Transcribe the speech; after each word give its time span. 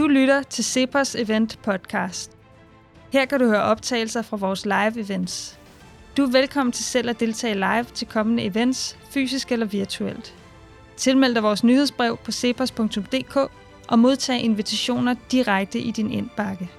Du 0.00 0.06
lytter 0.06 0.42
til 0.42 0.64
Cepos 0.64 1.14
Event 1.14 1.58
Podcast. 1.62 2.30
Her 3.12 3.24
kan 3.24 3.40
du 3.40 3.46
høre 3.46 3.62
optagelser 3.62 4.22
fra 4.22 4.36
vores 4.36 4.64
live 4.64 5.00
events. 5.00 5.58
Du 6.16 6.22
er 6.22 6.30
velkommen 6.30 6.72
til 6.72 6.84
selv 6.84 7.10
at 7.10 7.20
deltage 7.20 7.54
live 7.54 7.84
til 7.84 8.06
kommende 8.06 8.44
events, 8.44 8.98
fysisk 9.10 9.52
eller 9.52 9.66
virtuelt. 9.66 10.34
Tilmeld 10.96 11.34
dig 11.34 11.42
vores 11.42 11.64
nyhedsbrev 11.64 12.16
på 12.16 12.32
cepos.dk 12.32 13.36
og 13.88 13.98
modtag 13.98 14.40
invitationer 14.40 15.14
direkte 15.32 15.78
i 15.78 15.90
din 15.90 16.10
indbakke. 16.10 16.70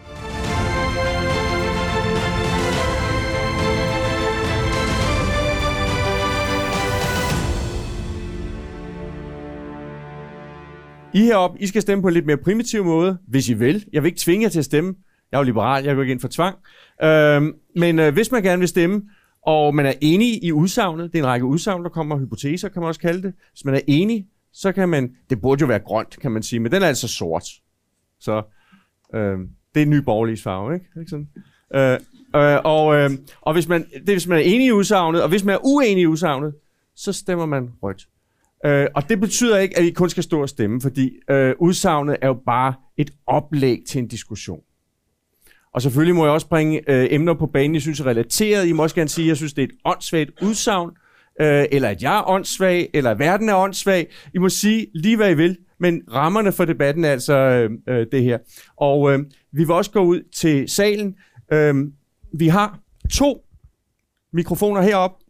I 11.13 11.19
heroppe, 11.19 11.61
I 11.61 11.67
skal 11.67 11.81
stemme 11.81 12.01
på 12.01 12.07
en 12.07 12.13
lidt 12.13 12.25
mere 12.25 12.37
primitiv 12.37 12.85
måde, 12.85 13.17
hvis 13.27 13.49
I 13.49 13.53
vil. 13.53 13.85
Jeg 13.93 14.03
vil 14.03 14.07
ikke 14.07 14.19
tvinge 14.19 14.43
jer 14.43 14.49
til 14.49 14.59
at 14.59 14.65
stemme. 14.65 14.95
Jeg 15.31 15.37
er 15.37 15.41
jo 15.41 15.45
liberal, 15.45 15.83
jeg 15.83 15.95
går 15.95 16.01
ikke 16.01 16.11
ind 16.11 16.19
for 16.19 16.27
tvang. 16.27 16.57
Øhm, 17.03 17.53
men 17.75 17.99
øh, 17.99 18.13
hvis 18.13 18.31
man 18.31 18.43
gerne 18.43 18.59
vil 18.59 18.67
stemme, 18.67 19.01
og 19.45 19.75
man 19.75 19.85
er 19.85 19.93
enig 20.01 20.43
i 20.43 20.51
udsagnet, 20.51 21.13
det 21.13 21.19
er 21.19 21.23
en 21.23 21.27
række 21.27 21.45
udsagn, 21.45 21.83
der 21.83 21.89
kommer, 21.89 22.19
hypoteser 22.19 22.69
kan 22.69 22.81
man 22.81 22.87
også 22.87 23.01
kalde 23.01 23.23
det. 23.23 23.33
Hvis 23.51 23.65
man 23.65 23.75
er 23.75 23.79
enig, 23.87 24.27
så 24.53 24.71
kan 24.71 24.89
man, 24.89 25.15
det 25.29 25.41
burde 25.41 25.61
jo 25.61 25.67
være 25.67 25.79
grønt, 25.79 26.19
kan 26.19 26.31
man 26.31 26.43
sige, 26.43 26.59
men 26.59 26.71
den 26.71 26.81
er 26.81 26.87
altså 26.87 27.07
sort. 27.07 27.45
Så 28.19 28.41
øh, 29.15 29.37
det 29.73 29.81
er 29.81 29.85
en 29.85 29.89
ny 29.89 29.97
borgerlig 29.97 30.39
farve, 30.39 30.73
ikke? 30.73 30.85
ikke 30.99 31.09
sådan? 31.09 31.29
Øh, 31.75 31.99
øh, 32.35 32.59
og, 32.63 32.95
øh, 32.95 33.09
og 33.41 33.53
hvis 33.53 33.67
man, 33.67 33.83
det 33.83 34.09
er, 34.09 34.13
hvis 34.13 34.27
man 34.27 34.37
er 34.37 34.43
enig 34.43 34.67
i 34.67 34.71
udsagnet, 34.71 35.23
og 35.23 35.29
hvis 35.29 35.43
man 35.43 35.55
er 35.55 35.59
uenig 35.63 36.01
i 36.01 36.07
udsagnet, 36.07 36.53
så 36.95 37.13
stemmer 37.13 37.45
man 37.45 37.69
rødt. 37.83 38.07
Øh, 38.65 38.87
og 38.95 39.09
det 39.09 39.19
betyder 39.19 39.57
ikke, 39.57 39.77
at 39.77 39.83
I 39.83 39.89
kun 39.89 40.09
skal 40.09 40.23
stå 40.23 40.41
og 40.41 40.49
stemme, 40.49 40.81
fordi 40.81 41.11
øh, 41.29 41.55
udsagnet 41.59 42.17
er 42.21 42.27
jo 42.27 42.37
bare 42.45 42.73
et 42.97 43.11
oplæg 43.27 43.79
til 43.87 43.99
en 43.99 44.07
diskussion. 44.07 44.61
Og 45.73 45.81
selvfølgelig 45.81 46.15
må 46.15 46.25
jeg 46.25 46.33
også 46.33 46.47
bringe 46.47 46.91
øh, 46.91 47.07
emner 47.11 47.33
på 47.33 47.45
banen, 47.45 47.73
jeg 47.73 47.81
synes 47.81 47.99
er 47.99 48.05
relateret. 48.05 48.67
I 48.67 48.71
må 48.71 48.83
også 48.83 48.95
gerne 48.95 49.09
sige, 49.09 49.25
at 49.25 49.29
jeg 49.29 49.37
synes, 49.37 49.53
det 49.53 49.61
er 49.61 49.67
et 49.67 49.75
åndssvagt 49.85 50.31
udsagn, 50.41 50.89
øh, 51.41 51.65
eller 51.71 51.89
at 51.89 52.03
jeg 52.03 52.17
er 52.17 52.29
åndssvag, 52.29 52.89
eller 52.93 53.11
at 53.11 53.19
verden 53.19 53.49
er 53.49 53.55
åndssvag. 53.55 54.07
I 54.33 54.37
må 54.37 54.49
sige 54.49 54.87
lige, 54.95 55.15
hvad 55.15 55.31
I 55.31 55.33
vil, 55.33 55.57
men 55.79 56.01
rammerne 56.13 56.51
for 56.51 56.65
debatten 56.65 57.05
er 57.05 57.11
altså 57.11 57.33
øh, 57.33 57.71
øh, 57.87 58.07
det 58.11 58.23
her. 58.23 58.37
Og 58.77 59.13
øh, 59.13 59.19
vi 59.51 59.63
vil 59.63 59.71
også 59.71 59.91
gå 59.91 59.99
ud 59.99 60.21
til 60.35 60.69
salen. 60.69 61.15
Øh, 61.53 61.75
vi 62.33 62.47
har 62.47 62.79
to 63.13 63.45
mikrofoner 64.33 64.81
heroppe, 64.81 65.25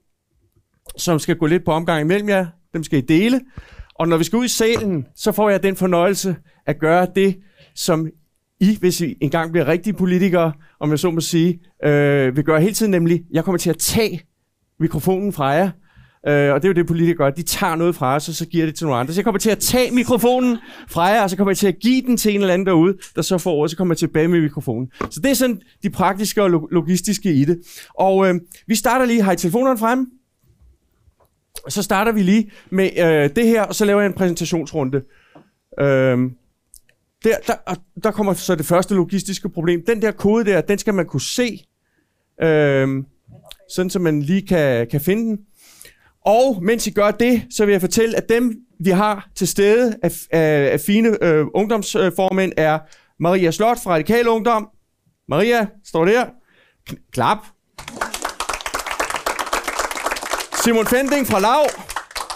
som 0.97 1.19
skal 1.19 1.35
gå 1.35 1.45
lidt 1.45 1.65
på 1.65 1.71
omgang 1.71 2.01
imellem 2.01 2.29
jer. 2.29 2.47
Dem 2.73 2.83
skal 2.83 2.99
I 2.99 3.01
dele. 3.01 3.41
Og 3.95 4.07
når 4.07 4.17
vi 4.17 4.23
skal 4.23 4.37
ud 4.37 4.45
i 4.45 4.47
salen, 4.47 5.05
så 5.15 5.31
får 5.31 5.49
jeg 5.49 5.63
den 5.63 5.75
fornøjelse 5.75 6.35
at 6.65 6.79
gøre 6.79 7.07
det, 7.15 7.37
som 7.75 8.07
I, 8.59 8.77
hvis 8.79 9.01
I 9.01 9.15
engang 9.21 9.51
bliver 9.51 9.67
rigtige 9.67 9.93
politikere, 9.93 10.53
om 10.79 10.89
jeg 10.89 10.99
så 10.99 11.11
må 11.11 11.21
sige, 11.21 11.59
øh, 11.85 12.35
vil 12.35 12.43
gøre 12.43 12.61
hele 12.61 12.73
tiden, 12.73 12.91
nemlig, 12.91 13.23
jeg 13.31 13.43
kommer 13.43 13.57
til 13.57 13.69
at 13.69 13.77
tage 13.77 14.21
mikrofonen 14.79 15.33
fra 15.33 15.47
jer, 15.47 15.69
Øh, 16.27 16.53
og 16.53 16.61
det 16.61 16.65
er 16.65 16.69
jo 16.69 16.73
det, 16.73 16.87
politikere 16.87 17.15
gør. 17.15 17.29
De 17.29 17.43
tager 17.43 17.75
noget 17.75 17.95
fra 17.95 18.15
os, 18.15 18.29
og 18.29 18.35
så 18.35 18.45
giver 18.45 18.65
det 18.65 18.75
til 18.75 18.85
nogle 18.85 18.99
andre. 18.99 19.13
Så 19.13 19.19
jeg 19.19 19.23
kommer 19.23 19.39
til 19.39 19.49
at 19.49 19.57
tage 19.57 19.91
mikrofonen 19.91 20.57
fra 20.89 21.03
jer, 21.03 21.21
og 21.21 21.29
så 21.29 21.37
kommer 21.37 21.51
jeg 21.51 21.57
til 21.57 21.67
at 21.67 21.79
give 21.81 22.01
den 22.01 22.17
til 22.17 22.35
en 22.35 22.41
eller 22.41 22.53
anden 22.53 22.65
derude, 22.65 22.97
der 23.15 23.21
så 23.21 23.37
får 23.37 23.51
ordet, 23.51 23.71
så 23.71 23.77
kommer 23.77 23.93
jeg 23.93 23.97
tilbage 23.97 24.27
med 24.27 24.41
mikrofonen. 24.41 24.87
Så 25.09 25.19
det 25.23 25.31
er 25.31 25.33
sådan 25.33 25.61
de 25.83 25.89
praktiske 25.89 26.43
og 26.43 26.49
logistiske 26.71 27.33
i 27.33 27.45
det. 27.45 27.59
Og 27.99 28.27
øh, 28.27 28.35
vi 28.67 28.75
starter 28.75 29.05
lige, 29.05 29.21
har 29.21 29.31
I 29.31 29.35
telefonerne 29.35 29.77
fremme? 29.77 30.05
Så 31.69 31.83
starter 31.83 32.11
vi 32.11 32.23
lige 32.23 32.51
med 32.69 32.89
øh, 32.97 33.29
det 33.35 33.47
her, 33.47 33.61
og 33.61 33.75
så 33.75 33.85
laver 33.85 34.01
jeg 34.01 34.07
en 34.07 34.13
præsentationsrunde. 34.13 35.01
Øh, 35.79 36.17
der, 37.23 37.35
der, 37.47 37.75
der 38.03 38.11
kommer 38.11 38.33
så 38.33 38.55
det 38.55 38.65
første 38.65 38.95
logistiske 38.95 39.49
problem. 39.49 39.85
Den 39.85 40.01
der 40.01 40.11
kode 40.11 40.45
der, 40.45 40.61
den 40.61 40.77
skal 40.77 40.93
man 40.93 41.05
kunne 41.05 41.21
se, 41.21 41.65
øh, 42.41 43.03
sådan 43.69 43.89
så 43.89 43.99
man 43.99 44.21
lige 44.21 44.47
kan, 44.47 44.87
kan 44.87 45.01
finde 45.01 45.23
den. 45.23 45.39
Og 46.25 46.63
mens 46.63 46.87
I 46.87 46.91
gør 46.91 47.11
det, 47.11 47.41
så 47.49 47.65
vil 47.65 47.71
jeg 47.71 47.81
fortælle, 47.81 48.17
at 48.17 48.29
dem, 48.29 48.57
vi 48.79 48.89
har 48.89 49.29
til 49.35 49.47
stede 49.47 49.95
af, 50.03 50.11
af, 50.31 50.73
af 50.73 50.79
fine 50.79 51.23
øh, 51.23 51.45
ungdomsformænd, 51.53 52.53
er 52.57 52.79
Maria 53.19 53.51
Slot 53.51 53.83
fra 53.83 53.91
Radikal 53.91 54.27
Ungdom. 54.27 54.69
Maria, 55.27 55.67
står 55.85 56.05
der. 56.05 56.25
Klap. 57.11 57.37
Simon 60.63 60.87
Fending 60.87 61.27
fra 61.27 61.39
Lav. 61.39 61.69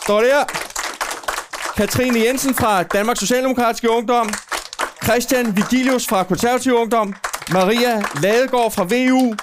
Står 0.03 0.21
der. 0.21 0.43
Katrine 1.77 2.19
Jensen 2.19 2.53
fra 2.53 2.83
Danmarks 2.83 3.19
Socialdemokratiske 3.19 3.89
Ungdom. 3.89 4.29
Christian 5.03 5.55
Vigilius 5.57 6.07
fra 6.07 6.23
Konservativ 6.23 6.73
Ungdom. 6.73 7.13
Maria 7.51 8.03
Ladegaard 8.21 8.71
fra 8.71 8.83
VU. 8.83 9.35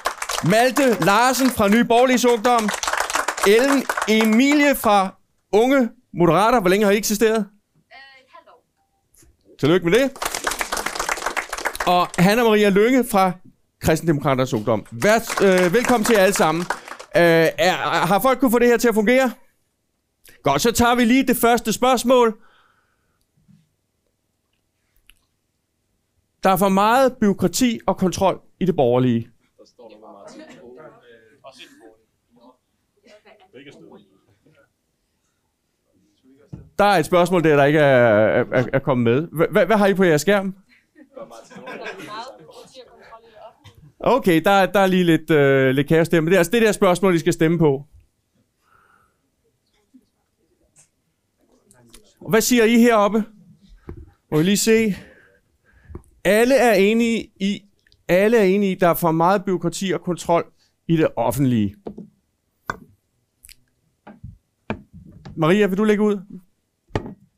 Malte 0.51 1.05
Larsen 1.05 1.51
fra 1.51 1.69
Nye 1.69 1.85
Borgerlige 1.85 2.31
Ungdom. 2.33 2.69
Ellen 3.47 3.85
Emilie 4.09 4.75
fra 4.75 5.15
Unge 5.53 5.89
Moderater. 6.19 6.61
Hvor 6.61 6.71
længe 6.71 6.85
har 6.87 6.93
I 6.93 6.97
eksisteret? 6.97 7.39
Uh, 7.39 7.45
Tillykke 9.61 9.91
med 9.91 9.99
det. 9.99 10.11
Og 11.87 12.09
Hanna 12.19 12.45
Maria 12.45 12.69
Lønge 12.69 13.05
fra 13.11 13.33
Kristendemokraters 13.83 14.55
Ungdom. 14.55 14.87
Vær, 14.91 15.19
øh, 15.43 15.75
velkommen 15.75 16.05
til 16.05 16.15
jer 16.15 16.23
alle 16.23 16.35
sammen. 16.35 16.67
Øh, 17.17 17.49
er, 17.59 17.73
har 18.07 18.21
folk 18.21 18.41
kunne 18.41 18.51
få 18.51 18.59
det 18.59 18.69
her 18.69 18.77
til 18.77 18.89
at 18.89 18.95
fungere? 18.95 19.33
Godt, 20.43 20.63
så 20.63 20.73
tager 20.73 20.95
vi 20.95 21.05
lige 21.05 21.27
det 21.27 21.37
første 21.37 21.73
spørgsmål. 21.73 22.39
Der 26.43 26.51
er 26.51 26.57
for 26.57 26.69
meget 26.69 27.17
byråkrati 27.21 27.81
og 27.87 27.97
kontrol 27.97 28.41
i 28.61 28.65
det 28.65 28.77
borgerlige. 28.77 29.29
Der 36.79 36.85
er 36.85 36.99
et 36.99 37.07
spørgsmål 37.07 37.45
der, 37.45 37.57
der 37.57 37.65
ikke 37.65 37.79
er, 37.79 38.45
er, 38.53 38.65
er 38.73 38.79
kommet 38.79 39.05
med. 39.05 39.47
Hvad, 39.51 39.67
hvad 39.67 39.77
har 39.77 39.87
I 39.87 39.95
på 39.95 40.05
jeres 40.05 40.21
skærm? 40.21 40.55
Okay, 44.05 44.41
der, 44.45 44.67
der 44.67 44.81
er 44.81 44.87
lige 44.87 45.05
lidt, 45.05 45.31
øh, 45.31 45.71
lidt 45.71 45.89
kaos 45.89 46.09
der. 46.09 46.21
Men 46.21 46.27
det 46.27 46.35
er 46.35 46.39
altså 46.39 46.51
det 46.51 46.63
der 46.63 46.73
spørgsmål, 46.73 47.15
I 47.15 47.19
skal 47.19 47.33
stemme 47.33 47.59
på. 47.59 47.87
Hvad 52.29 52.41
siger 52.41 52.65
I 52.65 52.79
heroppe? 52.79 53.25
Må 54.31 54.39
vi 54.39 54.45
lige 54.45 54.57
se. 54.57 54.97
Alle 56.25 56.55
er 56.55 56.75
enige 56.75 57.31
i, 57.37 57.65
alle 58.09 58.39
er 58.39 58.45
enige 58.45 58.73
i, 58.73 58.75
der 58.75 58.89
er 58.89 58.95
for 58.95 59.11
meget 59.11 59.45
byråkrati 59.45 59.91
og 59.91 60.01
kontrol 60.01 60.53
i 60.89 60.97
det 60.97 61.09
offentlige. 61.17 61.77
Maria, 65.37 65.67
vil 65.67 65.79
du 65.79 65.85
lægge 65.85 66.03
ud? 66.03 66.21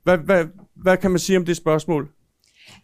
Hvad, 0.02 0.18
hvad, 0.18 0.46
hvad 0.74 0.96
kan 0.96 1.10
man 1.10 1.20
sige 1.20 1.38
om 1.38 1.44
det 1.44 1.56
spørgsmål? 1.56 2.08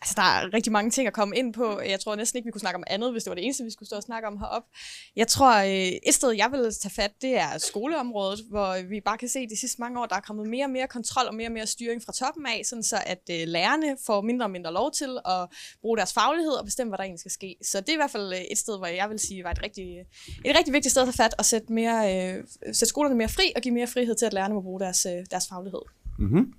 Altså, 0.03 0.15
der 0.17 0.23
er 0.23 0.55
rigtig 0.55 0.73
mange 0.73 0.91
ting 0.91 1.07
at 1.07 1.13
komme 1.13 1.37
ind 1.37 1.53
på. 1.55 1.81
Jeg 1.81 2.01
tror 2.01 2.17
næsten 2.17 2.37
ikke, 2.37 2.47
vi 2.47 2.51
kunne 2.51 2.61
snakke 2.61 2.77
om 2.77 2.85
andet, 2.87 3.13
hvis 3.13 3.25
det 3.25 3.31
var 3.31 3.35
det 3.35 3.45
eneste, 3.45 3.65
vi 3.65 3.71
skulle 3.71 3.87
stå 3.87 3.97
og 3.97 4.03
snakke 4.03 4.29
om 4.29 4.39
heroppe. 4.39 4.69
Jeg 5.17 5.29
tror, 5.29 5.59
øh, 5.59 5.93
et 6.09 6.15
sted, 6.15 6.31
jeg 6.31 6.49
vil 6.53 6.75
tage 6.75 6.93
fat, 6.95 7.13
det 7.23 7.39
er 7.39 7.59
skoleområdet, 7.59 8.41
hvor 8.51 8.89
vi 8.89 9.01
bare 9.01 9.19
kan 9.19 9.29
se, 9.29 9.39
at 9.39 9.51
de 9.51 9.61
sidste 9.61 9.81
mange 9.81 10.01
år, 10.01 10.07
der 10.07 10.17
er 10.17 10.21
kommet 10.21 10.49
mere 10.49 10.65
og 10.65 10.71
mere 10.71 10.87
kontrol 10.87 11.27
og 11.27 11.35
mere 11.35 11.49
og 11.49 11.53
mere 11.53 11.67
styring 11.67 12.03
fra 12.03 12.13
toppen 12.13 12.47
af, 12.47 12.61
sådan 12.65 12.83
så 12.83 12.97
at 13.07 13.23
øh, 13.31 13.43
lærerne 13.47 13.97
får 14.07 14.21
mindre 14.21 14.47
og 14.47 14.51
mindre 14.51 14.73
lov 14.73 14.93
til 14.93 15.19
at 15.27 15.49
bruge 15.81 15.97
deres 15.97 16.13
faglighed 16.13 16.53
og 16.53 16.65
bestemme, 16.65 16.91
hvad 16.91 16.99
der 16.99 17.05
egentlig 17.05 17.21
skal 17.21 17.31
ske. 17.31 17.57
Så 17.63 17.81
det 17.81 17.89
er 17.89 17.93
i 17.93 17.97
hvert 17.97 18.11
fald 18.11 18.33
øh, 18.33 18.41
et 18.41 18.59
sted, 18.59 18.79
hvor 18.79 18.87
jeg 18.87 19.11
vil 19.11 19.19
sige, 19.19 19.45
var 19.45 19.51
et 19.51 19.63
rigtig, 19.63 19.99
et 20.45 20.57
rigtig 20.59 20.75
vigtigt 20.75 20.91
sted 20.91 21.03
at 21.03 21.07
tage 21.07 21.25
fat 21.25 21.35
og 21.39 21.45
sætte, 21.45 21.73
mere, 21.73 21.99
øh, 22.17 22.45
sætte 22.67 22.87
skolerne 22.87 23.15
mere 23.15 23.29
fri 23.29 23.53
og 23.57 23.63
give 23.63 23.75
mere 23.75 23.87
frihed 23.87 24.15
til, 24.15 24.27
at 24.27 24.33
lærerne 24.33 24.55
må 24.55 24.61
bruge 24.61 24.81
deres, 24.81 25.07
øh, 25.07 25.27
deres 25.31 25.49
faglighed. 25.49 25.83
Mm-hmm. 26.19 26.55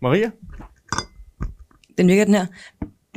Maria? 0.00 0.30
Den 1.98 2.08
virker 2.08 2.24
den 2.24 2.34
her. 2.34 2.46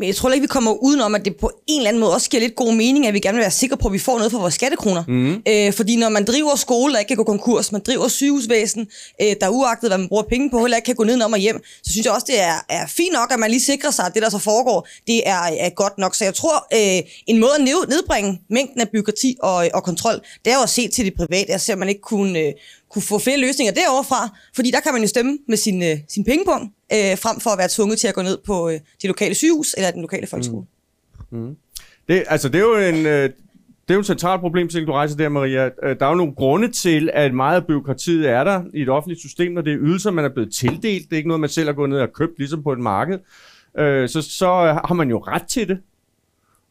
Men 0.01 0.07
jeg 0.07 0.16
tror 0.16 0.31
ikke, 0.31 0.42
vi 0.42 0.48
kommer 0.48 0.72
udenom, 0.72 1.16
at 1.16 1.25
det 1.25 1.36
på 1.36 1.51
en 1.68 1.80
eller 1.80 1.89
anden 1.89 2.01
måde 2.01 2.13
også 2.13 2.30
giver 2.30 2.42
lidt 2.42 2.56
god 2.56 2.74
mening, 2.74 3.07
at 3.07 3.13
vi 3.13 3.19
gerne 3.19 3.36
vil 3.36 3.42
være 3.42 3.51
sikre 3.51 3.78
på, 3.78 3.88
at 3.88 3.94
vi 3.94 4.00
får 4.00 4.18
noget 4.18 4.31
for 4.31 4.39
vores 4.39 4.54
skattekroner. 4.54 5.04
Mm. 5.07 5.42
Øh, 5.48 5.74
fordi 5.74 5.95
når 5.95 6.10
man 6.10 6.25
driver 6.25 6.56
skole, 6.56 6.94
der 6.94 7.00
ikke 7.00 7.07
kan 7.07 7.18
gå 7.18 7.24
konkurs, 7.24 7.72
man 7.72 7.81
driver 7.88 8.07
sygehusvæsen, 8.07 8.88
øh, 9.22 9.36
der 9.42 9.45
er 9.45 9.50
uagtet, 9.50 9.89
hvad 9.89 9.98
man 9.98 10.07
bruger 10.07 10.24
penge 10.24 10.50
på, 10.50 10.60
heller 10.60 10.78
ikke 10.78 10.86
kan 10.86 10.95
gå 10.95 11.04
ned 11.04 11.22
og 11.22 11.38
hjem, 11.38 11.63
så 11.83 11.92
synes 11.92 12.06
jeg 12.06 12.13
også, 12.13 12.25
det 12.30 12.42
er, 12.42 12.66
er 12.69 12.88
fint 12.88 13.13
nok, 13.13 13.33
at 13.33 13.39
man 13.39 13.50
lige 13.50 13.62
sikrer 13.62 13.92
sig, 13.92 14.06
at 14.06 14.13
det, 14.13 14.22
der 14.22 14.30
så 14.30 14.38
foregår, 14.38 14.88
det 15.07 15.27
er, 15.27 15.42
er 15.60 15.69
godt 15.69 15.98
nok. 15.98 16.16
Så 16.16 16.24
jeg 16.24 16.34
tror, 16.34 16.68
øh, 16.74 17.04
en 17.27 17.39
måde 17.39 17.56
at 17.56 17.62
nedbringe 17.89 18.42
mængden 18.50 18.81
af 18.81 18.89
byråkrati 18.89 19.38
og, 19.44 19.69
og 19.74 19.84
kontrol, 19.84 20.19
det 20.45 20.54
er 20.54 20.57
jo 20.57 20.63
at 20.63 20.69
se 20.69 20.88
til 20.88 21.06
det 21.06 21.13
private. 21.13 21.51
Jeg 21.51 21.62
ser, 21.62 21.74
at 21.74 21.80
man 21.80 21.89
ikke 21.89 22.01
kunne, 22.01 22.39
øh, 22.39 22.54
kunne 22.93 23.01
få 23.01 23.19
flere 23.19 23.39
løsninger 23.39 23.73
derovre 23.73 24.03
fra, 24.03 24.38
fordi 24.55 24.71
der 24.71 24.79
kan 24.79 24.93
man 24.93 25.01
jo 25.01 25.07
stemme 25.07 25.38
med 25.47 25.57
sin, 25.57 25.83
øh, 25.83 25.97
sin 26.09 26.23
pengepung, 26.23 26.73
øh, 26.93 27.17
frem 27.17 27.39
for 27.39 27.49
at 27.49 27.57
være 27.57 27.69
tvunget 27.71 27.99
til 27.99 28.07
at 28.07 28.13
gå 28.13 28.21
ned 28.21 28.38
på 28.45 28.69
øh, 28.69 28.73
det 28.73 29.07
lokale 29.07 29.35
sygehus 29.35 29.73
eller 29.77 29.91
den 29.91 30.01
lokale 30.01 30.27
folkeskole. 30.27 30.65
Mm. 31.31 31.39
Mm. 31.39 31.55
Det, 32.07 32.23
altså, 32.27 32.49
det 32.49 32.61
er 32.61 32.65
jo 32.65 32.75
en... 32.77 33.05
Øh, 33.05 33.29
det 33.88 33.93
er 33.93 33.97
jo 33.97 33.99
en 33.99 34.05
central 34.05 34.39
problem, 34.39 34.69
som 34.69 34.85
du 34.85 34.91
rejser 34.91 35.17
der, 35.17 35.29
Maria. 35.29 35.65
Øh, 35.83 35.99
der 35.99 36.05
er 36.05 36.09
jo 36.09 36.15
nogle 36.15 36.35
grunde 36.35 36.71
til, 36.71 37.09
at 37.13 37.33
meget 37.33 37.55
af 37.55 37.67
byråkratiet 37.67 38.29
er 38.29 38.43
der 38.43 38.63
i 38.73 38.81
et 38.81 38.89
offentligt 38.89 39.19
system, 39.19 39.51
når 39.51 39.61
det 39.61 39.73
er 39.73 39.77
ydelser, 39.79 40.11
man 40.11 40.25
er 40.25 40.29
blevet 40.29 40.53
tildelt. 40.53 41.03
Det 41.03 41.13
er 41.13 41.17
ikke 41.17 41.27
noget, 41.27 41.41
man 41.41 41.49
selv 41.49 41.67
har 41.67 41.73
gået 41.73 41.89
ned 41.89 41.99
og 41.99 42.13
købt, 42.13 42.38
ligesom 42.38 42.63
på 42.63 42.71
et 42.71 42.79
marked. 42.79 43.19
Øh, 43.77 44.09
Så, 44.09 44.21
så 44.21 44.47
har 44.85 44.93
man 44.93 45.09
jo 45.09 45.19
ret 45.19 45.43
til 45.47 45.67
det. 45.67 45.77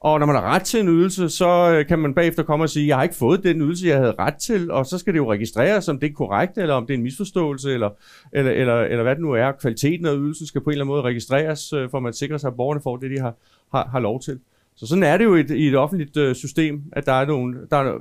Og 0.01 0.19
når 0.19 0.27
man 0.27 0.37
har 0.37 0.43
ret 0.43 0.63
til 0.63 0.81
en 0.81 0.89
ydelse, 0.89 1.29
så 1.29 1.49
øh, 1.49 1.87
kan 1.87 1.99
man 1.99 2.15
bagefter 2.15 2.43
komme 2.43 2.65
og 2.65 2.71
sige, 2.71 2.89
jeg 2.89 2.97
har 2.97 3.03
ikke 3.03 3.15
fået 3.15 3.45
den 3.45 3.61
ydelse, 3.61 3.87
jeg 3.87 3.97
havde 3.97 4.15
ret 4.19 4.35
til, 4.35 4.71
og 4.71 4.87
så 4.87 4.99
skal 4.99 5.13
det 5.13 5.19
jo 5.19 5.33
registreres, 5.33 5.89
om 5.89 6.01
det 6.01 6.11
er 6.11 6.15
korrekt, 6.15 6.59
eller 6.59 6.75
om 6.75 6.87
det 6.87 6.95
er 6.95 6.99
en 6.99 7.03
misforståelse, 7.03 7.75
eller, 7.75 7.91
eller, 8.33 8.53
eller, 8.53 8.81
eller 8.81 9.03
hvad 9.03 9.15
det 9.15 9.23
nu 9.23 9.33
er. 9.33 9.53
Kvaliteten 9.53 10.07
af 10.07 10.15
ydelsen 10.15 10.47
skal 10.47 10.61
på 10.61 10.71
en 10.71 10.73
eller 10.73 10.85
anden 10.85 10.93
måde 10.93 11.03
registreres, 11.03 11.73
øh, 11.73 11.91
for 11.91 11.97
at 11.97 12.03
man 12.03 12.13
sikrer 12.13 12.39
sig, 12.39 12.49
at 12.49 12.57
borgerne 12.57 12.81
får 12.81 12.97
det, 12.97 13.11
de 13.11 13.21
har, 13.21 13.35
har, 13.73 13.89
har 13.89 14.01
lov 14.01 14.21
til. 14.21 14.41
Så 14.77 14.87
sådan 14.87 15.05
er 15.05 15.17
det 15.17 15.25
jo 15.25 15.37
i 15.37 15.41
et, 15.41 15.51
i 15.51 15.69
et 15.69 15.77
offentligt 15.77 16.17
øh, 16.17 16.35
system, 16.35 16.83
at 16.93 17.07
der 17.07 17.13
er 17.13 17.27
nogle, 17.27 17.59
der 17.71 17.77
er, 17.77 17.99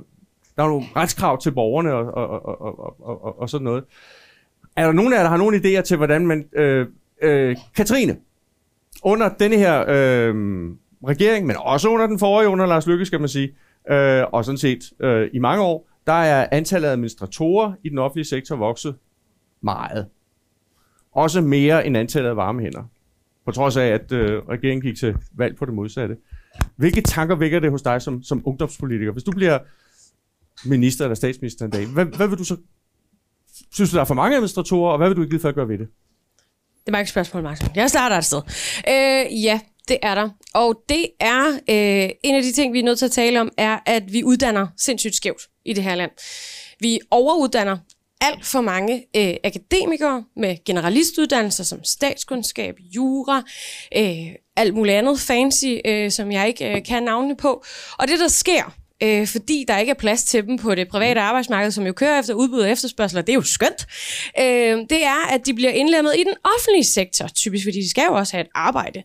der 0.56 0.62
er 0.62 0.68
nogle 0.68 0.86
retskrav 0.96 1.40
til 1.40 1.52
borgerne 1.52 1.94
og, 1.94 2.14
og, 2.14 2.46
og, 2.46 2.60
og, 2.60 3.00
og, 3.00 3.24
og, 3.24 3.40
og 3.40 3.50
sådan 3.50 3.64
noget. 3.64 3.84
Er 4.76 4.84
der 4.84 4.92
nogen 4.92 5.12
af 5.12 5.16
jer, 5.16 5.22
der 5.22 5.30
har 5.30 5.36
nogle 5.36 5.56
idéer 5.56 5.82
til, 5.82 5.96
hvordan 5.96 6.26
man... 6.26 6.44
Øh, 6.52 6.86
øh, 7.22 7.56
Katrine, 7.76 8.16
under 9.02 9.28
denne 9.28 9.56
her 9.56 9.84
øh, 9.88 10.34
regering, 11.08 11.46
men 11.46 11.56
også 11.58 11.88
under 11.88 12.06
den 12.06 12.18
forrige, 12.18 12.48
under 12.48 12.66
Lars 12.66 12.86
Lykke, 12.86 13.06
skal 13.06 13.20
man 13.20 13.28
sige, 13.28 13.54
øh, 13.90 14.24
og 14.32 14.44
sådan 14.44 14.58
set 14.58 14.92
øh, 15.00 15.30
i 15.32 15.38
mange 15.38 15.62
år, 15.62 15.88
der 16.06 16.12
er 16.12 16.48
antallet 16.52 16.88
af 16.88 16.92
administratorer 16.92 17.72
i 17.84 17.88
den 17.88 17.98
offentlige 17.98 18.24
sektor 18.24 18.56
vokset 18.56 18.94
meget. 19.60 20.06
Også 21.12 21.40
mere 21.40 21.86
end 21.86 21.96
antallet 21.96 22.30
af 22.30 22.36
varme 22.36 22.62
hænder. 22.62 22.82
På 23.44 23.50
trods 23.52 23.76
af, 23.76 23.86
at 23.86 24.12
øh, 24.12 24.42
regeringen 24.48 24.82
gik 24.82 24.96
til 24.96 25.16
valg 25.32 25.56
på 25.56 25.64
det 25.64 25.74
modsatte. 25.74 26.16
Hvilke 26.76 27.00
tanker 27.00 27.34
vækker 27.34 27.60
det 27.60 27.70
hos 27.70 27.82
dig 27.82 28.02
som, 28.02 28.22
som 28.22 28.42
ungdomspolitiker? 28.44 29.12
Hvis 29.12 29.22
du 29.24 29.32
bliver 29.32 29.58
minister 30.64 31.04
eller 31.04 31.14
statsminister 31.14 31.64
en 31.64 31.70
dag, 31.70 31.86
hvad, 31.86 32.04
hvad 32.04 32.28
vil 32.28 32.38
du 32.38 32.44
så... 32.44 32.56
Synes 33.72 33.90
du, 33.90 33.94
der 33.94 34.00
er 34.00 34.04
for 34.04 34.14
mange 34.14 34.36
administratorer, 34.36 34.92
og 34.92 34.98
hvad 34.98 35.08
vil 35.08 35.16
du 35.16 35.22
i 35.22 35.26
givet 35.26 35.42
fald 35.42 35.54
gøre 35.54 35.68
ved 35.68 35.78
det? 35.78 35.88
Det 36.80 36.88
er 36.88 36.92
mange 36.92 37.06
spørgsmål, 37.06 37.42
Martin. 37.42 37.68
Jeg 37.74 37.90
starter 37.90 38.16
et 38.16 38.24
sted. 38.24 38.42
Øh, 38.88 39.44
ja, 39.44 39.60
det 39.90 39.98
er 40.02 40.14
der. 40.14 40.28
Og 40.54 40.82
det 40.88 41.06
er 41.20 41.46
øh, 41.48 42.10
en 42.24 42.34
af 42.34 42.42
de 42.42 42.52
ting, 42.52 42.72
vi 42.72 42.78
er 42.78 42.84
nødt 42.84 42.98
til 42.98 43.04
at 43.04 43.12
tale 43.12 43.40
om, 43.40 43.50
er, 43.56 43.78
at 43.86 44.12
vi 44.12 44.24
uddanner 44.24 44.66
sindssygt 44.76 45.14
skævt 45.14 45.42
i 45.64 45.72
det 45.72 45.84
her 45.84 45.94
land. 45.94 46.10
Vi 46.80 47.00
overuddanner 47.10 47.76
alt 48.20 48.46
for 48.46 48.60
mange 48.60 49.04
øh, 49.16 49.34
akademikere 49.44 50.24
med 50.36 50.56
generalistuddannelser 50.64 51.64
som 51.64 51.84
statskundskab, 51.84 52.74
jura, 52.96 53.42
øh, 53.96 54.34
alt 54.56 54.74
muligt 54.74 54.96
andet 54.96 55.20
fancy, 55.20 55.74
øh, 55.84 56.10
som 56.10 56.32
jeg 56.32 56.48
ikke 56.48 56.76
øh, 56.76 56.84
kan 56.84 57.02
navne 57.02 57.36
på. 57.36 57.64
Og 57.98 58.08
det, 58.08 58.18
der 58.18 58.28
sker, 58.28 58.74
øh, 59.02 59.26
fordi 59.26 59.64
der 59.68 59.78
ikke 59.78 59.90
er 59.90 59.94
plads 59.94 60.24
til 60.24 60.46
dem 60.46 60.58
på 60.58 60.74
det 60.74 60.88
private 60.88 61.20
arbejdsmarked, 61.20 61.70
som 61.70 61.86
jo 61.86 61.92
kører 61.92 62.18
efter 62.18 62.34
udbud 62.34 62.60
og 62.60 62.70
efterspørgsel, 62.70 63.18
og 63.18 63.26
det 63.26 63.32
er 63.32 63.36
jo 63.36 63.42
skønt, 63.42 63.86
øh, 64.40 64.78
det 64.90 65.04
er, 65.04 65.26
at 65.30 65.46
de 65.46 65.54
bliver 65.54 65.70
indlemmet 65.70 66.14
i 66.16 66.24
den 66.24 66.34
offentlige 66.56 66.84
sektor, 66.84 67.28
typisk 67.28 67.66
fordi 67.66 67.78
de 67.78 67.90
skal 67.90 68.04
jo 68.08 68.14
også 68.14 68.32
have 68.32 68.44
et 68.44 68.50
arbejde. 68.54 69.02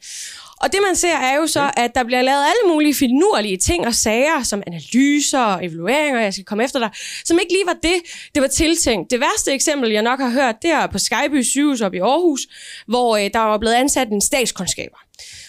Og 0.65 0.73
det 0.73 0.79
man 0.88 0.95
ser 0.95 1.15
er 1.15 1.35
jo 1.35 1.47
så, 1.47 1.71
at 1.77 1.95
der 1.95 2.03
bliver 2.03 2.21
lavet 2.21 2.44
alle 2.44 2.73
mulige 2.73 2.95
finurlige 2.95 3.57
ting 3.57 3.88
og 3.88 3.95
sager, 3.95 4.44
som 4.44 4.63
analyser 4.67 5.39
og 5.39 5.65
evalueringer, 5.65 6.21
jeg 6.21 6.33
skal 6.33 6.45
komme 6.45 6.63
efter 6.63 6.79
dig, 6.79 6.89
som 7.25 7.39
ikke 7.39 7.53
lige 7.53 7.65
var 7.65 7.77
det, 7.83 7.95
det 8.35 8.41
var 8.41 8.47
tiltænkt. 8.47 9.12
Det 9.12 9.19
værste 9.19 9.51
eksempel, 9.51 9.91
jeg 9.91 10.01
nok 10.01 10.19
har 10.19 10.29
hørt, 10.29 10.56
det 10.62 10.71
er 10.71 10.88
på 10.88 11.00
Skyby 11.00 11.44
sygehus 11.44 11.81
op 11.81 11.94
i 11.94 11.97
Aarhus, 11.97 12.41
hvor 12.88 13.17
øh, 13.17 13.29
der 13.33 13.39
var 13.39 13.57
blevet 13.57 13.73
ansat 13.73 14.07
en 14.07 14.21
statskundskaber. 14.21 14.97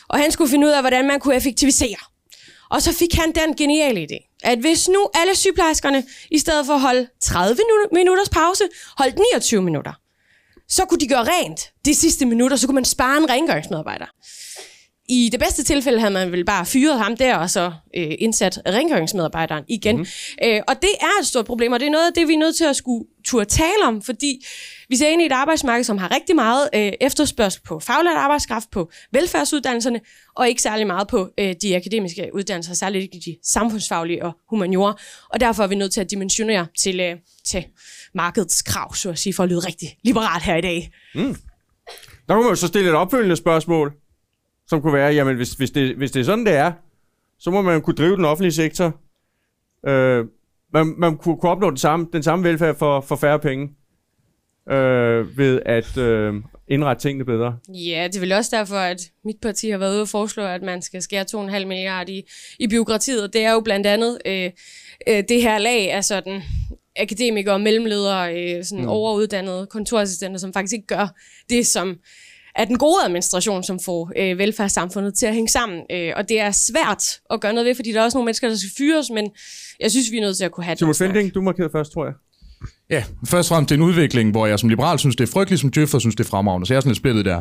Og 0.09 0.19
han 0.19 0.33
skulle 0.33 0.51
finde 0.51 0.67
ud 0.67 0.73
af, 0.73 0.83
hvordan 0.83 1.07
man 1.07 1.21
kunne 1.21 1.37
effektivisere. 1.37 2.03
Og 2.71 2.83
så 2.83 2.93
fik 2.93 3.15
han 3.15 3.33
den 3.33 3.57
geniale 3.57 4.07
idé, 4.11 4.39
at 4.45 4.59
hvis 4.59 4.89
nu 4.89 5.09
alle 5.15 5.35
sygeplejerskerne, 5.37 6.05
i 6.31 6.39
stedet 6.39 6.67
for 6.67 6.75
at 6.75 6.81
holde 6.81 7.09
30 7.23 7.55
minu- 7.55 7.89
minutters 7.93 8.29
pause, 8.29 8.65
holdt 8.99 9.19
29 9.35 9.63
minutter, 9.63 9.93
så 10.69 10.85
kunne 10.85 11.01
de 11.01 11.09
gøre 11.09 11.25
rent 11.25 11.61
de 11.85 11.95
sidste 11.95 12.27
minutter, 12.27 12.57
så 12.57 12.67
kunne 12.67 12.75
man 12.75 12.85
spare 12.85 13.17
en 13.19 13.31
rengøringsmedarbejder. 13.31 14.07
I 15.09 15.29
det 15.33 15.41
bedste 15.41 15.63
tilfælde 15.63 16.01
havde 16.01 16.15
man 16.15 16.33
vel 16.33 16.45
bare 16.45 16.67
fyret 16.67 16.99
ham 16.99 17.17
der, 17.17 17.37
og 17.37 17.51
så 17.51 17.73
øh, 17.97 18.15
indsat 18.19 18.61
rengøringsmedarbejderen 18.69 19.65
igen. 19.69 19.97
Mm-hmm. 19.97 20.49
Øh, 20.49 20.61
og 20.69 20.75
det 20.83 20.91
er 21.01 21.21
et 21.21 21.27
stort 21.27 21.45
problem, 21.45 21.73
og 21.73 21.81
det 21.81 21.87
er 21.87 21.91
noget 21.91 22.07
af 22.07 22.13
det, 22.15 22.29
vi 22.29 22.35
er 22.35 22.39
nødt 22.39 22.57
til 22.57 22.65
at 22.65 22.77
skulle 22.77 23.05
turde 23.25 23.45
tale 23.45 23.85
om, 23.85 24.03
fordi 24.03 24.45
vi 24.89 24.97
ser 24.97 25.09
ind 25.09 25.23
i 25.23 25.27
et 25.27 25.33
arbejdsmarked, 25.33 25.85
som 25.85 25.99
har 25.99 26.15
rigtig 26.15 26.37
meget 26.37 26.69
øh, 26.75 26.93
efterspørgsel 27.01 27.63
på 27.63 27.81
faglært 27.81 28.17
arbejdskraft, 28.17 28.71
på 28.71 28.91
velfærdsuddannelserne, 29.13 30.01
og 30.37 30.49
ikke 30.49 30.63
særlig 30.63 30.87
meget 30.87 31.09
på 31.09 31.29
øh, 31.39 31.55
de 31.63 31.77
akademiske 31.77 32.31
uddannelser, 32.35 32.75
særligt 32.75 33.03
ikke 33.03 33.21
de 33.27 33.37
samfundsfaglige 33.43 34.25
og 34.25 34.33
humaniora. 34.51 34.99
Og 35.29 35.41
derfor 35.41 35.63
er 35.63 35.67
vi 35.67 35.75
nødt 35.75 35.93
til 35.93 36.01
at 36.01 36.11
dimensionere 36.11 36.67
til, 36.79 37.01
øh, 37.01 37.17
til 37.45 37.65
markedets 38.15 38.63
krav, 38.63 38.95
så 38.95 39.11
at 39.11 39.19
sige, 39.19 39.35
for 39.35 39.43
at 39.43 39.49
lyde 39.49 39.61
rigtig 39.61 39.89
liberalt 40.05 40.43
her 40.43 40.57
i 40.57 40.61
dag. 40.61 40.91
Der 42.29 42.35
kunne 42.35 42.45
man 42.45 42.51
jo 42.51 42.57
så 42.57 42.67
stille 42.67 42.89
et 42.89 42.95
opfølgende 42.95 43.37
spørgsmål, 43.37 43.93
som 44.69 44.83
kunne 44.83 44.93
være, 44.93 45.13
jamen 45.15 45.37
hvis, 45.37 45.53
hvis, 45.53 45.71
det, 45.71 45.97
hvis 45.97 46.11
det 46.11 46.21
er 46.21 46.25
sådan, 46.25 46.47
det 46.47 46.55
er, 46.55 46.73
så 47.39 47.51
må 47.51 47.63
man 47.63 47.83
kunne 47.83 47.97
drive 47.97 48.17
den 48.17 48.25
offentlige 48.25 48.53
sektor. 48.53 49.01
Øh, 49.87 50.25
man, 50.73 50.95
man 50.99 51.17
kunne, 51.17 51.37
kunne 51.37 51.53
opnå 51.53 51.71
den 51.71 51.77
samme, 51.77 52.07
den 52.13 52.23
samme 52.23 52.45
velfærd 52.45 52.79
for, 52.79 53.01
for 53.01 53.17
færre 53.17 53.39
penge, 53.39 53.69
øh, 54.71 55.39
ved 55.39 55.63
at 55.67 55.97
øh, 55.99 56.35
indrette 56.69 57.03
tingene 57.03 57.25
bedre. 57.25 57.59
Ja, 57.69 58.09
det 58.13 58.17
er 58.17 58.21
vel 58.21 58.33
også 58.33 58.57
derfor, 58.57 58.77
at 58.77 59.01
mit 59.25 59.37
parti 59.43 59.71
har 59.71 59.79
været 59.79 59.93
ude 59.93 60.03
og 60.03 60.09
foreslå, 60.09 60.43
at 60.43 60.63
man 60.63 60.83
skal 60.83 61.03
skære 61.03 61.25
2,5 61.31 61.65
milliarder 61.65 62.13
i, 62.13 62.23
i 62.59 62.69
byråkratiet. 62.69 63.33
Det 63.33 63.45
er 63.45 63.53
jo 63.53 63.61
blandt 63.61 63.87
andet 63.87 64.19
øh, 64.27 64.51
øh, 65.09 65.23
det 65.29 65.43
her 65.43 65.59
lag 65.59 65.93
af 65.93 66.05
sådan 66.05 66.43
akademikere 66.97 67.55
og 67.55 67.61
mellemledere, 67.61 68.57
øh, 68.57 68.65
sådan 68.65 68.85
mm. 68.85 68.91
overuddannede 68.91 69.67
kontorassistenter, 69.67 70.39
som 70.39 70.53
faktisk 70.53 70.75
ikke 70.75 70.87
gør 70.87 71.15
det, 71.51 71.67
som 71.67 71.99
er 72.57 72.65
den 72.65 72.79
gode 72.79 73.05
administration, 73.05 73.63
som 73.63 73.79
får 73.85 74.13
øh, 74.17 74.39
velfærdssamfundet 74.39 75.15
til 75.15 75.27
at 75.27 75.35
hænge 75.35 75.49
sammen. 75.49 75.83
Øh, 75.93 76.13
og 76.17 76.29
det 76.29 76.41
er 76.41 76.51
svært 76.51 77.05
at 77.31 77.41
gøre 77.41 77.53
noget 77.53 77.67
ved, 77.67 77.75
fordi 77.75 77.93
der 77.93 78.01
er 78.01 78.05
også 78.05 78.19
nogle 78.19 78.27
mennesker, 78.27 78.49
der 78.49 78.57
skal 78.57 78.71
fyres, 78.79 79.11
men 79.11 79.31
jeg 79.81 79.91
synes, 79.91 80.11
vi 80.11 80.17
er 80.17 80.21
nødt 80.21 80.37
til 80.37 80.45
at 80.45 80.53
kunne 80.53 80.65
have 80.65 80.77
Simon 80.77 80.89
den 80.89 80.95
snak. 80.95 81.09
Fending, 81.09 81.35
du 81.35 81.43
markerede 81.43 81.71
først, 81.73 81.93
tror 81.93 82.05
jeg. 82.05 82.15
Ja, 82.91 83.05
først 83.27 83.51
og 83.51 83.55
fremmest 83.55 83.69
det 83.71 83.75
er 83.75 83.79
en 83.79 83.89
udvikling, 83.89 84.31
hvor 84.31 84.47
jeg 84.47 84.59
som 84.59 84.69
liberal 84.69 84.99
synes, 84.99 85.17
det 85.17 85.29
er 85.29 85.33
frygteligt, 85.33 85.61
som 85.61 85.71
djøffer 85.71 85.99
synes, 85.99 86.15
det 86.17 86.25
er 86.25 86.29
fremragende. 86.29 86.67
Så 86.67 86.75
jeg 86.75 86.77
er 86.77 86.81
sådan 86.81 86.91
lidt 86.91 86.99
splittet 86.99 87.25
der. 87.25 87.41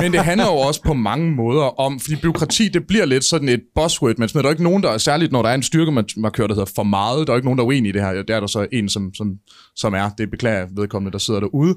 Men 0.00 0.12
det 0.12 0.20
handler 0.20 0.46
jo 0.46 0.52
også 0.52 0.82
på 0.82 0.94
mange 0.94 1.30
måder 1.30 1.80
om, 1.80 2.00
fordi 2.00 2.16
byråkrati, 2.16 2.68
det 2.68 2.86
bliver 2.86 3.04
lidt 3.04 3.24
sådan 3.24 3.48
et 3.48 3.60
buzzword, 3.74 4.18
men 4.18 4.28
der 4.28 4.42
er 4.42 4.50
ikke 4.50 4.62
nogen, 4.62 4.82
der 4.82 4.90
er 4.90 4.98
særligt, 4.98 5.32
når 5.32 5.42
der 5.42 5.48
er 5.48 5.54
en 5.54 5.62
styrkemarkør, 5.62 6.46
der 6.46 6.54
hedder 6.54 6.72
for 6.74 6.82
meget, 6.82 7.26
der 7.26 7.32
er 7.32 7.36
ikke 7.36 7.46
nogen, 7.46 7.58
der 7.58 7.64
er 7.64 7.68
uenige 7.68 7.88
i 7.88 7.92
det 7.92 8.02
her. 8.02 8.22
Der 8.22 8.36
er 8.36 8.40
der 8.40 8.46
så 8.46 8.66
en, 8.72 8.88
som, 8.88 9.14
som, 9.14 9.32
som 9.76 9.94
er, 9.94 10.10
det 10.18 10.30
beklager 10.30 10.58
jeg 10.58 10.68
vedkommende, 10.76 11.12
der 11.12 11.18
sidder 11.18 11.40
derude. 11.40 11.74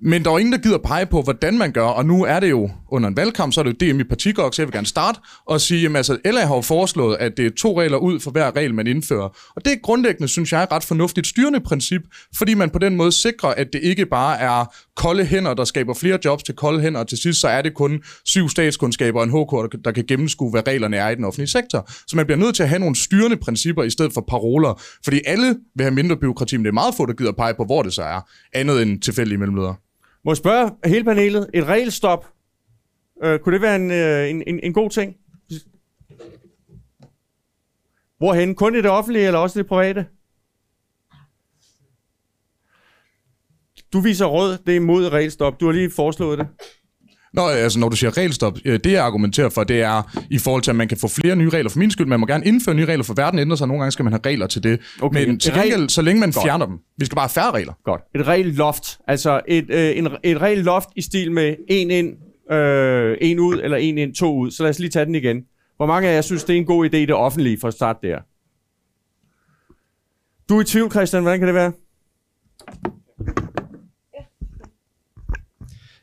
Men 0.00 0.24
der 0.24 0.30
er 0.30 0.38
ingen, 0.38 0.52
der 0.52 0.58
gider 0.58 0.78
pege 0.78 1.06
på, 1.06 1.22
hvordan 1.22 1.58
man 1.58 1.72
gør, 1.72 1.86
og 1.86 2.06
nu 2.06 2.24
er 2.24 2.40
det 2.40 2.50
jo 2.50 2.70
under 2.90 3.08
en 3.08 3.16
valgkamp, 3.16 3.52
så 3.52 3.60
er 3.60 3.64
det 3.64 3.82
jo 3.82 3.92
DM 3.92 4.00
i 4.00 4.04
partigok, 4.04 4.54
så 4.54 4.62
jeg 4.62 4.66
vil 4.66 4.72
gerne 4.72 4.86
starte 4.86 5.20
og 5.46 5.60
sige, 5.60 5.86
at 5.86 5.96
altså, 5.96 6.18
LA 6.24 6.46
har 6.46 6.54
jo 6.54 6.60
foreslået, 6.60 7.16
at 7.16 7.36
det 7.36 7.46
er 7.46 7.50
to 7.56 7.80
regler 7.80 7.96
ud 7.96 8.20
for 8.20 8.30
hver 8.30 8.56
regel, 8.56 8.74
man 8.74 8.86
indfører. 8.86 9.28
Og 9.56 9.64
det 9.64 9.72
er 9.72 9.76
grundlæggende, 9.82 10.28
synes 10.28 10.52
jeg, 10.52 10.62
et 10.62 10.72
ret 10.72 10.84
fornuftigt 10.84 11.26
styrende 11.26 11.60
princip, 11.60 12.02
fordi 12.36 12.54
man 12.54 12.70
på 12.70 12.78
den 12.78 12.96
måde 12.96 13.12
sikrer, 13.12 13.48
at 13.48 13.72
det 13.72 13.80
ikke 13.82 14.06
bare 14.06 14.38
er 14.38 14.74
kolde 14.96 15.24
hænder, 15.24 15.54
der 15.54 15.64
skaber 15.64 15.94
flere 15.94 16.18
jobs 16.24 16.42
til 16.42 16.54
kolde 16.54 16.80
hænder, 16.80 17.00
og 17.00 17.08
til 17.08 17.18
sidst 17.18 17.40
så 17.40 17.48
er 17.48 17.62
det 17.62 17.74
kun 17.74 18.02
syv 18.24 18.48
statskundskaber 18.48 19.20
og 19.20 19.24
en 19.24 19.30
HK, 19.30 19.84
der, 19.84 19.92
kan 19.92 20.04
gennemskue, 20.08 20.50
hvad 20.50 20.66
reglerne 20.66 20.96
er 20.96 21.08
i 21.08 21.14
den 21.14 21.24
offentlige 21.24 21.48
sektor. 21.48 21.90
Så 22.06 22.16
man 22.16 22.26
bliver 22.26 22.38
nødt 22.38 22.56
til 22.56 22.62
at 22.62 22.68
have 22.68 22.78
nogle 22.78 22.96
styrende 22.96 23.36
principper 23.36 23.82
i 23.82 23.90
stedet 23.90 24.12
for 24.12 24.24
paroler, 24.28 24.82
fordi 25.04 25.20
alle 25.26 25.56
vil 25.74 25.84
have 25.84 25.94
mindre 25.94 26.16
byråkrati, 26.16 26.56
men 26.56 26.64
det 26.64 26.68
er 26.68 26.74
meget 26.74 26.94
få, 26.94 27.06
der 27.06 27.12
gider 27.12 27.32
pege 27.32 27.54
på, 27.54 27.64
hvor 27.64 27.82
det 27.82 27.92
så 27.92 28.02
er, 28.02 28.20
andet 28.52 28.82
end 28.82 29.00
tilfældige 29.00 29.38
mellemledere. 29.38 29.74
Må 30.24 30.30
jeg 30.30 30.36
spørge 30.36 30.70
hele 30.84 31.04
panelet, 31.04 31.50
et 31.54 31.64
regelstop, 31.64 32.26
øh, 33.24 33.38
kunne 33.38 33.52
det 33.52 33.62
være 33.62 33.76
en, 33.76 33.90
øh, 33.90 34.30
en, 34.30 34.42
en, 34.46 34.60
en 34.62 34.72
god 34.72 34.90
ting? 34.90 35.16
Hvorhen? 38.18 38.54
Kun 38.54 38.74
i 38.74 38.78
det 38.78 38.90
offentlige, 38.90 39.26
eller 39.26 39.38
også 39.38 39.58
i 39.58 39.62
det 39.62 39.68
private? 39.68 40.06
Du 43.94 44.00
viser 44.00 44.26
råd, 44.26 44.58
det 44.66 44.72
er 44.72 44.76
imod 44.76 45.12
regelstop. 45.12 45.60
Du 45.60 45.66
har 45.66 45.72
lige 45.72 45.90
foreslået 45.96 46.38
det. 46.38 46.46
Nå, 47.32 47.42
altså 47.48 47.78
når 47.78 47.88
du 47.88 47.96
siger 47.96 48.16
regelstop, 48.16 48.58
øh, 48.64 48.80
det 48.84 48.92
jeg 48.92 49.04
argumenterer 49.04 49.48
for, 49.48 49.64
det 49.64 49.82
er 49.82 50.16
i 50.30 50.38
forhold 50.38 50.62
til, 50.62 50.70
at 50.70 50.76
man 50.76 50.88
kan 50.88 50.98
få 50.98 51.08
flere 51.08 51.36
nye 51.36 51.48
regler. 51.48 51.70
For 51.70 51.78
min 51.78 51.90
skyld, 51.90 52.06
man 52.06 52.20
må 52.20 52.26
gerne 52.26 52.44
indføre 52.46 52.74
nye 52.74 52.84
regler, 52.84 53.04
for 53.04 53.14
verden 53.14 53.38
ændrer 53.38 53.56
sig, 53.56 53.68
nogle 53.68 53.80
gange 53.80 53.92
skal 53.92 54.02
man 54.04 54.12
have 54.12 54.20
regler 54.26 54.46
til 54.46 54.62
det. 54.62 54.80
Okay, 55.02 55.26
Men 55.26 55.40
til 55.40 55.52
regel- 55.52 55.70
gengæld, 55.70 55.88
så 55.88 56.02
længe 56.02 56.20
man 56.20 56.30
Godt. 56.32 56.44
fjerner 56.44 56.66
dem, 56.66 56.78
vi 56.98 57.04
skal 57.04 57.16
bare 57.16 57.22
have 57.22 57.30
færre 57.30 57.50
regler. 57.50 57.72
Godt. 57.84 58.02
Et 58.14 58.26
regelloft. 58.26 58.98
Altså 59.08 59.40
et, 59.48 59.70
øh, 59.70 59.98
en, 59.98 60.08
et 60.24 60.40
regelloft 60.40 60.88
i 60.96 61.02
stil 61.02 61.32
med 61.32 61.54
en 61.68 61.90
ind, 61.90 62.14
øh, 62.52 63.16
en 63.20 63.38
ud, 63.38 63.60
eller 63.62 63.76
en 63.76 63.98
ind, 63.98 64.14
to 64.14 64.36
ud. 64.38 64.50
Så 64.50 64.62
lad 64.62 64.70
os 64.70 64.78
lige 64.78 64.90
tage 64.90 65.04
den 65.06 65.14
igen. 65.14 65.42
Hvor 65.76 65.86
mange 65.86 66.08
af 66.08 66.14
jer 66.14 66.20
synes, 66.20 66.44
det 66.44 66.52
er 66.54 66.58
en 66.58 66.66
god 66.66 66.86
idé 66.86 66.96
det 66.96 67.14
offentlige 67.14 67.58
for 67.60 67.68
at 67.68 67.74
starte 67.74 67.98
der? 68.08 68.18
Du 70.48 70.56
er 70.56 70.60
i 70.60 70.64
tvivl, 70.64 70.90
Christian. 70.90 71.22
Hvordan 71.22 71.38
kan 71.40 71.46
det 71.46 71.54
være? 71.54 71.72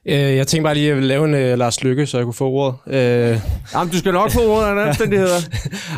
Øh, 0.08 0.15
jeg 0.15 0.48
tænkte 0.48 0.63
bare 0.63 0.74
lige, 0.74 0.86
at 0.86 0.88
jeg 0.88 0.96
ville 0.96 1.08
lave 1.08 1.25
en 1.25 1.34
uh, 1.53 1.60
Lars 1.60 1.84
Lykke, 1.84 2.05
så 2.05 2.17
jeg 2.17 2.25
kunne 2.25 2.34
få 2.34 2.50
ordet. 2.50 2.93
Øh, 2.96 3.39
Jamen, 3.74 3.91
du 3.91 3.98
skal 3.98 4.13
nok 4.13 4.31
få 4.31 4.39
ordet 4.48 4.65
af 4.65 4.86
omstændigheder. 4.88 5.39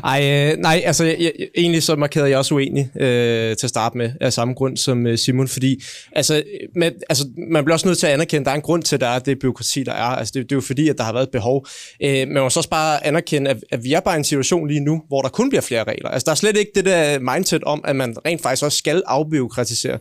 ej, 0.04 0.52
øh, 0.52 0.58
nej, 0.58 0.82
altså 0.86 1.04
jeg, 1.04 1.18
jeg, 1.20 1.48
egentlig 1.58 1.84
så 1.84 1.96
markerede 1.96 2.30
jeg 2.30 2.38
også 2.38 2.56
uenig 2.56 2.90
øh, 2.96 3.58
til 3.58 3.66
at 3.66 3.70
starte 3.70 3.98
med, 3.98 4.12
af 4.22 4.34
samme 4.34 4.54
grund 4.54 4.78
som 4.78 5.08
øh, 5.08 5.18
Simon, 5.18 5.48
fordi 5.48 5.84
altså, 6.12 6.44
med, 6.76 6.92
altså, 7.10 7.26
man 7.52 7.64
bliver 7.64 7.74
også 7.74 7.88
nødt 7.88 7.98
til 7.98 8.08
at 8.08 8.14
anerkende, 8.14 8.40
at 8.42 8.46
der 8.46 8.52
er 8.52 8.56
en 8.56 8.62
grund 8.62 8.84
til, 8.84 8.96
at 8.96 9.02
der 9.02 9.08
er 9.08 9.20
det 9.20 9.40
byråkrati, 9.40 9.84
der 9.84 9.92
er. 9.92 10.04
Altså, 10.04 10.32
det, 10.36 10.44
det 10.44 10.52
er 10.52 10.58
jo 10.58 10.62
fordi, 10.62 10.90
at 10.90 10.98
der 10.98 11.04
har 11.04 11.14
været 11.14 11.24
et 11.24 11.32
behov. 11.32 11.68
Øh, 12.04 12.14
men 12.14 12.34
man 12.34 12.44
må 12.44 12.50
så 12.50 12.60
også 12.60 12.70
bare 12.70 13.08
anerkende, 13.08 13.50
at, 13.52 13.58
at 13.72 13.84
vi 13.84 13.94
er 13.94 14.00
bare 14.00 14.16
i 14.16 14.18
en 14.18 14.24
situation 14.24 14.68
lige 14.68 14.80
nu, 14.80 15.02
hvor 15.08 15.22
der 15.22 15.30
kun 15.30 15.50
bliver 15.50 15.62
flere 15.62 15.84
regler. 15.84 16.10
Altså, 16.10 16.26
der 16.26 16.32
er 16.32 16.36
slet 16.36 16.58
ikke 16.58 16.72
det 16.76 16.86
der 16.86 17.20
mindset 17.20 17.64
om, 17.64 17.82
at 17.88 17.96
man 17.96 18.16
rent 18.26 18.42
faktisk 18.42 18.64
også 18.64 18.78
skal 18.78 19.02
afbyråkratisere. 19.06 20.00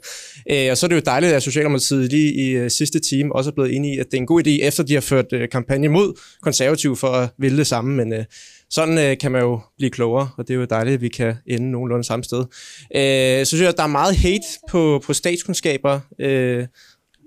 Øh, 0.50 0.70
og 0.70 0.76
så 0.76 0.86
er 0.86 0.88
det 0.88 0.96
jo 0.96 1.02
dejligt, 1.06 1.32
at 1.32 1.42
Socialdemokratiet 1.42 2.10
lige 2.10 2.34
i 2.34 2.50
øh, 2.50 2.70
sidste 2.70 3.00
time 3.00 3.36
også 3.36 3.50
er 3.50 3.54
blevet 3.54 3.76
enige 3.76 3.91
i, 3.92 3.98
at 3.98 4.06
det 4.10 4.14
er 4.14 4.20
en 4.20 4.26
god 4.26 4.46
idé, 4.46 4.50
efter 4.50 4.82
de 4.82 4.94
har 4.94 5.00
ført 5.00 5.32
øh, 5.32 5.48
kampagne 5.48 5.88
mod 5.88 6.20
konservative 6.42 6.96
for 6.96 7.08
at 7.08 7.28
ville 7.38 7.58
det 7.58 7.66
samme, 7.66 7.96
men 7.96 8.12
øh, 8.12 8.24
sådan 8.70 8.98
øh, 8.98 9.18
kan 9.18 9.32
man 9.32 9.40
jo 9.42 9.60
blive 9.76 9.90
klogere, 9.90 10.30
og 10.38 10.48
det 10.48 10.54
er 10.54 10.58
jo 10.58 10.64
dejligt, 10.64 10.94
at 10.94 11.00
vi 11.00 11.08
kan 11.08 11.34
ende 11.46 11.70
nogenlunde 11.70 12.04
samme 12.04 12.24
sted. 12.24 12.44
Øh, 12.96 13.46
så 13.46 13.48
synes 13.48 13.60
jeg, 13.60 13.68
at 13.68 13.76
der 13.76 13.82
er 13.82 13.86
meget 13.86 14.16
hate 14.16 14.46
på, 14.70 15.02
på 15.06 15.12
statskundskaber. 15.12 16.00
Øh, 16.20 16.66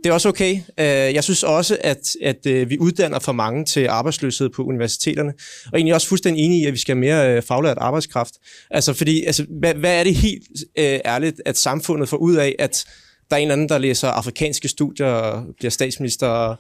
det 0.04 0.10
er 0.10 0.14
også 0.14 0.30
okay. 0.30 0.56
Øh, 0.80 0.86
jeg 0.88 1.24
synes 1.24 1.44
også, 1.44 1.78
at, 1.82 2.16
at 2.22 2.46
øh, 2.48 2.70
vi 2.70 2.78
uddanner 2.80 3.20
for 3.20 3.32
mange 3.32 3.66
til 3.66 3.88
arbejdsløshed 3.88 4.50
på 4.50 4.64
universiteterne. 4.64 5.34
Og 5.66 5.78
egentlig 5.78 5.94
også 5.94 6.08
fuldstændig 6.08 6.46
enig 6.46 6.62
i, 6.62 6.66
at 6.66 6.74
vi 6.74 6.78
skal 6.78 6.96
have 6.96 7.00
mere 7.00 7.36
øh, 7.36 7.42
faglært 7.42 7.78
arbejdskraft. 7.78 8.34
Altså, 8.72 8.94
fordi, 8.94 9.24
altså, 9.24 9.46
hvad, 9.60 9.74
hvad 9.74 10.00
er 10.00 10.04
det 10.04 10.16
helt 10.16 10.48
ærligt, 10.78 11.42
at 11.46 11.58
samfundet 11.58 12.10
får 12.10 12.18
ud 12.18 12.36
af, 12.36 12.56
at 12.60 12.86
der 13.30 13.36
er 13.36 13.40
en 13.40 13.52
anden, 13.52 13.70
der 13.70 13.78
læser 13.78 14.08
afrikanske 14.08 14.68
studier 14.68 15.08
og 15.08 15.46
bliver 15.58 15.72
statsminister 15.72 16.28
og 16.28 16.58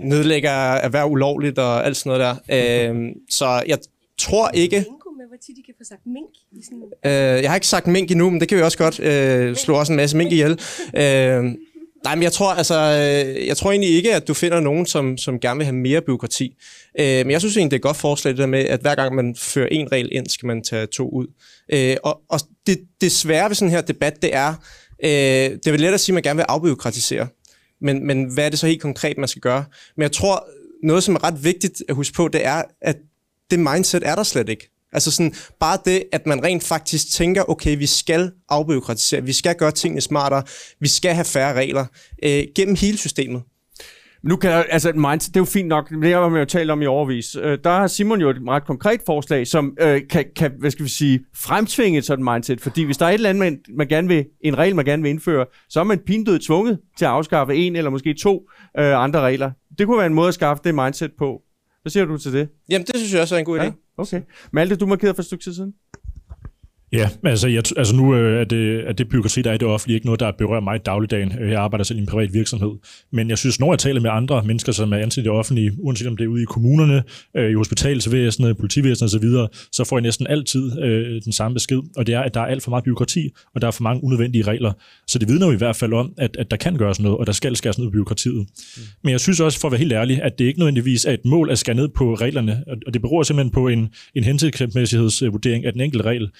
nedlægger 0.00 0.50
erhverv 0.50 1.10
ulovligt 1.10 1.58
og 1.58 1.86
alt 1.86 1.96
sådan 1.96 2.18
noget 2.18 2.38
der. 2.48 2.92
Øh, 2.92 3.10
så 3.30 3.62
jeg 3.66 3.78
tror 4.18 4.48
ikke... 4.48 4.84
hvor 5.36 5.46
tit 5.46 5.56
de 5.56 5.62
kan 5.62 5.74
få 5.78 5.84
sagt 5.84 6.06
mink 6.06 6.30
i 6.52 6.62
sådan 6.64 6.82
Øh, 7.04 7.42
jeg 7.42 7.50
har 7.50 7.54
ikke 7.54 7.66
sagt 7.66 7.86
mink 7.86 8.10
endnu, 8.10 8.30
men 8.30 8.40
det 8.40 8.48
kan 8.48 8.58
vi 8.58 8.62
også 8.62 8.78
godt. 8.78 9.00
Øh, 9.00 9.56
slå 9.56 9.74
også 9.74 9.92
en 9.92 9.96
masse 9.96 10.16
mink 10.16 10.32
ihjel. 10.32 10.60
Øh, 10.96 11.44
nej, 12.04 12.14
men 12.14 12.22
jeg 12.22 12.32
tror, 12.32 12.52
altså, 12.52 12.74
øh, 12.74 13.46
jeg 13.46 13.56
tror 13.56 13.70
egentlig 13.70 13.90
ikke, 13.90 14.14
at 14.14 14.28
du 14.28 14.34
finder 14.34 14.60
nogen, 14.60 14.86
som, 14.86 15.18
som 15.18 15.40
gerne 15.40 15.58
vil 15.58 15.64
have 15.64 15.76
mere 15.76 16.00
byråkrati. 16.00 16.54
Øh, 17.00 17.06
men 17.06 17.30
jeg 17.30 17.40
synes 17.40 17.56
egentlig, 17.56 17.70
det 17.70 17.76
er 17.76 17.78
et 17.78 17.82
godt 17.82 17.96
forslag, 17.96 18.30
det 18.30 18.38
der 18.38 18.46
med, 18.46 18.64
at 18.64 18.80
hver 18.80 18.94
gang 18.94 19.14
man 19.14 19.36
fører 19.38 19.68
en 19.70 19.92
regel 19.92 20.08
ind, 20.12 20.26
skal 20.26 20.46
man 20.46 20.62
tage 20.62 20.86
to 20.86 21.08
ud. 21.10 21.26
Øh, 21.72 21.96
og 22.02 22.20
og 22.28 22.40
det, 22.66 22.78
det 23.00 23.12
svære 23.12 23.48
ved 23.48 23.54
sådan 23.54 23.72
her 23.72 23.80
debat, 23.80 24.22
det 24.22 24.34
er, 24.34 24.54
øh, 25.04 25.10
det 25.10 25.66
er 25.66 25.70
vel 25.70 25.80
let 25.80 25.94
at 25.94 26.00
sige, 26.00 26.12
at 26.12 26.14
man 26.14 26.22
gerne 26.22 26.36
vil 26.36 26.46
afbiokratisere, 26.48 27.28
Men, 27.80 28.06
men 28.06 28.24
hvad 28.24 28.46
er 28.46 28.48
det 28.48 28.58
så 28.58 28.66
helt 28.66 28.82
konkret, 28.82 29.18
man 29.18 29.28
skal 29.28 29.42
gøre? 29.42 29.64
Men 29.96 30.02
jeg 30.02 30.12
tror, 30.12 30.48
noget, 30.82 31.02
som 31.02 31.14
er 31.14 31.24
ret 31.24 31.44
vigtigt 31.44 31.82
at 31.88 31.94
huske 31.94 32.14
på, 32.14 32.28
det 32.28 32.44
er, 32.44 32.62
at 32.80 32.96
det 33.50 33.58
mindset 33.58 34.02
er 34.06 34.14
der 34.14 34.22
slet 34.22 34.48
ikke. 34.48 34.70
Altså 34.92 35.10
sådan, 35.10 35.34
bare 35.60 35.78
det, 35.84 36.04
at 36.12 36.26
man 36.26 36.44
rent 36.44 36.64
faktisk 36.64 37.12
tænker, 37.12 37.50
okay, 37.50 37.78
vi 37.78 37.86
skal 37.86 38.32
afbiokratisere, 38.48 39.22
vi 39.22 39.32
skal 39.32 39.54
gøre 39.54 39.72
tingene 39.72 40.00
smartere, 40.00 40.42
vi 40.80 40.88
skal 40.88 41.14
have 41.14 41.24
færre 41.24 41.54
regler 41.54 41.86
øh, 42.22 42.44
gennem 42.54 42.76
hele 42.80 42.98
systemet. 42.98 43.42
Nu 44.22 44.36
kan 44.36 44.50
jeg, 44.50 44.66
altså 44.70 44.88
et 44.88 44.96
mindset, 44.96 45.34
det 45.34 45.36
er 45.36 45.40
jo 45.40 45.44
fint 45.44 45.68
nok, 45.68 45.90
det 45.90 46.12
har 46.12 46.28
man 46.28 46.40
jo 46.40 46.44
talt 46.44 46.70
om 46.70 46.82
i 46.82 46.86
overvis. 46.86 47.36
Øh, 47.36 47.58
der 47.64 47.70
har 47.70 47.86
Simon 47.86 48.20
jo 48.20 48.30
et 48.30 48.36
ret 48.48 48.66
konkret 48.66 49.00
forslag, 49.06 49.46
som 49.46 49.76
øh, 49.80 50.00
kan, 50.10 50.24
kan, 50.36 50.52
hvad 50.58 50.70
skal 50.70 50.84
vi 50.84 50.90
sige, 50.90 51.24
fremtvinge 51.34 51.98
et 51.98 52.04
sådan 52.04 52.24
mindset, 52.24 52.60
fordi 52.60 52.82
hvis 52.82 52.96
der 52.96 53.06
er 53.06 53.10
et 53.10 53.14
eller 53.14 53.30
andet, 53.30 53.40
man, 53.40 53.58
man 53.76 53.88
gerne 53.88 54.08
vil, 54.08 54.24
en 54.40 54.58
regel, 54.58 54.76
man 54.76 54.84
gerne 54.84 55.02
vil 55.02 55.10
indføre, 55.10 55.46
så 55.68 55.80
er 55.80 55.84
man 55.84 55.98
pindød 55.98 56.38
tvunget 56.38 56.78
til 56.98 57.04
at 57.04 57.10
afskaffe 57.10 57.54
en 57.54 57.76
eller 57.76 57.90
måske 57.90 58.14
to 58.14 58.48
øh, 58.78 59.02
andre 59.02 59.20
regler. 59.20 59.50
Det 59.78 59.86
kunne 59.86 59.98
være 59.98 60.06
en 60.06 60.14
måde 60.14 60.28
at 60.28 60.34
skaffe 60.34 60.62
det 60.64 60.74
mindset 60.74 61.10
på. 61.18 61.42
Hvad 61.82 61.90
siger 61.90 62.04
du 62.04 62.18
til 62.18 62.32
det? 62.32 62.48
Jamen, 62.70 62.86
det 62.86 62.96
synes 62.96 63.12
jeg 63.12 63.22
også 63.22 63.34
er 63.34 63.38
en 63.38 63.44
god 63.44 63.58
idé. 63.58 63.64
Ja, 63.64 63.72
okay. 63.98 64.22
Malte, 64.52 64.76
du 64.76 64.86
markerede 64.86 65.14
for 65.14 65.22
et 65.22 65.26
stykke 65.26 65.44
tid 65.44 65.54
siden. 65.54 65.72
Ja, 66.92 67.08
altså, 67.24 67.48
jeg, 67.48 67.62
altså 67.76 67.96
nu 67.96 68.14
øh, 68.14 68.40
er, 68.40 68.44
det, 68.44 68.88
er 68.88 68.92
det 68.92 69.08
byråkrati, 69.08 69.42
der 69.42 69.50
er 69.50 69.54
i 69.54 69.58
det 69.58 69.68
offentlige, 69.68 69.94
ikke 69.94 70.06
noget, 70.06 70.20
der 70.20 70.32
berører 70.38 70.60
mig 70.60 70.76
i 70.76 70.78
dagligdagen. 70.78 71.32
Øh, 71.40 71.50
Jeg 71.50 71.60
arbejder 71.60 71.84
selv 71.84 71.98
i 71.98 72.00
en 72.00 72.06
privat 72.06 72.32
virksomhed. 72.32 72.70
Men 73.12 73.30
jeg 73.30 73.38
synes, 73.38 73.60
når 73.60 73.72
jeg 73.72 73.78
taler 73.78 74.00
med 74.00 74.10
andre 74.12 74.42
mennesker, 74.44 74.72
som 74.72 74.92
er 74.92 74.96
ansat 74.96 75.20
i 75.20 75.24
det 75.24 75.30
offentlige, 75.30 75.72
uanset 75.78 76.06
om 76.06 76.16
det 76.16 76.24
er 76.24 76.28
ude 76.28 76.42
i 76.42 76.44
kommunerne, 76.44 77.02
øh, 77.36 77.50
i 77.50 77.54
hospitalsvæsenet, 77.54 78.56
politivæsenet 78.56 79.14
osv., 79.14 79.28
så 79.72 79.84
får 79.84 79.96
jeg 79.96 80.02
næsten 80.02 80.26
altid 80.26 80.82
øh, 80.82 81.22
den 81.24 81.32
samme 81.32 81.54
besked, 81.54 81.80
og 81.96 82.06
det 82.06 82.14
er, 82.14 82.20
at 82.20 82.34
der 82.34 82.40
er 82.40 82.44
alt 82.46 82.62
for 82.62 82.70
meget 82.70 82.84
byråkrati, 82.84 83.30
og 83.54 83.60
der 83.60 83.66
er 83.66 83.70
for 83.70 83.82
mange 83.82 84.04
unødvendige 84.04 84.42
regler. 84.44 84.72
Så 85.06 85.18
det 85.18 85.28
vidner 85.28 85.46
jo 85.46 85.52
i 85.52 85.56
hvert 85.56 85.76
fald 85.76 85.92
om, 85.92 86.12
at, 86.18 86.36
at 86.38 86.50
der 86.50 86.56
kan 86.56 86.76
gøres 86.76 87.00
noget, 87.00 87.18
og 87.18 87.26
der 87.26 87.32
skal 87.32 87.56
skæres 87.56 87.78
ned 87.78 87.86
på 87.86 87.90
byråkratiet. 87.90 88.34
Mm. 88.36 88.82
Men 89.04 89.10
jeg 89.12 89.20
synes 89.20 89.40
også, 89.40 89.60
for 89.60 89.68
at 89.68 89.72
være 89.72 89.78
helt 89.78 89.92
ærlig, 89.92 90.22
at 90.22 90.38
det 90.38 90.44
ikke 90.44 90.58
nødvendigvis 90.58 91.04
er 91.04 91.12
et 91.12 91.24
mål 91.24 91.50
at 91.50 91.58
skære 91.58 91.76
ned 91.76 91.88
på 91.88 92.14
reglerne, 92.14 92.64
og- 92.66 92.76
og 92.86 92.94
det 92.94 93.02
beror 93.02 93.22
simpelthen 93.22 93.50
på 93.52 93.68
en, 93.68 93.88
en 94.14 94.24
hensigtsmæssighedsvurdering 94.24 95.64
af 95.66 95.72
den 95.72 95.80
enkelte 95.80 96.04
regel. 96.04 96.30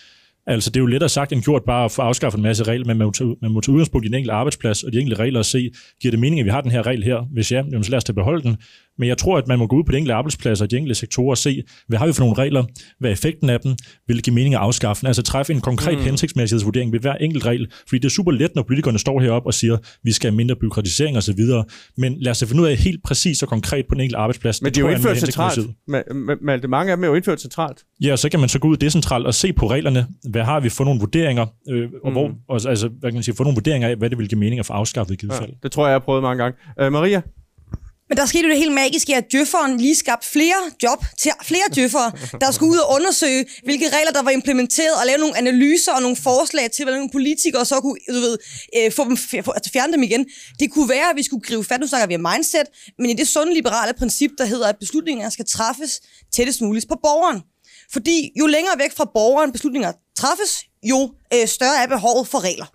Altså, 0.46 0.70
det 0.70 0.76
er 0.76 0.80
jo 0.80 0.86
lettere 0.86 1.08
sagt 1.08 1.32
end 1.32 1.42
gjort 1.42 1.64
bare 1.64 1.84
at 1.84 1.92
få 1.92 2.02
afskaffet 2.02 2.38
en 2.38 2.42
masse 2.42 2.64
regler, 2.64 2.86
men 2.86 2.98
man 2.98 3.06
må 3.06 3.12
tage, 3.12 3.36
man 3.42 3.50
må 3.50 3.60
tage 3.60 3.72
udgangspunkt 3.72 4.04
i 4.04 4.08
den 4.08 4.14
enkelte 4.14 4.32
arbejdsplads 4.32 4.82
og 4.82 4.92
de 4.92 4.98
enkelte 4.98 5.22
regler 5.22 5.38
og 5.38 5.44
se, 5.44 5.70
giver 6.00 6.10
det 6.10 6.20
mening, 6.20 6.40
at 6.40 6.44
vi 6.46 6.50
har 6.50 6.60
den 6.60 6.70
her 6.70 6.86
regel 6.86 7.04
her? 7.04 7.28
Hvis 7.32 7.52
ja, 7.52 7.56
jamen, 7.56 7.84
så 7.84 7.90
lad 7.90 7.96
os 7.96 8.04
tage 8.04 8.14
beholde 8.14 8.42
den. 8.42 8.56
Men 8.98 9.08
jeg 9.08 9.18
tror, 9.18 9.38
at 9.38 9.48
man 9.48 9.58
må 9.58 9.66
gå 9.66 9.76
ud 9.76 9.84
på 9.84 9.92
de 9.92 9.96
enkelte 9.96 10.14
arbejdspladser 10.14 10.64
og 10.64 10.70
de 10.70 10.76
enkelte 10.76 10.94
sektorer 10.94 11.30
og 11.30 11.38
se, 11.38 11.62
hvad 11.88 11.98
har 11.98 12.06
vi 12.06 12.12
for 12.12 12.20
nogle 12.20 12.38
regler, 12.38 12.64
hvad 12.98 13.10
er 13.10 13.12
effekten 13.12 13.50
af 13.50 13.60
dem, 13.60 13.74
vil 14.06 14.16
det 14.16 14.24
give 14.24 14.34
mening 14.34 14.54
at 14.54 14.60
afskaffe? 14.60 15.06
Altså 15.06 15.22
træffe 15.22 15.52
en 15.52 15.60
konkret 15.60 15.98
mm. 15.98 16.04
hensigtsmæssighedsvurdering 16.04 16.92
ved 16.92 17.00
hver 17.00 17.14
enkelt 17.14 17.46
regel. 17.46 17.72
Fordi 17.88 17.98
det 17.98 18.04
er 18.04 18.10
super 18.10 18.32
let, 18.32 18.54
når 18.54 18.62
politikerne 18.62 18.98
står 18.98 19.20
heroppe 19.20 19.48
og 19.48 19.54
siger, 19.54 19.76
vi 20.04 20.12
skal 20.12 20.30
have 20.30 20.36
mindre 20.36 20.56
byråkratisering 20.56 21.16
osv. 21.16 21.40
Men 21.96 22.16
lad 22.20 22.30
os 22.30 22.44
finde 22.48 22.62
ud 22.62 22.68
af 22.68 22.76
helt 22.76 23.02
præcis 23.04 23.42
og 23.42 23.48
konkret 23.48 23.86
på 23.88 23.94
den 23.94 24.00
enkelte 24.00 24.18
arbejdsplads. 24.18 24.62
Men 24.62 24.72
det 24.72 24.78
er 24.78 24.82
jo 24.82 24.88
indført 24.88 25.18
centralt. 25.18 25.58
Malte, 26.42 26.68
mange 26.68 26.92
af 26.92 26.96
dem 26.96 27.04
er 27.04 27.08
jo 27.08 27.14
indført 27.14 27.40
centralt. 27.40 27.84
Ja, 28.02 28.16
så 28.16 28.28
kan 28.28 28.40
man 28.40 28.48
så 28.48 28.58
gå 28.58 28.68
ud 28.68 28.76
decentralt 28.76 29.26
og 29.26 29.34
se 29.34 29.52
på 29.52 29.70
reglerne. 29.70 30.06
Hvad 30.30 30.42
har 30.42 30.60
vi 30.60 30.68
for 30.68 30.84
nogle 30.84 31.00
vurderinger? 31.00 31.46
Øh, 31.70 31.88
og 32.04 32.12
hvor, 32.12 32.30
og, 32.48 32.60
altså, 32.68 32.88
hvad 32.88 33.10
kan 33.10 33.14
man 33.14 33.22
sige, 33.22 33.34
få 33.36 33.42
nogle 33.42 33.56
vurderinger 33.56 33.88
af, 33.88 33.96
hvad 33.96 34.10
det 34.10 34.18
vil 34.18 34.28
give 34.28 34.38
mening 34.38 34.58
at 34.58 34.66
få 34.66 34.72
afskaffet 34.72 35.14
i 35.14 35.16
givet 35.16 35.32
Ja, 35.32 35.40
fald. 35.40 35.52
det 35.62 35.72
tror 35.72 35.86
jeg, 35.86 35.90
jeg 35.90 35.94
har 35.94 36.04
prøvet 36.04 36.22
mange 36.22 36.42
gange. 36.42 36.58
Uh, 36.86 36.92
Maria? 36.92 37.22
Men 38.08 38.18
der 38.18 38.26
skete 38.26 38.44
jo 38.44 38.50
det 38.50 38.58
helt 38.58 38.72
magiske, 38.72 39.16
at 39.16 39.32
djøfferen 39.32 39.78
lige 39.80 39.96
skabte 39.96 40.28
flere 40.28 40.60
job 40.82 41.04
til 41.18 41.32
flere 41.42 41.62
djøffere, 41.74 42.12
der 42.40 42.50
skulle 42.50 42.72
ud 42.72 42.78
og 42.78 42.94
undersøge, 42.94 43.46
hvilke 43.64 43.88
regler, 43.88 44.12
der 44.12 44.22
var 44.22 44.30
implementeret, 44.30 44.94
og 45.00 45.06
lave 45.06 45.18
nogle 45.18 45.36
analyser 45.38 45.92
og 45.92 46.02
nogle 46.02 46.16
forslag 46.16 46.70
til, 46.70 46.84
hvordan 46.84 47.00
nogle 47.00 47.12
politikere 47.12 47.64
så 47.64 47.80
kunne 47.80 47.98
du 48.08 48.20
ved, 48.20 48.38
øh, 48.76 48.92
få 48.92 49.04
dem, 49.04 49.16
altså 49.32 49.70
fjerne 49.72 49.92
dem 49.92 50.02
igen. 50.02 50.26
Det 50.60 50.70
kunne 50.72 50.88
være, 50.88 51.10
at 51.10 51.16
vi 51.16 51.22
skulle 51.22 51.42
gribe 51.42 51.64
fat, 51.64 51.80
nu 51.80 51.86
snakker 51.86 52.06
vi 52.06 52.14
om 52.14 52.26
mindset, 52.32 52.66
men 52.98 53.10
i 53.10 53.14
det 53.14 53.28
sunde 53.28 53.54
liberale 53.54 53.92
princip, 53.98 54.30
der 54.38 54.44
hedder, 54.44 54.68
at 54.68 54.76
beslutninger 54.80 55.30
skal 55.30 55.44
træffes 55.44 56.00
tættest 56.34 56.60
muligt 56.60 56.88
på 56.88 56.96
borgeren. 57.02 57.40
Fordi 57.92 58.32
jo 58.38 58.46
længere 58.46 58.78
væk 58.78 58.92
fra 58.96 59.10
borgeren 59.14 59.52
beslutninger 59.52 59.92
træffes, 60.18 60.64
jo 60.82 61.10
øh, 61.34 61.48
større 61.48 61.82
er 61.82 61.86
behovet 61.86 62.28
for 62.28 62.44
regler. 62.44 62.66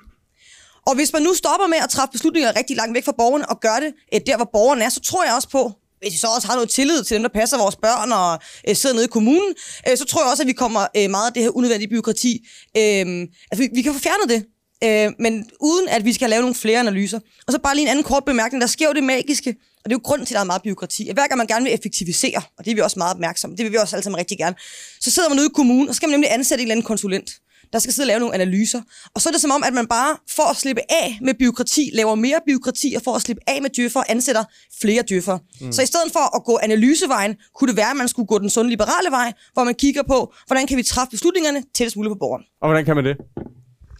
Og 0.88 0.96
hvis 0.96 1.14
man 1.14 1.22
nu 1.22 1.34
stopper 1.34 1.68
med 1.68 1.78
at 1.84 1.90
træffe 1.90 2.12
beslutninger 2.12 2.56
rigtig 2.56 2.76
langt 2.76 2.96
væk 2.96 3.06
fra 3.06 3.12
borgerne 3.18 3.50
og 3.50 3.60
gør 3.60 3.80
det 3.80 3.94
øh, 4.14 4.22
der, 4.26 4.36
hvor 4.36 4.50
borgerne 4.54 4.84
er, 4.84 4.90
så 4.90 5.00
tror 5.00 5.24
jeg 5.24 5.34
også 5.36 5.50
på, 5.50 5.72
hvis 6.02 6.14
vi 6.14 6.18
så 6.18 6.28
også 6.36 6.48
har 6.48 6.56
noget 6.56 6.70
tillid 6.70 7.04
til 7.04 7.16
dem, 7.16 7.24
der 7.24 7.30
passer 7.30 7.58
vores 7.58 7.76
børn 7.76 8.12
og 8.12 8.40
øh, 8.68 8.76
sidder 8.76 8.96
nede 8.96 9.06
i 9.06 9.08
kommunen, 9.08 9.54
øh, 9.90 9.98
så 9.98 10.06
tror 10.06 10.22
jeg 10.24 10.32
også, 10.32 10.44
at 10.44 10.48
vi 10.48 10.54
kommer 10.54 10.88
øh, 10.98 11.10
meget 11.10 11.28
af 11.28 11.34
det 11.34 11.44
her 11.44 11.50
unødvendige 11.50 11.90
byråkrati. 11.90 12.48
Øh, 12.78 13.28
altså, 13.52 13.58
vi, 13.58 13.70
vi 13.74 13.82
kan 13.82 13.94
få 13.94 14.00
fjernet 14.00 14.30
det, 14.30 14.46
øh, 14.84 15.12
men 15.20 15.50
uden 15.60 15.88
at 15.88 16.06
vi 16.06 16.14
skal 16.14 16.30
lave 16.30 16.42
nogle 16.42 16.56
flere 16.56 16.80
analyser. 16.80 17.20
Og 17.48 17.54
så 17.54 17.60
bare 17.60 17.76
lige 17.76 17.86
en 17.86 17.90
anden 17.90 18.04
kort 18.04 18.26
bemærkning. 18.26 18.62
Der 18.62 18.68
sker 18.68 18.88
jo 18.88 18.94
det 18.94 19.04
magiske, 19.04 19.50
og 19.50 19.90
det 19.90 19.92
er 19.92 19.96
jo 19.96 20.02
grunden 20.04 20.26
til, 20.26 20.34
at 20.34 20.36
der 20.36 20.42
er 20.42 20.46
meget 20.46 20.62
byråkrati. 20.62 21.10
At 21.10 21.16
hver 21.16 21.28
gang 21.28 21.38
man 21.38 21.48
gerne 21.48 21.64
vil 21.64 21.74
effektivisere, 21.74 22.42
og 22.58 22.66
det 22.66 22.72
er 22.72 22.76
vi 22.76 22.82
også 22.82 23.00
meget 23.00 23.14
opmærksomme, 23.14 23.56
det 23.56 23.64
vil 23.64 23.72
vi 23.72 23.78
også 23.78 23.96
alle 23.96 24.04
sammen 24.04 24.20
rigtig 24.20 24.38
gerne, 24.38 24.56
så 25.02 25.12
sidder 25.12 25.30
man 25.30 25.40
ude 25.40 25.48
i 25.48 25.56
kommunen, 25.56 25.90
og 25.90 25.96
så 25.96 25.98
skal 25.98 26.08
man 26.08 26.14
nemlig 26.14 26.34
ansætte 26.34 26.62
en 26.62 26.66
eller 26.66 26.74
anden 26.74 26.86
konsulent 26.86 27.32
der 27.74 27.80
skal 27.80 27.94
sidde 27.94 28.06
og 28.06 28.08
lave 28.08 28.20
nogle 28.20 28.36
analyser. 28.36 28.82
Og 29.13 29.22
så 29.22 29.30
er 29.30 29.32
det 29.32 29.42
som 29.42 29.51
om, 29.51 29.63
at 29.63 29.74
man 29.74 29.88
bare 29.88 30.18
for 30.30 30.44
at 30.44 30.58
slippe 30.58 30.82
af 30.90 31.20
med 31.22 31.34
byråkrati, 31.34 31.90
laver 31.94 32.16
mere 32.16 32.40
byråkrati, 32.46 32.94
og 32.96 33.01
for 33.04 33.16
at 33.16 33.22
slippe 33.22 33.42
af 33.48 33.62
med 33.62 33.70
djøffer, 33.70 34.04
ansætter 34.10 34.44
flere 34.82 35.04
djøffer. 35.10 35.38
Mm. 35.62 35.72
Så 35.72 35.82
i 35.82 35.86
stedet 35.86 36.12
for 36.12 36.36
at 36.36 36.44
gå 36.44 36.60
analysevejen, 36.63 37.36
kunne 37.56 37.68
det 37.68 37.78
være, 37.78 37.90
at 37.90 37.98
man 37.98 38.08
skulle 38.08 38.28
gå 38.28 38.40
den 38.40 38.50
sunde 38.50 38.70
liberale 38.70 39.10
vej, 39.10 39.34
hvor 39.54 39.63
man 39.63 39.75
kigger 39.75 40.04
på, 40.04 40.34
hvordan 40.48 40.68
kan 40.68 40.78
vi 40.78 40.84
træffe 40.84 41.12
beslutningerne 41.12 41.63
tættest 41.75 41.96
muligt 41.98 42.12
på 42.12 42.18
borgeren. 42.20 42.44
Og 42.62 42.68
hvordan 42.68 42.86
kan 42.86 42.96
man 42.96 43.06
det? 43.06 43.18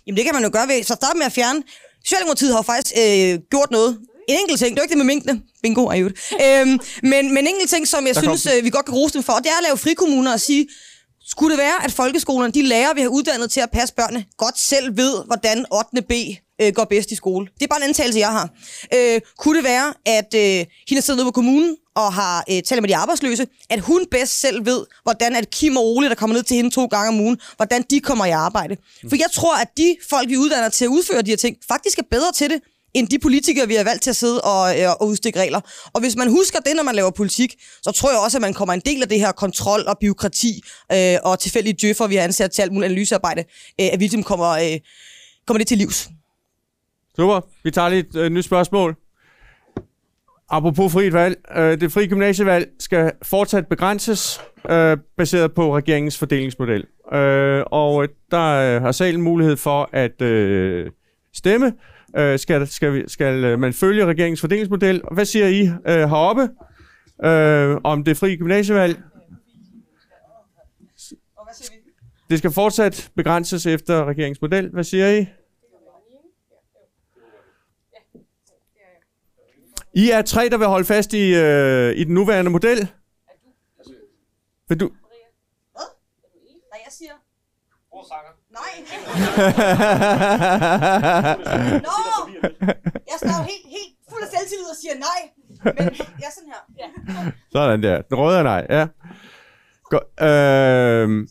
Jamen 0.08 0.18
det 0.18 0.26
kan 0.26 0.34
man 0.34 0.44
jo 0.44 0.50
gøre 0.54 0.68
ved, 0.68 0.84
så 0.84 0.94
starte 0.94 1.18
med 1.18 1.26
at 1.26 1.32
fjerne. 1.32 1.64
Socialdemokratiet 2.04 2.52
har 2.52 2.58
jo 2.58 2.62
faktisk 2.62 2.94
øh, 2.98 3.40
gjort 3.52 3.72
noget. 3.72 4.00
En 4.30 4.38
enkelt 4.42 4.60
ting, 4.60 4.70
det 4.70 4.80
er 4.80 4.82
jo 4.82 4.86
ikke 4.86 4.96
det 4.96 5.06
med 5.06 5.06
minkene. 5.14 5.42
Bingo, 5.64 5.86
er 5.86 5.96
jo 5.96 6.06
øhm, 6.06 6.80
men, 7.12 7.34
men 7.34 7.38
en 7.38 7.48
enkelt 7.48 7.70
ting, 7.70 7.88
som 7.88 8.08
jeg 8.08 8.16
Der 8.16 8.22
synes, 8.22 8.46
øh, 8.46 8.64
vi 8.64 8.70
godt 8.70 8.86
kan 8.86 8.96
rose 8.96 9.14
dem 9.14 9.24
for, 9.24 9.34
det 9.34 9.46
er 9.46 9.58
at 9.58 9.64
lave 9.68 9.78
frikommuner 9.78 10.34
og 10.34 10.40
sige, 10.40 10.68
skulle 11.32 11.52
det 11.56 11.62
være, 11.62 11.84
at 11.84 11.92
folkeskolerne, 11.92 12.54
de 12.54 12.62
lærer, 12.62 12.94
vi 12.94 13.02
har 13.02 13.08
uddannet 13.08 13.52
til 13.52 13.60
at 13.60 13.72
passe 13.72 13.94
børnene, 13.96 14.26
godt 14.38 14.60
selv 14.60 14.98
ved, 14.98 15.14
hvordan 15.26 15.66
8. 15.72 16.02
B 16.02 16.12
øh, 16.62 16.74
går 16.74 16.86
bedst 16.86 17.12
i 17.12 17.16
skole. 17.16 17.48
Det 17.56 17.64
er 17.64 17.68
bare 17.68 17.80
en 17.84 17.88
antagelse, 17.88 18.20
jeg 18.20 18.32
har. 18.32 18.50
Øh, 18.94 19.22
kunne 19.38 19.58
det 19.58 19.64
være, 19.64 19.94
at 20.06 20.34
øh, 20.36 20.66
hende 20.90 21.02
sidder 21.02 21.18
nede 21.18 21.28
på 21.28 21.32
kommunen 21.32 21.78
og 21.96 22.14
har 22.14 22.44
øh, 22.50 22.62
talt 22.62 22.82
med 22.82 22.90
de 22.90 22.96
arbejdsløse, 22.96 23.48
at 23.70 23.80
hun 23.80 24.06
bedst 24.12 24.40
selv 24.40 24.66
ved, 24.66 24.86
hvordan 25.04 25.36
at 25.36 25.50
Kim 25.50 25.78
og 25.78 25.86
Ole, 25.86 26.10
der 26.10 26.16
kommer 26.16 26.36
ned 26.36 26.44
til 26.44 26.58
hende 26.58 26.70
to 26.70 26.86
gange 26.86 27.08
om 27.08 27.20
ugen, 27.20 27.38
hvordan 27.56 27.82
de 27.90 28.00
kommer 28.00 28.26
i 28.26 28.30
arbejde. 28.30 28.78
For 29.10 29.16
jeg 29.16 29.32
tror, 29.34 29.56
at 29.62 29.68
de 29.78 29.96
folk, 30.10 30.30
vi 30.30 30.38
uddanner 30.38 30.70
til 30.70 30.86
at 30.86 30.90
udføre 30.90 31.22
de 31.22 31.30
her 31.30 31.38
ting, 31.38 31.58
faktisk 31.68 31.98
er 32.00 32.04
bedre 32.12 32.32
til 32.32 32.50
det, 32.50 32.62
end 32.94 33.08
de 33.08 33.20
politikere, 33.20 33.68
vi 33.68 33.76
har 33.76 33.84
valgt 33.84 34.04
til 34.04 34.10
at 34.10 34.16
sidde 34.16 34.42
og, 34.42 34.80
øh, 34.80 34.90
og 35.00 35.08
udstikke 35.08 35.40
regler. 35.40 35.62
Og 35.94 36.02
hvis 36.02 36.16
man 36.16 36.30
husker 36.30 36.60
det, 36.60 36.76
når 36.76 36.84
man 36.84 36.96
laver 36.96 37.12
politik, 37.12 37.56
så 37.82 37.92
tror 37.92 38.10
jeg 38.10 38.20
også, 38.20 38.38
at 38.38 38.42
man 38.42 38.54
kommer 38.54 38.74
en 38.74 38.82
del 38.86 39.02
af 39.02 39.10
det 39.10 39.20
her 39.20 39.32
kontrol 39.32 39.84
og 39.88 39.98
byråkrati 40.02 40.62
øh, 40.92 41.18
og 41.24 41.40
tilfældige 41.40 41.76
djøffer, 41.82 42.08
vi 42.08 42.16
har 42.16 42.24
ansat 42.24 42.52
til 42.52 42.62
alt 42.62 42.74
muligt 42.74 42.86
analysearbejde, 42.86 43.42
øh, 43.82 43.88
at 43.94 44.00
vi 44.00 44.04
ligesom 44.04 44.24
kommer, 44.24 44.50
øh, 44.50 44.80
kommer 45.48 45.58
det 45.58 45.68
til 45.68 45.78
livs. 45.78 46.10
Super. 47.16 47.42
Vi 47.64 47.72
tager 47.72 47.90
lige 47.90 48.00
et 48.00 48.16
øh, 48.16 48.30
nyt 48.30 48.46
spørgsmål. 48.46 48.96
Apropos 50.50 50.94
frit 50.94 51.14
valg. 51.14 51.38
Øh, 51.56 51.82
det 51.82 51.92
frie 51.92 52.08
gymnasievalg 52.08 52.68
skal 52.80 53.12
fortsat 53.24 53.68
begrænses, 53.68 54.42
øh, 54.70 54.98
baseret 55.18 55.54
på 55.54 55.78
regeringens 55.78 56.18
fordelingsmodel. 56.18 56.86
Øh, 57.14 57.64
og 57.66 58.08
der 58.32 58.76
øh, 58.76 58.82
har 58.82 58.92
salen 58.92 59.22
mulighed 59.22 59.58
for 59.58 59.90
at 59.94 60.22
øh, 60.22 60.92
stemme. 61.34 61.74
Øh, 62.18 62.40
skal, 62.40 62.68
skal, 62.68 63.10
skal 63.10 63.44
øh, 63.44 63.60
man 63.60 63.74
følge 63.74 64.06
regeringens 64.06 64.42
fordelingsmodel? 64.42 65.02
Hvad 65.12 65.26
siger 65.26 65.48
I 65.48 65.62
øh, 65.62 66.10
heroppe 66.10 66.50
øh, 67.24 67.78
om 67.84 68.04
det 68.04 68.18
frie 68.18 68.38
gymnasievalg? 68.38 69.02
Det 72.30 72.38
skal 72.38 72.52
fortsat 72.52 73.12
begrænses 73.16 73.66
efter 73.66 74.06
regeringens 74.06 74.42
model. 74.42 74.70
Hvad 74.70 74.84
siger 74.84 75.10
I? 75.10 75.26
I 79.94 80.10
er 80.10 80.22
tre, 80.22 80.50
der 80.50 80.58
vil 80.58 80.68
holde 80.68 80.86
fast 80.86 81.14
i, 81.14 81.36
øh, 81.36 81.96
i 81.96 82.04
den 82.04 82.14
nuværende 82.14 82.52
model. 82.52 82.92
Vil 84.70 84.80
du? 84.80 84.92
Nej, 86.72 86.82
jeg 86.86 86.92
siger... 86.92 87.12
Nej. 88.52 88.71
Nå! 91.88 91.98
Jeg 93.12 93.18
står 93.18 93.40
helt, 93.52 93.68
helt 93.78 93.94
fuld 94.10 94.22
af 94.22 94.28
selvtillid 94.34 94.68
og 94.74 94.78
siger 94.82 94.96
nej. 95.08 95.20
Men 95.64 95.84
jeg 96.20 96.28
er 96.30 96.34
sådan 96.36 96.50
her. 96.54 96.62
Ja. 96.80 96.88
Sådan 97.52 97.84
der. 97.84 98.02
Den 98.02 98.18
røde 98.18 98.40
er 98.40 98.44
nej, 98.44 98.66
ja. 98.70 98.88
Godt. 99.84 100.04
Øh, 100.22 101.28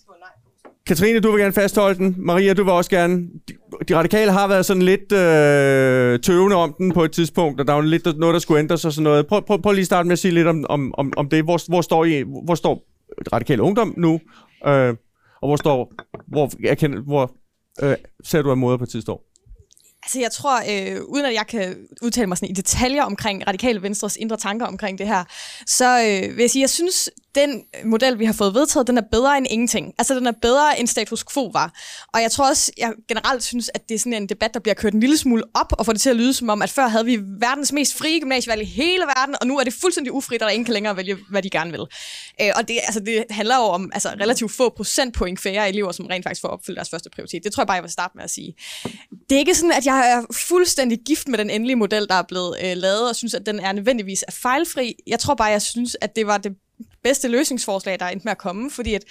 Katrine, 0.87 1.21
du 1.21 1.31
vil 1.31 1.41
gerne 1.41 1.53
fastholde 1.53 1.99
den. 1.99 2.15
Maria, 2.19 2.55
du 2.55 2.65
vil 2.65 2.73
også 2.73 2.91
gerne. 2.91 3.29
De, 3.49 3.55
de 3.89 3.97
radikale 3.97 4.33
har 4.33 4.49
været 4.49 4.67
sådan 4.67 4.83
lidt 4.83 5.13
øh, 5.13 6.21
tøvende 6.21 6.57
om 6.57 6.75
den 6.79 6.93
på 6.93 7.05
et 7.05 7.13
tidspunkt, 7.13 7.61
og 7.61 7.67
der 7.67 7.73
er 7.73 7.77
jo 7.77 7.83
lidt 7.83 8.19
noget, 8.19 8.35
der 8.35 8.41
skulle 8.41 8.59
ændres 8.61 8.85
og 8.85 8.93
sådan 8.93 9.05
noget. 9.05 9.27
Prøv, 9.27 9.43
prøv, 9.47 9.63
prøv 9.63 9.73
lige 9.73 9.81
at 9.81 9.87
starte 9.87 10.07
med 10.07 10.13
at 10.13 10.19
sige 10.19 10.35
lidt 10.35 10.47
om, 10.47 10.65
om, 10.69 10.95
om, 10.99 11.13
om 11.17 11.29
det. 11.29 11.45
Hvor, 11.45 11.61
hvor, 11.69 11.81
står 11.81 12.05
I, 12.05 12.23
hvor 12.45 12.55
står 12.55 12.83
radikale 13.33 13.63
ungdom 13.63 13.95
nu? 13.97 14.21
Øh, 14.67 14.95
og 15.43 15.49
hvor 15.49 15.57
står, 15.57 15.93
hvor, 16.27 16.51
erkend, 16.65 16.95
hvor 16.95 17.33
øh, 17.83 17.97
ser 18.25 18.43
du 18.43 18.51
af 18.51 18.57
Moderpartiet 18.57 19.03
står? 19.03 19.31
Altså 20.03 20.21
jeg 20.21 20.33
tror, 20.33 20.57
øh, 20.71 21.03
uden 21.05 21.25
at 21.25 21.35
jeg 21.35 21.47
kan 21.47 21.77
udtale 22.03 22.27
mig 22.27 22.37
sådan 22.37 22.51
i 22.51 22.53
detaljer 22.53 23.03
omkring 23.05 23.47
Radikale 23.47 23.83
Venstres 23.83 24.17
indre 24.17 24.37
tanker 24.37 24.67
omkring 24.67 24.99
det 24.99 25.07
her, 25.07 25.25
så 25.67 25.99
øh, 25.99 26.37
vil 26.37 26.43
jeg 26.43 26.51
sige, 26.51 26.61
jeg 26.61 26.71
synes, 26.71 27.11
den 27.35 27.63
model, 27.85 28.19
vi 28.19 28.25
har 28.25 28.33
fået 28.33 28.55
vedtaget, 28.55 28.87
den 28.87 28.99
er 28.99 29.03
bedre 29.13 29.39
end 29.39 29.47
ingenting. 29.51 29.95
Altså, 29.99 30.15
den 30.15 30.27
er 30.27 30.33
bedre 30.43 30.81
end 30.81 30.89
status 30.89 31.25
quo 31.33 31.47
var. 31.47 31.73
Og 32.15 32.23
jeg 32.23 32.31
tror 32.31 32.49
også, 32.49 32.73
jeg 32.79 32.93
generelt 33.09 33.43
synes, 33.43 33.71
at 33.75 33.89
det 33.89 33.95
er 33.95 33.99
sådan 33.99 34.13
en 34.13 34.29
debat, 34.29 34.55
der 34.55 34.61
bliver 34.61 34.75
kørt 34.75 34.95
en 34.95 35.01
lille 35.01 35.17
smule 35.17 35.43
op, 35.55 35.73
og 35.79 35.87
får 35.87 35.93
det 35.93 36.03
til 36.03 36.11
at 36.11 36.17
lyde 36.17 36.33
som 36.33 36.49
om, 36.49 36.63
at 36.63 36.71
før 36.71 36.89
havde 36.89 37.05
vi 37.05 37.19
verdens 37.41 37.73
mest 37.73 37.99
frie 37.99 38.21
gymnasievalg 38.21 38.63
i 38.63 38.65
hele 38.65 39.05
verden, 39.17 39.35
og 39.41 39.47
nu 39.47 39.59
er 39.59 39.65
det 39.65 39.75
fuldstændig 39.75 40.13
ufrit, 40.13 40.43
og 40.43 40.47
der 40.47 40.53
ingen 40.53 40.65
kan 40.65 40.75
længere 40.75 40.97
vælge, 40.97 41.17
hvad 41.31 41.43
de 41.43 41.51
gerne 41.51 41.71
vil. 41.71 41.87
Øh, 42.41 42.51
og 42.57 42.69
det, 42.69 42.79
altså, 42.83 43.01
det 43.01 43.25
handler 43.31 43.57
jo 43.57 43.63
om 43.63 43.91
altså, 43.95 44.09
relativt 44.09 44.53
få 44.53 44.69
procentpoint 44.77 45.41
færre 45.41 45.69
elever, 45.69 45.93
som 45.93 46.07
rent 46.07 46.25
faktisk 46.25 46.41
får 46.41 46.49
opfyldt 46.49 46.77
deres 46.77 46.91
første 46.91 47.11
prioritet. 47.11 47.45
Det 47.45 47.53
tror 47.53 47.63
jeg 47.63 47.67
bare, 47.67 47.75
jeg 47.75 47.83
vil 47.83 47.91
starte 47.91 48.13
med 48.15 48.25
at 48.25 48.31
sige. 48.31 48.55
Det 49.29 49.35
er 49.35 49.39
ikke 49.39 49.55
sådan, 49.55 49.73
at 49.73 49.87
jeg 49.87 50.11
er 50.11 50.35
fuldstændig 50.49 50.99
gift 51.07 51.29
med 51.29 51.39
den 51.39 51.51
endelige 51.51 51.77
model, 51.77 52.09
der 52.09 52.15
er 52.15 52.23
blevet 52.29 52.57
øh, 52.65 52.77
lavet, 52.77 53.09
og 53.09 53.17
synes, 53.17 53.35
at 53.35 53.47
den 53.47 53.61
er 53.61 53.73
nødvendigvis 53.73 54.25
er 54.29 54.33
fejlfri. 54.33 54.95
Jeg 55.07 55.19
tror 55.19 55.35
bare, 55.35 55.49
jeg 55.49 55.63
synes, 55.63 55.97
at 56.01 56.17
det 56.17 56.27
var 56.27 56.39
det 56.39 56.53
bedste 57.03 57.29
løsningsforslag, 57.29 57.99
der 57.99 58.05
er 58.05 58.11
endt 58.11 58.25
med 58.25 58.33
at 58.33 58.39
komme, 58.39 58.71
fordi 58.71 58.95
at, 58.95 59.05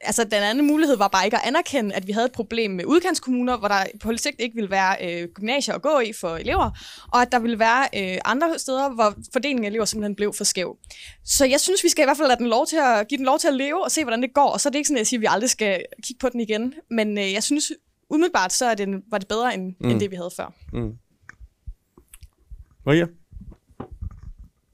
altså, 0.00 0.24
den 0.24 0.32
anden 0.32 0.66
mulighed 0.66 0.96
var 0.96 1.08
bare 1.08 1.24
ikke 1.24 1.36
at 1.36 1.42
anerkende, 1.46 1.94
at 1.94 2.06
vi 2.06 2.12
havde 2.12 2.26
et 2.26 2.32
problem 2.32 2.70
med 2.70 2.84
udkantskommuner, 2.84 3.56
hvor 3.56 3.68
der 3.68 3.84
på 4.00 4.12
sigt 4.16 4.40
ikke 4.40 4.54
ville 4.54 4.70
være 4.70 4.96
øh, 5.02 5.28
gymnasier 5.28 5.74
at 5.74 5.82
gå 5.82 6.00
i 6.00 6.12
for 6.12 6.36
elever, 6.36 6.70
og 7.12 7.22
at 7.22 7.32
der 7.32 7.38
ville 7.38 7.58
være 7.58 7.88
øh, 7.96 8.18
andre 8.24 8.58
steder, 8.58 8.90
hvor 8.90 9.14
fordelingen 9.32 9.64
af 9.64 9.68
elever 9.68 9.84
simpelthen 9.84 10.14
blev 10.14 10.32
for 10.32 10.44
skæv. 10.44 10.78
Så 11.24 11.44
jeg 11.44 11.60
synes, 11.60 11.84
vi 11.84 11.88
skal 11.88 12.02
i 12.02 12.06
hvert 12.06 12.16
fald 12.16 12.28
lade 12.28 12.38
den 12.38 12.48
lov 12.48 12.66
til 12.66 12.76
at, 12.76 13.08
give 13.08 13.18
den 13.18 13.26
lov 13.26 13.38
til 13.38 13.48
at 13.48 13.54
leve 13.54 13.84
og 13.84 13.90
se, 13.90 14.04
hvordan 14.04 14.22
det 14.22 14.34
går, 14.34 14.48
og 14.48 14.60
så 14.60 14.68
er 14.68 14.70
det 14.70 14.78
ikke 14.78 14.88
sådan, 14.88 14.96
at 14.96 15.00
jeg 15.00 15.06
siger, 15.06 15.18
at 15.18 15.22
vi 15.22 15.26
aldrig 15.30 15.50
skal 15.50 15.84
kigge 16.02 16.20
på 16.20 16.28
den 16.28 16.40
igen, 16.40 16.74
men 16.90 17.18
øh, 17.18 17.32
jeg 17.32 17.42
synes 17.42 17.72
umiddelbart, 18.10 18.52
så 18.52 18.66
er 18.66 18.74
det, 18.74 19.02
var 19.10 19.18
det 19.18 19.28
bedre 19.28 19.54
end, 19.54 19.74
mm. 19.80 19.90
end 19.90 20.00
det, 20.00 20.10
vi 20.10 20.16
havde 20.16 20.30
før. 20.36 20.52
Mm. 20.72 20.92
Maria? 22.86 23.06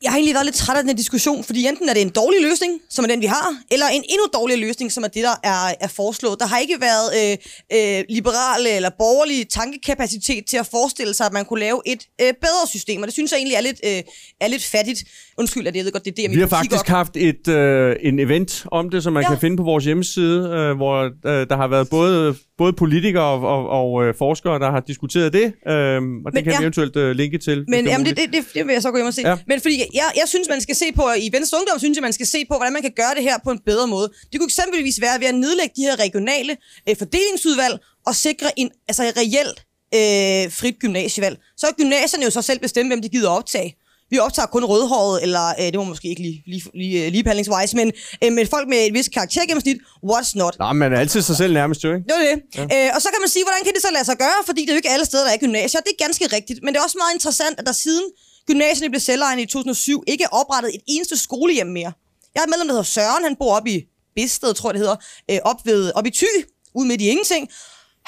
Jeg 0.07 0.13
har 0.13 0.19
egentlig 0.19 0.35
været 0.35 0.47
lidt 0.47 0.57
træt 0.57 0.77
af 0.77 0.83
den 0.83 0.89
her 0.89 0.97
diskussion, 0.97 1.45
fordi 1.45 1.67
enten 1.67 1.89
er 1.89 1.95
det 1.95 2.03
en 2.03 2.09
dårlig 2.09 2.41
løsning, 2.43 2.73
som 2.91 3.05
er 3.05 3.09
den, 3.09 3.21
vi 3.21 3.27
har, 3.27 3.47
eller 3.71 3.87
en 3.87 4.05
endnu 4.13 4.27
dårligere 4.35 4.61
løsning, 4.61 4.93
som 4.93 5.05
er 5.05 5.09
det, 5.09 5.23
der 5.23 5.37
er, 5.43 5.75
er 5.81 5.89
foreslået. 5.89 6.37
Der 6.41 6.47
har 6.47 6.59
ikke 6.59 6.77
været 6.81 7.09
øh, 7.21 7.37
øh, 7.77 8.05
liberale 8.09 8.71
eller 8.77 8.91
borgerlige 8.99 9.45
tankekapacitet 9.45 10.47
til 10.47 10.57
at 10.57 10.67
forestille 10.67 11.15
sig, 11.15 11.27
at 11.27 11.33
man 11.33 11.45
kunne 11.45 11.61
lave 11.61 11.83
et 11.87 12.03
øh, 12.21 12.33
bedre 12.41 12.67
system, 12.69 13.03
og 13.03 13.07
det 13.07 13.13
synes 13.13 13.33
jeg 13.33 13.39
egentlig 13.39 13.57
er 13.57 13.61
lidt, 13.61 13.81
øh, 13.85 14.03
er 14.41 14.49
lidt 14.49 14.65
fattigt. 14.65 15.05
Undskyld, 15.39 15.67
at 15.67 15.77
jeg 15.77 15.85
ved 15.85 15.93
godt, 15.93 16.05
det 16.05 16.11
er 16.11 16.15
det, 16.15 16.23
jeg 16.23 16.31
Vi 16.31 16.41
har 16.41 16.49
faktisk 16.49 16.81
op. 16.81 16.89
haft 16.89 17.17
et, 17.17 17.49
øh, 17.49 17.97
en 18.01 18.19
event 18.19 18.67
om 18.73 18.91
det, 18.91 19.03
som 19.03 19.13
man 19.13 19.23
ja. 19.23 19.29
kan 19.29 19.41
finde 19.41 19.57
på 19.57 19.63
vores 19.63 19.85
hjemmeside, 19.85 20.39
øh, 20.57 20.77
hvor 20.77 21.05
øh, 21.05 21.47
der 21.51 21.57
har 21.57 21.69
været 21.69 21.89
både, 21.91 22.37
både 22.59 22.73
politikere 22.73 23.25
og, 23.25 23.41
og, 23.43 23.69
og 23.69 24.05
øh, 24.05 24.15
forskere, 24.15 24.59
der 24.59 24.71
har 24.71 24.81
diskuteret 24.81 25.33
det, 25.33 25.45
øh, 25.45 25.97
og 25.97 26.03
Men, 26.03 26.25
det 26.35 26.45
kan 26.45 26.53
ja. 26.53 26.59
vi 26.59 26.65
eventuelt 26.65 26.97
øh, 26.97 27.17
linke 27.17 27.39
til. 27.39 27.65
Men 27.69 27.87
jamen, 27.87 28.07
det, 28.07 28.17
det, 28.17 28.33
det, 28.33 28.45
det 28.55 28.67
vil 28.67 28.73
jeg 28.73 28.83
så 28.83 28.91
gå 28.91 28.97
hjem 28.97 29.07
og 29.07 29.15
se. 29.15 29.23
Ja. 29.23 29.37
Men 29.47 29.61
fordi 29.61 29.77
jeg, 29.95 30.09
jeg 30.17 30.27
synes, 30.27 30.49
man 30.49 30.61
skal 30.61 30.75
se 30.75 30.93
på, 30.95 31.05
i 31.19 31.29
Venstre 31.33 31.59
Ungdom 31.59 31.79
synes 31.79 31.97
jeg, 31.97 32.03
man 32.03 32.13
skal 32.13 32.27
se 32.27 32.45
på, 32.51 32.55
hvordan 32.57 32.73
man 32.73 32.83
kan 32.83 32.93
gøre 32.97 33.15
det 33.17 33.23
her 33.23 33.37
på 33.45 33.51
en 33.51 33.59
bedre 33.67 33.87
måde. 33.87 34.09
Det 34.33 34.41
kunne 34.41 34.47
eksempelvis 34.47 35.01
være 35.01 35.21
ved 35.21 35.27
at 35.27 35.35
nedlægge 35.35 35.75
de 35.77 35.83
her 35.83 36.01
regionale 36.05 36.57
øh, 36.89 36.97
fordelingsudvalg 36.97 37.79
og 38.07 38.15
sikre 38.15 38.49
en 38.57 38.71
altså 38.89 39.03
reelt 39.03 39.59
øh, 39.95 40.53
frit 40.53 40.79
gymnasievalg. 40.79 41.37
Så 41.57 41.67
er 41.67 41.73
gymnasierne 41.73 42.25
jo 42.25 42.31
så 42.31 42.43
selv 42.43 42.61
bestemme, 42.61 42.91
hvem 42.91 43.03
de 43.03 43.09
gider 43.09 43.31
optage. 43.31 43.77
Vi 44.11 44.19
optager 44.19 44.47
kun 44.47 44.65
rødhåret, 44.65 45.23
eller 45.23 45.47
øh, 45.61 45.67
det 45.73 45.79
var 45.79 45.85
måske 45.85 46.09
ikke 46.09 46.23
lige, 46.23 46.43
lige, 46.47 46.63
lige, 46.75 47.07
øh, 47.07 47.13
ligebehandlingsvejs, 47.13 47.75
men 47.75 47.93
øh, 48.25 48.33
med 48.33 48.47
folk 48.47 48.69
med 48.69 48.79
et 48.87 48.93
vist 48.95 49.11
karaktergennemsnit, 49.13 49.77
what's 50.11 50.33
not? 50.35 50.55
Nej, 50.59 50.89
er 50.89 50.99
altid 50.99 51.23
sig 51.23 51.37
selv 51.37 51.53
nærmest 51.55 51.85
jo, 51.85 51.89
ikke? 51.95 52.05
Det 52.09 52.15
er 52.17 52.25
det. 52.31 52.37
Ja. 52.73 52.87
Øh, 52.87 52.91
og 52.95 53.03
så 53.03 53.09
kan 53.13 53.21
man 53.25 53.29
sige, 53.29 53.45
hvordan 53.45 53.63
kan 53.65 53.73
det 53.75 53.83
så 53.83 53.91
lade 53.93 54.05
sig 54.05 54.19
gøre? 54.19 54.39
Fordi 54.47 54.61
det 54.63 54.69
er 54.69 54.73
jo 54.73 54.77
ikke 54.77 54.91
alle 54.91 55.07
steder, 55.07 55.25
der 55.25 55.33
er 55.33 55.37
gymnasier. 55.37 55.81
Det 55.81 55.93
er 55.99 56.05
ganske 56.05 56.27
rigtigt. 56.37 56.59
Men 56.63 56.75
det 56.75 56.79
er 56.81 56.85
også 56.85 56.99
meget 57.03 57.15
interessant, 57.15 57.55
at 57.61 57.67
der 57.67 57.73
siden 57.73 58.07
gymnasierne 58.47 58.91
blev 58.91 59.01
selvejende 59.01 59.43
i 59.43 59.47
2007, 59.47 60.05
ikke 60.07 60.25
er 60.25 60.33
oprettet 60.41 60.75
et 60.75 60.83
eneste 60.87 61.17
skolehjem 61.19 61.67
mere. 61.67 61.93
Jeg 62.35 62.41
har 62.41 62.47
et 62.47 62.51
medlem, 62.51 62.69
der 62.69 62.75
hedder 62.75 62.93
Søren. 62.97 63.25
Han 63.25 63.37
bor 63.41 63.53
op 63.59 63.67
i 63.67 63.77
Bisted, 64.17 64.55
tror 64.55 64.69
jeg 64.69 64.75
det 64.75 64.81
hedder, 64.81 64.97
øh, 65.31 65.39
op, 65.45 65.61
ved, 65.65 65.93
op 65.95 66.07
i 66.07 66.11
Thy, 66.11 66.33
ude 66.75 66.89
midt 66.89 67.01
i 67.01 67.09
ingenting. 67.09 67.49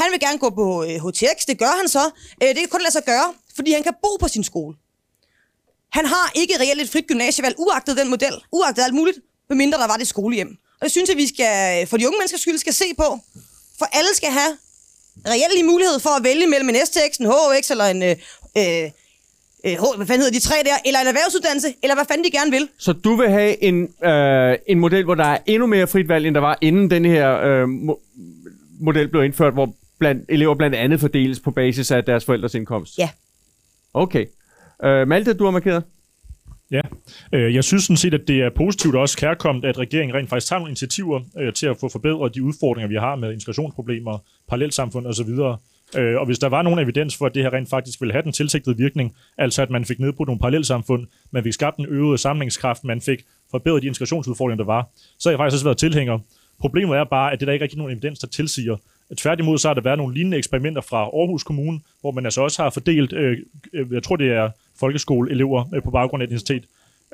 Han 0.01 0.09
vil 0.13 0.21
gerne 0.21 0.39
gå 0.39 0.51
på 0.51 0.85
øh, 0.85 0.97
HTX, 1.05 1.39
det 1.49 1.59
gør 1.59 1.73
han 1.81 1.89
så. 1.89 2.05
Øh, 2.43 2.49
det 2.49 2.57
kan 2.57 2.69
kun 2.69 2.81
lade 2.81 2.93
sig 2.93 3.05
gøre, 3.05 3.29
fordi 3.57 3.73
han 3.73 3.83
kan 3.83 3.95
bo 4.03 4.17
på 4.21 4.29
sin 4.29 4.45
skole. 4.45 4.75
Han 5.93 6.07
har 6.07 6.33
ikke 6.35 6.55
reelt 6.61 6.81
et 6.81 6.89
frit 6.91 7.07
gymnasievalg, 7.07 7.55
uagtet 7.59 7.97
den 7.97 8.09
model, 8.11 8.35
uagtet 8.53 8.83
alt 8.83 8.95
muligt, 8.95 9.19
medmindre 9.49 9.79
der 9.79 9.87
var 9.87 9.97
det 9.97 10.09
skolehjem. 10.09 10.57
Og 10.81 10.85
det 10.85 10.91
synes 10.93 11.09
jeg, 11.09 11.17
vi 11.17 11.27
skal, 11.27 11.87
for 11.87 11.97
de 11.97 12.07
unge 12.07 12.19
menneskers 12.19 12.41
skyld, 12.41 12.59
skal 12.59 12.73
se 12.73 12.85
på. 12.97 13.19
For 13.79 13.87
alle 13.93 14.09
skal 14.15 14.29
have 14.31 14.53
reelle 15.27 15.63
mulighed 15.63 16.01
for 16.01 16.11
at 16.11 16.25
vælge 16.25 16.47
mellem 16.47 16.69
en 16.69 16.77
STX, 16.87 17.17
en 17.21 17.27
HX 17.27 17.71
eller 17.71 17.85
en... 17.85 18.03
Øh, 18.03 18.17
øh, 18.57 19.79
hvad 19.97 20.07
fanden 20.07 20.23
hedder 20.23 20.31
de 20.31 20.41
tre 20.41 20.57
der, 20.65 20.77
eller 20.85 21.01
en 21.01 21.07
erhvervsuddannelse, 21.07 21.75
eller 21.83 21.95
hvad 21.95 22.05
fanden 22.09 22.25
de 22.25 22.31
gerne 22.31 22.51
vil. 22.51 22.69
Så 22.79 22.93
du 22.93 23.17
vil 23.17 23.31
have 23.31 23.63
en, 23.63 23.89
øh, 24.05 24.59
en 24.67 24.79
model, 24.79 25.05
hvor 25.05 25.15
der 25.15 25.25
er 25.25 25.39
endnu 25.47 25.67
mere 25.67 25.87
frit 25.87 26.09
valg, 26.09 26.27
end 26.27 26.35
der 26.35 26.41
var 26.41 26.59
inden 26.61 26.91
den 26.91 27.05
her 27.05 27.41
øh, 27.41 27.65
mo- 27.65 28.01
model 28.81 29.09
blev 29.09 29.25
indført, 29.25 29.53
hvor 29.53 29.75
blandt, 29.99 30.25
elever 30.29 30.55
blandt 30.55 30.77
andet 30.77 31.01
fordeles 31.01 31.41
på 31.41 31.51
basis 31.51 31.91
af 31.91 32.05
deres 32.05 32.25
forældres 32.25 32.55
indkomst? 32.55 32.99
Ja. 32.99 33.09
Okay. 33.95 34.27
Øh, 34.85 35.09
Malte, 35.09 35.35
du 35.35 35.45
har 35.45 35.51
markeret? 35.51 35.83
Ja, 36.71 36.81
øh, 37.33 37.55
jeg 37.55 37.65
synes 37.65 37.85
sådan 37.85 37.97
set, 37.97 38.15
at 38.15 38.29
det 38.29 38.43
er 38.43 38.51
positivt 38.51 38.95
og 38.95 39.01
også 39.01 39.17
kærkommet, 39.17 39.65
at 39.65 39.79
regeringen 39.79 40.17
rent 40.17 40.29
faktisk 40.29 40.49
tager 40.49 40.59
nogle 40.59 40.71
initiativer 40.71 41.21
øh, 41.39 41.53
til 41.53 41.67
at 41.67 41.77
få 41.81 41.89
forbedret 41.89 42.35
de 42.35 42.43
udfordringer, 42.43 42.89
vi 42.89 42.95
har 42.95 43.17
med 43.17 43.33
integrationsproblemer, 43.33 44.19
parallelsamfund 44.49 45.07
osv. 45.07 45.29
Øh, 45.97 46.21
og 46.21 46.27
hvis 46.27 46.39
der 46.39 46.49
var 46.49 46.63
nogen 46.63 46.79
evidens 46.79 47.17
for, 47.17 47.27
at 47.27 47.35
det 47.35 47.43
her 47.43 47.53
rent 47.53 47.71
faktisk 47.71 48.01
ville 48.01 48.13
have 48.13 48.23
den 48.23 48.33
tilsigtede 48.33 48.77
virkning, 48.77 49.17
altså 49.39 49.63
at 49.63 49.71
man 49.71 49.85
fik 49.85 50.01
nedbrudt 50.01 50.27
nogle 50.27 50.41
parallelsamfund, 50.41 51.07
man 51.31 51.43
fik 51.43 51.53
skabt 51.53 51.77
en 51.77 51.87
øget 51.89 52.21
samlingskraft, 52.21 52.85
man 52.85 53.01
fik 53.01 53.25
forbedret 53.51 53.83
de 53.83 53.87
integrationsudfordringer, 53.87 54.65
der 54.65 54.73
var, 54.73 54.89
så 55.19 55.29
har 55.29 55.33
jeg 55.33 55.39
faktisk 55.39 55.55
også 55.55 55.65
været 55.65 55.79
tilhænger. 55.79 56.19
Problemet 56.61 56.97
er 56.97 57.05
bare, 57.05 57.33
at 57.33 57.41
det 57.41 57.47
der 57.47 57.53
ikke 57.53 57.63
rigtig 57.63 57.79
nogen 57.79 57.93
evidens, 57.93 58.19
der 58.19 58.27
tilsiger. 58.27 58.77
Tværtimod 59.17 59.59
så 59.59 59.69
har 59.69 59.75
der 59.75 59.81
været 59.81 59.99
nogle 59.99 60.15
lignende 60.15 60.37
eksperimenter 60.37 60.81
fra 60.81 60.99
Aarhus 60.99 61.45
Kommune, 61.45 61.81
hvor 62.01 62.11
man 62.11 62.25
altså 62.25 62.41
også 62.43 62.63
har 62.63 62.71
fordelt, 62.71 63.13
øh, 63.13 63.39
jeg 63.91 64.03
tror 64.03 64.17
det 64.17 64.33
er 64.33 64.51
folkeskoleelever 64.81 65.65
øh, 65.75 65.83
på 65.83 65.91
baggrund 65.91 66.23
af 66.23 66.27
etnicitet. 66.27 66.65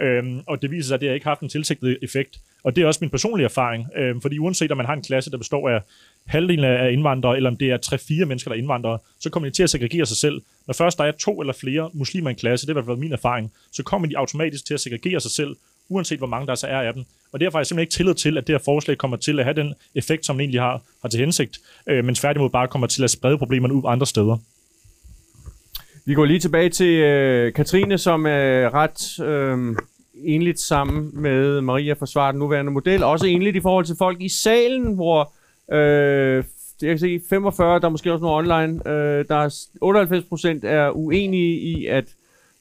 Øhm, 0.01 0.41
og 0.47 0.63
det 0.63 0.71
viser 0.71 0.87
sig, 0.89 0.95
at 0.95 1.01
det 1.01 1.09
har 1.09 1.15
ikke 1.15 1.27
haft 1.27 1.41
en 1.41 1.49
tilsigtet 1.49 1.99
effekt. 2.03 2.39
Og 2.65 2.77
det 2.77 2.83
er 2.83 2.87
også 2.87 2.99
min 3.01 3.11
personlige 3.11 3.45
erfaring, 3.45 3.87
øhm, 3.97 4.21
fordi 4.21 4.39
uanset 4.39 4.71
om 4.71 4.77
man 4.77 4.87
har 4.87 4.95
en 4.95 5.03
klasse, 5.03 5.31
der 5.31 5.39
består 5.39 5.69
af 5.69 5.81
halvdelen 6.27 6.65
af 6.65 6.93
indvandrere, 6.93 7.37
eller 7.37 7.51
om 7.51 7.57
det 7.57 7.71
er 7.71 7.79
3-4 8.23 8.25
mennesker, 8.25 8.51
der 8.51 8.57
er 8.57 8.59
indvandrere, 8.59 8.99
så 9.21 9.31
kommer 9.31 9.49
de 9.49 9.55
til 9.55 9.63
at 9.63 9.71
segregere 9.71 10.07
sig 10.07 10.17
selv. 10.17 10.43
Når 10.67 10.75
først 10.75 10.99
der 10.99 11.05
er 11.05 11.13
to 11.13 11.41
eller 11.41 11.53
flere 11.53 11.91
muslimer 11.93 12.31
i 12.31 12.33
en 12.33 12.37
klasse, 12.37 12.67
det 12.67 12.75
har 12.75 12.75
i 12.75 12.77
hvert 12.77 12.85
fald 12.85 12.97
været 12.97 13.01
min 13.01 13.13
erfaring, 13.13 13.53
så 13.73 13.83
kommer 13.83 14.09
de 14.09 14.19
automatisk 14.19 14.67
til 14.67 14.75
at 14.75 14.81
segregere 14.81 15.21
sig 15.21 15.31
selv, 15.31 15.57
uanset 15.89 16.19
hvor 16.19 16.27
mange 16.27 16.47
der 16.47 16.55
så 16.55 16.67
er 16.67 16.81
af 16.81 16.95
dem. 16.95 17.05
Og 17.33 17.41
derfor 17.41 17.59
har 17.59 17.61
jeg 17.61 17.67
simpelthen 17.67 17.83
ikke 17.83 17.93
tillid 17.93 18.15
til, 18.15 18.39
at 18.39 18.47
det 18.47 18.53
her 18.53 18.65
forslag 18.65 18.99
kommer 18.99 19.17
til 19.17 19.39
at 19.39 19.45
have 19.45 19.57
den 19.57 19.75
effekt, 19.95 20.27
som 20.27 20.37
den 20.37 20.41
egentlig 20.41 20.61
har, 20.61 20.83
har 21.03 21.09
til 21.09 21.21
hensigt, 21.21 21.59
øh, 21.87 22.05
men 22.05 22.15
tværtimod 22.15 22.51
bare 22.51 22.69
kommer 22.69 22.87
til 22.87 23.05
at 23.05 23.11
sprede 23.11 23.39
problemerne 23.39 23.75
ud 23.75 23.83
andre 23.87 24.07
steder. 24.07 24.39
Vi 26.07 26.15
går 26.15 26.25
lige 26.25 26.39
tilbage 26.39 26.69
til 26.69 27.01
øh, 27.01 27.53
Katrine, 27.53 27.99
som 27.99 28.27
er 28.27 28.75
ret 28.75 29.27
øh, 29.27 29.77
enligt 30.15 30.61
sammen 30.61 31.11
med 31.23 31.61
Maria 31.61 31.93
forsvarer 31.93 32.33
den 32.33 32.39
nuværende 32.39 32.73
model. 32.73 33.03
Også 33.03 33.27
enligt 33.27 33.57
i 33.57 33.61
forhold 33.61 33.85
til 33.85 33.97
folk 33.99 34.21
i 34.21 34.29
salen, 34.29 34.95
hvor 34.95 35.33
øh, 35.73 36.45
jeg 36.83 36.89
kan 36.89 36.99
se 36.99 37.21
45, 37.31 37.81
der 37.81 37.87
er 37.87 37.91
måske 37.91 38.13
også 38.13 38.23
nogle 38.23 38.37
online, 38.37 38.89
øh, 38.89 39.25
der 39.29 39.37
er 39.37 39.67
98 39.81 40.25
procent 40.25 40.65
er 40.65 40.91
uenige 40.91 41.61
i, 41.61 41.87
at 41.87 42.05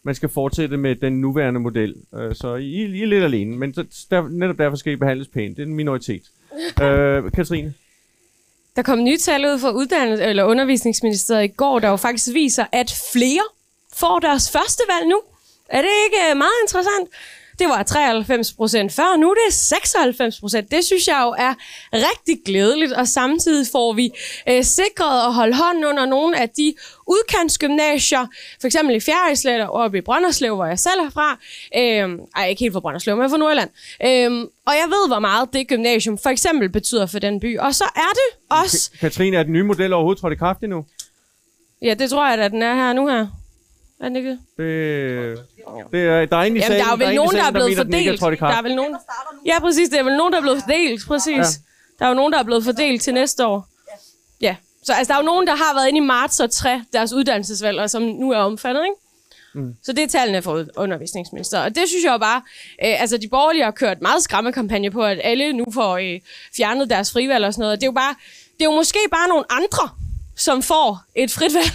man 0.03 0.15
skal 0.15 0.29
fortsætte 0.29 0.77
med 0.77 0.95
den 0.95 1.21
nuværende 1.21 1.59
model. 1.59 1.95
Øh, 2.15 2.35
så 2.35 2.55
I, 2.55 2.71
I 2.71 3.01
er 3.01 3.07
lidt 3.07 3.23
alene, 3.23 3.57
men 3.57 3.73
så, 3.73 4.07
der, 4.11 4.27
netop 4.29 4.57
derfor 4.57 4.77
skal 4.77 4.93
I 4.93 4.95
behandles 4.95 5.27
pænt. 5.27 5.57
Det 5.57 5.63
er 5.63 5.67
en 5.67 5.75
minoritet. 5.75 6.23
øh, 6.83 7.31
Katrine? 7.31 7.73
Der 8.75 8.81
kom 8.81 9.03
nye 9.03 9.17
tal 9.17 9.45
ud 9.45 9.59
fra 9.59 9.71
uddannelse, 9.71 10.23
eller 10.23 10.43
undervisningsministeriet 10.43 11.43
i 11.43 11.47
går, 11.47 11.79
der 11.79 11.89
jo 11.89 11.95
faktisk 11.95 12.33
viser, 12.33 12.65
at 12.71 13.03
flere 13.13 13.43
får 13.93 14.19
deres 14.19 14.51
første 14.51 14.83
valg 14.89 15.07
nu. 15.07 15.21
Er 15.69 15.81
det 15.81 15.89
ikke 16.05 16.35
meget 16.35 16.59
interessant? 16.63 17.09
Det 17.59 17.67
var 17.67 17.83
93 17.83 18.53
procent 18.53 18.91
før, 18.91 19.17
nu 19.17 19.29
er 19.29 19.33
det 19.47 19.53
96 19.53 20.39
procent. 20.39 20.71
Det 20.71 20.83
synes 20.85 21.07
jeg 21.07 21.21
jo 21.25 21.35
er 21.37 21.53
rigtig 21.93 22.37
glædeligt, 22.45 22.91
og 22.91 23.07
samtidig 23.07 23.67
får 23.71 23.93
vi 23.93 24.11
øh, 24.49 24.63
sikret 24.63 25.27
at 25.27 25.33
holde 25.33 25.55
hånden 25.55 25.85
under 25.85 26.05
nogle 26.05 26.39
af 26.39 26.49
de 26.49 26.73
udkantsgymnasier, 27.07 28.27
for 28.61 28.67
eksempel 28.67 28.95
i 28.95 28.99
Fjerdislet 28.99 29.61
og 29.61 29.71
oppe 29.71 29.97
i 29.97 30.01
Brønderslev, 30.01 30.55
hvor 30.55 30.65
jeg 30.65 30.79
selv 30.79 30.99
er 30.99 31.09
fra. 31.09 31.39
Øh, 31.77 32.19
ej, 32.35 32.47
ikke 32.47 32.59
helt 32.59 32.73
fra 32.73 32.79
Brønderslev, 32.79 33.17
men 33.17 33.29
fra 33.29 33.37
Nordjylland. 33.37 33.69
Øh, 34.03 34.47
og 34.67 34.73
jeg 34.73 34.87
ved, 34.87 35.07
hvor 35.07 35.19
meget 35.19 35.53
det 35.53 35.67
gymnasium 35.67 36.17
for 36.17 36.29
eksempel 36.29 36.69
betyder 36.69 37.05
for 37.05 37.19
den 37.19 37.39
by. 37.39 37.59
Og 37.59 37.75
så 37.75 37.83
er 37.95 38.11
det 38.13 38.57
også... 38.63 38.91
Katrine, 38.99 39.37
er 39.37 39.43
den 39.43 39.53
nye 39.53 39.63
model 39.63 39.93
overhovedet 39.93 40.21
trådt 40.21 40.33
i 40.33 40.35
kraft 40.35 40.63
endnu? 40.63 40.85
Ja, 41.81 41.93
det 41.93 42.09
tror 42.09 42.29
jeg, 42.29 42.39
at 42.39 42.51
den 42.51 42.61
er 42.61 42.75
her 42.75 42.93
nu 42.93 43.07
her. 43.07 43.27
Er 43.99 44.05
den 44.05 44.15
ikke 44.15 44.29
det? 44.29 44.39
Det, 44.57 45.37
det 45.91 46.07
er, 46.07 46.25
der 46.25 46.37
er 46.37 46.43
ingen 46.43 46.57
i 46.57 46.59
Jamen, 46.59 46.61
salen, 46.61 46.79
der 46.79 46.85
er 46.85 46.91
jo 46.91 47.05
vel 47.05 47.15
nogen, 47.15 47.35
der 47.35 47.43
er 47.43 47.51
blevet 47.51 47.77
fordelt. 47.77 48.39
Der 48.39 48.47
er 48.47 48.61
vel 48.61 48.75
nogen... 48.75 48.95
Ja, 49.45 49.59
præcis. 49.59 49.89
Det 49.89 49.99
er 49.99 50.03
vel 50.03 50.17
nogen, 50.17 50.33
der 50.33 50.39
er 50.39 50.41
blevet 50.41 50.61
fordelt. 50.63 51.07
Præcis. 51.07 51.37
Ja. 51.37 51.43
Der 51.99 52.05
er 52.05 52.09
jo 52.09 52.15
nogen, 52.15 52.33
der 52.33 52.39
er 52.39 52.43
blevet 52.43 52.63
fordelt 52.63 53.01
til 53.01 53.13
næste 53.13 53.45
år. 53.45 53.67
Ja. 54.41 54.55
Så 54.83 54.93
altså, 54.93 55.13
der 55.13 55.19
er 55.19 55.23
jo 55.23 55.25
nogen, 55.25 55.47
der 55.47 55.55
har 55.55 55.73
været 55.73 55.87
inde 55.87 55.97
i 55.97 56.01
marts 56.01 56.39
og 56.39 56.51
3 56.51 56.81
deres 56.93 57.13
uddannelsesvalg, 57.13 57.79
og 57.79 57.89
som 57.89 58.01
nu 58.01 58.31
er 58.31 58.37
omfattet, 58.37 58.83
ikke? 58.83 58.95
Mm. 59.55 59.75
Så 59.83 59.93
det 59.93 60.03
er 60.03 60.07
tallene 60.07 60.41
for 60.41 60.65
undervisningsminister. 60.77 61.59
Og 61.59 61.75
det 61.75 61.87
synes 61.87 62.03
jeg 62.03 62.11
jo 62.11 62.17
bare, 62.17 62.41
øh, 62.85 63.01
altså 63.01 63.17
de 63.17 63.27
borgerlige 63.27 63.63
har 63.63 63.71
kørt 63.71 64.01
meget 64.01 64.23
skræmmekampagne 64.23 64.91
på, 64.91 65.03
at 65.03 65.19
alle 65.23 65.53
nu 65.53 65.65
får 65.73 65.97
øh, 65.97 66.19
fjernet 66.57 66.89
deres 66.89 67.11
frivalg 67.11 67.45
og 67.45 67.53
sådan 67.53 67.61
noget. 67.61 67.81
Det 67.81 67.83
er 67.83 67.87
jo 67.87 67.91
bare, 67.91 68.15
det 68.53 68.61
er 68.61 68.65
jo 68.65 68.75
måske 68.75 68.99
bare 69.11 69.27
nogle 69.27 69.45
andre, 69.49 69.89
som 70.35 70.61
får 70.61 71.03
et 71.15 71.31
frit 71.31 71.53
valg. 71.53 71.71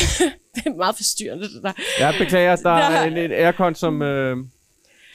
det 0.64 0.66
er 0.66 0.74
meget 0.76 0.96
forstyrrende, 0.96 1.44
det 1.54 1.62
der. 1.62 1.72
Jeg 1.98 2.14
beklager, 2.18 2.56
der 2.56 2.70
er 2.70 3.04
en, 3.04 3.16
en 3.16 3.32
aircon, 3.32 3.74
som 3.74 4.02
øh, 4.02 4.36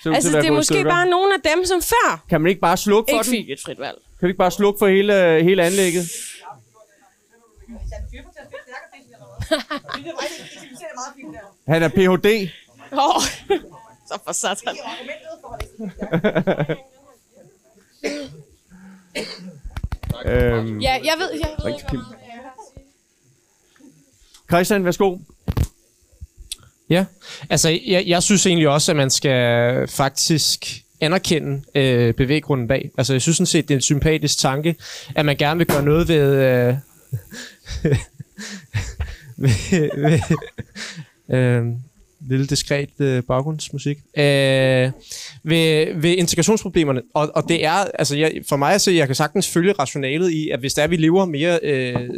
Altså, 0.06 0.38
det 0.38 0.48
er 0.48 0.52
måske 0.52 0.74
stykker. 0.74 0.92
bare 0.92 1.06
nogle 1.06 1.34
af 1.34 1.42
dem, 1.56 1.66
som 1.66 1.82
før 1.82 2.24
Kan 2.30 2.42
man 2.42 2.50
ikke 2.50 2.62
bare 2.62 2.78
slukke 2.78 3.12
for 3.12 3.18
ikke 3.20 3.26
den? 3.32 3.32
fik 3.46 3.50
et 3.50 3.60
frit 3.66 3.80
valg. 3.80 3.98
Kan 4.20 4.26
du 4.26 4.28
ikke 4.28 4.38
bare 4.38 4.52
slukke 4.52 4.80
for 4.80 4.88
hele, 4.88 5.44
hele 5.44 5.64
anlægget? 5.64 6.06
Han 11.68 11.84
er 11.84 11.90
Ph.D. 11.90 12.50
Oh. 12.92 13.22
Så 14.10 14.20
for 14.26 14.32
satan. 14.32 14.76
øhm, 20.26 20.80
Ja, 20.80 21.00
jeg 21.04 21.14
ved... 21.20 21.32
Jeg 21.34 21.50
ved 21.64 21.78
til 21.80 21.88
Kim. 21.90 22.00
Christian, 24.50 24.86
værsgo. 24.86 25.18
Ja, 26.90 27.06
altså 27.50 27.80
jeg, 27.88 28.04
jeg 28.08 28.24
synes 28.24 28.46
egentlig 28.46 28.70
også, 28.70 28.92
at 28.92 28.96
man 28.96 29.10
skal 29.10 29.88
faktisk 29.88 30.84
anerkende 31.02 31.62
øh, 31.76 32.14
bevæggrunden 32.14 32.68
bag. 32.68 32.92
Altså 32.98 33.14
jeg 33.14 33.22
synes 33.22 33.38
sådan 33.38 33.46
set, 33.46 33.68
det 33.68 33.74
er 33.74 33.78
en 33.78 33.82
sympatisk 33.82 34.40
tanke, 34.40 34.76
at 35.16 35.26
man 35.26 35.36
gerne 35.36 35.58
vil 35.58 35.68
gøre 35.68 35.84
noget 35.84 36.08
ved... 36.08 36.36
Øh, 36.36 36.76
ved, 39.38 39.90
ved 39.98 40.20
øh, 41.38 41.66
lille 42.30 42.48
diskret 42.48 42.90
øh, 43.00 43.24
baggrundsmusik. 43.24 43.98
Øh, 44.18 44.24
ved, 45.44 45.96
ved 46.02 46.18
integrationsproblemerne. 46.18 47.02
Og, 47.14 47.32
og 47.36 47.44
det 47.50 47.66
er, 47.66 47.72
altså 47.72 48.18
jeg, 48.18 48.42
for 48.50 48.56
mig 48.56 48.74
at 48.74 48.82
se, 48.82 48.92
jeg 48.92 49.08
kan 49.08 49.16
sagtens 49.16 49.48
følge 49.48 49.74
rationalet 49.74 50.32
i, 50.32 50.50
at 50.50 50.60
hvis 50.60 50.74
der 50.74 50.88
vi 50.88 50.96
lever 50.96 51.26
mere 51.26 51.60
øh, 51.64 52.10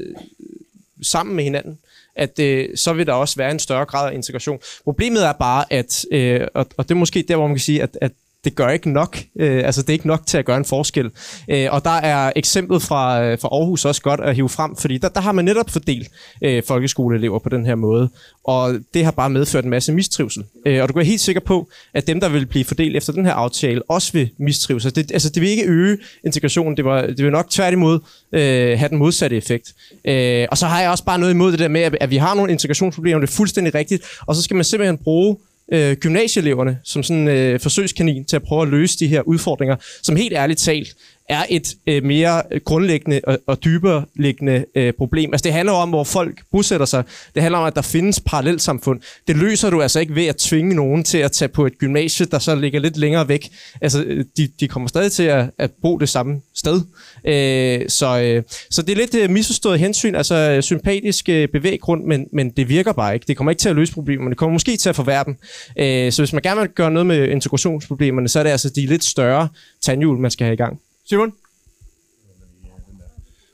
sammen 1.02 1.36
med 1.36 1.44
hinanden, 1.44 1.78
at 2.16 2.40
øh, 2.40 2.70
så 2.76 2.94
vil 2.94 3.08
der 3.08 3.14
også 3.14 3.36
være 3.36 3.52
en 3.52 3.60
større 3.60 3.86
grad 3.86 4.10
af 4.10 4.14
integration. 4.14 4.60
Problemet 4.84 5.26
er 5.26 5.34
bare, 5.34 5.74
at, 5.74 6.06
øh, 6.12 6.48
og, 6.54 6.66
og 6.78 6.90
det 6.90 6.96
er 6.96 7.00
måske 7.00 7.26
der, 7.28 7.36
hvor 7.36 7.48
man 7.48 7.56
kan 7.56 7.62
sige, 7.62 7.84
at, 7.84 7.98
at 8.02 8.12
det 8.44 8.56
gør 8.56 8.70
ikke 8.70 8.90
nok. 8.90 9.18
Øh, 9.40 9.66
altså, 9.66 9.82
det 9.82 9.90
er 9.90 9.94
ikke 9.94 10.08
nok 10.08 10.26
til 10.26 10.38
at 10.38 10.46
gøre 10.46 10.58
en 10.58 10.66
forskel. 10.66 11.12
Øh, 11.50 11.68
og 11.72 11.84
der 11.84 11.92
er 11.92 12.32
eksemplet 12.36 12.82
fra, 12.82 13.24
øh, 13.24 13.40
fra 13.40 13.50
Aarhus 13.52 13.86
også 13.86 14.02
godt 14.02 14.20
at 14.20 14.36
hive 14.36 14.50
frem, 14.50 14.76
fordi 14.76 14.98
der, 14.98 15.10
der 15.10 15.22
har 15.22 15.32
man 15.32 15.46
netop 15.46 15.70
fordelt 15.70 16.12
øh, 16.44 16.64
folkeskoleelever 16.68 17.40
på 17.40 17.50
den 17.50 17.66
her 17.66 17.76
måde. 17.76 18.10
Og 18.44 18.74
det 18.94 19.04
har 19.04 19.12
bare 19.12 19.30
medført 19.30 19.64
en 19.64 19.70
masse 19.70 19.94
mistrivsel. 19.94 20.44
Øh, 20.66 20.82
og 20.82 20.88
du 20.88 20.94
kan 20.94 21.00
være 21.00 21.06
helt 21.06 21.22
sikker 21.22 21.42
på, 21.42 21.70
at 21.94 22.08
dem, 22.08 22.20
der 22.20 22.30
vil 22.30 22.46
blive 22.46 22.66
fordelt 22.66 22.98
efter 22.98 23.14
den 23.14 23.26
her 23.26 23.34
aftale, 23.34 23.82
også 23.90 24.14
vil 24.14 24.30
mistrives. 24.38 24.86
Altså, 24.86 25.02
det, 25.02 25.12
altså, 25.12 25.30
det 25.30 25.42
vil 25.42 25.50
ikke 25.50 25.66
øge 25.66 25.98
integrationen. 26.26 26.78
Det, 26.78 26.86
var, 26.86 27.02
det 27.02 27.24
vil 27.24 27.32
nok 27.32 27.50
tværtimod 27.50 28.00
øh, 28.34 28.80
have 28.80 28.90
den 28.90 28.98
modsatte 28.98 29.38
effekt. 29.38 29.74
Øh, 30.06 30.48
og 30.52 30.58
så 30.58 30.66
har 30.66 30.82
jeg 30.82 30.90
også 30.90 31.04
bare 31.04 31.20
noget 31.20 31.34
imod 31.34 31.52
det 31.52 31.60
der 31.60 31.68
med, 31.68 31.82
at, 31.82 31.98
at 32.00 32.10
vi 32.10 32.18
har 32.18 32.36
nogle 32.36 32.52
integrationsproblemer. 32.52 33.20
Det 33.20 33.30
er 33.30 33.34
fuldstændig 33.34 33.76
rigtigt. 33.76 34.04
Og 34.28 34.36
så 34.36 34.42
skal 34.42 34.56
man 34.56 34.64
simpelthen 34.64 34.98
bruge 34.98 35.38
øh, 35.72 35.96
gymnasieeleverne 35.96 36.80
som 36.84 37.04
sådan 37.04 37.22
en 37.22 37.28
øh, 37.28 37.60
forsøgskanin 37.60 38.26
til 38.26 38.36
at 38.36 38.44
prøve 38.44 38.62
at 38.62 38.68
løse 38.68 39.00
de 39.00 39.08
her 39.08 39.22
udfordringer, 39.22 39.76
som 40.04 40.16
helt 40.16 40.34
ærligt 40.34 40.60
talt 40.60 40.96
er 41.32 41.46
et 41.50 41.76
øh, 41.88 42.04
mere 42.04 42.42
grundlæggende 42.66 43.22
og, 43.24 43.40
og 43.48 43.64
dybere 43.64 44.06
liggende 44.16 44.66
øh, 44.76 44.94
problem. 44.94 45.34
Altså 45.34 45.44
det 45.44 45.54
handler 45.54 45.74
om, 45.74 45.90
hvor 45.90 46.04
folk 46.04 46.42
bosætter 46.52 46.86
sig. 46.86 47.04
Det 47.36 47.42
handler 47.42 47.60
om, 47.60 47.66
at 47.66 47.76
der 47.76 47.82
findes 47.82 48.20
parallelsamfund. 48.20 49.02
Det 49.28 49.36
løser 49.36 49.70
du 49.70 49.82
altså 49.82 50.00
ikke 50.00 50.16
ved 50.16 50.26
at 50.26 50.36
tvinge 50.36 50.76
nogen 50.76 51.04
til 51.04 51.18
at 51.18 51.32
tage 51.32 51.50
på 51.50 51.66
et 51.66 51.78
gymnasie, 51.78 52.26
der 52.26 52.40
så 52.40 52.56
ligger 52.56 52.80
lidt 52.80 52.98
længere 52.98 53.28
væk. 53.28 53.50
Altså 53.82 54.04
øh, 54.04 54.26
de, 54.38 54.50
de 54.60 54.68
kommer 54.68 54.90
stadig 54.90 55.12
til 55.12 55.24
at, 55.24 55.46
at 55.58 55.72
bo 55.82 55.98
det 55.98 56.10
samme 56.10 56.42
sted. 56.56 56.82
Øh, 57.26 57.90
så, 57.90 58.22
øh, 58.22 58.44
så 58.70 58.82
det 58.82 58.92
er 58.92 58.96
lidt 58.96 59.16
øh, 59.16 59.30
misforstået 59.30 59.80
hensyn, 59.80 60.16
altså 60.16 60.36
øh, 60.36 60.64
sympatisk 60.64 61.30
øh, 61.30 61.48
bevæggrund, 61.48 62.04
men, 62.04 62.28
men 62.34 62.50
det 62.50 62.70
virker 62.70 62.94
bare 62.94 63.14
ikke. 63.14 63.26
Det 63.28 63.38
kommer 63.38 63.52
ikke 63.52 63.62
til 63.62 63.70
at 63.70 63.76
løse 63.76 63.94
problemerne. 63.94 64.30
Det 64.30 64.38
kommer 64.38 64.54
måske 64.54 64.78
til 64.78 64.90
at 64.90 64.96
forværre 64.96 65.24
dem. 65.24 65.36
Øh, 65.80 66.12
så 66.12 66.22
hvis 66.22 66.34
man 66.34 66.42
gerne 66.42 66.62
vil 66.62 66.70
gøre 66.70 66.92
noget 66.92 67.06
med 67.06 67.28
integrationsproblemerne, 67.28 68.28
så 68.28 68.40
er 68.40 68.44
det 68.44 68.50
altså 68.50 68.70
de 68.70 68.86
lidt 68.86 69.04
større 69.04 69.48
tandhjul, 69.82 70.18
man 70.18 70.32
skal 70.32 70.46
have 70.46 70.54
i 70.54 70.58
gang. 70.58 70.80
Simon? 71.10 71.34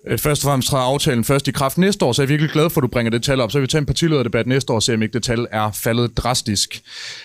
Øh, 0.08 0.18
først 0.18 0.44
og 0.44 0.50
fremmest 0.50 0.70
træder 0.70 0.84
aftalen 0.84 1.24
først 1.24 1.48
i 1.48 1.52
kraft 1.52 1.78
næste 1.78 2.06
år, 2.06 2.12
så 2.12 2.22
jeg 2.22 2.26
er 2.26 2.28
virkelig 2.28 2.52
glad 2.52 2.70
for, 2.70 2.82
at 2.82 2.84
du 2.84 2.88
bringer 2.88 3.10
det 3.10 3.24
tal 3.24 3.42
op. 3.42 3.52
Så 3.52 3.58
vil 3.58 3.62
vi 3.62 3.68
tage 3.68 3.80
en 3.80 3.86
partilederdebat 3.86 4.48
næste 4.48 4.72
år 4.74 4.76
og 4.76 4.84
se, 4.84 4.94
om 4.94 5.02
ikke 5.02 5.14
det 5.14 5.24
tal 5.24 5.48
er 5.52 5.72
faldet 5.72 6.18
drastisk. 6.18 6.82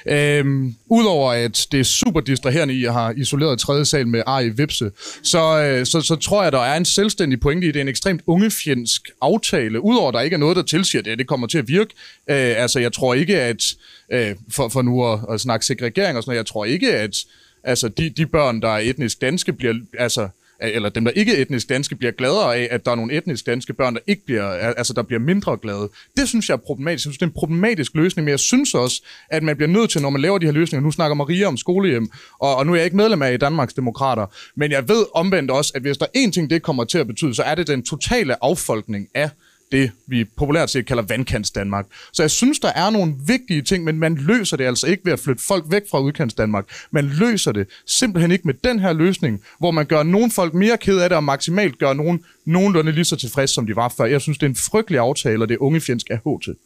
Øhm, 0.06 0.74
Udover 0.86 1.32
at 1.32 1.66
det 1.72 1.80
er 1.80 1.84
super 1.84 2.20
distraherende, 2.20 2.74
I 2.74 2.82
har 2.82 3.10
isoleret 3.16 3.58
tredje 3.58 3.84
sal 3.84 4.08
med 4.08 4.22
Ari 4.26 4.48
Vipse, 4.48 4.90
så, 5.22 5.62
øh, 5.62 5.86
så, 5.86 6.00
så 6.00 6.16
tror 6.16 6.42
jeg, 6.42 6.52
der 6.52 6.58
er 6.60 6.76
en 6.76 6.84
selvstændig 6.84 7.40
pointe 7.40 7.66
i, 7.66 7.68
det 7.68 7.76
er 7.76 7.80
en 7.80 7.88
ekstremt 7.88 8.22
ungefjendsk 8.26 9.10
aftale. 9.20 9.84
Udover 9.84 10.08
at 10.08 10.14
der 10.14 10.20
ikke 10.20 10.34
er 10.34 10.38
noget, 10.38 10.56
der 10.56 10.62
tilsiger, 10.62 11.00
at 11.00 11.04
det, 11.04 11.18
det 11.18 11.26
kommer 11.26 11.46
til 11.46 11.58
at 11.58 11.68
virke. 11.68 11.94
Øh, 12.30 12.36
altså, 12.62 12.80
jeg 12.80 12.92
tror 12.92 13.14
ikke, 13.14 13.40
at 13.40 13.74
øh, 14.12 14.36
for, 14.50 14.68
for 14.68 14.82
nu 14.82 15.12
at, 15.12 15.20
at 15.30 15.40
snakke 15.40 15.66
segregering 15.66 16.16
og 16.16 16.22
sådan 16.22 16.30
noget, 16.30 16.38
jeg 16.38 16.46
tror 16.46 16.64
ikke, 16.64 16.96
at 16.96 17.16
altså, 17.64 17.88
de, 17.88 18.10
de 18.10 18.26
børn, 18.26 18.62
der 18.62 18.68
er 18.68 18.78
etnisk 18.78 19.20
danske, 19.20 19.52
bliver... 19.52 19.74
Altså, 19.98 20.28
eller 20.62 20.88
dem, 20.88 21.04
der 21.04 21.10
ikke 21.12 21.36
er 21.36 21.42
etnisk 21.42 21.68
danske, 21.68 21.94
bliver 21.94 22.12
gladere 22.12 22.56
af, 22.56 22.68
at 22.70 22.84
der 22.84 22.90
er 22.90 22.94
nogle 22.94 23.16
etnisk 23.16 23.46
danske 23.46 23.72
børn, 23.72 23.94
der 23.94 24.00
ikke 24.06 24.24
bliver, 24.24 24.48
altså 24.50 24.92
der 24.92 25.02
bliver 25.02 25.20
mindre 25.20 25.58
glade. 25.62 25.90
Det 26.16 26.28
synes 26.28 26.48
jeg 26.48 26.54
er 26.54 26.58
problematisk. 26.58 26.94
Jeg 26.94 27.00
synes, 27.00 27.18
det 27.18 27.22
er 27.22 27.26
en 27.26 27.32
problematisk 27.32 27.94
løsning, 27.94 28.24
men 28.24 28.30
jeg 28.30 28.38
synes 28.38 28.74
også, 28.74 29.02
at 29.30 29.42
man 29.42 29.56
bliver 29.56 29.68
nødt 29.68 29.90
til, 29.90 30.02
når 30.02 30.10
man 30.10 30.20
laver 30.20 30.38
de 30.38 30.46
her 30.46 30.52
løsninger, 30.52 30.84
nu 30.84 30.90
snakker 30.90 31.14
Maria 31.14 31.46
om 31.46 31.56
skolehjem, 31.56 32.10
og, 32.40 32.56
og 32.56 32.66
nu 32.66 32.72
er 32.72 32.76
jeg 32.76 32.84
ikke 32.84 32.96
medlem 32.96 33.22
af 33.22 33.32
i 33.32 33.36
Danmarks 33.36 33.74
Demokrater, 33.74 34.26
men 34.56 34.70
jeg 34.70 34.88
ved 34.88 35.04
omvendt 35.14 35.50
også, 35.50 35.72
at 35.74 35.82
hvis 35.82 35.98
der 35.98 36.06
er 36.14 36.26
én 36.26 36.30
ting, 36.30 36.50
det 36.50 36.62
kommer 36.62 36.84
til 36.84 36.98
at 36.98 37.06
betyde, 37.06 37.34
så 37.34 37.42
er 37.42 37.54
det 37.54 37.66
den 37.66 37.82
totale 37.82 38.44
affolkning 38.44 39.08
af 39.14 39.30
det, 39.72 39.90
vi 40.06 40.24
populært 40.24 40.70
set 40.70 40.86
kalder 40.86 41.02
vandkants 41.02 41.50
Danmark. 41.50 41.86
Så 42.12 42.22
jeg 42.22 42.30
synes, 42.30 42.58
der 42.60 42.72
er 42.74 42.90
nogle 42.90 43.14
vigtige 43.26 43.62
ting, 43.62 43.84
men 43.84 43.98
man 43.98 44.14
løser 44.14 44.56
det 44.56 44.64
altså 44.64 44.86
ikke 44.86 45.04
ved 45.04 45.12
at 45.12 45.20
flytte 45.20 45.42
folk 45.42 45.64
væk 45.68 45.82
fra 45.90 46.00
udkants 46.00 46.34
Danmark. 46.34 46.64
Man 46.90 47.04
løser 47.04 47.52
det 47.52 47.66
simpelthen 47.86 48.30
ikke 48.30 48.46
med 48.46 48.54
den 48.54 48.78
her 48.78 48.92
løsning, 48.92 49.42
hvor 49.58 49.70
man 49.70 49.86
gør 49.86 50.02
nogle 50.02 50.30
folk 50.30 50.54
mere 50.54 50.78
ked 50.78 50.98
af 50.98 51.08
det, 51.08 51.16
og 51.16 51.24
maksimalt 51.24 51.78
gør 51.78 51.92
nogen 51.92 52.24
nogenlunde 52.44 52.92
lige 52.92 53.04
så 53.04 53.16
tilfredse, 53.16 53.54
som 53.54 53.66
de 53.66 53.76
var 53.76 53.94
før. 53.96 54.04
Jeg 54.04 54.20
synes, 54.20 54.38
det 54.38 54.46
er 54.46 54.50
en 54.50 54.56
frygtelig 54.56 55.00
aftale, 55.00 55.44
og 55.44 55.48
det 55.48 55.56
unge 55.56 55.80
fjendsk 55.80 56.06
er 56.10 56.16
HT. 56.16 56.58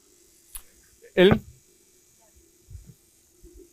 Ellen? 1.17 1.41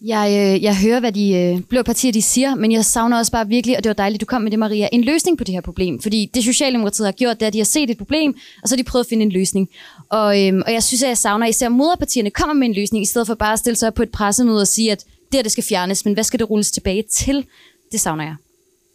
Jeg, 0.05 0.55
øh, 0.55 0.63
jeg 0.63 0.77
hører, 0.77 0.99
hvad 0.99 1.11
de 1.11 1.33
øh, 1.33 1.61
blå 1.61 1.83
partier 1.83 2.11
de 2.11 2.21
siger, 2.21 2.55
men 2.55 2.71
jeg 2.71 2.85
savner 2.85 3.17
også 3.17 3.31
bare 3.31 3.47
virkelig, 3.47 3.77
og 3.77 3.83
det 3.83 3.89
var 3.89 3.93
dejligt, 3.93 4.21
du 4.21 4.25
kom 4.25 4.41
med 4.41 4.51
det, 4.51 4.59
Maria, 4.59 4.89
en 4.91 5.03
løsning 5.03 5.37
på 5.37 5.43
det 5.43 5.53
her 5.53 5.61
problem. 5.61 6.01
Fordi 6.01 6.29
det 6.33 6.43
Socialdemokratiet 6.43 7.07
har 7.07 7.11
gjort, 7.11 7.39
det 7.39 7.41
er, 7.41 7.47
at 7.47 7.53
de 7.53 7.57
har 7.57 7.65
set 7.65 7.89
et 7.89 7.97
problem, 7.97 8.35
og 8.63 8.69
så 8.69 8.75
har 8.75 8.77
de 8.77 8.83
prøvet 8.83 9.03
at 9.03 9.09
finde 9.09 9.23
en 9.23 9.31
løsning. 9.31 9.69
Og, 10.09 10.47
øh, 10.47 10.61
og 10.65 10.73
jeg 10.73 10.83
synes, 10.83 11.03
at 11.03 11.09
jeg 11.09 11.17
savner, 11.17 11.45
at 11.45 11.49
især 11.49 11.69
moderpartierne 11.69 12.29
kommer 12.29 12.53
med 12.53 12.67
en 12.67 12.73
løsning, 12.73 13.01
i 13.01 13.05
stedet 13.05 13.27
for 13.27 13.35
bare 13.35 13.53
at 13.53 13.59
stille 13.59 13.75
sig 13.75 13.87
op 13.87 13.93
på 13.93 14.03
et 14.03 14.11
pressemøde 14.11 14.61
og 14.61 14.67
sige, 14.67 14.91
at 14.91 14.99
det 14.99 15.33
her 15.33 15.43
det 15.43 15.51
skal 15.51 15.63
fjernes, 15.63 16.05
men 16.05 16.13
hvad 16.13 16.23
skal 16.23 16.39
det 16.39 16.49
rulles 16.49 16.71
tilbage 16.71 17.03
til? 17.11 17.45
Det 17.91 17.99
savner 17.99 18.23
jeg. 18.23 18.35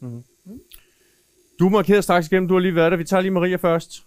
Mm-hmm. 0.02 0.22
Du 1.58 1.68
markerer 1.68 2.00
straks 2.00 2.26
igennem, 2.26 2.48
du 2.48 2.54
har 2.54 2.60
lige 2.60 2.74
været 2.74 2.92
der. 2.92 2.98
Vi 2.98 3.04
tager 3.04 3.20
lige 3.20 3.32
Maria 3.32 3.56
først. 3.56 4.02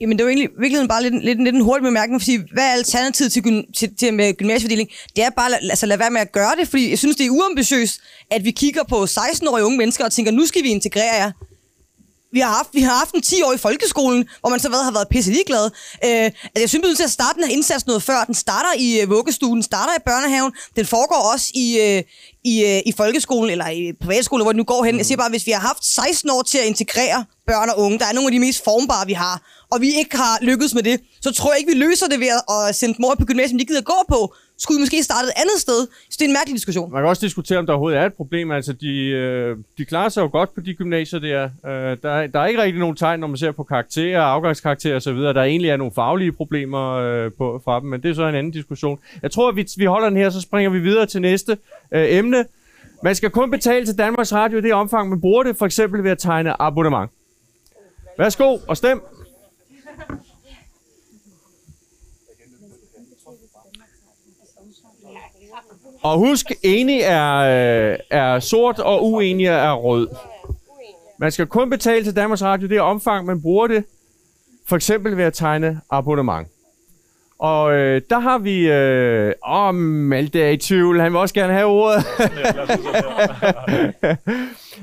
Jamen, 0.00 0.18
det 0.18 0.24
var 0.24 0.30
egentlig 0.30 0.50
virkelig 0.60 0.88
bare 0.88 1.02
lidt, 1.02 1.24
lidt, 1.24 1.44
lidt 1.44 1.56
en 1.56 1.60
hurtig 1.60 1.82
bemærkning, 1.82 2.20
fordi 2.22 2.36
hvad 2.52 2.64
er 2.64 2.72
alternativet 2.72 3.32
til, 3.32 3.42
gym, 3.42 3.62
til, 3.76 3.96
til 3.96 4.14
med 4.14 4.34
gymnasiefordeling? 4.34 4.88
Det 5.16 5.24
er 5.24 5.30
bare 5.30 5.54
at 5.54 5.70
altså, 5.70 5.86
lade 5.86 6.00
være 6.00 6.10
med 6.10 6.20
at 6.20 6.32
gøre 6.32 6.56
det, 6.60 6.68
fordi 6.68 6.90
jeg 6.90 6.98
synes, 6.98 7.16
det 7.16 7.26
er 7.26 7.30
uambitiøst, 7.30 8.00
at 8.30 8.44
vi 8.44 8.50
kigger 8.50 8.84
på 8.88 9.04
16-årige 9.04 9.64
unge 9.64 9.78
mennesker 9.78 10.04
og 10.04 10.12
tænker, 10.12 10.32
nu 10.32 10.46
skal 10.46 10.62
vi 10.62 10.68
integrere 10.68 11.14
jer. 11.14 11.30
Vi 12.32 12.40
har 12.40 12.48
haft, 12.48 12.68
vi 12.72 12.80
har 12.80 12.94
haft 12.98 13.14
en 13.14 13.22
10 13.22 13.42
år 13.42 13.52
i 13.52 13.56
folkeskolen, 13.56 14.28
hvor 14.40 14.50
man 14.50 14.60
så 14.60 14.68
hvad, 14.68 14.84
har 14.84 14.90
været 14.90 15.08
pisse 15.08 15.30
ligeglad. 15.30 15.64
Øh, 16.04 16.24
altså, 16.24 16.32
jeg 16.56 16.68
synes, 16.68 16.82
vi 16.82 16.86
er 16.86 16.88
nødt 16.88 16.96
til 16.96 17.04
at 17.04 17.10
starte 17.10 17.34
den 17.40 17.48
her 17.48 17.56
indsats 17.56 17.86
noget 17.86 18.02
før. 18.02 18.24
Den 18.24 18.34
starter 18.34 18.68
i 18.78 19.00
øh, 19.00 19.10
vuggestuen, 19.10 19.54
den 19.54 19.62
starter 19.62 19.92
i 19.98 20.02
børnehaven, 20.06 20.52
den 20.76 20.86
foregår 20.86 21.32
også 21.32 21.50
i, 21.54 21.78
øh, 21.80 22.02
i, 22.44 22.64
øh, 22.64 22.82
i 22.86 22.92
folkeskolen 22.96 23.50
eller 23.50 23.68
i 23.68 23.92
privatskolen, 24.00 24.44
hvor 24.44 24.52
den 24.52 24.56
nu 24.56 24.64
går 24.64 24.84
hen. 24.84 24.96
Jeg 24.96 25.06
siger 25.06 25.18
bare, 25.18 25.30
hvis 25.30 25.46
vi 25.46 25.50
har 25.50 25.60
haft 25.60 25.84
16 25.84 26.30
år 26.30 26.42
til 26.42 26.58
at 26.58 26.66
integrere 26.66 27.24
børn 27.46 27.70
og 27.70 27.78
unge, 27.78 27.98
der 27.98 28.06
er 28.06 28.12
nogle 28.12 28.28
af 28.28 28.32
de 28.32 28.38
mest 28.38 28.64
formbare, 28.64 29.06
vi 29.06 29.12
har, 29.12 29.64
og 29.70 29.80
vi 29.80 29.94
ikke 29.94 30.16
har 30.16 30.38
lykkedes 30.42 30.74
med 30.74 30.82
det, 30.82 31.00
så 31.20 31.32
tror 31.32 31.52
jeg 31.52 31.58
ikke, 31.58 31.72
vi 31.72 31.78
løser 31.78 32.06
det 32.08 32.20
ved 32.20 32.28
at 32.50 32.76
sende 32.76 32.94
dem 32.96 33.04
over 33.04 33.14
på 33.14 33.24
gymnasiet, 33.24 33.60
de 33.60 33.64
gider 33.64 33.80
gå 33.80 34.04
på. 34.08 34.34
Skulle 34.60 34.76
vi 34.78 34.80
måske 34.82 35.02
starte 35.02 35.26
et 35.26 35.32
andet 35.36 35.58
sted? 35.60 35.86
Så 36.10 36.16
det 36.18 36.20
er 36.24 36.28
en 36.28 36.32
mærkelig 36.32 36.54
diskussion. 36.56 36.92
Man 36.92 37.02
kan 37.02 37.08
også 37.08 37.26
diskutere, 37.26 37.58
om 37.58 37.66
der 37.66 37.72
overhovedet 37.72 37.98
er 38.00 38.06
et 38.06 38.14
problem. 38.14 38.50
Altså, 38.50 38.72
de, 38.72 38.88
øh, 39.06 39.56
de 39.78 39.84
klarer 39.84 40.08
sig 40.08 40.22
jo 40.22 40.28
godt 40.32 40.54
på 40.54 40.60
de 40.60 40.74
gymnasier 40.74 41.20
der. 41.20 41.44
Øh, 41.66 41.96
der, 42.02 42.10
er- 42.10 42.26
der 42.26 42.40
er 42.40 42.46
ikke 42.46 42.62
rigtig 42.62 42.80
nogen 42.80 42.96
tegn, 42.96 43.20
når 43.20 43.26
man 43.26 43.36
ser 43.36 43.52
på 43.52 43.62
karakterer, 43.62 44.22
afgangskarakterer 44.22 44.96
osv., 44.96 45.16
der 45.16 45.42
egentlig 45.42 45.70
er 45.70 45.76
nogle 45.76 45.92
faglige 45.94 46.32
problemer 46.32 46.92
øh, 46.92 47.32
på, 47.38 47.60
fra 47.64 47.80
dem, 47.80 47.88
men 47.88 48.02
det 48.02 48.10
er 48.10 48.14
så 48.14 48.26
en 48.28 48.34
anden 48.34 48.52
diskussion. 48.52 48.98
Jeg 49.22 49.30
tror, 49.30 49.48
at 49.48 49.56
vi, 49.56 49.66
vi 49.76 49.84
holder 49.84 50.08
den 50.08 50.16
her, 50.18 50.30
så 50.30 50.40
springer 50.40 50.70
vi 50.70 50.78
videre 50.78 51.06
til 51.06 51.20
næste 51.20 51.58
øh, 51.92 52.06
emne. 52.08 52.44
Man 53.02 53.14
skal 53.14 53.30
kun 53.30 53.50
betale 53.50 53.86
til 53.86 53.98
Danmarks 53.98 54.32
Radio 54.32 54.58
i 54.58 54.60
det 54.60 54.72
omfang, 54.74 55.08
man 55.08 55.20
bruger 55.20 55.42
det, 55.42 55.56
for 55.56 55.66
eksempel 55.66 56.04
ved 56.04 56.10
at 56.10 56.18
tegne 56.18 56.62
abonnement. 56.62 57.10
Værsgo 58.18 58.58
og 58.68 58.76
stem. 58.76 59.00
Og 66.02 66.18
husk, 66.18 66.52
enig 66.62 67.00
er, 67.00 67.36
øh, 67.36 67.98
er 68.10 68.40
sort, 68.40 68.78
og 68.78 69.06
uenig 69.06 69.46
er 69.46 69.72
rød. 69.72 70.08
Man 71.18 71.32
skal 71.32 71.46
kun 71.46 71.70
betale 71.70 72.04
til 72.04 72.16
Danmarks 72.16 72.42
Radio 72.42 72.68
det 72.68 72.80
omfang, 72.80 73.26
man 73.26 73.42
bruger 73.42 73.66
det. 73.66 73.84
For 74.68 74.76
eksempel 74.76 75.16
ved 75.16 75.24
at 75.24 75.34
tegne 75.34 75.80
abonnement. 75.90 76.48
Og 77.38 77.72
øh, 77.74 78.00
der 78.10 78.18
har 78.18 78.38
vi... 78.38 78.70
Øh, 78.70 79.32
åh, 79.48 79.74
Malte 79.74 80.42
er 80.42 80.48
i 80.48 80.56
tvivl. 80.56 81.00
Han 81.00 81.12
vil 81.12 81.20
også 81.20 81.34
gerne 81.34 81.52
have 81.52 81.66
ordet. 81.66 82.04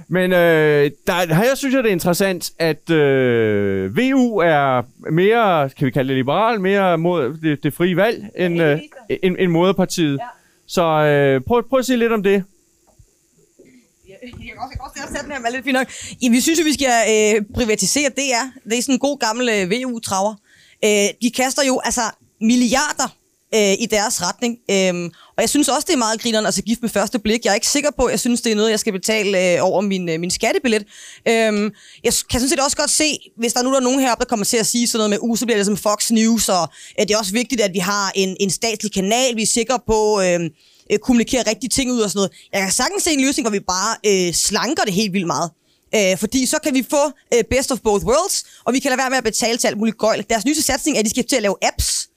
Men 0.08 0.32
øh, 0.32 0.91
der, 1.08 1.34
her 1.34 1.56
synes 1.56 1.75
jeg, 1.75 1.84
det 1.84 1.89
er 1.89 1.93
interessant, 1.93 2.51
at 2.60 2.89
øh, 2.89 3.97
VU 3.97 4.38
er 4.38 4.82
mere, 5.12 5.69
kan 5.69 5.86
vi 5.86 5.91
kalde 5.91 6.08
det 6.08 6.17
liberal, 6.17 6.62
mere 6.62 6.97
mod 6.97 7.38
det, 7.41 7.63
det 7.63 7.73
frie 7.73 7.95
valg, 7.95 8.25
end, 8.36 8.62
øh, 8.62 8.80
end, 9.23 9.36
end 9.39 9.51
moderpartiet. 9.51 10.17
Ja. 10.17 10.25
Så 10.67 10.84
øh, 10.84 11.41
prøv, 11.41 11.69
prøv 11.69 11.80
at 11.80 11.86
sige 11.86 11.97
lidt 11.97 12.13
om 12.13 12.23
det. 12.23 12.43
Jeg 14.08 14.17
kan 14.21 14.60
også, 14.60 14.78
jeg 14.86 14.91
kan 14.95 15.04
også 15.04 15.13
sætte 15.13 15.36
den 15.36 15.43
her 15.43 15.51
lidt 15.51 15.63
fint 15.63 15.73
nok. 15.73 15.88
Ja, 16.21 16.30
vi 16.30 16.41
synes 16.41 16.60
jo, 16.60 16.63
vi 16.63 16.73
skal 16.73 16.88
øh, 17.13 17.45
privatisere 17.56 18.10
DR. 18.10 18.69
Det 18.69 18.78
er 18.78 18.82
sådan 18.82 18.95
en 18.95 18.99
god 18.99 19.19
gammel 19.19 19.49
øh, 19.49 19.71
VU-traver. 19.71 20.36
Øh, 20.86 21.10
de 21.21 21.32
kaster 21.32 21.63
jo 21.63 21.82
altså 21.84 22.01
milliarder 22.41 23.17
øh, 23.55 23.73
i 23.79 23.87
deres 23.91 24.21
retning. 24.21 24.57
Øhm, 24.71 25.05
og 25.05 25.41
jeg 25.41 25.49
synes 25.49 25.67
også, 25.67 25.85
det 25.87 25.93
er 25.93 25.97
meget 25.97 26.21
grineren 26.21 26.45
altså 26.45 26.61
gift 26.61 26.81
med 26.81 26.89
første 26.89 27.19
blik. 27.19 27.45
Jeg 27.45 27.51
er 27.51 27.55
ikke 27.55 27.67
sikker 27.67 27.89
på, 27.99 28.09
jeg 28.09 28.19
synes, 28.19 28.41
det 28.41 28.51
er 28.51 28.55
noget, 28.55 28.71
jeg 28.71 28.79
skal 28.79 28.93
betale 28.93 29.53
øh, 29.53 29.57
over 29.61 29.81
min, 29.81 30.09
øh, 30.09 30.19
min 30.19 30.31
skattebillet. 30.31 30.83
Øhm, 31.27 31.71
jeg 32.03 32.13
kan 32.29 32.39
sådan 32.39 32.49
set 32.49 32.59
også 32.59 32.77
godt 32.77 32.89
se, 32.89 33.17
hvis 33.37 33.53
der 33.53 33.63
nu 33.63 33.73
er 33.73 33.79
nogen 33.79 33.99
heroppe, 33.99 34.23
der 34.23 34.29
kommer 34.29 34.45
til 34.45 34.57
at 34.57 34.67
sige 34.67 34.87
sådan 34.87 34.99
noget 34.99 35.09
med, 35.09 35.29
uh, 35.29 35.37
så 35.37 35.45
bliver 35.45 35.57
det 35.57 35.65
som 35.65 35.77
Fox 35.77 36.11
News, 36.11 36.49
og 36.49 36.67
øh, 36.99 37.07
det 37.07 37.13
er 37.13 37.17
også 37.17 37.31
vigtigt, 37.31 37.61
at 37.61 37.73
vi 37.73 37.79
har 37.79 38.11
en, 38.15 38.37
en 38.39 38.49
statslig 38.49 38.93
kanal, 38.93 39.35
vi 39.35 39.41
er 39.41 39.47
sikre 39.47 39.79
på... 39.87 40.21
Øhm, 40.21 40.43
øh, 40.43 40.49
øh, 40.91 40.99
kommunikere 40.99 41.43
rigtige 41.47 41.69
ting 41.69 41.91
ud 41.91 41.99
og 41.99 42.09
sådan 42.09 42.17
noget. 42.17 42.31
Jeg 42.53 42.61
kan 42.61 42.71
sagtens 42.71 43.03
se 43.03 43.11
en 43.11 43.21
løsning, 43.21 43.43
hvor 43.47 43.51
vi 43.51 43.59
bare 43.59 43.95
øh, 44.05 44.33
slanker 44.33 44.83
det 44.83 44.93
helt 44.93 45.13
vildt 45.13 45.27
meget. 45.27 45.51
Øh, 45.95 46.17
fordi 46.17 46.45
så 46.45 46.57
kan 46.63 46.73
vi 46.73 46.85
få 46.89 47.03
øh, 47.33 47.43
best 47.49 47.71
of 47.71 47.79
both 47.79 48.05
worlds, 48.05 48.45
og 48.65 48.73
vi 48.73 48.79
kan 48.79 48.89
lade 48.89 48.97
være 48.97 49.09
med 49.09 49.17
at 49.17 49.23
betale 49.23 49.57
til 49.57 49.67
alt 49.67 49.77
muligt 49.77 49.97
gøjl. 49.97 50.25
Deres 50.29 50.45
nyeste 50.45 50.63
satsning 50.63 50.97
er, 50.97 50.99
at 50.99 51.05
de 51.05 51.09
skal 51.09 51.25
til 51.27 51.35
at 51.35 51.41
lave 51.41 51.55
apps. 51.61 52.09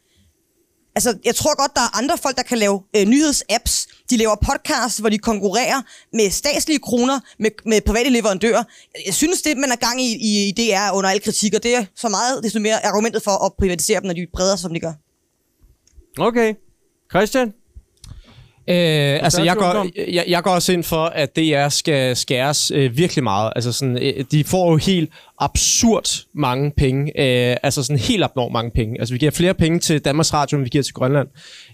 Altså, 0.98 1.18
jeg 1.24 1.34
tror 1.34 1.62
godt, 1.62 1.72
der 1.74 1.80
er 1.80 1.98
andre 1.98 2.18
folk, 2.18 2.36
der 2.36 2.42
kan 2.42 2.58
lave 2.58 2.82
øh, 2.96 3.04
nyhedsapps. 3.06 3.88
De 4.10 4.16
laver 4.16 4.36
podcasts, 4.48 4.98
hvor 4.98 5.08
de 5.08 5.18
konkurrerer 5.18 5.82
med 6.12 6.30
statslige 6.30 6.78
kroner, 6.78 7.20
med, 7.38 7.50
med 7.66 7.80
private 7.80 8.10
leverandører. 8.10 8.64
Jeg 9.06 9.14
synes, 9.14 9.42
det, 9.42 9.56
man 9.56 9.72
er 9.72 9.76
gang 9.76 10.02
i, 10.02 10.16
i, 10.16 10.48
i 10.48 10.50
det 10.50 10.74
er 10.74 10.92
under 10.92 11.10
al 11.10 11.22
kritik, 11.22 11.54
og 11.54 11.62
det 11.62 11.74
er 11.74 11.84
så 11.96 12.08
meget, 12.08 12.44
desto 12.44 12.60
mere 12.60 12.86
argumentet 12.86 13.22
for 13.22 13.44
at 13.46 13.52
privatisere 13.58 14.00
dem, 14.00 14.06
når 14.06 14.14
de 14.14 14.26
breder 14.32 14.56
som 14.56 14.74
de 14.74 14.80
gør. 14.80 14.92
Okay. 16.18 16.54
Christian? 17.10 17.52
Øh, 18.70 19.24
altså, 19.24 19.42
jeg 19.42 19.56
går, 19.56 19.86
jeg, 20.12 20.24
jeg 20.28 20.42
går 20.42 20.50
også 20.50 20.72
ind 20.72 20.84
for, 20.84 21.04
at 21.04 21.36
DR 21.36 21.68
skal 21.68 22.16
skæres 22.16 22.70
øh, 22.74 22.96
virkelig 22.96 23.24
meget. 23.24 23.52
Altså, 23.56 23.72
sådan, 23.72 23.98
øh, 24.02 24.24
de 24.30 24.44
får 24.44 24.70
jo 24.70 24.76
helt 24.76 25.10
absurd 25.40 26.26
mange 26.34 26.70
penge. 26.76 27.02
Øh, 27.02 27.56
altså 27.62 27.82
sådan 27.82 27.98
helt 27.98 28.24
abnormt 28.24 28.52
mange 28.52 28.70
penge. 28.70 29.00
Altså, 29.00 29.14
vi 29.14 29.18
giver 29.18 29.30
flere 29.30 29.54
penge 29.54 29.78
til 29.78 30.00
Danmarks 30.00 30.34
Radio, 30.34 30.56
end 30.56 30.64
vi 30.64 30.68
giver 30.68 30.84
til 30.84 30.94
Grønland. 30.94 31.28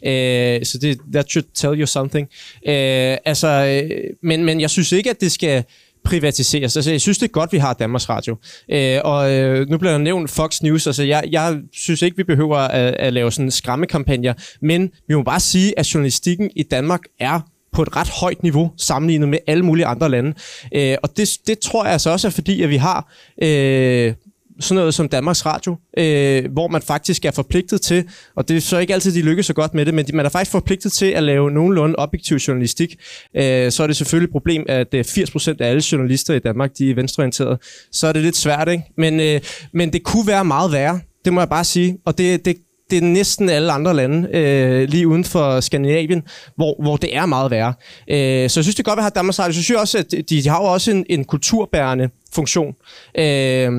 Øh, 0.07 0.65
så 0.67 0.79
det, 0.79 0.99
that 1.13 1.31
should 1.31 1.45
tell 1.55 1.81
you 1.81 1.87
something. 1.87 2.29
Øh, 2.69 3.17
altså, 3.25 3.49
øh, 3.49 3.91
men, 4.23 4.45
men 4.45 4.61
jeg 4.61 4.71
synes 4.71 4.93
ikke, 4.93 5.11
at 5.11 5.21
det 5.21 5.33
skal 5.33 5.65
privatiseres. 6.05 6.77
Altså, 6.77 6.91
jeg 6.91 7.01
synes, 7.01 7.19
det 7.19 7.29
er 7.29 7.33
godt, 7.33 7.53
vi 7.53 7.59
har 7.59 7.73
Danmarks 7.73 8.09
Radio. 8.09 8.37
Øh, 8.71 9.01
og 9.05 9.33
øh, 9.33 9.69
nu 9.69 9.79
bliver 9.79 9.93
der 9.93 9.99
nævnt 9.99 10.31
Fox 10.31 10.63
News. 10.63 10.87
Altså, 10.87 11.03
jeg, 11.03 11.25
jeg 11.31 11.59
synes 11.73 12.03
ikke, 12.03 12.17
vi 12.17 12.23
behøver 12.23 12.57
at, 12.57 12.95
at 12.95 13.13
lave 13.13 13.33
sådan 13.33 13.51
skræmmekampagner, 13.51 14.35
men 14.63 14.91
vi 15.09 15.15
må 15.15 15.23
bare 15.23 15.41
sige, 15.41 15.79
at 15.79 15.95
journalistikken 15.95 16.51
i 16.57 16.63
Danmark 16.63 17.01
er 17.21 17.41
på 17.73 17.83
et 17.83 17.97
ret 17.97 18.09
højt 18.09 18.43
niveau 18.43 18.71
sammenlignet 18.77 19.29
med 19.29 19.39
alle 19.47 19.65
mulige 19.65 19.87
andre 19.87 20.11
lande. 20.11 20.35
Øh, 20.75 20.97
og 21.03 21.17
det, 21.17 21.39
det 21.47 21.59
tror 21.59 21.85
jeg 21.85 21.93
altså 21.93 22.11
også 22.11 22.29
er 22.29 22.31
fordi, 22.31 22.63
at 22.63 22.69
vi 22.69 22.77
har 22.77 23.13
øh, 23.43 24.15
sådan 24.61 24.75
noget 24.79 24.95
som 24.95 25.09
Danmarks 25.09 25.47
Radio, 25.47 25.77
øh, 25.99 26.53
hvor 26.53 26.69
man 26.69 26.83
faktisk 26.83 27.25
er 27.25 27.31
forpligtet 27.31 27.81
til, 27.81 28.05
og 28.37 28.49
det 28.49 28.57
er 28.57 28.61
så 28.61 28.79
ikke 28.79 28.95
altid, 28.95 29.13
de 29.15 29.23
lykkes 29.23 29.47
så 29.47 29.53
godt 29.53 29.75
med 29.75 29.87
det, 29.87 29.95
men 29.95 30.07
de- 30.07 30.17
man 30.17 30.27
er 30.27 30.31
faktisk 30.31 30.51
forpligtet 30.53 30.93
til 30.93 31.07
at 31.07 31.23
lave 31.23 31.51
nogenlunde 31.51 31.95
objektiv 31.99 32.37
journalistik. 32.37 32.97
Øh, 33.37 33.73
så 33.73 33.83
er 33.83 33.87
det 33.87 33.97
selvfølgelig 33.97 34.27
et 34.27 34.33
problem, 34.33 34.65
at 34.69 34.95
øh, 34.95 35.05
80% 35.09 35.57
af 35.61 35.69
alle 35.69 35.83
journalister 35.93 36.35
i 36.35 36.39
Danmark, 36.39 36.71
de 36.79 36.91
er 36.91 36.95
venstreorienterede. 36.95 37.59
Så 37.93 38.07
er 38.07 38.13
det 38.13 38.23
lidt 38.23 38.37
svært, 38.37 38.69
ikke? 38.69 38.85
Men, 38.99 39.21
øh, 39.21 39.41
men 39.73 39.93
det 39.93 40.03
kunne 40.03 40.27
være 40.27 40.45
meget 40.45 40.73
værre, 40.73 41.01
det 41.25 41.33
må 41.33 41.41
jeg 41.41 41.49
bare 41.49 41.65
sige. 41.65 41.97
Og 42.07 42.19
det, 42.19 42.45
det, 42.45 42.57
det 42.91 42.99
er 42.99 43.03
næsten 43.03 43.49
alle 43.49 43.73
andre 43.73 43.95
lande, 43.95 44.29
øh, 44.37 44.89
lige 44.89 45.09
uden 45.09 45.25
for 45.25 45.61
Skandinavien, 45.61 46.23
hvor, 46.57 46.83
hvor 46.83 46.97
det 46.97 47.17
er 47.17 47.27
meget 47.27 47.51
værre. 47.51 47.75
Øh, 48.11 48.51
så 48.51 48.61
jeg 48.61 48.65
synes, 48.65 48.75
det 48.75 48.79
er 48.79 48.83
godt, 48.83 48.99
at 48.99 49.01
vi 49.01 49.03
har 49.03 49.11
Danmarks 49.11 49.39
Radio. 49.39 49.49
Jeg 49.49 49.65
synes 49.65 49.71
også, 49.81 49.99
at 49.99 50.11
de, 50.11 50.23
de 50.23 50.49
har 50.49 50.59
jo 50.63 50.65
også 50.65 50.91
en, 50.91 51.07
en 51.11 51.25
kulturbærende 51.25 52.09
funktion. 52.35 52.75
Øh, 53.19 53.73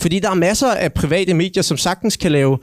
fordi 0.00 0.18
der 0.18 0.30
er 0.30 0.34
masser 0.34 0.70
af 0.70 0.92
private 0.92 1.34
medier, 1.34 1.62
som 1.62 1.76
sagtens 1.76 2.16
kan 2.16 2.32
lave 2.32 2.58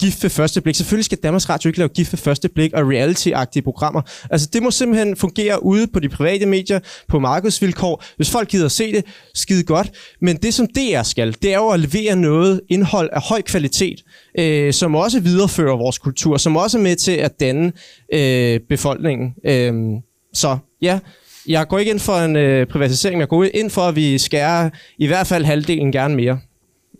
gift 0.00 0.22
ved 0.22 0.30
første 0.30 0.60
blik. 0.60 0.74
Selvfølgelig 0.74 1.04
skal 1.04 1.18
Danmarks 1.22 1.48
Radio 1.48 1.68
ikke 1.68 1.78
lave 1.78 1.88
gift 1.88 2.12
ved 2.12 2.18
første 2.18 2.48
blik 2.48 2.72
og 2.72 2.82
reality-agtige 2.82 3.62
programmer. 3.62 4.02
Altså 4.30 4.48
det 4.52 4.62
må 4.62 4.70
simpelthen 4.70 5.16
fungere 5.16 5.64
ude 5.64 5.86
på 5.86 6.00
de 6.00 6.08
private 6.08 6.46
medier, 6.46 6.80
på 7.08 7.18
markedsvilkår. 7.18 8.04
Hvis 8.16 8.30
folk 8.30 8.48
gider 8.48 8.64
at 8.64 8.72
se 8.72 8.92
det, 8.92 9.04
skide 9.34 9.64
godt. 9.64 9.90
Men 10.20 10.36
det 10.36 10.54
som 10.54 10.66
DR 10.66 11.02
skal, 11.02 11.36
det 11.42 11.52
er 11.52 11.58
jo 11.58 11.68
at 11.68 11.80
levere 11.80 12.16
noget 12.16 12.60
indhold 12.68 13.10
af 13.12 13.22
høj 13.22 13.42
kvalitet, 13.42 14.04
øh, 14.38 14.72
som 14.72 14.94
også 14.94 15.20
viderefører 15.20 15.76
vores 15.76 15.98
kultur, 15.98 16.36
som 16.36 16.56
også 16.56 16.78
er 16.78 16.82
med 16.82 16.96
til 16.96 17.12
at 17.12 17.40
danne 17.40 17.72
øh, 18.12 18.60
befolkningen. 18.68 19.34
Øh, 19.46 19.72
så 20.34 20.58
ja, 20.82 20.98
jeg 21.46 21.68
går 21.68 21.78
ikke 21.78 21.90
ind 21.90 22.00
for 22.00 22.16
en 22.16 22.36
øh, 22.36 22.66
privatisering, 22.66 23.16
men 23.16 23.20
jeg 23.20 23.28
går 23.28 23.46
ind 23.54 23.70
for, 23.70 23.82
at 23.82 23.96
vi 23.96 24.18
skærer 24.18 24.70
i 24.98 25.06
hvert 25.06 25.26
fald 25.26 25.44
halvdelen 25.44 25.92
gerne 25.92 26.16
mere. 26.16 26.38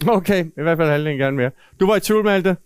Okay, 0.19 0.45
i 0.45 0.63
hvert 0.63 0.79
fald 0.79 0.91
halvdelen 0.91 1.19
gerne 1.19 1.37
mere. 1.37 1.51
Du 1.81 1.87
var 1.87 1.97
i 1.97 2.01
tvivl, 2.01 2.25
Malte? 2.25 2.57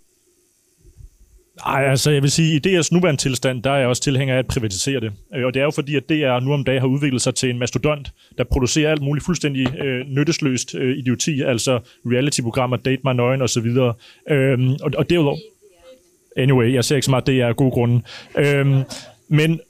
Nej, 1.66 1.84
altså 1.84 2.10
jeg 2.10 2.22
vil 2.22 2.30
sige, 2.30 2.56
i 2.56 2.76
DR's 2.78 2.88
nuværende 2.92 3.20
tilstand, 3.20 3.62
der 3.62 3.70
er 3.70 3.76
jeg 3.76 3.88
også 3.88 4.02
tilhænger 4.02 4.34
af 4.34 4.38
at 4.38 4.46
privatisere 4.46 5.00
det. 5.00 5.12
Øh, 5.34 5.46
og 5.46 5.54
det 5.54 5.60
er 5.60 5.64
jo 5.64 5.70
fordi, 5.70 5.96
at 5.96 6.08
DR 6.08 6.40
nu 6.40 6.52
om 6.52 6.64
dagen 6.64 6.80
har 6.80 6.88
udviklet 6.88 7.22
sig 7.22 7.34
til 7.34 7.50
en 7.50 7.58
mastodont, 7.58 8.12
der 8.38 8.44
producerer 8.44 8.90
alt 8.90 9.02
muligt 9.02 9.26
fuldstændig 9.26 9.78
øh, 9.78 10.06
nyttesløst 10.06 10.74
øh, 10.74 10.98
idioti, 10.98 11.40
altså 11.40 11.80
reality-programmer, 12.06 12.76
Date 12.76 13.02
My 13.04 13.10
Nøgen 13.10 13.42
osv. 13.42 13.66
Øhm, 14.30 14.72
og, 14.82 14.90
og 14.96 15.10
derudover... 15.10 15.38
Anyway, 16.36 16.72
jeg 16.74 16.84
ser 16.84 16.96
ikke 16.96 17.04
så 17.04 17.10
meget 17.10 17.26
DR 17.26 17.46
af 17.46 17.56
gode 17.56 17.70
grunde. 17.70 18.02
Øhm, 18.38 18.82
men 19.28 19.60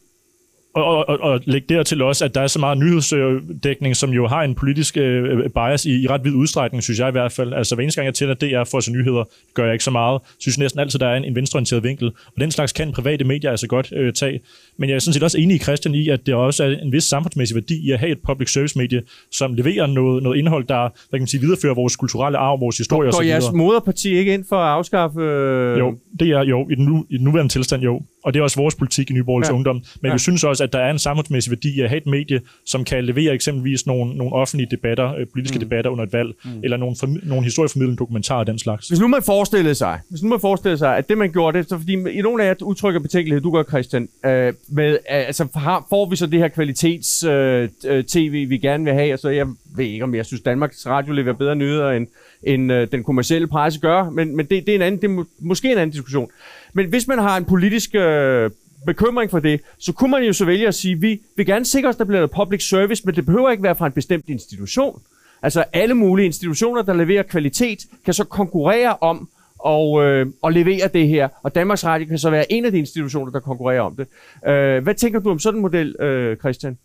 og, 0.75 1.09
og, 1.09 1.21
og, 1.21 1.41
lægge 1.45 1.75
dertil 1.75 2.03
også, 2.03 2.25
at 2.25 2.35
der 2.35 2.41
er 2.41 2.47
så 2.47 2.59
meget 2.59 2.79
nyhedsdækning, 2.79 3.97
som 3.97 4.11
jo 4.11 4.27
har 4.27 4.43
en 4.43 4.55
politisk 4.55 4.97
øh, 4.97 5.51
bias 5.51 5.85
i, 5.85 6.03
i 6.03 6.07
ret 6.07 6.25
vid 6.25 6.33
udstrækning, 6.33 6.83
synes 6.83 7.01
jeg 7.01 7.09
i 7.09 7.13
hvert 7.13 7.33
fald. 7.33 7.53
Altså 7.53 7.75
hver 7.75 7.83
eneste 7.83 8.01
gang 8.01 8.07
jeg 8.07 8.15
tænder 8.15 8.35
DR 8.35 8.71
for 8.71 8.81
se 8.81 8.93
nyheder, 8.93 9.25
gør 9.55 9.65
jeg 9.65 9.73
ikke 9.73 9.85
så 9.85 9.91
meget. 9.91 10.21
Synes 10.39 10.59
næsten 10.59 10.81
altid, 10.81 10.99
der 10.99 11.07
er 11.07 11.17
en, 11.17 11.25
en 11.25 11.35
venstreorienteret 11.35 11.83
vinkel. 11.83 12.07
Og 12.09 12.41
den 12.41 12.51
slags 12.51 12.73
kan 12.73 12.93
private 12.93 13.25
medier 13.25 13.51
altså 13.51 13.67
godt 13.67 13.93
øh, 13.97 14.13
tage. 14.13 14.41
Men 14.79 14.89
jeg 14.89 14.95
er 14.95 14.99
sådan 14.99 15.15
set 15.15 15.23
også 15.23 15.39
enig 15.39 15.55
i 15.55 15.59
Christian 15.59 15.95
i, 15.95 16.09
at 16.09 16.27
det 16.27 16.35
også 16.35 16.65
er 16.65 16.69
en 16.69 16.93
vis 16.93 17.05
samfundsmæssig 17.05 17.55
værdi 17.55 17.89
i 17.89 17.91
at 17.91 17.99
have 17.99 18.13
et 18.13 18.19
public 18.27 18.53
service 18.53 18.79
medie, 18.79 19.03
som 19.33 19.55
leverer 19.55 19.87
noget, 19.87 20.23
noget 20.23 20.39
indhold, 20.39 20.65
der 20.65 20.81
hvad 20.81 21.19
kan 21.19 21.23
man 21.23 21.27
sige, 21.27 21.41
viderefører 21.41 21.75
vores 21.75 21.97
kulturelle 21.97 22.39
arv, 22.39 22.61
vores 22.61 22.79
historie 22.79 23.11
Går 23.11 23.19
osv. 23.19 23.27
jeres 23.27 23.53
moderparti 23.53 24.17
ikke 24.17 24.35
ind 24.35 24.45
for 24.49 24.57
at 24.57 24.69
afskaffe... 24.69 25.21
Øh... 25.21 25.79
Jo, 25.79 25.95
det 26.21 26.29
er 26.29 26.43
jo 26.45 26.69
i 26.71 26.75
den, 26.75 26.85
nu, 26.85 27.07
i 27.11 27.17
den 27.17 27.25
nuværende 27.25 27.53
tilstand 27.53 27.83
jo. 27.83 28.03
Og 28.25 28.35
det 28.35 28.41
er 28.41 28.45
også 28.45 28.61
vores 28.61 28.75
politik 28.75 29.11
i 29.11 29.13
Nyborgs 29.13 29.49
Ja. 29.49 29.55
Ungdom. 29.55 29.83
Men 30.01 30.09
Ja. 30.09 30.13
vi 30.13 30.19
synes 30.19 30.45
også, 30.45 30.65
at 30.65 30.73
der 30.73 30.79
er 30.79 30.91
en 30.91 30.99
samfundsmæssig 30.99 31.51
værdi 31.51 31.81
at 31.81 31.89
have 31.89 31.97
et 31.97 32.07
medie, 32.07 32.41
som 32.67 32.85
kan 32.85 33.05
levere 33.05 33.35
eksempelvis 33.35 33.87
nogle, 33.87 34.17
nogle 34.17 34.33
offentlige 34.33 34.69
debatter, 34.71 35.15
øh, 35.15 35.27
politiske 35.33 35.59
mm. 35.59 35.61
debatter 35.61 35.91
under 35.91 36.05
et 36.05 36.13
valg, 36.13 36.35
mm. 36.45 36.51
eller 36.63 36.77
nogle, 36.77 36.97
nogle 37.23 37.45
historieformidlende 37.45 37.99
dokumentarer 37.99 38.41
af 38.41 38.47
den 38.47 38.59
slags. 38.59 38.89
Hvis 38.89 39.01
nu 39.01 39.09
man 39.09 39.23
forestillede 39.23 39.75
sig, 39.75 40.01
hvis 40.11 40.23
nu 40.23 40.29
man 40.29 40.41
forestillede 40.41 40.79
sig, 40.79 40.97
at 40.97 41.09
det 41.09 41.19
man 41.19 41.33
gjorde, 41.33 41.59
det, 41.59 41.69
så 41.69 41.79
fordi 41.79 41.93
i 41.93 42.23
nogle 42.23 42.43
af 42.43 42.49
jer 42.49 42.55
udtrykker 42.63 43.01
betænkelighed, 43.01 43.43
du 43.43 43.51
gør 43.51 43.63
Christian, 43.63 44.09
øh, 44.27 44.53
med, 44.69 44.93
øh, 44.93 44.99
altså 45.09 45.49
har, 45.55 45.87
får 45.91 46.11
vi 46.11 46.17
så 46.17 46.27
det 46.27 46.41
her 46.41 46.49
kvalitets 46.49 47.25
øh, 47.25 47.69
øh, 47.87 48.05
tv, 48.05 48.49
vi 48.49 48.59
gerne 48.59 48.85
vil 48.85 48.93
have, 48.93 49.11
altså 49.11 49.29
jeg 49.29 49.47
ved 49.77 49.85
ikke, 49.85 50.05
om 50.05 50.15
jeg 50.15 50.27
synes, 50.27 50.43
Danmarks 50.43 50.87
Radio 50.87 51.13
leverer 51.13 51.35
bedre 51.37 51.57
nyheder, 51.57 51.91
end, 51.91 52.07
end 52.43 52.73
øh, 52.73 52.89
den 52.93 53.05
kommercielle 53.05 53.47
presse 53.47 53.81
gør, 53.81 54.11
men, 54.11 54.37
men 54.37 54.47
det, 54.47 54.67
det, 54.67 54.69
er 54.69 54.77
en 54.77 54.83
anden, 54.83 55.01
det 55.01 55.09
er 55.09 55.13
må, 55.13 55.25
måske 55.39 55.73
en 55.73 55.79
anden 55.79 55.91
diskussion. 55.91 56.31
Men 56.75 56.89
hvis 56.89 57.09
man 57.09 57.19
har 57.19 57.37
en 57.37 57.45
politisk 57.45 57.95
øh, 57.95 58.51
bekymring 58.87 59.31
for 59.31 59.39
det, 59.39 59.61
så 59.79 59.93
kunne 59.93 60.11
man 60.11 60.23
jo 60.23 60.33
så 60.33 60.45
vælge 60.45 60.69
at 60.69 60.75
sige, 60.75 61.01
vi 61.01 61.21
vil 61.37 61.47
gerne 61.47 61.65
sikre 61.65 61.89
os, 61.89 61.97
der 61.97 62.05
bliver 62.05 62.19
noget 62.19 62.31
public 62.31 62.69
service, 62.69 63.03
men 63.07 63.15
det 63.15 63.27
behøver 63.27 63.51
ikke 63.51 63.63
være 63.63 63.77
fra 63.77 63.87
en 63.87 63.93
bestemt 63.93 64.25
institution. 64.29 65.03
Altså 65.43 65.65
alle 65.73 65.95
mulige 65.95 66.27
institutioner, 66.27 66.83
der 66.83 66.95
leverer 66.95 67.23
kvalitet, 67.23 67.79
kan 68.05 68.15
så 68.15 68.25
konkurrere 68.25 68.97
om 69.01 69.29
og, 69.59 70.05
øh, 70.05 70.27
og 70.43 70.53
levere 70.53 70.89
det 70.95 71.09
her. 71.09 71.29
Og 71.43 71.55
Danmarks 71.55 71.85
Radio 71.85 72.07
kan 72.07 72.19
så 72.19 72.31
være 72.31 72.53
en 72.53 72.65
af 72.65 72.73
de 72.73 72.79
institutioner, 72.79 73.33
der 73.33 73.41
konkurrerer 73.41 73.81
om 73.81 73.97
det. 73.97 74.07
Øh, 74.49 74.83
hvad 74.83 74.95
tænker 74.95 75.21
du 75.21 75.31
om 75.31 75.39
sådan 75.39 75.59
en 75.59 75.63
model, 75.63 75.97
øh, 76.01 76.37
Christian? 76.37 76.79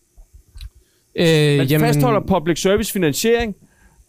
Øh, 1.15 1.58
Man 1.58 1.67
jamen... 1.67 1.88
fastholder 1.88 2.19
public 2.19 2.62
service 2.62 2.93
finansiering, 2.93 3.56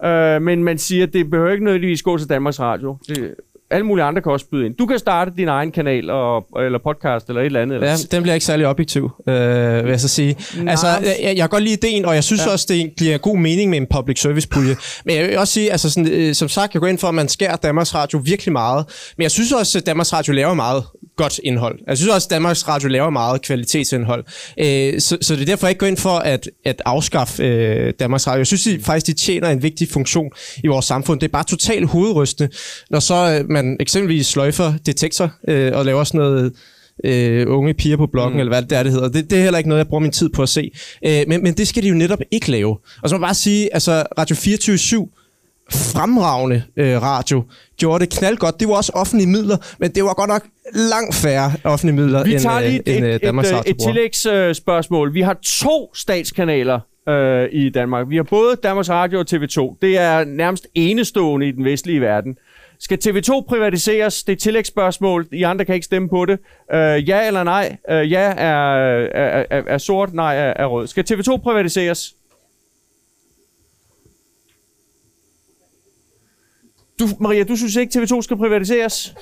øh, 0.04 0.42
men 0.42 0.64
man 0.64 0.78
siger, 0.78 1.06
at 1.06 1.12
det 1.12 1.30
behøver 1.30 1.50
ikke 1.50 1.64
nødvendigvis 1.64 2.02
gå 2.02 2.18
til 2.18 2.28
Danmarks 2.28 2.60
Radio. 2.60 2.96
Det, 3.08 3.34
alle 3.70 3.86
mulige 3.86 4.04
andre 4.04 4.22
kan 4.22 4.32
også 4.32 4.46
byde 4.50 4.66
ind. 4.66 4.74
Du 4.74 4.86
kan 4.86 4.98
starte 4.98 5.30
din 5.36 5.48
egen 5.48 5.72
kanal, 5.72 6.10
og, 6.10 6.46
eller 6.64 6.78
podcast, 6.84 7.28
eller 7.28 7.40
et 7.40 7.46
eller 7.46 7.62
andet. 7.62 7.74
Eller 7.74 7.88
Ja, 7.88 7.96
den 8.10 8.22
bliver 8.22 8.34
ikke 8.34 8.46
særlig 8.46 8.66
objektiv, 8.66 9.10
øh, 9.28 9.34
vil 9.84 9.90
jeg 9.90 10.00
så 10.00 10.08
sige. 10.08 10.36
Nej. 10.56 10.70
Altså, 10.70 10.86
jeg, 10.86 11.18
jeg 11.22 11.36
kan 11.36 11.48
godt 11.48 11.62
lide 11.62 11.74
ideen, 11.74 12.04
og 12.04 12.14
jeg 12.14 12.24
synes 12.24 12.46
Ja. 12.46 12.52
også, 12.52 12.66
det 12.68 12.92
giver 12.98 13.18
god 13.18 13.36
mening 13.38 13.70
med 13.70 13.78
en 13.78 13.86
public 13.94 14.20
service 14.20 14.48
pulje. 14.48 14.76
Men 15.04 15.16
jeg 15.16 15.28
vil 15.28 15.38
også 15.38 15.52
sige, 15.52 15.70
altså 15.72 15.90
sådan, 15.90 16.12
øh, 16.12 16.34
som 16.34 16.48
sagt, 16.48 16.74
jeg 16.74 16.80
går 16.80 16.88
ind 16.88 16.98
for, 16.98 17.08
at 17.08 17.14
man 17.14 17.28
skærer 17.28 17.56
Danmarks 17.56 17.94
Radio 17.94 18.20
virkelig 18.24 18.52
meget. 18.52 18.84
Men 19.16 19.22
jeg 19.22 19.30
synes 19.30 19.52
også, 19.52 19.78
at 19.78 19.86
Danmarks 19.86 20.12
Radio 20.12 20.32
laver 20.32 20.54
meget 20.54 20.84
godt 21.22 21.40
indhold. 21.44 21.78
Jeg 21.86 21.96
synes 21.96 22.12
også, 22.14 22.26
at 22.26 22.30
Danmarks 22.30 22.68
Radio 22.68 22.88
laver 22.88 23.10
meget 23.10 23.42
kvalitetsindhold. 23.42 24.24
Øh, 24.58 25.00
så, 25.00 25.18
så 25.20 25.34
det 25.34 25.42
er 25.42 25.46
derfor, 25.46 25.66
jeg 25.66 25.70
ikke 25.70 25.78
går 25.78 25.86
ind 25.86 25.96
for 25.96 26.18
at, 26.18 26.50
at 26.64 26.82
afskaffe 26.84 27.42
øh, 27.42 27.92
Danmarks 28.00 28.26
Radio. 28.26 28.38
Jeg 28.38 28.46
synes 28.46 28.62
de, 28.62 28.80
faktisk, 28.82 29.06
de 29.06 29.12
tjener 29.12 29.48
en 29.48 29.62
vigtig 29.62 29.88
funktion 29.88 30.30
i 30.64 30.66
vores 30.66 30.84
samfund. 30.84 31.20
Det 31.20 31.26
er 31.26 31.32
bare 31.32 31.44
totalt 31.44 31.88
hovedrystende, 31.88 32.52
når 32.90 33.00
så 33.00 33.14
øh, 33.14 33.50
man 33.50 33.76
eksempelvis 33.80 34.26
sløjfer 34.26 34.72
detektor 34.86 35.32
øh, 35.48 35.72
og 35.74 35.84
laver 35.84 36.04
sådan 36.04 36.20
noget 36.20 36.52
øh, 37.04 37.46
unge 37.48 37.74
piger 37.74 37.96
på 37.96 38.06
bloggen, 38.06 38.34
mm. 38.34 38.40
eller 38.40 38.52
hvad 38.52 38.62
det 38.62 38.78
er, 38.78 38.82
det 38.82 38.92
hedder. 38.92 39.08
Det, 39.08 39.30
det 39.30 39.38
er 39.38 39.42
heller 39.42 39.58
ikke 39.58 39.68
noget, 39.68 39.78
jeg 39.78 39.88
bruger 39.88 40.00
min 40.00 40.12
tid 40.12 40.28
på 40.28 40.42
at 40.42 40.48
se. 40.48 40.70
Øh, 41.06 41.22
men, 41.28 41.42
men 41.42 41.54
det 41.54 41.68
skal 41.68 41.82
de 41.82 41.88
jo 41.88 41.94
netop 41.94 42.20
ikke 42.30 42.50
lave. 42.50 42.78
Og 43.02 43.08
så 43.08 43.14
må 43.14 43.18
jeg 43.18 43.26
bare 43.28 43.34
sige, 43.34 43.74
altså 43.74 44.04
Radio 44.18 44.36
24 44.36 44.78
fremragende 45.72 46.62
øh, 46.76 47.02
radio, 47.02 47.44
gjorde 47.76 48.06
det 48.06 48.18
knaldgodt. 48.18 48.60
Det 48.60 48.68
var 48.68 48.74
også 48.74 48.92
offentlige 48.94 49.28
midler, 49.28 49.56
men 49.78 49.90
det 49.90 50.04
var 50.04 50.14
godt 50.14 50.28
nok 50.28 50.42
langt 50.74 51.14
færre 51.14 51.52
offentlige 51.64 51.96
midler, 51.96 52.24
Vi 52.24 52.32
end, 52.32 52.40
tager 52.40 52.60
lige 52.60 52.82
øh, 52.86 52.94
et, 52.94 52.96
end 52.96 53.06
øh, 53.06 53.14
et, 53.14 53.22
Danmarks 53.22 53.50
et, 53.50 53.56
Radio 53.56 53.70
et 53.70 53.76
bruger. 53.76 53.92
tillægsspørgsmål. 53.92 55.14
Vi 55.14 55.20
har 55.20 55.36
to 55.42 55.94
statskanaler 55.94 56.80
øh, 57.08 57.48
i 57.52 57.70
Danmark. 57.70 58.06
Vi 58.08 58.16
har 58.16 58.22
både 58.22 58.56
Danmarks 58.62 58.90
Radio 58.90 59.18
og 59.18 59.26
TV2. 59.32 59.78
Det 59.82 59.98
er 59.98 60.24
nærmest 60.24 60.66
enestående 60.74 61.48
i 61.48 61.52
den 61.52 61.64
vestlige 61.64 62.00
verden. 62.00 62.36
Skal 62.80 62.98
TV2 63.04 63.44
privatiseres? 63.48 64.22
Det 64.24 64.32
er 64.32 64.36
et 64.36 64.42
tillægsspørgsmål. 64.42 65.26
I 65.32 65.42
andre 65.42 65.64
kan 65.64 65.74
ikke 65.74 65.84
stemme 65.84 66.08
på 66.08 66.24
det. 66.24 66.38
Øh, 66.74 67.08
ja 67.08 67.26
eller 67.26 67.44
nej? 67.44 67.76
Øh, 67.90 68.12
ja 68.12 68.20
er, 68.36 68.54
er, 69.14 69.44
er, 69.50 69.62
er 69.66 69.78
sort, 69.78 70.14
nej 70.14 70.36
er, 70.36 70.52
er 70.56 70.66
rød. 70.66 70.86
Skal 70.86 71.04
TV2 71.10 71.36
privatiseres? 71.36 72.14
Du, 77.00 77.08
Maria, 77.20 77.44
du 77.44 77.56
synes 77.56 77.76
ikke, 77.76 77.98
TV2 77.98 78.22
skal 78.22 78.36
privatiseres? 78.36 79.12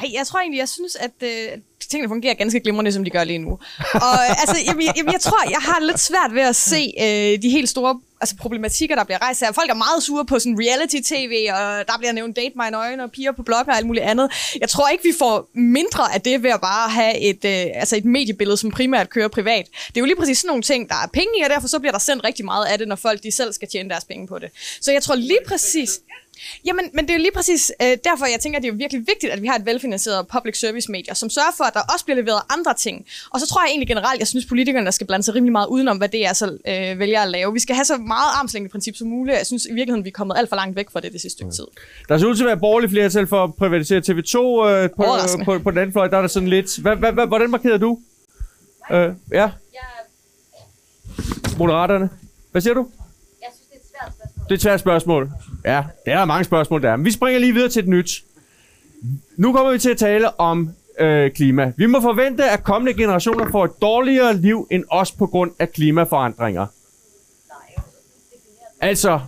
Nej, 0.00 0.10
jeg 0.14 0.26
tror 0.26 0.38
egentlig, 0.40 0.58
jeg 0.58 0.68
synes, 0.68 0.96
at 0.96 1.10
øh, 1.22 1.58
tingene 1.90 2.08
fungerer 2.08 2.34
ganske 2.34 2.60
glimrende, 2.60 2.92
som 2.92 3.04
de 3.04 3.10
gør 3.10 3.24
lige 3.24 3.38
nu. 3.38 3.50
Og 3.94 4.16
øh, 4.24 4.40
altså, 4.42 4.56
jamen, 4.66 4.86
jeg, 4.86 4.92
jamen, 4.96 5.12
jeg 5.12 5.20
tror, 5.20 5.50
jeg 5.50 5.58
har 5.60 5.80
lidt 5.80 6.00
svært 6.00 6.34
ved 6.34 6.42
at 6.42 6.56
se 6.56 6.92
øh, 7.00 7.42
de 7.42 7.50
helt 7.50 7.68
store 7.68 8.00
altså, 8.20 8.36
problematikker, 8.36 8.96
der 8.96 9.04
bliver 9.04 9.22
rejst 9.22 9.40
her. 9.40 9.52
Folk 9.52 9.70
er 9.70 9.74
meget 9.74 10.02
sure 10.02 10.26
på 10.26 10.38
sådan 10.38 10.58
reality-tv, 10.60 11.34
og 11.52 11.86
der 11.88 11.98
bliver 11.98 12.12
nævnt 12.12 12.36
Date 12.36 12.52
mig 12.56 12.70
Nøgen 12.70 13.00
og 13.00 13.10
piger 13.10 13.32
på 13.32 13.42
blogger 13.42 13.72
og 13.72 13.76
alt 13.78 13.86
muligt 13.86 14.04
andet. 14.04 14.30
Jeg 14.60 14.68
tror 14.68 14.88
ikke, 14.88 15.04
vi 15.04 15.12
får 15.18 15.50
mindre 15.54 16.14
af 16.14 16.20
det 16.20 16.42
ved 16.42 16.50
at 16.50 16.60
bare 16.60 16.88
have 16.90 17.18
et, 17.18 17.44
øh, 17.44 17.80
altså 17.80 17.96
et 17.96 18.04
mediebillede, 18.04 18.56
som 18.56 18.70
primært 18.70 19.10
kører 19.10 19.28
privat. 19.28 19.66
Det 19.88 19.96
er 19.96 20.00
jo 20.00 20.04
lige 20.06 20.16
præcis 20.16 20.38
sådan 20.38 20.48
nogle 20.48 20.62
ting, 20.62 20.88
der 20.88 20.94
er 20.94 21.08
penge 21.12 21.32
i, 21.40 21.42
og 21.42 21.50
derfor 21.50 21.68
så 21.68 21.78
bliver 21.78 21.92
der 21.92 21.98
sendt 21.98 22.24
rigtig 22.24 22.44
meget 22.44 22.66
af 22.66 22.78
det, 22.78 22.88
når 22.88 22.96
folk 22.96 23.22
de 23.22 23.30
selv 23.30 23.52
skal 23.52 23.68
tjene 23.68 23.90
deres 23.90 24.04
penge 24.04 24.26
på 24.26 24.38
det. 24.38 24.50
Så 24.80 24.92
jeg 24.92 25.02
tror 25.02 25.14
lige 25.14 25.40
præcis... 25.46 25.90
Jamen, 26.64 26.84
men 26.94 27.04
det 27.04 27.10
er 27.10 27.14
jo 27.14 27.20
lige 27.20 27.32
præcis 27.34 27.72
øh, 27.82 27.96
derfor, 28.04 28.26
jeg 28.26 28.40
tænker, 28.40 28.58
at 28.58 28.62
det 28.62 28.68
er 28.68 28.72
jo 28.72 28.78
virkelig 28.78 29.06
vigtigt, 29.06 29.32
at 29.32 29.42
vi 29.42 29.46
har 29.46 29.56
et 29.56 29.66
velfinansieret 29.66 30.28
public 30.28 30.58
service 30.60 30.90
medier, 30.90 31.14
som 31.14 31.30
sørger 31.30 31.54
for, 31.56 31.64
at 31.64 31.74
der 31.74 31.80
også 31.92 32.04
bliver 32.04 32.20
leveret 32.22 32.42
andre 32.48 32.74
ting. 32.74 33.06
Og 33.30 33.40
så 33.40 33.46
tror 33.46 33.60
jeg 33.62 33.70
egentlig 33.70 33.88
generelt, 33.88 34.18
jeg 34.18 34.28
synes, 34.28 34.46
politikerne 34.46 34.84
der 34.84 34.90
skal 34.90 35.06
blande 35.06 35.24
sig 35.24 35.34
rimelig 35.34 35.52
meget 35.52 35.66
udenom, 35.66 35.96
hvad 35.96 36.08
det 36.08 36.26
er, 36.26 36.32
så 36.32 36.46
øh, 36.68 36.98
vælger 36.98 37.20
at 37.20 37.28
lave. 37.28 37.52
Vi 37.52 37.60
skal 37.60 37.74
have 37.74 37.84
så 37.84 37.96
meget 37.96 38.30
armslængdeprincip 38.34 38.96
som 38.96 39.08
muligt. 39.08 39.38
Jeg 39.38 39.46
synes 39.46 39.66
i 39.66 39.72
virkeligheden, 39.72 40.04
vi 40.04 40.08
er 40.08 40.12
kommet 40.12 40.36
alt 40.38 40.48
for 40.48 40.56
langt 40.56 40.76
væk 40.76 40.90
fra 40.90 41.00
det 41.00 41.12
det 41.12 41.20
sidste 41.20 41.36
stykke 41.36 41.52
tid. 41.52 41.66
Der 42.08 42.18
ser 42.18 42.26
ud 42.26 42.34
til 42.34 42.42
at 42.42 42.46
være 42.46 42.56
borgerlig 42.56 42.90
flertal 42.90 43.26
for 43.26 43.44
at 43.44 43.54
privatisere 43.54 43.98
TV2 43.98 44.36
øh, 44.36 44.90
på, 44.96 45.02
Overraskende. 45.02 45.44
på, 45.44 45.58
på 45.58 45.70
den 45.70 45.78
anden 45.78 45.92
fløj. 45.92 46.08
Der 46.08 46.16
er 46.16 46.20
der 46.20 46.28
sådan 46.28 46.48
lidt... 46.48 46.78
Hvad, 46.78 46.96
hvad, 46.96 47.12
hvad, 47.12 47.26
hvordan 47.26 47.50
markerer 47.50 47.78
du? 47.78 47.98
Øh, 48.92 49.08
ja? 49.32 49.50
Moderaterne. 51.58 52.10
Hvad 52.52 52.62
siger 52.62 52.74
du? 52.74 52.86
Jeg 53.42 53.48
synes, 53.54 53.68
det 53.68 53.74
er 53.74 53.80
et 53.80 53.86
svært 53.90 54.12
spørgsmål. 54.16 54.35
Det 54.48 54.52
er 54.52 54.54
et 54.54 54.60
svært 54.60 54.80
spørgsmål. 54.80 55.30
Ja, 55.64 55.84
det 56.04 56.12
er 56.12 56.18
der 56.18 56.24
mange 56.24 56.44
spørgsmål, 56.44 56.82
der 56.82 56.90
er. 56.90 56.96
Men 56.96 57.04
vi 57.04 57.10
springer 57.10 57.40
lige 57.40 57.52
videre 57.52 57.68
til 57.68 57.82
et 57.82 57.88
nyt. 57.88 58.24
Nu 59.36 59.52
kommer 59.52 59.72
vi 59.72 59.78
til 59.78 59.90
at 59.90 59.96
tale 59.96 60.40
om 60.40 60.70
øh, 61.00 61.30
klima. 61.30 61.72
Vi 61.76 61.86
må 61.86 62.00
forvente, 62.00 62.44
at 62.50 62.64
kommende 62.64 62.94
generationer 62.94 63.50
får 63.50 63.64
et 63.64 63.82
dårligere 63.82 64.36
liv 64.36 64.68
end 64.70 64.84
os 64.90 65.12
på 65.12 65.26
grund 65.26 65.50
af 65.58 65.72
klimaforandringer. 65.72 66.66
Altså, 68.80 69.20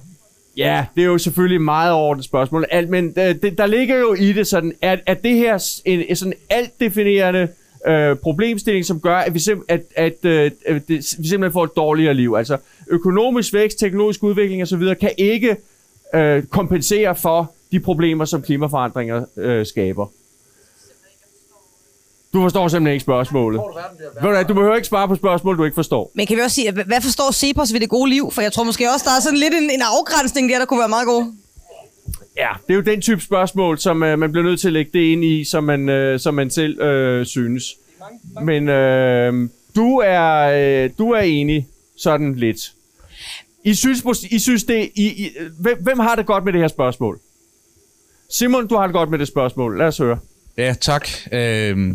ja, 0.57 0.87
det 0.94 1.00
er 1.00 1.07
jo 1.07 1.18
selvfølgelig 1.18 1.57
et 1.57 1.62
meget 1.62 1.92
overordnet 1.92 2.24
spørgsmål, 2.24 2.66
alt, 2.70 2.88
men 2.88 3.14
øh, 3.18 3.35
det, 3.42 3.59
der 3.59 3.66
ligger 3.66 3.96
jo 3.96 4.14
i 4.14 4.33
det 4.33 4.46
sådan, 4.46 4.72
at, 4.83 5.00
at 5.07 5.24
det 5.24 5.35
her 5.35 5.81
en, 5.85 6.04
en 6.09 6.16
sådan 6.16 6.35
alt 6.50 6.81
definerende 6.81 7.48
øh, 7.86 8.16
problemstilling, 8.16 8.84
som 8.84 9.00
gør, 9.00 9.16
at 9.16 9.34
vi, 9.34 9.38
sim, 9.38 9.64
at, 9.68 9.82
at 9.96 10.24
øh, 10.24 10.50
at 10.66 10.88
det, 10.88 10.96
vi 11.18 11.28
simpelthen 11.28 11.52
får 11.52 11.64
et 11.64 11.76
dårligere 11.76 12.14
liv. 12.14 12.34
Altså 12.38 12.56
økonomisk 12.88 13.52
vækst, 13.52 13.78
teknologisk 13.78 14.22
udvikling 14.22 14.62
osv. 14.62 14.94
kan 15.00 15.10
ikke 15.18 15.56
øh, 16.14 16.42
kompensere 16.42 17.14
for 17.14 17.52
de 17.72 17.80
problemer, 17.80 18.24
som 18.24 18.42
klimaforandringer 18.42 19.24
øh, 19.36 19.66
skaber. 19.66 20.06
Du 22.32 22.42
forstår 22.42 22.68
simpelthen 22.68 22.92
ikke 22.92 23.02
spørgsmålet. 23.02 23.60
Ved 24.22 24.42
du, 24.42 24.48
du 24.48 24.54
behøver 24.54 24.74
ikke 24.76 24.88
svare 24.88 25.08
på 25.08 25.14
spørgsmål, 25.14 25.58
du 25.58 25.64
ikke 25.64 25.74
forstår. 25.74 26.10
Men 26.14 26.26
kan 26.26 26.36
vi 26.36 26.42
også 26.42 26.54
sige, 26.54 26.72
hvad- 26.72 26.84
hvad 26.84 27.00
forstår 27.00 27.32
Cepos 27.32 27.72
ved 27.72 27.80
det 27.80 27.88
gode 27.88 28.10
liv? 28.10 28.30
For 28.32 28.42
jeg 28.42 28.52
tror 28.52 28.64
måske 28.64 28.90
også, 28.94 29.04
der 29.08 29.16
er 29.16 29.20
sådan 29.20 29.38
lidt 29.38 29.54
en, 29.54 29.70
en 29.70 29.82
afgrænsning 29.98 30.50
der, 30.50 30.58
der 30.58 30.64
kunne 30.66 30.78
være 30.80 30.88
meget 30.88 31.06
god. 31.06 31.32
Ja, 32.38 32.51
det 32.66 32.72
er 32.72 32.74
jo 32.74 32.81
den 32.81 33.01
type 33.01 33.20
spørgsmål, 33.20 33.78
som 33.78 34.03
øh, 34.03 34.18
man 34.18 34.32
bliver 34.32 34.45
nødt 34.45 34.61
til 34.61 34.68
at 34.68 34.72
lægge 34.72 34.91
det 34.95 35.05
ind 35.05 35.24
i, 35.24 35.45
som 35.45 35.64
man, 35.64 35.89
øh, 35.89 36.20
som 36.20 36.34
man 36.34 36.51
selv 36.51 36.80
øh, 36.80 37.26
synes. 37.26 37.64
Men 38.43 38.68
øh, 38.68 39.49
du, 39.76 39.99
er, 40.05 40.34
øh, 40.84 40.91
du 40.99 41.11
er 41.11 41.20
enig 41.20 41.66
sådan 41.97 42.34
lidt. 42.34 42.72
I 43.64 43.74
synes, 43.74 44.05
I 44.30 44.39
synes 44.39 44.64
det... 44.64 44.91
I, 44.95 45.07
I, 45.07 45.30
hvem, 45.61 45.82
hvem 45.82 45.99
har 45.99 46.14
det 46.14 46.26
godt 46.26 46.45
med 46.45 46.53
det 46.53 46.61
her 46.61 46.68
spørgsmål? 46.68 47.18
Simon, 48.30 48.66
du 48.66 48.76
har 48.76 48.86
det 48.86 48.95
godt 48.95 49.11
med 49.11 49.18
det 49.18 49.28
spørgsmål. 49.28 49.78
Lad 49.78 49.86
os 49.86 49.99
høre. 49.99 50.18
Ja, 50.57 50.74
tak. 50.80 51.09
Øh 51.32 51.95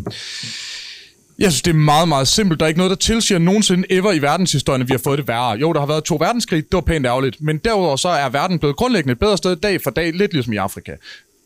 jeg 1.38 1.52
synes, 1.52 1.62
det 1.62 1.70
er 1.70 1.74
meget, 1.74 2.08
meget 2.08 2.28
simpelt. 2.28 2.60
Der 2.60 2.66
er 2.66 2.68
ikke 2.68 2.78
noget, 2.78 2.90
der 2.90 2.96
tilsiger 2.96 3.38
nogensinde 3.38 3.84
ever 3.90 4.12
i 4.12 4.18
verdenshistorien, 4.18 4.82
at 4.82 4.88
vi 4.88 4.92
har 4.92 5.00
fået 5.04 5.18
det 5.18 5.28
værre. 5.28 5.50
Jo, 5.50 5.72
der 5.72 5.80
har 5.80 5.86
været 5.86 6.04
to 6.04 6.16
verdenskrig, 6.20 6.64
det 6.64 6.72
var 6.72 6.80
pænt 6.80 7.06
ærgerligt. 7.06 7.42
Men 7.42 7.58
derudover 7.58 7.96
så 7.96 8.08
er 8.08 8.28
verden 8.28 8.58
blevet 8.58 8.76
grundlæggende 8.76 9.12
et 9.12 9.18
bedre 9.18 9.36
sted 9.36 9.56
dag 9.56 9.82
for 9.82 9.90
dag, 9.90 10.12
lidt 10.12 10.32
ligesom 10.32 10.52
i 10.52 10.56
Afrika. 10.56 10.92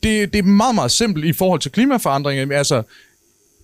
Det, 0.02 0.32
det 0.32 0.38
er 0.38 0.42
meget, 0.42 0.74
meget 0.74 0.90
simpelt 0.90 1.24
i 1.24 1.32
forhold 1.32 1.60
til 1.60 1.72
klimaforandringer. 1.72 2.56
Altså, 2.58 2.82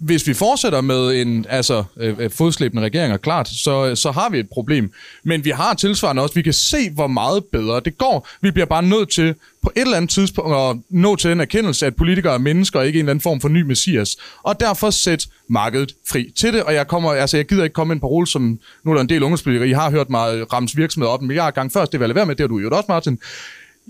hvis 0.05 0.27
vi 0.27 0.35
fortsætter 0.35 0.81
med 0.81 1.21
en 1.21 1.47
altså, 1.49 1.85
øh, 1.97 2.19
øh, 2.19 2.31
fodslæbende 2.31 2.83
regeringer, 2.83 3.17
klart, 3.17 3.49
så, 3.49 3.95
så 3.95 4.11
har 4.11 4.31
vi 4.31 4.39
et 4.39 4.49
problem. 4.53 4.93
Men 5.25 5.45
vi 5.45 5.51
har 5.51 5.75
tilsvarende 5.75 6.23
også, 6.23 6.35
vi 6.35 6.43
kan 6.43 6.53
se, 6.53 6.91
hvor 6.91 7.07
meget 7.07 7.45
bedre 7.53 7.81
det 7.81 7.99
går. 7.99 8.29
Vi 8.41 8.51
bliver 8.51 8.67
bare 8.67 8.83
nødt 8.83 9.11
til 9.11 9.35
på 9.63 9.73
et 9.77 9.81
eller 9.81 9.97
andet 9.97 10.11
tidspunkt 10.11 10.55
at 10.55 10.77
nå 10.91 11.17
til 11.17 11.31
en 11.33 11.41
erkendelse, 11.41 11.87
at 11.87 11.97
politikere 11.97 12.35
er 12.35 12.39
mennesker 12.39 12.79
og 12.79 12.87
ikke 12.87 12.99
en 12.99 13.05
eller 13.05 13.11
anden 13.11 13.23
form 13.23 13.41
for 13.41 13.49
ny 13.49 13.63
messias. 13.63 14.17
Og 14.43 14.61
derfor 14.61 14.91
sæt 14.91 15.27
markedet 15.49 15.95
fri 16.11 16.33
til 16.37 16.53
det. 16.53 16.63
Og 16.63 16.75
jeg, 16.75 16.87
kommer, 16.87 17.11
altså, 17.11 17.37
jeg 17.37 17.47
gider 17.47 17.65
ikke 17.65 17.75
komme 17.75 17.89
med 17.89 17.97
en 17.97 18.01
parole, 18.01 18.27
som 18.27 18.59
nu 18.85 18.91
er 18.91 18.95
der 18.95 19.03
en 19.03 19.09
del 19.09 19.23
ungdomspolitikere. 19.23 19.69
I 19.69 19.73
har 19.73 19.91
hørt 19.91 20.11
mig 20.11 20.53
rams 20.53 20.77
virksomheder 20.77 21.13
op 21.13 21.21
en 21.21 21.27
milliard 21.27 21.55
gange 21.55 21.71
først. 21.71 21.93
Det 21.93 22.01
vil 22.01 22.05
jeg 22.05 22.09
lade 22.09 22.17
være 22.17 22.27
med, 22.27 22.35
det 22.35 22.43
har 22.43 22.49
du 22.49 22.59
jo 22.59 22.71
også, 22.71 22.87
Martin. 22.89 23.19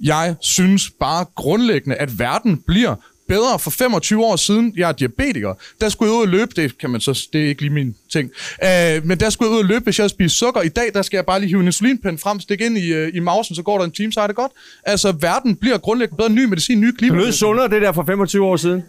Jeg 0.02 0.34
synes 0.40 0.90
bare 1.00 1.26
grundlæggende, 1.34 1.96
at 1.96 2.18
verden 2.18 2.62
bliver 2.66 2.94
bedre 3.28 3.58
for 3.58 3.70
25 3.70 4.24
år 4.24 4.36
siden. 4.36 4.72
Jeg 4.76 4.88
er 4.88 4.92
diabetiker. 4.92 5.54
Der 5.80 5.88
skulle 5.88 6.12
jeg 6.12 6.18
ud 6.18 6.22
og 6.22 6.28
løbe. 6.28 6.52
Det 6.56 6.78
kan 6.78 6.90
man 6.90 7.00
så, 7.00 7.28
det 7.32 7.44
er 7.44 7.48
ikke 7.48 7.62
lige 7.62 7.72
min 7.72 7.94
ting. 8.12 8.30
Uh, 8.62 9.06
men 9.06 9.20
der 9.20 9.30
skulle 9.30 9.50
jeg 9.50 9.54
ud 9.54 9.62
og 9.62 9.68
løbe, 9.68 9.84
hvis 9.84 9.98
jeg 9.98 10.10
spiste 10.10 10.38
sukker. 10.38 10.62
I 10.62 10.68
dag, 10.68 10.90
der 10.94 11.02
skal 11.02 11.16
jeg 11.16 11.26
bare 11.26 11.40
lige 11.40 11.48
hive 11.48 11.60
en 11.60 11.66
insulinpen 11.66 12.18
frem, 12.18 12.40
stikke 12.40 12.66
ind 12.66 12.78
i, 12.78 13.02
uh, 13.02 13.08
i 13.14 13.20
mausen, 13.20 13.54
så 13.54 13.62
går 13.62 13.78
der 13.78 13.84
en 13.84 13.90
time, 13.90 14.12
så 14.12 14.20
er 14.20 14.26
det 14.26 14.36
godt. 14.36 14.52
Altså, 14.84 15.12
verden 15.12 15.56
bliver 15.56 15.78
grundlæggende 15.78 16.16
bedre. 16.16 16.30
Ny 16.30 16.44
medicin, 16.44 16.80
nye 16.80 16.92
klima. 16.92 17.16
Det 17.16 17.24
lød 17.24 17.32
sundere, 17.32 17.68
det 17.68 17.82
der 17.82 17.92
for 17.92 18.04
25 18.04 18.46
år 18.46 18.56
siden. 18.56 18.82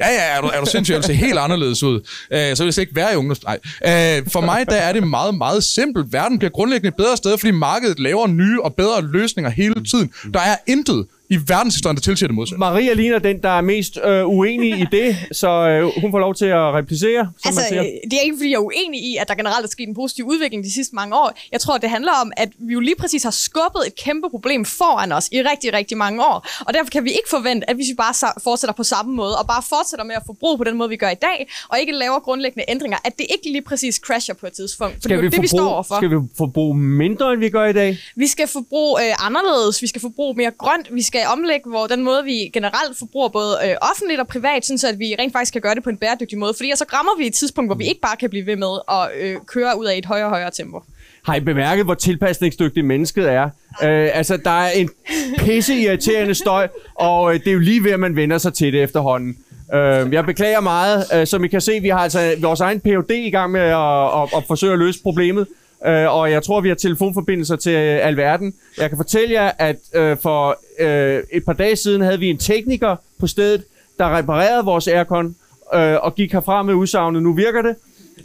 Ja, 0.00 0.08
ja, 0.08 0.36
er 0.36 0.40
du, 0.40 0.46
er 0.46 0.60
du 0.60 0.66
sindssygt, 0.66 0.96
jeg 0.96 1.04
ser 1.04 1.12
helt 1.12 1.38
anderledes 1.38 1.82
ud. 1.82 1.94
Uh, 1.94 2.00
så 2.30 2.64
vil 2.64 2.74
jeg 2.76 2.78
ikke 2.78 2.96
være 2.96 3.12
i 3.12 3.16
ungdoms... 3.16 3.42
Nej. 3.44 3.58
Uh, 3.64 4.30
for 4.32 4.40
mig, 4.40 4.66
der 4.66 4.76
er 4.76 4.92
det 4.92 5.06
meget, 5.06 5.34
meget 5.34 5.64
simpelt. 5.64 6.12
Verden 6.12 6.38
bliver 6.38 6.50
grundlæggende 6.50 6.88
et 6.88 6.96
bedre 6.96 7.16
sted, 7.16 7.38
fordi 7.38 7.50
markedet 7.50 8.00
laver 8.00 8.26
nye 8.26 8.62
og 8.62 8.74
bedre 8.74 9.02
løsninger 9.02 9.50
hele 9.50 9.74
tiden. 9.84 10.12
Der 10.34 10.40
er 10.40 10.56
intet 10.66 11.06
i 11.30 11.38
verdenshistorien, 11.46 11.96
der 11.96 12.00
tilsiger 12.02 12.28
det 12.28 12.34
modsatte. 12.34 12.58
Maria 12.58 12.92
ligner 12.92 13.18
den, 13.18 13.42
der 13.42 13.48
er 13.48 13.60
mest 13.60 13.98
øh, 14.04 14.26
uenig 14.26 14.80
i 14.80 14.86
det, 14.92 15.16
så 15.32 15.48
øh, 15.48 16.00
hun 16.00 16.10
får 16.10 16.18
lov 16.18 16.34
til 16.34 16.44
at 16.44 16.74
replicere, 16.74 17.22
som 17.24 17.48
Altså, 17.48 17.60
man 17.60 17.68
siger. 17.68 17.82
øh, 17.82 18.10
det 18.10 18.16
er 18.18 18.20
ikke, 18.20 18.36
fordi 18.36 18.50
jeg 18.50 18.56
er 18.56 18.60
uenig 18.60 19.00
i, 19.00 19.16
at 19.16 19.28
der 19.28 19.34
generelt 19.34 19.64
er 19.64 19.68
sket 19.68 19.88
en 19.88 19.94
positiv 19.94 20.24
udvikling 20.24 20.64
de 20.64 20.72
sidste 20.74 20.94
mange 20.94 21.14
år. 21.16 21.32
Jeg 21.52 21.60
tror, 21.60 21.78
det 21.78 21.90
handler 21.90 22.12
om, 22.22 22.32
at 22.36 22.48
vi 22.58 22.72
jo 22.72 22.80
lige 22.80 22.96
præcis 22.98 23.22
har 23.22 23.30
skubbet 23.30 23.82
et 23.86 23.94
kæmpe 24.04 24.30
problem 24.30 24.64
foran 24.64 25.12
os 25.12 25.28
i 25.32 25.42
rigtig, 25.42 25.72
rigtig 25.72 25.96
mange 25.96 26.24
år. 26.24 26.46
Og 26.66 26.74
derfor 26.74 26.90
kan 26.90 27.04
vi 27.04 27.10
ikke 27.10 27.28
forvente, 27.30 27.70
at 27.70 27.76
hvis 27.76 27.88
vi 27.88 27.94
bare 27.94 28.14
fortsætter 28.42 28.74
på 28.74 28.82
samme 28.82 29.14
måde, 29.14 29.38
og 29.38 29.46
bare 29.46 29.62
fortsætter 29.68 30.04
med 30.04 30.14
at 30.14 30.22
forbruge 30.26 30.58
på 30.58 30.64
den 30.64 30.76
måde, 30.76 30.88
vi 30.88 30.96
gør 30.96 31.10
i 31.10 31.20
dag, 31.28 31.50
og 31.68 31.80
ikke 31.80 31.92
laver 31.92 32.18
grundlæggende 32.20 32.64
ændringer, 32.68 32.98
at 33.04 33.18
det 33.18 33.26
ikke 33.30 33.46
lige 33.52 33.62
præcis 33.62 33.94
crasher 34.06 34.34
på 34.34 34.46
et 34.46 34.52
tidspunkt. 34.52 34.94
For 35.00 35.08
det 35.08 35.12
er 35.18 35.22
jo 35.22 35.30
det, 35.30 35.42
vi 35.42 35.46
står 35.46 35.68
overfor. 35.68 35.96
skal 35.96 36.10
vi 36.10 36.16
forbruge 36.38 36.76
mindre, 36.78 37.32
end 37.32 37.40
vi 37.40 37.48
gør 37.50 37.64
i 37.64 37.72
dag? 37.72 37.98
Vi 38.16 38.26
skal 38.26 38.48
forbruge 38.48 39.02
øh, 39.04 39.26
anderledes, 39.26 39.82
vi 39.82 39.86
skal 39.86 40.00
forbruge 40.00 40.34
mere 40.36 40.50
grønt, 40.58 40.94
vi 40.94 41.02
skal 41.02 41.19
omlægge 41.28 41.70
hvor 41.70 41.86
den 41.86 42.04
måde, 42.04 42.24
vi 42.24 42.50
generelt 42.52 42.98
forbruger 42.98 43.28
både 43.28 43.56
øh, 43.64 43.76
offentligt 43.90 44.20
og 44.20 44.26
privat, 44.26 44.66
sådan 44.66 44.78
så 44.78 44.88
at 44.88 44.98
vi 44.98 45.14
rent 45.18 45.32
faktisk 45.32 45.52
kan 45.52 45.62
gøre 45.62 45.74
det 45.74 45.82
på 45.82 45.90
en 45.90 45.96
bæredygtig 45.96 46.38
måde. 46.38 46.54
Fordi 46.54 46.72
så 46.76 46.84
rammer 46.92 47.12
vi 47.18 47.26
et 47.26 47.34
tidspunkt, 47.34 47.68
hvor 47.68 47.74
vi 47.74 47.84
ikke 47.84 48.00
bare 48.00 48.16
kan 48.16 48.30
blive 48.30 48.46
ved 48.46 48.56
med 48.56 48.78
at 48.90 49.08
øh, 49.20 49.36
køre 49.46 49.78
ud 49.78 49.86
af 49.86 49.96
et 49.96 50.04
højere 50.04 50.26
og 50.26 50.30
højere 50.30 50.50
tempo. 50.50 50.82
Har 51.24 51.34
I 51.34 51.40
bemærket, 51.40 51.84
hvor 51.84 51.94
tilpasningsdygtigt 51.94 52.86
mennesket 52.86 53.28
er? 53.30 53.44
Øh, 53.82 54.10
altså, 54.14 54.36
der 54.36 54.50
er 54.50 54.70
en 54.70 54.90
pisse 55.38 55.74
irriterende 55.74 56.34
støj, 56.34 56.68
og 56.94 57.34
øh, 57.34 57.40
det 57.40 57.48
er 57.48 57.52
jo 57.52 57.58
lige 57.58 57.84
ved, 57.84 57.92
at 57.92 58.00
man 58.00 58.16
vender 58.16 58.38
sig 58.38 58.54
til 58.54 58.72
det 58.72 58.82
efterhånden. 58.82 59.36
Øh, 59.74 60.12
jeg 60.12 60.26
beklager 60.26 60.60
meget. 60.60 61.04
Øh, 61.14 61.26
som 61.26 61.44
I 61.44 61.48
kan 61.48 61.60
se, 61.60 61.80
vi 61.80 61.88
har 61.88 61.98
altså 61.98 62.34
vores 62.38 62.60
egen 62.60 62.80
PhD 62.80 63.10
i 63.10 63.30
gang 63.30 63.52
med 63.52 63.60
at, 63.60 64.22
at, 64.22 64.28
at 64.36 64.44
forsøge 64.46 64.72
at 64.72 64.78
løse 64.78 65.02
problemet. 65.02 65.46
Øh, 65.86 66.14
og 66.14 66.30
jeg 66.30 66.42
tror, 66.42 66.60
vi 66.60 66.68
har 66.68 66.74
telefonforbindelser 66.74 67.56
til 67.56 67.72
øh, 67.72 68.06
alverden. 68.06 68.54
Jeg 68.78 68.88
kan 68.88 68.96
fortælle 68.96 69.34
jer, 69.34 69.50
at 69.58 69.76
øh, 69.94 70.16
for 70.22 70.58
øh, 70.80 71.22
et 71.32 71.44
par 71.44 71.52
dage 71.52 71.76
siden 71.76 72.02
havde 72.02 72.18
vi 72.18 72.30
en 72.30 72.38
tekniker 72.38 72.96
på 73.20 73.26
stedet, 73.26 73.64
der 73.98 74.16
reparerede 74.16 74.64
vores 74.64 74.88
aircon 74.88 75.36
øh, 75.74 75.96
og 76.02 76.14
gik 76.14 76.32
herfra 76.32 76.62
med 76.62 76.74
udsagnet. 76.74 77.22
Nu 77.22 77.32
virker 77.32 77.62
det. 77.62 77.76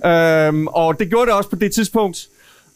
Øh, 0.05 0.65
og 0.65 0.99
det 0.99 1.09
gjorde 1.09 1.25
det 1.25 1.33
også 1.33 1.49
på 1.49 1.55
det 1.55 1.71
tidspunkt. 1.71 2.27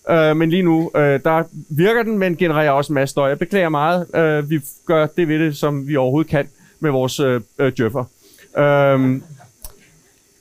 Øh, 0.10 0.38
men 0.38 0.50
lige 0.50 0.64
nu, 0.64 0.92
øh, 0.96 1.20
der 1.24 1.44
virker 1.70 2.04
den, 2.04 2.18
men 2.18 2.36
genererer 2.36 2.72
også 2.72 2.94
en 2.94 2.96
masse 2.96 3.12
støj. 3.12 3.30
Jeg 3.30 3.40
beklager 3.40 3.70
meget. 3.70 4.16
Øh, 4.16 4.50
vi 4.50 4.62
gør 4.86 5.08
det 5.18 5.28
ved 5.28 5.40
det, 5.40 5.58
som 5.58 5.88
vi 5.88 5.96
overhovedet 5.96 6.32
kan 6.32 6.48
med 6.80 6.92
vores 6.92 7.20
øh, 7.20 7.42
øh, 7.60 7.72
djøffer. 7.78 8.04
Øh, 8.58 9.22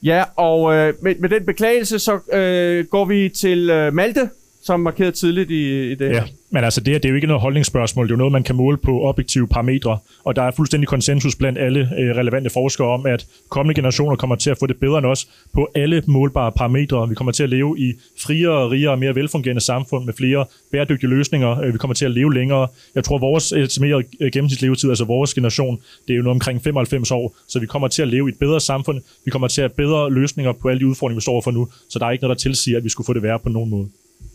ja, 0.03 0.25
og 0.37 0.75
øh, 0.75 0.95
med, 1.03 1.15
med 1.19 1.29
den 1.29 1.47
beklagelse, 1.47 1.99
så 1.99 2.19
øh, 2.33 2.87
går 2.87 3.05
vi 3.05 3.29
til 3.29 3.71
øh, 3.71 3.95
Malte, 3.95 4.31
som 4.63 4.81
markeret 4.81 5.15
tidligt 5.15 5.51
i, 5.51 5.93
i 5.93 5.95
det 5.95 6.11
Ja, 6.11 6.23
men 6.51 6.65
altså 6.65 6.81
det, 6.81 6.95
her, 6.95 6.99
det 6.99 7.05
er 7.05 7.09
jo 7.09 7.15
ikke 7.15 7.27
noget 7.27 7.41
holdningsspørgsmål, 7.41 8.07
det 8.07 8.11
er 8.11 8.15
jo 8.15 8.19
noget, 8.19 8.33
man 8.33 8.43
kan 8.43 8.57
måle 8.57 8.77
på 8.77 9.09
objektive 9.09 9.49
parametre, 9.49 9.99
og 10.25 10.37
der 10.37 10.43
er 10.43 10.51
fuldstændig 10.51 10.89
konsensus 10.89 11.37
blandt 11.37 11.59
alle 11.59 11.81
øh, 11.81 12.17
relevante 12.17 12.51
forskere 12.51 12.89
om, 12.89 13.07
at 13.07 13.27
kommende 13.49 13.75
generationer 13.75 14.17
kommer 14.17 14.37
til 14.37 14.51
at 14.51 14.59
få 14.59 14.67
det 14.67 14.77
bedre 14.77 14.99
end 14.99 15.07
os 15.07 15.29
på 15.53 15.69
alle 15.75 16.03
målbare 16.07 16.53
parametre. 16.53 17.09
Vi 17.09 17.15
kommer 17.15 17.33
til 17.33 17.43
at 17.43 17.49
leve 17.49 17.79
i 17.79 17.95
friere, 18.25 18.71
rigere 18.71 18.93
og 18.93 18.99
mere 18.99 19.15
velfungerende 19.15 19.61
samfund 19.61 20.05
med 20.05 20.15
flere 20.15 20.45
bæredygtige 20.73 21.11
løsninger. 21.11 21.61
Øh, 21.61 21.73
vi 21.73 21.79
kommer 21.79 21.95
til 21.95 22.05
at 22.05 22.11
leve 22.11 22.35
længere. 22.35 22.69
Jeg 22.95 23.05
tror, 23.05 23.19
vores 23.19 23.53
estimerede 23.53 24.05
øh, 24.21 24.31
gennemsnitslevetid, 24.33 24.89
altså 24.89 25.05
vores 25.05 25.35
generation, 25.35 25.81
det 26.09 26.13
er 26.13 26.17
jo 26.17 26.23
noget 26.23 26.37
omkring 26.37 26.63
95 26.63 27.11
år, 27.11 27.37
så 27.49 27.61
vi 27.61 27.67
kommer 27.67 27.89
til 27.89 28.03
at 28.03 28.09
leve 28.09 28.29
i 28.29 28.33
et 28.33 28.39
bedre 28.39 28.61
samfund. 28.61 29.01
Vi 29.25 29.31
kommer 29.31 29.49
til 29.49 29.61
at 29.61 29.71
have 29.71 29.87
bedre 29.87 30.13
løsninger 30.13 30.53
på 30.53 30.69
alle 30.69 30.81
de 30.81 30.87
udfordringer, 30.87 31.21
vi 31.21 31.23
står 31.23 31.33
overfor 31.33 31.51
nu, 31.51 31.69
så 31.91 31.99
der 31.99 32.07
er 32.07 32.11
ikke 32.11 32.23
noget, 32.23 32.37
der 32.37 32.43
tilsiger, 32.43 32.77
at 32.77 32.85
vi 32.85 32.89
skulle 32.89 33.07
få 33.07 33.13
det 33.13 33.23
værre 33.23 33.39
på 33.39 33.49
nogen 33.49 33.71
måde. 33.71 33.89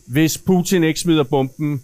Hvis 0.06 0.38
Putin 0.38 0.84
ikke 0.84 1.00
smider 1.00 1.22
bomben, 1.22 1.82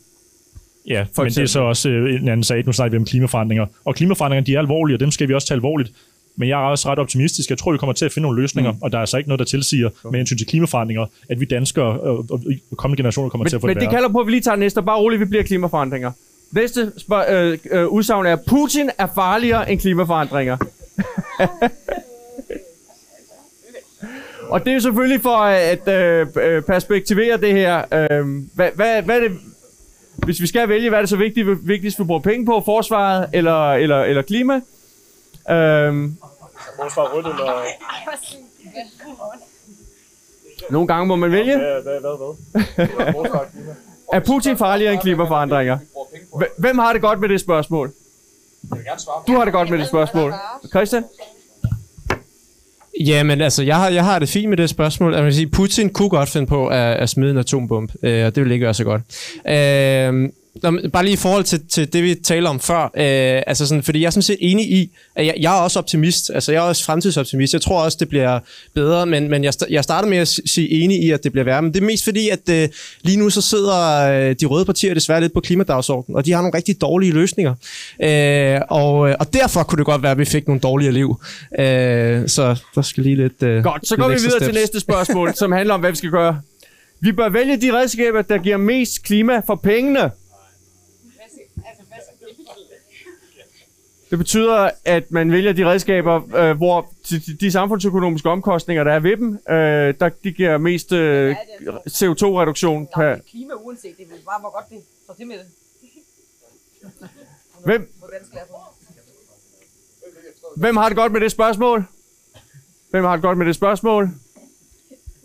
Ja, 0.86 1.04
For 1.14 1.22
men 1.22 1.30
det 1.30 1.38
er 1.38 1.42
eksempel. 1.42 1.48
så 1.48 1.60
også 1.60 1.88
øh, 1.88 2.14
en 2.22 2.28
anden 2.28 2.44
sag. 2.44 2.66
Nu 2.66 2.72
snakker 2.72 2.90
vi 2.90 2.96
om 2.96 3.04
klimaforandringer. 3.04 3.66
Og 3.84 3.94
klimaforandringer, 3.94 4.44
de 4.44 4.54
er 4.54 4.58
alvorlige, 4.58 4.96
og 4.96 5.00
dem 5.00 5.10
skal 5.10 5.28
vi 5.28 5.34
også 5.34 5.46
tage 5.48 5.56
alvorligt. 5.56 5.92
Men 6.36 6.48
jeg 6.48 6.54
er 6.60 6.64
også 6.66 6.88
ret 6.88 6.98
optimistisk. 6.98 7.50
Jeg 7.50 7.58
tror, 7.58 7.72
vi 7.72 7.78
kommer 7.78 7.92
til 7.92 8.04
at 8.04 8.12
finde 8.12 8.22
nogle 8.28 8.42
løsninger, 8.42 8.72
mm. 8.72 8.78
og 8.82 8.92
der 8.92 8.98
er 8.98 9.00
altså 9.00 9.16
ikke 9.16 9.28
noget, 9.28 9.38
der 9.38 9.44
tilsiger 9.44 9.90
med 10.10 10.18
hensyn 10.20 10.36
til 10.38 10.46
klimaforandringer, 10.46 11.06
at 11.30 11.40
vi 11.40 11.44
danskere 11.44 11.84
og, 12.00 12.18
og, 12.30 12.40
og 12.70 12.76
kommende 12.76 12.96
generationer 13.00 13.28
kommer 13.30 13.48
til 13.48 13.56
at 13.56 13.60
få 13.60 13.66
men, 13.66 13.70
men 13.70 13.76
det 13.76 13.80
det 13.80 13.86
værre. 13.86 13.96
kalder 13.96 14.08
på, 14.12 14.18
at 14.18 14.26
vi 14.26 14.30
lige 14.32 14.40
tager 14.40 14.56
næste. 14.56 14.82
Bare 14.82 14.98
roligt, 14.98 15.20
vi 15.20 15.24
bliver 15.24 15.42
klimaforandringer. 15.44 16.12
Næste 16.52 16.92
spørg- 16.96 17.32
øh, 17.32 17.58
øh, 17.70 17.86
udsagn 17.88 18.26
er, 18.26 18.36
Putin 18.48 18.90
er 18.98 19.06
farligere 19.14 19.72
end 19.72 19.80
klimaforandringer. 19.80 20.56
Og 24.50 24.64
det 24.64 24.74
er 24.74 24.78
selvfølgelig 24.78 25.22
for 25.22 25.36
at 25.36 25.88
øh, 25.88 26.26
øh, 26.36 26.62
perspektivere 26.62 27.36
det 27.36 27.52
her. 27.52 27.78
Øh, 27.92 28.44
hvad, 28.54 28.70
hvad, 28.74 29.02
hvad 29.02 29.16
er 29.16 29.20
det, 29.20 29.38
hvis 30.16 30.40
vi 30.40 30.46
skal 30.46 30.68
vælge, 30.68 30.88
hvad 30.88 30.98
er 30.98 31.02
det 31.02 31.08
så 31.10 31.16
vigtigt, 31.16 31.68
vigtigst, 31.68 31.98
vi 31.98 32.04
bruger 32.04 32.20
penge 32.20 32.46
på? 32.46 32.62
Forsvaret 32.64 33.28
eller, 33.32 33.72
eller, 33.72 34.02
eller 34.04 34.22
klima? 34.22 34.54
Øh, 35.50 36.10
nogle 40.70 40.86
gange 40.88 41.06
må 41.06 41.16
man 41.16 41.32
vælge. 41.32 41.52
Er 44.12 44.20
Putin 44.26 44.56
farligere 44.56 44.92
end 44.92 45.00
klimaforandringer? 45.00 45.78
Hv- 46.34 46.54
Hvem 46.58 46.78
har 46.78 46.92
det 46.92 47.02
godt 47.02 47.20
med 47.20 47.28
det 47.28 47.40
spørgsmål? 47.40 47.92
Du 49.26 49.32
har 49.32 49.44
det 49.44 49.52
godt 49.52 49.70
med 49.70 49.78
det 49.78 49.86
spørgsmål. 49.86 50.34
Christian? 50.70 51.04
Ja, 53.00 53.22
men 53.22 53.40
altså, 53.40 53.62
jeg 53.62 53.76
har, 53.76 53.88
jeg 53.88 54.04
har 54.04 54.18
det 54.18 54.28
fint 54.28 54.48
med 54.48 54.56
det 54.56 54.70
spørgsmål. 54.70 55.10
Altså, 55.10 55.18
jeg 55.18 55.24
vil 55.24 55.34
sige, 55.34 55.46
Putin 55.46 55.90
kunne 55.90 56.08
godt 56.08 56.28
finde 56.28 56.46
på 56.46 56.66
at, 56.66 56.96
at 56.96 57.08
smide 57.08 57.30
en 57.30 57.38
atombombe, 57.38 57.92
øh, 58.02 58.26
og 58.26 58.34
det 58.34 58.42
ville 58.42 58.54
ikke 58.54 58.64
være 58.64 58.74
så 58.74 58.84
godt. 58.84 59.02
Øh, 59.48 60.30
Nå, 60.62 60.70
men 60.70 60.90
bare 60.90 61.04
lige 61.04 61.12
i 61.12 61.16
forhold 61.16 61.44
til, 61.44 61.60
til 61.68 61.92
det, 61.92 62.02
vi 62.02 62.14
talte 62.14 62.48
om 62.48 62.60
før, 62.60 62.82
øh, 62.84 63.42
altså 63.46 63.66
sådan, 63.66 63.82
fordi 63.82 64.00
jeg 64.00 64.06
er 64.06 64.10
sådan 64.10 64.22
set 64.22 64.36
enig 64.40 64.70
i, 64.70 64.90
at 65.16 65.26
jeg, 65.26 65.34
jeg 65.40 65.58
er 65.58 65.60
også 65.60 65.78
optimist, 65.78 66.30
altså 66.34 66.52
jeg 66.52 66.58
er 66.58 66.62
også 66.62 66.84
fremtidsoptimist, 66.84 67.52
jeg 67.52 67.62
tror 67.62 67.82
også, 67.84 67.96
det 68.00 68.08
bliver 68.08 68.38
bedre, 68.74 69.06
men, 69.06 69.30
men 69.30 69.44
jeg, 69.44 69.52
jeg 69.70 69.84
starter 69.84 70.08
med 70.08 70.18
at 70.18 70.28
sige 70.28 70.70
enig 70.70 71.02
i, 71.02 71.10
at 71.10 71.24
det 71.24 71.32
bliver 71.32 71.44
værre, 71.44 71.62
men 71.62 71.74
det 71.74 71.80
er 71.82 71.86
mest 71.86 72.04
fordi, 72.04 72.28
at 72.28 72.48
øh, 72.50 72.68
lige 73.02 73.16
nu 73.16 73.30
så 73.30 73.40
sidder 73.40 74.10
øh, 74.10 74.36
de 74.40 74.46
røde 74.46 74.64
partier 74.64 74.94
desværre 74.94 75.20
lidt 75.20 75.32
på 75.32 75.40
klimadagsordenen, 75.40 76.16
og 76.16 76.26
de 76.26 76.32
har 76.32 76.40
nogle 76.42 76.56
rigtig 76.56 76.80
dårlige 76.80 77.12
løsninger, 77.12 77.54
øh, 78.02 78.60
og, 78.68 78.98
og 78.98 79.32
derfor 79.32 79.62
kunne 79.62 79.78
det 79.78 79.86
godt 79.86 80.02
være, 80.02 80.12
at 80.12 80.18
vi 80.18 80.24
fik 80.24 80.46
nogle 80.46 80.60
dårligere 80.60 80.92
liv, 80.92 81.20
øh, 81.58 82.28
så 82.28 82.56
der 82.74 82.82
skal 82.82 83.02
lige 83.02 83.16
lidt 83.16 83.42
øh, 83.42 83.62
Godt, 83.62 83.88
så 83.88 83.96
går 83.96 84.08
vi 84.08 84.14
videre 84.14 84.38
til 84.38 84.46
steps. 84.46 84.54
næste 84.54 84.80
spørgsmål, 84.80 85.34
som 85.40 85.52
handler 85.52 85.74
om, 85.74 85.80
hvad 85.80 85.90
vi 85.90 85.96
skal 85.96 86.10
gøre. 86.10 86.40
Vi 87.00 87.12
bør 87.12 87.28
vælge 87.28 87.56
de 87.56 87.72
redskaber, 87.72 88.22
der 88.22 88.38
giver 88.38 88.56
mest 88.56 89.02
klima 89.02 89.42
for 89.46 89.54
pengene. 89.54 90.10
Det 94.10 94.18
betyder, 94.18 94.70
at 94.84 95.10
man 95.10 95.32
vælger 95.32 95.52
de 95.52 95.66
redskaber, 95.66 96.36
øh, 96.36 96.56
hvor 96.56 96.92
de, 97.10 97.20
de- 97.40 97.50
samfundsøkonomiske 97.50 98.30
omkostninger, 98.30 98.84
der 98.84 98.92
er 98.92 99.00
ved 99.00 99.16
dem, 99.16 99.32
øh, 99.50 99.94
der 100.00 100.10
de 100.24 100.32
giver 100.32 100.58
mest 100.58 100.92
øh, 100.92 101.36
CO2-reduktion 101.88 102.88
per... 102.94 103.16
klima 103.30 103.52
uanset, 103.54 103.96
det 103.96 104.04
er 104.04 104.24
bare, 104.26 104.40
hvor 104.40 104.54
godt 104.54 104.64
det 104.68 104.78
Hvem? 107.64 107.92
Hvem 110.56 110.76
har 110.76 110.88
det 110.88 110.96
godt 110.96 111.12
med 111.12 111.20
det 111.20 111.30
spørgsmål? 111.30 111.84
Hvem 112.90 113.04
har 113.04 113.12
det 113.12 113.22
godt 113.22 113.38
med 113.38 113.46
det 113.46 113.54
spørgsmål? 113.54 114.08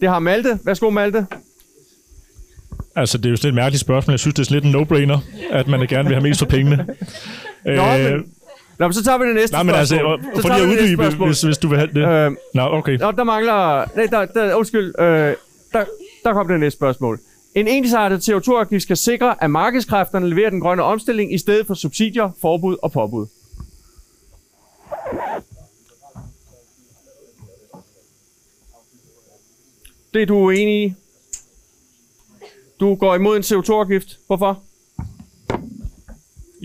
Det 0.01 0.09
har 0.09 0.19
Malte. 0.19 0.59
Værsgo, 0.63 0.89
Malte. 0.89 1.27
Altså, 2.95 3.17
det 3.17 3.25
er 3.25 3.29
jo 3.29 3.35
sådan 3.35 3.49
et 3.49 3.55
mærkeligt 3.55 3.81
spørgsmål. 3.81 4.11
Jeg 4.13 4.19
synes, 4.19 4.33
det 4.35 4.41
er 4.41 4.45
sådan 4.45 4.61
lidt 4.63 4.75
en 4.75 4.81
no-brainer, 4.81 5.19
at 5.51 5.67
man 5.67 5.87
gerne 5.87 6.07
vil 6.09 6.15
have 6.15 6.23
mest 6.23 6.39
for 6.39 6.45
pengene. 6.45 6.87
Nå, 7.65 7.71
Øh, 7.71 8.11
men, 8.11 8.34
Nå, 8.79 8.87
men 8.87 8.93
så 8.93 9.03
tager 9.03 9.17
vi 9.17 9.27
det 9.27 9.35
næste 9.35 9.53
Nej, 9.53 9.63
men 9.63 9.75
altså, 9.75 9.95
spørgsmål. 9.95 10.33
for 10.35 10.41
Så 10.41 10.47
lige 10.47 10.57
tager 10.57 10.63
at 10.63 10.69
vi 10.69 10.71
det 10.71 10.81
næste 10.81 10.83
uddybe, 10.83 11.03
spørgsmål. 11.03 11.27
hvis, 11.27 11.41
hvis 11.41 11.57
du 11.57 11.67
vil 11.67 11.77
have 11.77 11.89
det. 11.93 12.07
Øh, 12.31 12.31
Nå, 12.53 12.61
okay. 12.61 12.97
Nå, 12.97 13.11
der 13.11 13.23
mangler... 13.23 13.85
Nej, 13.95 14.05
der, 14.05 14.25
der, 14.25 14.55
undskyld. 14.55 14.99
Øh, 14.99 15.05
der, 15.73 15.85
der 16.23 16.33
kom 16.33 16.47
det 16.47 16.59
næste 16.59 16.77
spørgsmål. 16.77 17.19
En 17.55 17.67
ensartet 17.67 18.29
CO2-afgift 18.29 18.83
skal 18.83 18.97
sikre, 18.97 19.43
at 19.43 19.51
markedskræfterne 19.51 20.29
leverer 20.29 20.49
den 20.49 20.59
grønne 20.61 20.83
omstilling 20.83 21.33
i 21.33 21.37
stedet 21.37 21.67
for 21.67 21.73
subsidier, 21.73 22.31
forbud 22.41 22.77
og 22.81 22.91
påbud. 22.91 23.25
Det 30.13 30.21
er 30.21 30.25
du 30.25 30.35
uenig 30.35 30.83
i. 30.85 30.93
Du 32.79 32.95
går 32.95 33.15
imod 33.15 33.37
en 33.37 33.43
CO2-afgift. 33.43 34.19
Hvorfor? 34.27 34.61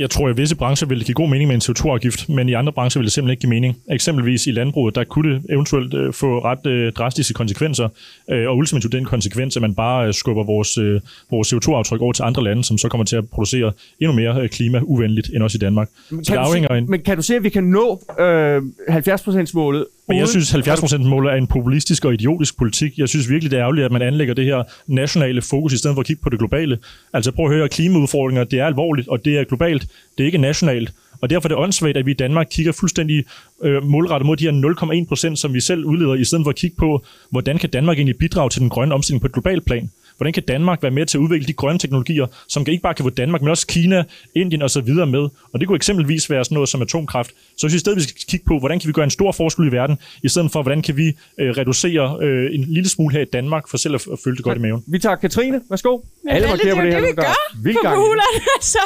Jeg 0.01 0.11
tror, 0.11 0.29
at 0.29 0.39
i 0.39 0.41
visse 0.41 0.57
brancher 0.57 0.89
vil 0.89 0.99
det 0.99 1.07
give 1.07 1.15
god 1.15 1.29
mening 1.29 1.49
med 1.49 1.55
en 1.55 1.63
CO2-afgift, 1.63 2.29
men 2.29 2.49
i 2.49 2.53
andre 2.53 2.73
brancher 2.73 3.01
vil 3.01 3.07
det 3.07 3.13
simpelthen 3.13 3.31
ikke 3.31 3.41
give 3.41 3.51
mening. 3.51 3.77
Eksempelvis 3.91 4.47
i 4.47 4.51
landbruget, 4.51 4.95
der 4.95 5.05
kunne 5.05 5.35
det 5.35 5.43
eventuelt 5.51 5.95
øh, 5.95 6.13
få 6.13 6.45
ret 6.45 6.67
øh, 6.67 6.93
drastiske 6.93 7.35
konsekvenser, 7.35 7.89
øh, 8.31 8.49
og 8.49 8.57
ultimativt 8.57 8.93
den 8.93 9.05
konsekvens, 9.05 9.57
at 9.57 9.63
man 9.63 9.75
bare 9.75 10.07
øh, 10.07 10.15
skubber 10.15 10.45
vores, 10.45 10.79
øh, 10.79 11.01
vores 11.31 11.53
CO2-aftryk 11.53 12.01
over 12.01 12.13
til 12.13 12.23
andre 12.23 12.45
lande, 12.45 12.65
som 12.65 12.79
så 12.79 12.89
kommer 12.89 13.05
til 13.05 13.17
at 13.17 13.29
producere 13.31 13.73
endnu 14.01 14.17
mere 14.17 14.43
øh, 14.43 14.49
klimauvenligt 14.49 15.31
end 15.35 15.43
også 15.43 15.57
i 15.57 15.59
Danmark. 15.59 15.89
Så 15.89 16.09
Kan 16.09 16.39
det 16.39 16.47
du 16.47 16.53
se, 16.53 16.77
en... 16.79 16.91
men 16.91 17.01
kan 17.01 17.17
du 17.17 17.23
se, 17.23 17.37
at 17.37 17.45
vi 17.45 17.49
kan 17.49 17.65
nå 17.65 18.03
øh, 18.21 18.63
70%-målet? 18.89 19.87
Men 20.11 20.19
jeg 20.19 20.29
synes, 20.29 20.55
70%-målet 20.55 21.33
er 21.33 21.37
en 21.37 21.47
populistisk 21.47 22.05
og 22.05 22.13
idiotisk 22.15 22.59
politik. 22.59 22.99
Jeg 22.99 23.09
synes 23.09 23.31
virkelig, 23.31 23.51
det 23.51 23.57
er 23.57 23.63
ærgerligt, 23.63 23.85
at 23.85 23.93
man 23.93 24.03
anlægger 24.03 24.35
det 24.35 24.45
her 24.45 24.63
nationale 24.87 25.43
fokus, 25.43 25.73
i 25.73 25.77
stedet 25.77 25.95
for 25.95 26.01
at 26.01 26.07
kigge 26.07 26.23
på 26.23 26.31
det 26.31 26.39
globale. 26.39 26.79
Altså 27.13 27.33
prøv 27.33 27.47
at 27.47 27.53
høre, 27.53 27.69
klimaudfordringer, 27.69 28.45
det 28.45 28.59
er 28.59 28.67
alvorligt, 28.67 29.09
og 29.09 29.25
det 29.25 29.39
er 29.39 29.45
globalt. 29.45 29.83
Det 30.19 30.25
er 30.25 30.27
ikke 30.27 30.39
nationalt. 30.39 30.93
Og 31.21 31.31
derfor 31.31 31.47
er 31.47 31.49
det 31.49 31.57
åndssvagt, 31.57 31.97
at 31.97 32.07
vi 32.07 32.11
i 32.11 32.15
Danmark 32.15 32.47
kigger 32.51 32.73
fuldstændig 32.73 33.25
øh, 33.63 33.85
målrettet 33.85 34.27
mod 34.27 34.37
de 34.37 34.45
her 34.45 35.03
0,1 35.03 35.09
procent, 35.09 35.39
som 35.39 35.55
vi 35.55 35.61
selv 35.61 35.85
udleder, 35.85 36.15
i 36.15 36.25
stedet 36.25 36.45
for 36.45 36.51
at 36.51 36.57
kigge 36.57 36.77
på, 36.77 37.05
hvordan 37.31 37.59
kan 37.59 37.71
Danmark 37.71 37.97
egentlig 37.97 38.19
bidrage 38.19 38.51
til 38.51 38.61
den 38.61 38.69
grønne 38.69 38.95
omstilling 38.95 39.21
på 39.21 39.27
et 39.27 39.33
globalt 39.33 39.65
plan. 39.65 39.91
Hvordan 40.21 40.33
kan 40.33 40.43
Danmark 40.43 40.83
være 40.83 40.91
med 40.91 41.07
til 41.07 41.19
at 41.19 41.23
udvikle 41.23 41.47
de 41.47 41.53
grønne 41.53 41.79
teknologier, 41.79 42.27
som 42.49 42.67
ikke 42.69 42.83
bare 42.83 42.95
kan 42.95 43.03
få 43.03 43.11
Danmark, 43.11 43.41
men 43.43 43.51
også 43.51 43.67
Kina, 43.67 44.05
Indien 44.35 44.63
osv. 44.63 44.93
med? 45.17 45.25
Og 45.53 45.61
det 45.61 45.67
kunne 45.67 45.77
eksempelvis 45.77 46.31
være 46.31 46.45
sådan 46.45 46.55
noget 46.55 46.69
som 46.69 46.83
atomkraft. 46.83 47.31
Så 47.31 47.67
jeg 47.67 47.71
synes 47.71 47.75
i 47.75 47.85
stedet, 47.85 47.97
vi 47.97 48.03
skal 48.03 48.15
kigge 48.29 48.47
på, 48.47 48.59
hvordan 48.59 48.81
kan 48.81 48.89
vi 48.89 48.93
gøre 48.93 49.05
en 49.05 49.11
stor 49.11 49.33
forskel 49.33 49.65
i 49.67 49.73
verden, 49.73 49.99
i 50.23 50.29
stedet 50.29 50.53
for, 50.53 50.63
hvordan 50.63 50.83
kan 50.83 50.97
vi 50.97 51.07
øh, 51.41 51.51
reducere 51.61 52.19
øh, 52.23 52.55
en 52.55 52.65
lille 52.77 52.89
smule 52.89 53.13
her 53.15 53.23
i 53.29 53.31
Danmark, 53.37 53.69
for 53.71 53.77
selv 53.77 53.95
at, 53.95 54.03
at 54.13 54.19
føle 54.25 54.37
det 54.37 54.45
godt 54.45 54.59
i 54.59 54.61
maven. 54.61 54.85
Vi 54.87 54.99
tager 54.99 55.17
Katrine. 55.17 55.61
Værsgo. 55.71 55.93
Men 56.25 56.33
Alle 56.35 56.49
det, 56.49 56.59
det, 56.59 56.77
det, 56.77 56.93
det, 56.93 57.03
vi 57.03 57.13
gør 57.25 57.35
Vildt 57.65 57.79
på 57.79 57.83
gang. 57.87 57.97
Bulan. 57.97 58.35
Altså, 58.61 58.83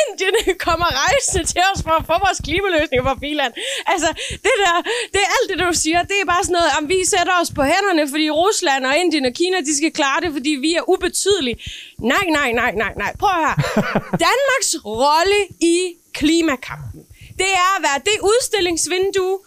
Indien 0.00 0.36
kommer 0.66 0.88
rejsende 1.04 1.44
til 1.52 1.62
os 1.70 1.80
for 1.86 1.94
at 2.00 2.04
få 2.10 2.14
vores 2.26 2.40
klimaløsninger 2.46 3.04
fra 3.08 3.16
Biland. 3.24 3.52
Altså, 3.92 4.10
det 4.44 4.54
der, 4.62 4.74
det 5.14 5.20
er 5.26 5.30
alt 5.36 5.46
det, 5.50 5.56
du 5.66 5.70
siger, 5.84 5.98
det 6.10 6.16
er 6.22 6.26
bare 6.34 6.42
sådan 6.46 6.56
noget, 6.58 6.70
om 6.78 6.84
vi 6.92 6.98
sætter 7.14 7.34
os 7.42 7.50
på 7.58 7.62
hænderne, 7.72 8.02
fordi 8.12 8.26
Rusland 8.42 8.82
og 8.90 8.94
Indien 9.02 9.24
og 9.30 9.34
Kina, 9.40 9.56
de 9.68 9.74
skal 9.80 9.90
klare 10.00 10.18
det, 10.24 10.30
fordi 10.38 10.52
vi 10.66 10.72
er 10.78 10.88
ubetydelige. 10.88 11.56
Nej, 11.98 12.26
nej, 12.38 12.52
nej, 12.52 12.72
nej, 12.74 12.92
nej. 12.96 13.16
Prøv 13.16 13.30
her. 13.44 13.54
Danmarks 14.28 14.70
rolle 14.84 15.40
i 15.60 15.76
klimakampen, 16.14 17.00
det 17.38 17.50
er 17.64 17.70
at 17.76 17.82
være 17.82 18.00
det 18.04 18.16
udstillingsvindue, 18.22 19.38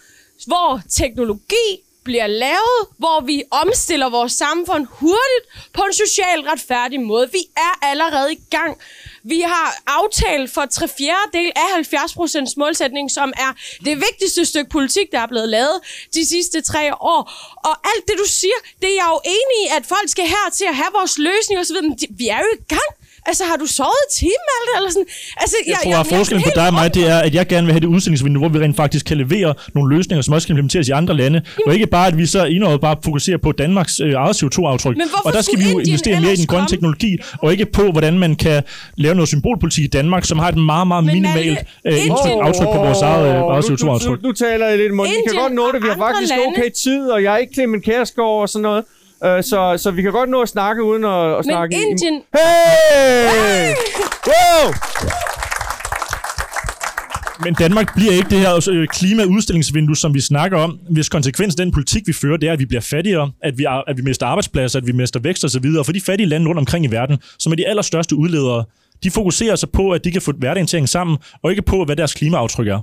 hvor 0.47 0.81
teknologi 0.89 1.67
bliver 2.03 2.27
lavet, 2.27 2.79
hvor 2.97 3.25
vi 3.25 3.43
omstiller 3.51 4.09
vores 4.09 4.33
samfund 4.33 4.87
hurtigt 4.89 5.45
på 5.73 5.81
en 5.81 5.93
socialt 5.93 6.47
retfærdig 6.47 7.01
måde. 7.01 7.31
Vi 7.31 7.43
er 7.57 7.85
allerede 7.85 8.33
i 8.33 8.39
gang. 8.49 8.77
Vi 9.23 9.39
har 9.41 9.75
aftalt 9.87 10.51
for 10.51 10.65
tre 10.65 10.87
fjerdedel 10.87 11.51
af 11.55 11.67
70% 11.95 12.53
målsætning, 12.57 13.11
som 13.11 13.33
er 13.37 13.51
det 13.85 13.95
vigtigste 13.97 14.45
stykke 14.45 14.69
politik, 14.69 15.11
der 15.11 15.19
er 15.19 15.27
blevet 15.27 15.49
lavet 15.49 15.79
de 16.13 16.27
sidste 16.27 16.61
tre 16.61 16.93
år. 16.95 17.21
Og 17.63 17.75
alt 17.91 18.07
det, 18.07 18.15
du 18.17 18.25
siger, 18.27 18.59
det 18.81 18.89
er 18.89 18.95
jeg 18.95 19.09
jo 19.13 19.19
enig 19.25 19.57
i, 19.65 19.67
at 19.77 19.85
folk 19.85 20.09
skal 20.09 20.27
her 20.27 20.49
til 20.53 20.65
at 20.65 20.75
have 20.75 20.91
vores 20.93 21.17
løsning 21.17 21.59
osv., 21.59 21.75
men 21.81 21.97
vi 22.09 22.27
er 22.27 22.39
jo 22.39 22.47
i 22.59 22.63
gang. 22.67 23.00
Altså, 23.25 23.43
har 23.43 23.55
du 23.55 23.65
sovet 23.65 24.01
i 24.07 24.09
timen, 24.19 24.43
Malte, 24.49 24.71
eller 24.77 24.91
sådan? 24.91 25.05
Altså, 25.37 25.55
Jeg 25.67 25.77
tror, 25.83 25.95
at 25.99 26.07
forskellen 26.17 26.43
på 26.43 26.51
dig 26.55 26.67
og 26.67 26.73
mig, 26.73 26.93
det 26.93 27.07
er, 27.09 27.17
at 27.19 27.35
jeg 27.35 27.47
gerne 27.47 27.65
vil 27.67 27.73
have 27.73 27.79
det 27.79 27.87
udstillingsvindue, 27.87 28.39
hvor 28.39 28.49
vi 28.49 28.59
rent 28.65 28.75
faktisk 28.75 29.05
kan 29.05 29.17
levere 29.17 29.53
nogle 29.75 29.95
løsninger, 29.95 30.21
som 30.21 30.33
også 30.33 30.47
kan 30.47 30.53
implementeres 30.53 30.87
i 30.87 30.91
andre 30.91 31.13
lande. 31.17 31.41
Og 31.65 31.73
ikke 31.73 31.87
bare, 31.87 32.07
at 32.07 32.17
vi 32.17 32.25
så 32.25 32.45
enåret 32.45 32.81
bare 32.81 32.95
fokuserer 33.03 33.37
på 33.37 33.51
Danmarks 33.51 33.99
øh, 33.99 34.13
eget 34.13 34.43
CO2-aftryk. 34.43 34.97
Men 34.97 35.07
hvorfor 35.09 35.27
Og 35.29 35.33
der 35.33 35.41
skal 35.41 35.59
vi 35.59 35.69
jo 35.71 35.79
investere 35.79 36.21
mere 36.21 36.33
i 36.33 36.35
den 36.35 36.47
grønne 36.47 36.67
teknologi, 36.67 37.17
og 37.43 37.51
ikke 37.51 37.65
på, 37.65 37.91
hvordan 37.91 38.19
man 38.19 38.35
kan 38.35 38.63
lave 38.97 39.15
noget 39.15 39.27
symbolpolitik 39.27 39.83
i 39.83 39.87
Danmark, 39.87 40.25
som 40.25 40.39
har 40.39 40.49
et 40.49 40.57
meget, 40.57 40.87
meget 40.87 41.03
Men 41.03 41.13
minimalt 41.13 41.59
øh, 41.87 42.05
indtryk, 42.05 42.31
aftryk 42.41 42.67
på 42.67 42.77
vores 42.87 43.01
eget, 43.01 43.27
øh, 43.27 43.35
eget 43.35 43.69
nu, 43.69 43.75
nu, 43.75 43.75
CO2-aftryk. 43.75 44.21
nu, 44.21 44.27
nu 44.27 44.31
taler 44.33 44.67
jeg 44.67 44.77
lidt 44.77 44.91
i 44.91 44.95
munden. 44.95 45.15
Vi 45.15 45.31
kan 45.31 45.41
godt 45.41 45.53
nå 45.53 45.71
det. 45.71 45.83
Vi 45.83 45.87
har 45.87 45.97
faktisk 45.97 46.29
lande. 46.29 46.45
okay 46.47 46.69
tid, 46.83 47.09
og 47.09 47.23
jeg 47.23 47.33
er 47.33 47.37
ikke 47.37 47.53
Clement 47.53 47.83
Kærsgaard 47.83 48.41
og 48.41 48.49
sådan 48.49 48.63
noget. 48.63 48.83
Uh, 49.25 49.27
så, 49.43 49.75
så 49.77 49.91
vi 49.91 50.01
kan 50.01 50.11
godt 50.11 50.29
nå 50.29 50.41
at 50.41 50.49
snakke 50.49 50.83
uden 50.83 51.03
at, 51.05 51.29
at 51.31 51.35
Men 51.37 51.43
snakke... 51.43 51.75
i- 51.75 51.79
Indien... 51.91 52.21
Hey! 52.33 53.73
Wow! 54.27 54.73
Men 57.43 57.53
Danmark 57.53 57.95
bliver 57.95 58.11
ikke 58.13 58.29
det 58.29 58.39
her 58.39 58.69
øh, 58.71 58.87
klimaudstillingsvindue, 58.87 59.95
som 59.97 60.13
vi 60.13 60.19
snakker 60.21 60.57
om, 60.57 60.79
hvis 60.89 61.09
konsekvensen 61.09 61.61
af 61.61 61.65
den 61.65 61.73
politik, 61.73 62.07
vi 62.07 62.13
fører, 62.13 62.37
det 62.37 62.49
er, 62.49 62.53
at 62.53 62.59
vi 62.59 62.65
bliver 62.65 62.81
fattigere, 62.81 63.31
at 63.43 63.57
vi, 63.57 63.65
at 63.87 63.97
vi 63.97 64.01
mister 64.01 64.25
arbejdspladser, 64.25 64.79
at 64.79 64.87
vi 64.87 64.91
mister 64.91 65.19
vækst 65.19 65.45
osv. 65.45 65.65
Og 65.79 65.85
for 65.85 65.93
de 65.93 66.01
fattige 66.01 66.27
lande 66.27 66.47
rundt 66.47 66.59
omkring 66.59 66.85
i 66.85 66.91
verden, 66.91 67.17
som 67.39 67.51
er 67.51 67.55
de 67.55 67.67
allerstørste 67.67 68.15
udledere, 68.15 68.65
de 69.03 69.11
fokuserer 69.11 69.55
sig 69.55 69.69
på, 69.69 69.91
at 69.91 70.03
de 70.03 70.11
kan 70.11 70.21
få 70.21 70.31
hverdagen 70.37 70.67
til 70.67 70.77
at 70.77 70.79
hænge 70.79 70.87
sammen, 70.87 71.17
og 71.43 71.49
ikke 71.51 71.61
på, 71.61 71.85
hvad 71.85 71.95
deres 71.95 72.13
klimaaftryk 72.13 72.67
er. 72.67 72.79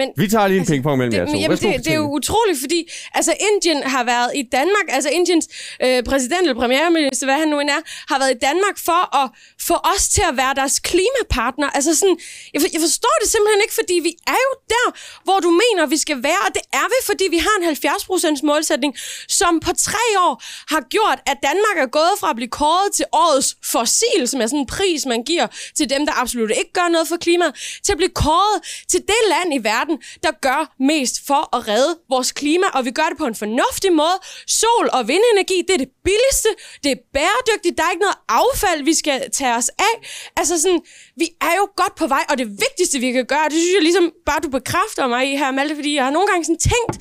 Men 0.00 0.08
Vi 0.16 0.28
tager 0.28 0.46
lige 0.48 0.60
en 0.60 0.66
pingpong 0.66 0.98
mellem 0.98 1.10
det, 1.12 1.18
jer 1.18 1.24
to. 1.26 1.32
men 1.32 1.40
jamen, 1.40 1.50
Værsgo, 1.50 1.68
det, 1.72 1.84
det 1.84 1.92
er 1.92 2.00
jo 2.04 2.08
utroligt, 2.18 2.58
fordi 2.64 2.80
altså, 3.14 3.32
Indien 3.48 3.82
har 3.82 4.04
været 4.04 4.30
i 4.34 4.42
Danmark, 4.58 4.86
altså 4.96 5.10
Indiens 5.18 5.46
øh, 5.84 6.02
præsident 6.10 6.40
eller 6.40 6.54
premierminister, 6.62 7.26
hvad 7.26 7.38
han 7.42 7.48
nu 7.48 7.56
end 7.60 7.70
er, 7.70 7.80
har 8.12 8.18
været 8.18 8.30
i 8.38 8.38
Danmark 8.48 8.76
for 8.88 9.02
at 9.22 9.26
få 9.70 9.76
os 9.94 10.08
til 10.08 10.24
at 10.30 10.36
være 10.36 10.54
deres 10.60 10.76
klimapartner. 10.90 11.68
Altså 11.70 11.94
sådan, 12.00 12.16
jeg, 12.54 12.60
for- 12.62 12.68
jeg 12.76 12.80
forstår 12.88 13.14
det 13.22 13.28
simpelthen 13.34 13.60
ikke, 13.64 13.74
fordi 13.80 13.96
vi 14.08 14.12
er 14.34 14.40
jo 14.46 14.52
der, 14.74 14.86
hvor 15.26 15.38
du 15.46 15.50
mener, 15.64 15.82
vi 15.94 15.98
skal 16.04 16.18
være, 16.22 16.42
og 16.46 16.52
det 16.54 16.64
er 16.72 16.86
vi, 16.94 16.98
fordi 17.10 17.24
vi 17.36 17.38
har 17.46 17.54
en 17.60 17.64
70% 17.64 18.40
målsætning, 18.50 18.92
som 19.40 19.52
på 19.66 19.72
tre 19.88 20.06
år 20.26 20.34
har 20.74 20.82
gjort, 20.94 21.18
at 21.30 21.36
Danmark 21.48 21.76
er 21.84 21.90
gået 21.98 22.14
fra 22.20 22.30
at 22.30 22.36
blive 22.40 22.52
kåret 22.62 22.88
til 22.98 23.04
årets 23.12 23.48
fossil, 23.72 24.22
som 24.30 24.40
er 24.42 24.46
sådan 24.46 24.58
en 24.58 24.66
pris, 24.76 25.06
man 25.06 25.22
giver 25.30 25.46
til 25.78 25.86
dem, 25.90 26.06
der 26.06 26.12
absolut 26.22 26.50
ikke 26.60 26.72
gør 26.72 26.88
noget 26.94 27.08
for 27.08 27.16
klimaet, 27.16 27.54
til 27.84 27.92
at 27.92 27.98
blive 28.02 28.14
kåret 28.26 28.58
til 28.92 29.00
det 29.12 29.20
land 29.32 29.48
i 29.58 29.60
verden, 29.72 29.83
der 30.22 30.32
gør 30.40 30.74
mest 30.78 31.26
for 31.26 31.56
at 31.56 31.68
redde 31.68 31.98
vores 32.08 32.32
klima, 32.32 32.66
og 32.74 32.84
vi 32.84 32.90
gør 32.90 33.08
det 33.08 33.18
på 33.18 33.26
en 33.26 33.34
fornuftig 33.34 33.92
måde. 33.92 34.18
Sol- 34.46 34.90
og 34.92 35.08
vindenergi, 35.08 35.62
det 35.68 35.74
er 35.74 35.78
det 35.78 35.92
billigste, 36.04 36.48
det 36.84 36.92
er 36.92 36.96
bæredygtigt, 37.12 37.78
der 37.78 37.84
er 37.84 37.90
ikke 37.90 38.04
noget 38.08 38.18
affald, 38.28 38.84
vi 38.84 38.94
skal 38.94 39.30
tage 39.30 39.54
os 39.54 39.68
af. 39.68 39.94
Altså 40.36 40.62
sådan, 40.62 40.80
vi 41.22 41.26
er 41.48 41.54
jo 41.60 41.66
godt 41.82 41.94
på 42.00 42.06
vej, 42.14 42.24
og 42.30 42.34
det 42.40 42.48
vigtigste, 42.64 42.96
vi 43.04 43.08
kan 43.16 43.26
gøre, 43.34 43.44
det 43.52 43.58
synes 43.62 43.74
jeg 43.78 43.84
ligesom 43.88 44.06
bare, 44.28 44.40
du 44.46 44.50
bekræfter 44.58 45.04
mig 45.14 45.22
i 45.30 45.32
her, 45.40 45.48
Malte, 45.58 45.74
fordi 45.80 45.90
jeg 45.98 46.04
har 46.06 46.14
nogle 46.16 46.28
gange 46.30 46.42
sådan 46.48 46.62
tænkt, 46.72 46.94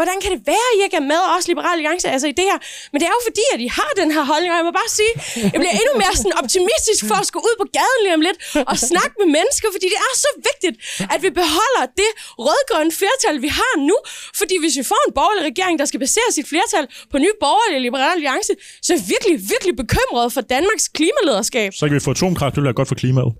hvordan 0.00 0.16
kan 0.22 0.30
det 0.34 0.40
være, 0.52 0.66
at 0.70 0.74
I 0.78 0.80
ikke 0.86 0.98
er 1.02 1.06
med 1.12 1.20
os 1.34 1.44
liberale 1.52 1.78
alliance, 1.80 2.06
altså 2.14 2.28
i 2.32 2.34
det 2.40 2.46
her? 2.50 2.58
Men 2.90 2.96
det 3.00 3.06
er 3.10 3.14
jo 3.18 3.22
fordi, 3.28 3.44
at 3.54 3.60
I 3.66 3.68
har 3.78 3.90
den 4.00 4.08
her 4.16 4.24
holdning, 4.30 4.50
og 4.52 4.58
jeg 4.60 4.66
må 4.68 4.74
bare 4.82 4.92
sige, 4.98 5.12
jeg 5.54 5.58
bliver 5.62 5.76
endnu 5.80 5.94
mere 6.02 6.14
sådan 6.20 6.36
optimistisk 6.42 7.02
for 7.10 7.16
at 7.22 7.26
skulle 7.30 7.44
ud 7.48 7.56
på 7.62 7.66
gaden 7.78 8.00
lige 8.04 8.14
om 8.18 8.22
lidt 8.28 8.38
og 8.70 8.76
snakke 8.90 9.14
med 9.22 9.28
mennesker, 9.38 9.68
fordi 9.76 9.86
det 9.94 10.00
er 10.08 10.14
så 10.24 10.30
vigtigt, 10.48 10.74
at 11.14 11.18
vi 11.24 11.30
beholder 11.40 11.84
det 12.00 12.10
rødgrønne 12.46 12.92
flertal, 13.00 13.34
vi 13.46 13.50
har 13.60 13.72
nu. 13.90 13.96
Fordi 14.40 14.54
hvis 14.62 14.74
vi 14.80 14.84
får 14.92 15.00
en 15.08 15.12
borgerlig 15.18 15.42
regering, 15.50 15.74
der 15.82 15.86
skal 15.90 16.00
basere 16.06 16.28
sit 16.38 16.46
flertal 16.52 16.84
på 17.12 17.16
nye 17.24 17.36
borgerlige 17.44 17.82
liberale 17.88 18.14
alliance, 18.18 18.52
så 18.84 18.88
er 18.92 18.96
jeg 18.98 19.04
virkelig, 19.14 19.34
virkelig 19.52 19.74
bekymret 19.82 20.26
for 20.34 20.42
Danmarks 20.54 20.86
klimalederskab. 20.98 21.70
Så 21.80 21.84
kan 21.88 21.94
vi 21.98 22.04
få 22.08 22.12
atomkraft, 22.16 22.52
det 22.54 22.60
vil 22.60 22.68
være 22.70 22.80
godt 22.80 22.90
for 22.92 23.00
klimaet. 23.02 23.32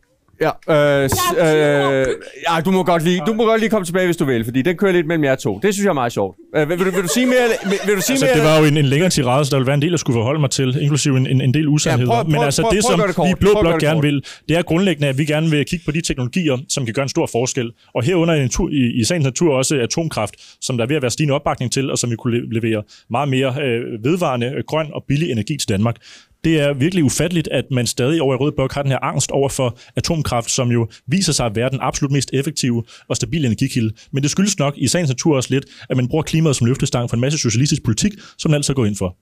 Ja, 0.43 0.51
øh, 0.69 1.11
øh, 1.39 2.07
ja, 2.49 2.61
du 2.65 2.71
må, 2.71 2.83
godt 2.85 3.05
lige, 3.05 3.23
du 3.27 3.33
må 3.35 3.45
godt 3.45 3.61
lige 3.61 3.71
komme 3.71 3.85
tilbage, 3.85 4.05
hvis 4.07 4.17
du 4.17 4.25
vil, 4.25 4.45
fordi 4.45 4.63
den 4.63 4.77
kører 4.77 4.93
lidt 4.93 5.07
mellem 5.07 5.25
jer 5.25 5.35
to. 5.35 5.61
Det 5.63 5.75
synes 5.75 5.85
jeg 5.85 5.91
er 5.91 5.95
meget 5.95 6.13
sjovt. 6.13 6.37
Øh, 6.57 6.69
vil, 6.69 6.79
vil, 6.79 6.87
du, 6.87 6.91
vil 6.91 7.03
du 7.03 7.09
sige 7.09 7.27
mere? 7.27 7.47
Vil, 7.65 7.79
vil 7.87 7.97
du 7.97 8.01
sige 8.01 8.15
Altså, 8.15 8.27
mere? 8.27 8.35
det 8.35 8.45
var 8.45 8.59
jo 8.59 8.65
en, 8.65 8.77
en 8.77 8.85
længere 8.85 9.11
tirade, 9.11 9.45
så 9.45 9.51
der 9.51 9.57
vil 9.59 9.67
være 9.67 9.75
en 9.75 9.83
del, 9.83 9.91
jeg 9.91 9.99
skulle 9.99 10.17
forholde 10.17 10.41
mig 10.41 10.51
til, 10.51 10.79
inklusive 10.83 11.17
en, 11.17 11.27
en, 11.27 11.41
en 11.41 11.55
del 11.55 11.69
usandheder. 11.69 12.13
Ja, 12.15 12.23
prøv- 12.23 12.25
prøv- 12.25 12.33
Men 12.33 12.43
altså, 12.43 12.63
prøv- 12.63 12.71
det, 12.73 12.81
prøv 12.85 12.95
at 12.95 12.99
som 13.01 13.07
det 13.09 13.17
kort. 13.17 13.29
vi 13.29 13.35
Blå 13.41 13.51
at 13.51 13.57
Blok 13.61 13.75
det 13.75 13.83
gerne 13.89 14.03
vil, 14.03 14.25
det 14.49 14.57
er 14.57 14.63
grundlæggende, 14.63 15.09
at 15.09 15.19
vi 15.19 15.25
gerne 15.25 15.51
vil 15.51 15.65
kigge 15.65 15.85
på 15.85 15.91
de 15.91 16.01
teknologier, 16.01 16.59
som 16.69 16.85
kan 16.85 16.95
gøre 16.95 17.03
en 17.03 17.09
stor 17.09 17.29
forskel. 17.33 17.71
Og 17.95 18.03
herunder 18.03 18.35
i, 18.35 18.39
natur, 18.39 18.69
i, 18.69 19.01
i 19.01 19.05
sagens 19.05 19.25
natur 19.25 19.55
også 19.55 19.77
atomkraft, 19.77 20.35
som 20.61 20.77
der 20.77 20.85
er 20.85 20.89
ved 20.89 20.97
at 20.97 21.03
være 21.03 21.11
stigende 21.11 21.35
opbakning 21.35 21.73
til, 21.73 21.91
og 21.91 21.99
som 21.99 22.11
vi 22.11 22.17
kunne 22.17 22.39
le- 22.41 22.61
levere 22.61 22.83
meget 23.11 23.29
mere 23.29 23.49
øh, 23.63 24.05
vedvarende, 24.05 24.47
øh, 24.47 24.63
grøn 24.67 24.87
og 24.95 25.05
billig 25.09 25.31
energi 25.31 25.57
til 25.57 25.69
Danmark. 25.69 25.97
Det 26.45 26.61
er 26.61 26.73
virkelig 26.73 27.05
ufatteligt, 27.05 27.49
at 27.49 27.65
man 27.71 27.87
stadig 27.87 28.23
over 28.23 28.35
i 28.35 28.37
Rød 28.37 28.53
Blok 28.53 28.73
har 28.73 28.83
den 28.83 28.91
her 28.91 29.05
angst 29.05 29.31
over 29.31 29.49
for 29.49 29.79
atomkraft, 29.97 30.51
som 30.51 30.71
jo 30.71 30.89
viser 31.07 31.33
sig 31.33 31.47
at 31.47 31.57
være 31.57 31.71
den 31.71 31.79
absolut 31.83 32.13
mest 32.13 32.31
effektive 32.33 32.85
og 33.09 33.17
stabile 33.17 33.47
energikilde. 33.47 33.95
Men 34.13 34.23
det 34.23 34.31
skyldes 34.31 34.59
nok 34.59 34.75
i 34.77 34.89
sagens 34.89 35.11
natur 35.11 35.37
også 35.37 35.51
lidt, 35.51 35.65
at 35.91 35.97
man 35.97 36.09
bruger 36.09 36.23
klimaet 36.23 36.57
som 36.57 36.67
løftestang 36.67 37.11
for 37.11 37.17
en 37.17 37.21
masse 37.21 37.39
socialistisk 37.39 37.83
politik, 37.83 38.13
som 38.39 38.51
man 38.51 38.57
altid 38.57 38.75
går 38.75 38.85
ind 38.85 38.97
for. 38.97 39.17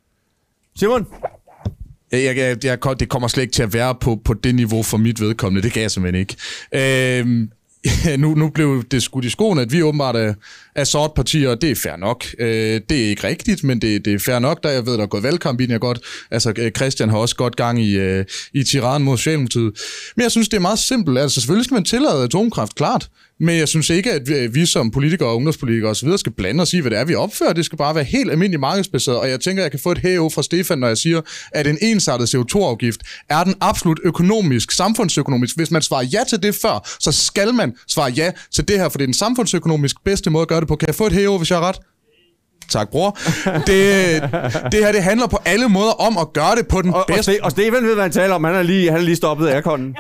Simon? 0.77 1.07
Jeg, 2.13 2.37
jeg, 2.37 2.65
jeg, 2.65 3.01
det 3.01 3.09
kommer 3.09 3.29
slet 3.29 3.43
ikke 3.43 3.53
til 3.53 3.63
at 3.63 3.73
være 3.73 3.95
på, 3.95 4.21
på 4.25 4.35
det 4.35 4.55
niveau 4.55 4.83
for 4.83 4.97
mit 4.97 5.21
vedkommende. 5.21 5.63
Det 5.63 5.73
kan 5.73 5.83
jeg 5.83 5.91
simpelthen 5.91 6.21
ikke. 6.21 6.37
Øhm, 7.21 7.51
nu, 8.19 8.35
nu 8.35 8.51
blev 8.51 8.85
det 8.91 9.03
skudt 9.03 9.25
i 9.25 9.31
skoen, 9.31 9.59
at 9.59 9.73
vi 9.73 9.83
åbenbart 9.83 10.17
er, 10.17 10.35
er 10.75 10.85
sortpartier, 10.85 11.51
og 11.51 11.63
det 11.63 11.71
er 11.71 11.75
fair 11.75 11.97
nok. 11.97 12.25
Øh, 12.39 12.81
det 12.89 13.05
er 13.05 13.09
ikke 13.09 13.25
rigtigt, 13.25 13.65
men 13.65 13.83
det, 13.83 14.05
det 14.05 14.15
er 14.15 14.19
fair 14.19 14.39
nok, 14.39 14.63
da 14.63 14.69
jeg 14.69 14.87
ved, 14.87 14.93
der 14.93 15.03
er 15.03 15.07
gået 15.07 15.23
valgkamp 15.23 15.61
ind, 15.61 15.71
jeg 15.71 15.81
godt. 15.81 16.01
Altså, 16.31 16.53
øh, 16.57 16.73
Christian 16.77 17.09
har 17.09 17.19
også 17.19 17.37
godt 17.37 17.57
gang 17.57 17.83
i, 17.83 17.99
øh, 17.99 18.25
i 18.55 18.63
tiraden 18.63 19.03
mod 19.03 19.17
Socialdemokratiet. 19.17 19.73
Men 20.17 20.23
jeg 20.23 20.31
synes, 20.31 20.49
det 20.49 20.57
er 20.57 20.61
meget 20.61 20.79
simpelt. 20.79 21.19
Altså, 21.19 21.41
selvfølgelig 21.41 21.65
skal 21.65 21.75
man 21.75 21.85
tillade 21.85 22.25
atomkraft, 22.25 22.75
klart. 22.75 23.09
Men 23.41 23.59
jeg 23.59 23.69
synes 23.69 23.91
ikke, 23.91 24.13
at 24.13 24.55
vi, 24.55 24.67
som 24.67 24.91
politikere 24.91 25.29
og 25.29 25.37
ungdomspolitikere 25.37 25.91
osv. 25.91 26.09
skal 26.17 26.33
blande 26.33 26.63
os 26.63 26.73
i, 26.73 26.79
hvad 26.79 26.91
det 26.91 26.99
er, 26.99 27.05
vi 27.05 27.15
opfører. 27.15 27.53
Det 27.53 27.65
skal 27.65 27.79
bare 27.79 27.95
være 27.95 28.05
helt 28.05 28.31
almindelig 28.31 28.61
markedsbaseret. 28.61 29.19
Og 29.19 29.31
jeg 29.31 29.41
tænker, 29.41 29.63
at 29.63 29.65
jeg 29.65 29.71
kan 29.71 29.81
få 29.81 29.93
et 29.93 29.99
hæve 29.99 30.31
fra 30.31 30.43
Stefan, 30.43 30.79
når 30.79 30.87
jeg 30.87 30.99
siger, 30.99 31.21
at 31.53 31.67
en 31.67 31.79
ensartet 31.83 32.35
CO2-afgift 32.35 33.01
er 33.29 33.45
den 33.45 33.55
absolut 33.61 34.01
økonomisk, 34.05 34.71
samfundsøkonomisk. 34.71 35.57
Hvis 35.57 35.71
man 35.71 35.83
svarer 35.83 36.05
ja 36.05 36.21
til 36.29 36.43
det 36.43 36.55
før, 36.55 36.97
så 37.01 37.13
skal 37.13 37.55
man 37.55 37.73
svare 37.89 38.11
ja 38.11 38.33
til 38.55 38.69
det 38.69 38.79
her, 38.79 38.89
for 38.89 38.99
det 38.99 39.05
er 39.05 39.07
den 39.07 39.15
samfundsøkonomisk 39.15 39.97
bedste 40.05 40.31
måde 40.31 40.43
at 40.43 40.49
gøre 40.49 40.61
det 40.61 40.69
på. 40.69 40.77
Kan 40.77 40.87
jeg 40.87 40.95
få 40.95 41.07
et 41.07 41.13
hæve, 41.13 41.39
hvis 41.39 41.51
jeg 41.51 41.59
har 41.59 41.69
ret? 41.69 41.77
Tak, 42.71 42.91
bror. 42.91 43.19
Det, 43.45 44.23
det 44.73 44.81
her, 44.85 44.93
det 44.93 45.03
handler 45.03 45.27
på 45.27 45.39
alle 45.45 45.69
måder 45.69 46.01
om 46.01 46.19
at 46.19 46.33
gøre 46.33 46.57
det 46.57 46.69
på 46.69 46.83
den 46.83 46.95
Og, 46.95 47.01
og, 47.01 47.05
bedste... 47.07 47.33
Ste- 47.33 47.45
og 47.45 47.51
Stefan 47.51 47.85
ved, 47.85 47.95
hvad 47.95 48.05
han 48.05 48.13
taler 48.13 48.35
om. 48.35 48.45
Han 48.45 48.55
er 48.55 48.63
lige, 48.63 48.91
han 48.91 49.01
er 49.01 49.05
lige 49.05 49.17
stoppet 49.17 49.49
airconen. 49.49 49.97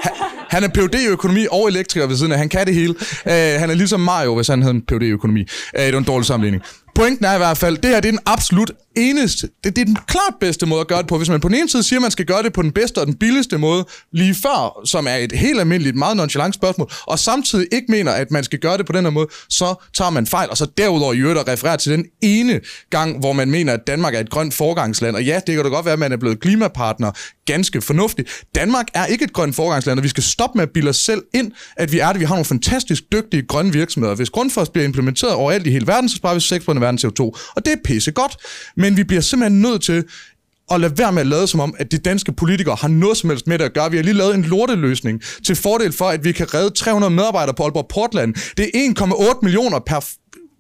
Han 0.51 0.65
er 0.65 0.69
Ph.D. 0.69 0.95
i 0.95 1.07
økonomi 1.07 1.47
og 1.51 1.69
elektriker 1.69 2.07
ved 2.07 2.17
siden 2.17 2.33
af. 2.33 2.39
Han 2.39 2.49
kan 2.49 2.67
det 2.67 2.75
hele. 2.75 2.95
Uh, 3.27 3.33
han 3.61 3.71
er 3.71 3.75
ligesom 3.75 4.01
Mario, 4.01 4.35
hvis 4.35 4.49
han 4.49 4.63
havde 4.63 4.75
en 4.75 4.83
Ph.D. 4.83 5.03
i 5.03 5.11
økonomi. 5.11 5.41
Uh, 5.41 5.83
det 5.85 5.93
var 5.93 5.99
en 5.99 6.05
dårlig 6.05 6.27
sammenligning. 6.27 6.63
Pointen 6.95 7.25
er 7.25 7.35
i 7.35 7.39
hvert 7.39 7.59
fald, 7.59 7.77
det 7.77 7.91
her 7.91 8.01
det 8.01 8.09
er 8.09 8.13
den 8.13 8.21
absolut 8.27 8.71
eneste, 9.01 9.49
det, 9.65 9.77
det 9.77 9.83
er 9.83 9.87
den 9.87 9.99
klart 10.07 10.35
bedste 10.41 10.67
måde 10.67 10.81
at 10.81 10.89
gøre 10.89 10.99
det 10.99 11.07
på. 11.07 11.17
Hvis 11.17 11.29
man 11.29 11.41
på 11.41 11.49
den 11.49 11.57
ene 11.57 11.69
side 11.69 11.83
siger, 11.83 11.99
at 11.99 12.03
man 12.03 12.11
skal 12.11 12.25
gøre 12.27 12.43
det 12.43 12.53
på 12.53 12.63
den 12.63 12.73
bedste 12.73 12.99
og 12.99 13.07
den 13.07 13.15
billigste 13.15 13.59
måde, 13.59 13.87
lige 14.13 14.35
før, 14.35 14.81
som 14.85 15.07
er 15.07 15.15
et 15.15 15.33
helt 15.33 15.61
almindeligt, 15.61 15.97
meget 15.97 16.17
nonchalant 16.17 16.55
spørgsmål, 16.55 16.91
og 17.07 17.19
samtidig 17.19 17.67
ikke 17.73 17.87
mener, 17.89 18.13
at 18.13 18.31
man 18.31 18.45
skal 18.45 18.59
gøre 18.59 18.79
det 18.79 18.87
på 18.87 18.93
den 18.93 19.05
her 19.05 19.11
måde, 19.11 19.27
så 19.49 19.75
tager 19.95 20.11
man 20.11 20.27
fejl, 20.27 20.51
og 20.51 20.57
så 20.57 20.67
derudover 20.77 21.13
i 21.13 21.19
øvrigt 21.19 21.41
at 21.41 21.49
referere 21.49 21.77
til 21.77 21.93
den 21.93 22.05
ene 22.23 22.61
gang, 22.91 23.19
hvor 23.19 23.33
man 23.33 23.51
mener, 23.51 23.73
at 23.73 23.81
Danmark 23.87 24.15
er 24.15 24.21
et 24.21 24.31
grønt 24.31 24.55
forgangsland. 24.55 25.17
Og 25.17 25.25
ja, 25.25 25.41
det 25.47 25.55
kan 25.55 25.65
da 25.65 25.71
godt 25.71 25.85
være, 25.85 25.93
at 25.93 25.99
man 25.99 26.13
er 26.13 26.17
blevet 26.17 26.41
klimapartner 26.41 27.13
ganske 27.47 27.81
fornuftigt. 27.81 28.45
Danmark 28.55 28.87
er 28.95 29.07
ikke 29.07 29.25
et 29.25 29.33
grønt 29.33 29.55
forgangsland, 29.55 29.99
og 29.99 30.03
vi 30.03 30.09
skal 30.09 30.23
stoppe 30.23 30.59
med 30.59 30.63
at 30.63 30.71
bilde 30.75 30.89
os 30.89 30.97
selv 30.97 31.23
ind, 31.35 31.53
at 31.77 31.93
vi 31.93 31.99
er 31.99 32.13
det. 32.13 32.21
Vi 32.21 32.25
har 32.25 32.35
nogle 32.35 32.45
fantastisk 32.45 33.03
dygtige 33.13 33.43
grønne 33.43 33.73
virksomheder. 33.73 34.15
Hvis 34.15 34.31
Grundfos 34.31 34.69
bliver 34.69 34.85
implementeret 34.85 35.33
overalt 35.33 35.67
i 35.67 35.71
hele 35.71 35.87
verden, 35.87 36.09
så 36.09 36.17
sparer 36.17 36.35
vi 36.35 36.41
6 36.41 36.69
af 36.69 36.81
verden 36.81 36.99
CO2. 36.99 37.23
Og 37.57 37.65
det 37.65 37.73
er 37.73 37.77
pisse 37.85 38.11
godt, 38.11 38.37
men 38.77 38.90
vi 38.97 39.05
bliver 39.05 39.21
simpelthen 39.21 39.61
nødt 39.61 39.83
til 39.83 40.05
at 40.71 40.81
lade 40.81 40.99
være 40.99 41.13
med 41.13 41.21
at 41.21 41.27
lade 41.27 41.47
som 41.47 41.61
om, 41.61 41.75
at 41.79 41.93
de 41.93 41.99
danske 41.99 42.33
politikere 42.33 42.77
har 42.81 42.89
noget 42.89 43.17
som 43.17 43.31
helst 43.31 43.47
med 43.47 43.59
det 43.59 43.65
at 43.65 43.75
gøre. 43.75 43.91
Vi 43.91 43.97
har 43.97 44.05
lige 44.05 44.15
lavet 44.15 44.35
en 44.35 44.43
lorteløsning 44.43 45.23
til 45.47 45.57
fordel 45.57 45.93
for, 45.93 46.05
at 46.05 46.25
vi 46.25 46.33
kan 46.33 46.55
redde 46.55 46.71
300 46.71 47.11
medarbejdere 47.15 47.55
på 47.55 47.63
Aalborg 47.63 47.89
Portland. 47.89 48.35
Det 48.57 48.71
er 48.75 48.95
1,8 49.35 49.39
millioner 49.43 49.79
per 49.79 50.01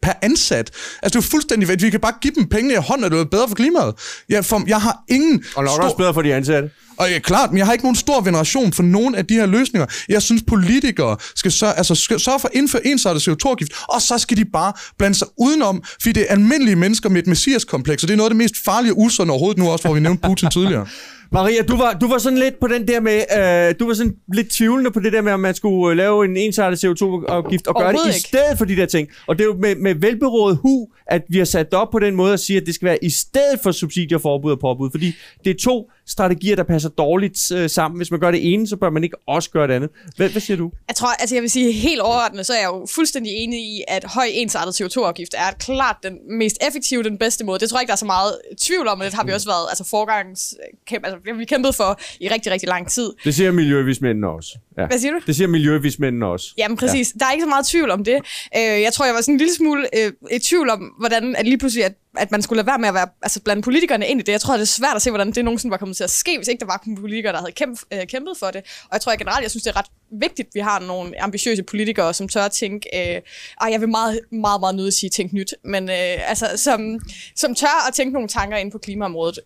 per 0.02 0.12
ansat. 0.22 0.70
Altså, 1.02 1.18
det 1.20 1.26
er 1.26 1.30
fuldstændig 1.30 1.68
vanvittigt. 1.68 1.86
Vi 1.86 1.90
kan 1.90 2.00
bare 2.00 2.14
give 2.22 2.34
dem 2.34 2.48
pengene 2.48 2.74
i 2.74 2.76
hånden, 2.76 3.04
og 3.04 3.10
det 3.10 3.20
er 3.20 3.24
bedre 3.24 3.48
for 3.48 3.54
klimaet. 3.54 3.94
Jeg, 4.28 4.44
for, 4.44 4.62
jeg 4.66 4.80
har 4.80 4.98
ingen... 5.08 5.44
Og 5.56 5.64
nok 5.64 5.72
stor- 5.72 5.82
også 5.84 5.96
bedre 5.96 6.14
for 6.14 6.22
de 6.22 6.34
ansatte. 6.34 6.70
og 6.96 7.10
ja, 7.10 7.18
klart, 7.18 7.50
men 7.50 7.58
jeg 7.58 7.66
har 7.66 7.72
ikke 7.72 7.84
nogen 7.84 7.96
stor 7.96 8.20
veneration 8.20 8.72
for 8.72 8.82
nogen 8.82 9.14
af 9.14 9.26
de 9.26 9.34
her 9.34 9.46
løsninger. 9.46 9.86
Jeg 10.08 10.22
synes, 10.22 10.42
politikere 10.46 11.16
skal 11.34 11.52
sørge, 11.52 11.74
altså, 11.74 11.94
skal 11.94 12.20
sørge 12.20 12.40
for 12.40 12.48
at 12.48 12.54
indføre 12.54 12.86
ensartet 12.86 13.28
CO2-afgift, 13.28 13.72
og 13.88 14.02
så 14.02 14.18
skal 14.18 14.36
de 14.36 14.44
bare 14.44 14.72
blande 14.98 15.18
sig 15.18 15.28
udenom, 15.38 15.82
fordi 16.02 16.12
det 16.12 16.22
er 16.22 16.32
almindelige 16.32 16.76
mennesker 16.76 17.08
med 17.08 17.22
et 17.22 17.26
messiaskompleks, 17.26 18.02
og 18.02 18.08
det 18.08 18.12
er 18.12 18.16
noget 18.16 18.30
af 18.30 18.34
det 18.34 18.36
mest 18.38 18.54
farlige 18.64 18.92
og 18.92 18.98
usunde 19.00 19.30
overhovedet 19.30 19.58
nu 19.58 19.70
også, 19.70 19.84
hvor 19.84 19.94
vi 19.94 20.00
nævnte 20.00 20.28
Putin 20.28 20.50
tidligere. 20.50 20.86
Maria, 21.32 21.62
du 21.62 21.76
var, 21.76 21.92
du 21.92 22.08
var 22.08 22.18
sådan 22.18 22.38
lidt 22.38 22.60
på 22.60 22.66
den 22.66 22.88
der 22.88 23.00
med, 23.00 23.16
øh, 23.38 23.74
du 23.80 23.86
var 23.86 23.94
sådan 23.94 24.16
lidt 24.34 24.50
tvivlende 24.50 24.90
på 24.90 25.00
det 25.00 25.12
der 25.12 25.22
med, 25.22 25.32
om 25.32 25.40
man 25.40 25.54
skulle 25.54 25.90
øh, 25.90 25.96
lave 25.96 26.24
en 26.24 26.36
ensartet 26.36 26.84
CO2-afgift 26.84 27.66
og 27.66 27.74
gøre 27.74 27.92
det 27.92 28.16
i 28.16 28.20
stedet 28.20 28.58
for 28.58 28.64
de 28.64 28.76
der 28.76 28.86
ting. 28.86 29.08
Og 29.26 29.38
det 29.38 29.44
er 29.44 29.46
jo 29.46 29.56
med, 29.56 29.76
med 29.76 29.94
velberådet 29.94 30.58
hu, 30.62 30.88
at 31.06 31.22
vi 31.28 31.38
har 31.38 31.44
sat 31.44 31.70
det 31.70 31.74
op 31.74 31.90
på 31.90 31.98
den 31.98 32.14
måde 32.14 32.32
at 32.32 32.40
sige, 32.40 32.56
at 32.56 32.66
det 32.66 32.74
skal 32.74 32.86
være 32.86 33.04
i 33.04 33.10
stedet 33.10 33.60
for 33.62 33.72
subsidier, 33.72 34.18
forbud 34.18 34.52
og 34.52 34.58
påbud. 34.58 34.90
Fordi 34.90 35.12
det 35.44 35.50
er 35.50 35.58
to 35.64 35.90
strategier, 36.06 36.56
der 36.56 36.62
passer 36.62 36.88
dårligt 36.88 37.52
øh, 37.52 37.70
sammen. 37.70 37.98
Hvis 37.98 38.10
man 38.10 38.20
gør 38.20 38.30
det 38.30 38.52
ene, 38.52 38.68
så 38.68 38.76
bør 38.76 38.90
man 38.90 39.04
ikke 39.04 39.16
også 39.26 39.50
gøre 39.50 39.66
det 39.68 39.74
andet. 39.74 39.90
Hvad, 40.16 40.28
hvad 40.28 40.40
siger 40.40 40.56
du? 40.56 40.70
Jeg 40.88 40.96
tror, 40.96 41.08
altså 41.08 41.34
jeg 41.34 41.42
vil 41.42 41.50
sige 41.50 41.72
helt 41.72 42.00
overordnet, 42.00 42.46
så 42.46 42.52
er 42.52 42.58
jeg 42.58 42.66
jo 42.66 42.86
fuldstændig 42.94 43.32
enig 43.32 43.58
i, 43.58 43.82
at 43.88 44.04
høj 44.04 44.26
ensartet 44.32 44.80
CO2-afgift 44.80 45.34
er 45.34 45.50
klart 45.58 45.96
den 46.02 46.38
mest 46.38 46.56
effektive, 46.68 47.02
den 47.02 47.18
bedste 47.18 47.44
måde. 47.44 47.58
Det 47.58 47.70
tror 47.70 47.78
jeg 47.78 47.82
ikke, 47.82 47.88
der 47.88 47.94
er 47.94 47.96
så 47.96 48.04
meget 48.04 48.32
tvivl 48.60 48.88
om, 48.88 48.98
og 48.98 49.04
det 49.04 49.14
har 49.14 49.24
vi 49.24 49.32
også 49.32 49.48
været 49.48 49.66
altså 49.68 49.84
forgangs, 49.84 50.54
kæmpe, 50.86 51.06
altså, 51.06 51.19
det 51.26 51.38
vi 51.38 51.44
kæmpet 51.44 51.74
for 51.74 52.00
i 52.20 52.28
rigtig, 52.28 52.52
rigtig 52.52 52.68
lang 52.68 52.88
tid. 52.88 53.10
Det 53.24 53.34
siger 53.34 53.52
miljøvismændene 53.52 54.28
også. 54.28 54.58
Ja. 54.78 54.86
Hvad 54.86 54.98
siger 54.98 55.12
du? 55.12 55.20
Det 55.26 55.36
siger 55.36 55.48
miljøvismændene 55.48 56.26
også. 56.26 56.46
Jamen 56.58 56.76
præcis. 56.76 57.12
Ja. 57.14 57.18
Der 57.18 57.26
er 57.26 57.32
ikke 57.32 57.42
så 57.42 57.48
meget 57.48 57.66
tvivl 57.66 57.90
om 57.90 58.04
det. 58.04 58.16
Øh, 58.56 58.82
jeg 58.82 58.92
tror, 58.92 59.04
jeg 59.04 59.14
var 59.14 59.20
sådan 59.20 59.34
en 59.34 59.38
lille 59.38 59.54
smule 59.54 59.88
øh, 59.98 60.12
i 60.30 60.38
tvivl 60.38 60.70
om, 60.70 60.80
hvordan 60.98 61.36
at 61.36 61.44
lige 61.44 61.58
pludselig, 61.58 61.84
at, 61.84 61.92
at 62.18 62.30
man 62.30 62.42
skulle 62.42 62.56
lade 62.56 62.66
være 62.66 62.78
med 62.78 62.88
at 62.88 62.94
være, 62.94 63.08
altså 63.22 63.40
blande 63.40 63.62
politikerne 63.62 64.06
ind 64.06 64.20
i 64.20 64.22
det. 64.22 64.32
Jeg 64.32 64.40
tror, 64.40 64.54
det 64.54 64.60
er 64.60 64.66
svært 64.66 64.96
at 64.96 65.02
se, 65.02 65.10
hvordan 65.10 65.32
det 65.32 65.44
nogensinde 65.44 65.70
var 65.70 65.76
kommet 65.76 65.96
til 65.96 66.04
at 66.04 66.10
ske, 66.10 66.36
hvis 66.38 66.48
ikke 66.48 66.60
der 66.60 66.66
var 66.66 66.82
politikere, 66.96 67.32
der 67.32 67.38
havde 67.38 67.52
kæmp, 67.52 67.80
øh, 67.92 68.06
kæmpet 68.06 68.32
for 68.38 68.46
det. 68.46 68.62
Og 68.84 68.88
jeg 68.92 69.00
tror 69.00 69.12
jeg 69.12 69.18
generelt, 69.18 69.42
jeg 69.42 69.50
synes, 69.50 69.62
det 69.64 69.70
er 69.70 69.76
ret 69.78 69.86
vigtigt, 70.20 70.48
at 70.48 70.54
vi 70.54 70.60
har 70.60 70.80
nogle 70.80 71.22
ambitiøse 71.22 71.62
politikere, 71.62 72.14
som 72.14 72.28
tør 72.28 72.42
at 72.42 72.52
tænke, 72.52 73.14
øh, 73.16 73.20
og 73.60 73.70
jeg 73.72 73.80
vil 73.80 73.88
meget, 73.88 74.20
meget, 74.32 74.60
meget 74.60 74.74
nødt 74.74 74.94
sige 74.94 75.10
tænke 75.10 75.34
nyt, 75.34 75.54
men 75.64 75.88
øh, 75.90 76.28
altså, 76.30 76.46
som, 76.56 77.00
som 77.36 77.54
tør 77.54 77.86
at 77.88 77.94
tænke 77.94 78.12
nogle 78.12 78.28
tanker 78.28 78.56
ind 78.56 78.72
på 78.72 78.78
klimaområdet. 78.78 79.38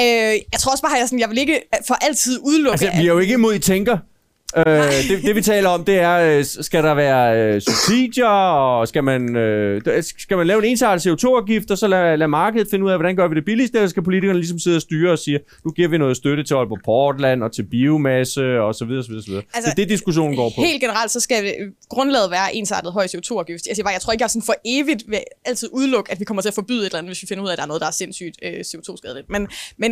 Øh, 0.00 0.06
jeg 0.52 0.60
tror 0.60 0.72
også 0.72 0.82
bare, 0.82 0.94
at 0.96 1.00
jeg, 1.00 1.08
sådan, 1.08 1.20
jeg 1.20 1.30
vil 1.30 1.38
ikke 1.38 1.60
for 1.86 1.94
altid 1.94 2.38
udelukke, 2.42 2.72
Altså, 2.72 2.86
at- 2.88 2.98
vi 2.98 3.06
er 3.08 3.12
jo 3.12 3.18
ikke 3.18 3.34
imod, 3.34 3.54
I 3.54 3.58
tænker. 3.58 3.98
Øh, 4.56 4.64
det, 5.08 5.22
det 5.22 5.34
vi 5.36 5.42
taler 5.42 5.68
om, 5.68 5.84
det 5.84 5.98
er, 5.98 6.38
øh, 6.38 6.44
skal 6.44 6.84
der 6.84 6.94
være 6.94 7.38
øh, 7.38 7.60
subsidier, 7.60 8.26
og 8.26 8.88
skal 8.88 9.04
man, 9.04 9.36
øh, 9.36 9.82
skal 10.18 10.36
man 10.36 10.46
lave 10.46 10.58
en 10.58 10.64
ensartet 10.64 11.06
CO2-afgift, 11.06 11.70
og 11.70 11.78
så 11.78 11.86
lade, 11.86 12.16
lade 12.16 12.28
markedet 12.28 12.66
finde 12.70 12.84
ud 12.84 12.90
af, 12.90 12.96
hvordan 12.98 13.16
gør 13.16 13.28
vi 13.28 13.34
det 13.34 13.44
billigst, 13.44 13.74
eller 13.74 13.88
skal 13.88 14.02
politikerne 14.02 14.38
ligesom 14.38 14.58
sidde 14.58 14.76
og 14.76 14.82
styre 14.82 15.12
og 15.12 15.18
sige, 15.18 15.40
nu 15.64 15.70
giver 15.70 15.88
vi 15.88 15.98
noget 15.98 16.16
støtte 16.16 16.44
til 16.44 16.54
Aalborg 16.54 16.80
Portland, 16.84 17.42
og 17.42 17.52
til 17.52 17.62
biomasse, 17.62 18.60
og 18.60 18.74
så 18.74 18.84
videre, 18.84 19.02
så 19.02 19.08
videre, 19.08 19.22
så 19.22 19.30
videre. 19.30 19.44
Altså, 19.54 19.70
det 19.70 19.82
er 19.82 19.86
det, 19.86 19.88
diskussionen 19.88 20.36
går 20.36 20.52
på. 20.56 20.62
Helt 20.62 20.80
generelt, 20.80 21.10
så 21.10 21.20
skal 21.20 21.44
det, 21.44 21.54
grundlaget 21.88 22.30
være 22.30 22.54
ensartet 22.54 22.92
høj 22.92 23.04
CO2-afgift. 23.06 23.66
Jeg, 23.66 23.76
siger 23.76 23.84
bare, 23.84 23.92
jeg 23.92 24.00
tror 24.00 24.12
ikke, 24.12 24.22
jeg 24.22 24.30
sådan 24.30 24.42
for 24.42 24.54
evigt 24.64 25.04
vil 25.08 25.20
altid 25.44 25.68
udelukke, 25.72 26.12
at 26.12 26.20
vi 26.20 26.24
kommer 26.24 26.40
til 26.42 26.48
at 26.48 26.54
forbyde 26.54 26.80
et 26.80 26.86
eller 26.86 26.98
andet, 26.98 27.10
hvis 27.10 27.22
vi 27.22 27.26
finder 27.26 27.44
ud 27.44 27.48
af, 27.48 27.52
at 27.52 27.56
der 27.56 27.62
er 27.62 27.68
noget, 27.68 27.80
der 27.80 27.86
er 27.86 27.90
sindssygt 27.90 28.36
øh, 28.42 28.60
CO2-skadeligt. 28.60 29.30
Men, 29.30 29.48
men 29.76 29.90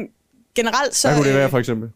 generelt 0.54 0.94
så... 0.94 1.08
Hvad 1.08 1.16
kunne 1.16 1.28
det 1.28 1.34
være, 1.34 1.44
øh, 1.44 1.50
for 1.50 1.58
eksempel? 1.58 1.88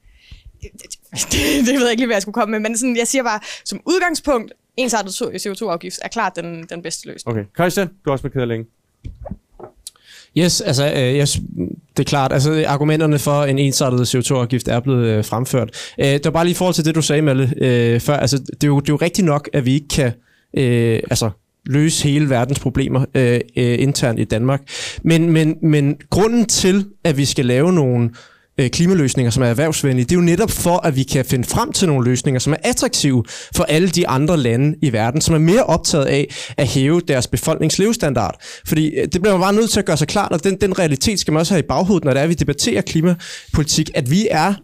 det, 1.33 1.67
det 1.67 1.75
ved 1.75 1.83
jeg 1.83 1.91
ikke 1.91 2.01
lige, 2.01 2.07
hvad 2.07 2.15
jeg 2.15 2.23
skulle 2.23 2.35
komme 2.35 2.53
med, 2.53 2.61
men 2.61 2.79
sådan, 2.79 2.97
jeg 2.97 3.07
siger 3.07 3.23
bare, 3.23 3.41
som 3.65 3.81
udgangspunkt, 3.87 4.53
ensartet 4.77 5.11
CO2-afgift 5.47 5.99
er 6.03 6.09
klart 6.09 6.37
den, 6.37 6.67
den 6.71 6.83
bedste 6.83 7.09
løsning. 7.09 7.37
Okay. 7.37 7.45
Christian, 7.55 7.87
du 7.87 7.95
har 8.07 8.13
også 8.13 8.31
af 8.35 8.49
længe. 8.49 8.67
Yes, 10.39 10.61
altså 10.61 10.93
øh, 10.97 11.15
yes, 11.15 11.41
det 11.97 12.03
er 12.03 12.09
klart. 12.09 12.33
Altså 12.33 12.65
argumenterne 12.67 13.19
for 13.19 13.45
en 13.45 13.59
ensartet 13.59 14.15
CO2-afgift 14.15 14.69
er 14.69 14.81
blevet 14.81 15.07
øh, 15.07 15.25
fremført. 15.25 15.93
Øh, 16.01 16.07
det 16.07 16.25
var 16.25 16.31
bare 16.31 16.45
lige 16.45 16.53
i 16.53 16.55
forhold 16.55 16.75
til 16.75 16.85
det, 16.85 16.95
du 16.95 17.03
sagde, 17.03 17.23
Malle, 17.23 17.55
øh, 17.57 18.01
før. 18.01 18.17
Altså, 18.17 18.39
det, 18.39 18.65
er 18.65 18.67
jo, 18.67 18.81
det 18.81 18.89
er 18.89 18.93
jo 18.93 18.97
rigtigt 18.97 19.25
nok, 19.25 19.49
at 19.53 19.67
vi 19.67 19.75
ikke 19.75 19.89
kan 19.89 20.13
øh, 20.57 21.01
altså, 21.11 21.31
løse 21.67 22.05
hele 22.09 22.31
verdens 22.31 22.59
problemer 22.61 23.05
øh, 23.15 23.41
øh, 23.57 23.79
internt 23.79 24.21
i 24.21 24.25
Danmark. 24.25 24.63
Men, 25.03 25.33
men, 25.33 25.57
men 25.63 25.97
grunden 26.11 26.47
til, 26.47 26.87
at 27.05 27.17
vi 27.17 27.25
skal 27.25 27.47
lave 27.47 27.73
nogle 27.73 28.05
øh, 28.05 28.11
Øh, 28.61 28.71
klimaløsninger, 28.71 29.31
som 29.31 29.43
er 29.43 29.47
erhvervsvenlige, 29.47 30.05
det 30.05 30.13
er 30.13 30.17
jo 30.17 30.23
netop 30.23 30.51
for, 30.51 30.87
at 30.87 30.97
vi 30.97 31.03
kan 31.03 31.25
finde 31.25 31.49
frem 31.49 31.73
til 31.73 31.89
nogle 31.89 32.05
løsninger, 32.05 32.39
som 32.39 32.53
er 32.53 32.57
attraktive 32.63 33.25
for 33.55 33.65
alle 33.65 33.89
de 33.89 34.09
andre 34.09 34.37
lande 34.37 34.77
i 34.83 34.93
verden, 34.93 35.21
som 35.21 35.35
er 35.35 35.39
mere 35.39 35.65
optaget 35.65 36.05
af 36.05 36.35
at 36.57 36.67
hæve 36.67 37.01
deres 37.01 37.27
befolkningslevestandard. 37.27 38.43
Fordi 38.67 38.89
øh, 38.89 39.09
det 39.13 39.23
bliver 39.23 39.33
man 39.33 39.41
bare 39.41 39.53
nødt 39.53 39.71
til 39.71 39.79
at 39.79 39.87
gøre 39.87 39.97
sig 39.97 40.09
klart, 40.09 40.33
og 40.33 40.45
den, 40.45 40.61
den 40.61 40.79
realitet 40.79 41.21
skal 41.21 41.33
man 41.33 41.41
også 41.41 41.55
have 41.55 41.65
i 41.65 41.67
baghovedet, 41.69 42.05
når 42.05 42.13
det 42.13 42.21
er, 42.21 42.25
at 42.25 42.29
vi 42.29 42.35
debatterer 42.35 42.81
klimapolitik, 42.83 43.91
at 43.95 44.11
vi 44.11 44.29
er 44.31 44.55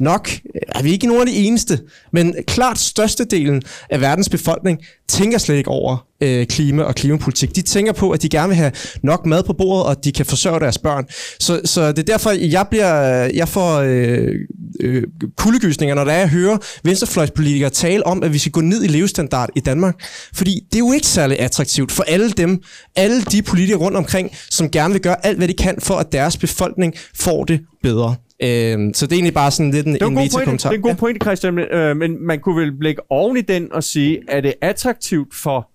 nok, 0.00 0.30
er 0.68 0.82
vi 0.82 0.90
ikke 0.90 1.06
nogen 1.06 1.28
af 1.28 1.34
de 1.34 1.38
eneste, 1.38 1.80
men 2.12 2.34
klart 2.46 2.78
størstedelen 2.78 3.62
af 3.90 4.00
verdens 4.00 4.28
befolkning 4.28 4.78
tænker 5.08 5.38
slet 5.38 5.56
ikke 5.56 5.70
over 5.70 6.06
øh, 6.20 6.46
klima 6.46 6.82
og 6.82 6.94
klimapolitik. 6.94 7.56
De 7.56 7.62
tænker 7.62 7.92
på, 7.92 8.10
at 8.10 8.22
de 8.22 8.28
gerne 8.28 8.48
vil 8.48 8.56
have 8.56 8.72
nok 9.02 9.26
mad 9.26 9.42
på 9.42 9.52
bordet, 9.52 9.84
og 9.84 9.90
at 9.90 10.04
de 10.04 10.12
kan 10.12 10.26
forsørge 10.26 10.60
deres 10.60 10.78
børn. 10.78 11.06
Så, 11.40 11.60
så 11.64 11.88
det 11.88 11.98
er 11.98 12.02
derfor, 12.02 12.30
jeg 12.30 12.66
bliver, 12.70 12.94
jeg 13.34 13.48
får 13.48 13.78
øh, 13.78 14.34
øh, 14.80 15.02
kuldegysninger, 15.36 15.94
når 15.94 16.04
der 16.04 16.12
jeg 16.12 16.28
hører 16.28 16.58
venstrefløjspolitikere 16.84 17.70
tale 17.70 18.06
om, 18.06 18.22
at 18.22 18.32
vi 18.32 18.38
skal 18.38 18.52
gå 18.52 18.60
ned 18.60 18.84
i 18.84 18.86
levestandard 18.86 19.48
i 19.56 19.60
Danmark. 19.60 19.94
Fordi 20.34 20.60
det 20.72 20.74
er 20.74 20.78
jo 20.78 20.92
ikke 20.92 21.06
særlig 21.06 21.40
attraktivt 21.40 21.92
for 21.92 22.02
alle 22.02 22.30
dem, 22.30 22.62
alle 22.96 23.22
de 23.22 23.42
politikere 23.42 23.80
rundt 23.80 23.96
omkring, 23.96 24.30
som 24.50 24.70
gerne 24.70 24.92
vil 24.92 25.02
gøre 25.02 25.26
alt, 25.26 25.38
hvad 25.38 25.48
de 25.48 25.54
kan 25.54 25.76
for, 25.78 25.94
at 25.94 26.12
deres 26.12 26.36
befolkning 26.36 26.94
får 27.14 27.44
det 27.44 27.60
bedre. 27.82 28.14
Øh, 28.42 28.94
så 28.94 29.06
det 29.06 29.12
er 29.12 29.16
egentlig 29.16 29.34
bare 29.34 29.50
sådan 29.50 29.70
lidt 29.70 29.86
en, 29.86 29.92
Det 29.92 30.02
er 30.02 30.06
en 30.06 30.14
meta-kommentar. 30.14 30.70
det 30.70 30.76
er 30.76 30.78
en 30.78 30.82
god 30.82 30.94
pointe 30.94 31.24
Christian, 31.24 31.58
øh, 31.58 31.96
men 31.96 32.26
man 32.26 32.40
kunne 32.40 32.60
vel 32.60 32.74
lægge 32.80 33.02
oven 33.10 33.36
i 33.36 33.40
den 33.40 33.72
og 33.72 33.84
sige, 33.84 34.20
er 34.28 34.40
det 34.40 34.54
attraktivt 34.60 35.34
for 35.34 35.70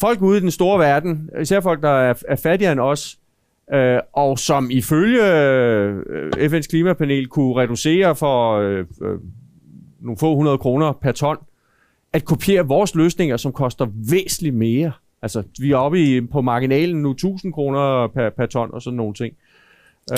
folk 0.00 0.22
ude 0.22 0.38
i 0.38 0.40
den 0.40 0.50
store 0.50 0.78
verden, 0.78 1.30
især 1.40 1.60
folk, 1.60 1.82
der 1.82 1.90
er, 1.90 2.14
er 2.28 2.36
fattigere 2.36 2.72
end 2.72 2.80
os, 2.80 3.18
øh, 3.74 3.98
og 4.12 4.38
som 4.38 4.70
ifølge 4.70 5.32
øh, 5.32 6.00
FN's 6.36 6.66
klimapanel 6.68 7.26
kunne 7.26 7.56
reducere 7.56 8.16
for 8.16 8.58
øh, 8.58 8.78
øh, 9.02 9.18
nogle 10.00 10.18
få 10.18 10.36
hundrede 10.36 10.58
kroner 10.58 10.92
per 10.92 11.12
ton, 11.12 11.36
at 12.12 12.24
kopiere 12.24 12.66
vores 12.66 12.94
løsninger, 12.94 13.36
som 13.36 13.52
koster 13.52 13.86
væsentligt 14.10 14.54
mere. 14.54 14.92
Altså, 15.22 15.42
vi 15.60 15.72
er 15.72 15.76
oppe 15.76 16.00
i, 16.02 16.20
på 16.20 16.40
marginalen 16.40 17.02
nu 17.02 17.10
1000 17.10 17.52
kroner 17.52 18.06
per, 18.14 18.30
per 18.30 18.46
ton 18.46 18.70
og 18.72 18.82
sådan 18.82 18.96
nogle 18.96 19.14
ting. 19.14 19.34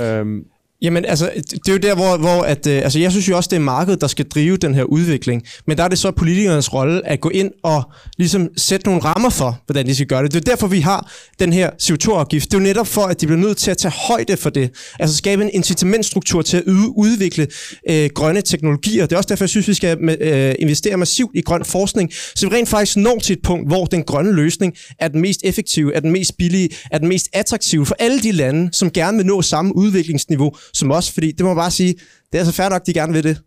Øhm, 0.02 0.46
Jamen, 0.82 1.04
altså, 1.04 1.30
det 1.50 1.68
er 1.68 1.72
jo 1.72 1.78
der, 1.78 1.94
hvor, 1.94 2.16
hvor 2.16 2.42
at, 2.42 2.66
øh, 2.66 2.82
altså, 2.82 2.98
jeg 2.98 3.10
synes 3.10 3.28
jo 3.28 3.36
også, 3.36 3.48
det 3.48 3.56
er 3.56 3.60
markedet, 3.60 4.00
der 4.00 4.06
skal 4.06 4.24
drive 4.28 4.56
den 4.56 4.74
her 4.74 4.82
udvikling. 4.82 5.42
Men 5.66 5.76
der 5.78 5.84
er 5.84 5.88
det 5.88 5.98
så 5.98 6.10
politikernes 6.10 6.72
rolle 6.72 7.06
at 7.06 7.20
gå 7.20 7.28
ind 7.28 7.50
og 7.62 7.82
ligesom 8.18 8.48
sætte 8.56 8.86
nogle 8.86 9.02
rammer 9.04 9.30
for, 9.30 9.62
hvordan 9.66 9.86
de 9.86 9.94
skal 9.94 10.06
gøre 10.06 10.22
det. 10.22 10.32
Det 10.32 10.40
er 10.48 10.50
derfor, 10.50 10.66
vi 10.66 10.80
har 10.80 11.12
den 11.38 11.52
her 11.52 11.70
CO2-afgift. 11.82 12.44
Det 12.44 12.54
er 12.54 12.58
jo 12.58 12.64
netop 12.64 12.86
for, 12.86 13.02
at 13.02 13.20
de 13.20 13.26
bliver 13.26 13.40
nødt 13.40 13.56
til 13.58 13.70
at 13.70 13.78
tage 13.78 13.92
højde 14.08 14.36
for 14.36 14.50
det. 14.50 14.70
Altså 15.00 15.16
skabe 15.16 15.42
en 15.42 15.50
incitamentstruktur 15.52 16.42
til 16.42 16.56
at 16.56 16.62
yde, 16.66 16.88
udvikle 16.96 17.46
øh, 17.90 18.10
grønne 18.14 18.42
teknologier. 18.42 19.06
Det 19.06 19.12
er 19.12 19.16
også 19.16 19.28
derfor, 19.28 19.44
jeg 19.44 19.50
synes, 19.50 19.68
vi 19.68 19.74
skal 19.74 20.02
med, 20.02 20.16
øh, 20.20 20.54
investere 20.58 20.96
massivt 20.96 21.30
i 21.34 21.40
grøn 21.40 21.64
forskning, 21.64 22.12
så 22.34 22.48
vi 22.48 22.56
rent 22.56 22.68
faktisk 22.68 22.96
når 22.96 23.18
til 23.18 23.32
et 23.32 23.42
punkt, 23.42 23.68
hvor 23.68 23.84
den 23.84 24.02
grønne 24.02 24.32
løsning 24.32 24.74
er 24.98 25.08
den 25.08 25.20
mest 25.20 25.40
effektive, 25.44 25.94
er 25.94 26.00
den 26.00 26.10
mest 26.10 26.36
billige, 26.36 26.68
er 26.90 26.98
den 26.98 27.08
mest 27.08 27.28
attraktive 27.32 27.86
for 27.86 27.96
alle 27.98 28.20
de 28.20 28.32
lande, 28.32 28.68
som 28.72 28.90
gerne 28.90 29.16
vil 29.16 29.26
nå 29.26 29.42
samme 29.42 29.76
udviklingsniveau 29.76 30.52
som 30.74 30.90
os. 30.90 31.12
Fordi 31.12 31.32
det 31.32 31.40
må 31.40 31.46
man 31.46 31.56
bare 31.56 31.70
sige, 31.70 31.94
det 32.32 32.40
er 32.40 32.44
så 32.44 32.52
fair 32.52 32.68
nok, 32.68 32.86
de 32.86 32.92
gerne 32.94 33.12
vil 33.12 33.24
det. 33.24 33.38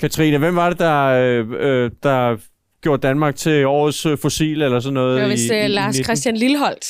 Katrine, 0.00 0.38
hvem 0.38 0.56
var 0.56 0.68
det, 0.70 0.78
der, 0.78 1.04
øh, 1.04 1.46
øh, 1.60 1.90
der 2.02 2.36
gjorde 2.82 3.00
Danmark 3.08 3.36
til 3.36 3.66
årets 3.66 4.06
øh, 4.06 4.18
fossil 4.18 4.62
eller 4.62 4.80
sådan 4.80 4.94
noget? 4.94 5.16
Det 5.16 5.22
var 5.22 5.28
vist 5.30 5.44
i, 5.44 5.54
i, 5.54 5.58
uh, 5.58 5.64
i 5.64 5.68
Lars 5.68 5.94
19? 5.94 6.04
Christian 6.04 6.36
Lilleholdt. 6.36 6.86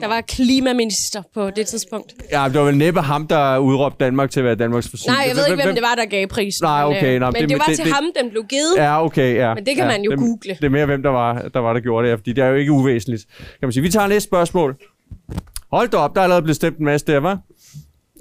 Der 0.00 0.08
var 0.08 0.20
klimaminister 0.20 1.22
på 1.34 1.50
det 1.50 1.66
tidspunkt. 1.66 2.14
Ja, 2.32 2.44
det 2.52 2.54
var 2.60 2.64
vel 2.66 2.76
næppe 2.76 3.00
ham, 3.00 3.26
der 3.26 3.58
udråbte 3.58 4.04
Danmark 4.04 4.30
til 4.30 4.40
at 4.40 4.44
være 4.44 4.54
Danmarks 4.54 4.88
fossil. 4.88 5.10
Nej, 5.10 5.24
jeg 5.28 5.36
ved 5.36 5.46
ikke, 5.50 5.62
hvem 5.64 5.74
det 5.74 5.82
var, 5.82 5.94
der 5.94 6.04
gav 6.04 6.26
prisen. 6.26 6.64
Nej, 6.64 6.88
men, 6.88 6.96
okay, 6.96 7.18
nå, 7.18 7.26
men 7.30 7.34
det- 7.42 7.48
det, 7.48 7.58
var 7.58 7.64
det- 7.64 7.76
til 7.76 7.84
det- 7.84 7.94
ham, 7.94 8.04
den 8.22 8.30
blev 8.30 8.44
givet. 8.48 8.74
Ja, 8.76 9.04
okay, 9.04 9.34
ja. 9.36 9.54
Men 9.54 9.66
det 9.66 9.76
kan 9.76 9.84
ja, 9.84 9.90
man 9.90 10.02
jo 10.02 10.10
det, 10.10 10.18
google. 10.18 10.54
Det 10.60 10.64
er 10.64 10.68
mere, 10.68 10.86
hvem 10.86 11.02
der 11.02 11.10
var, 11.10 11.48
der 11.54 11.60
var, 11.60 11.72
der 11.72 11.80
gjorde 11.80 12.08
det, 12.10 12.18
fordi 12.18 12.32
det 12.32 12.44
er 12.44 12.48
jo 12.48 12.54
ikke 12.54 12.72
uvæsentligt. 12.72 13.24
Kan 13.38 13.46
man 13.62 13.72
sige. 13.72 13.82
Vi 13.82 13.90
tager 13.90 14.06
næste 14.06 14.28
spørgsmål. 14.28 14.76
Hold 15.72 15.88
da 15.88 15.96
op, 15.96 16.14
der 16.14 16.20
er 16.20 16.22
allerede 16.22 16.42
blevet 16.42 16.56
stemt 16.56 16.78
en 16.78 16.84
masse 16.84 17.06
der, 17.06 17.20
var? 17.20 17.38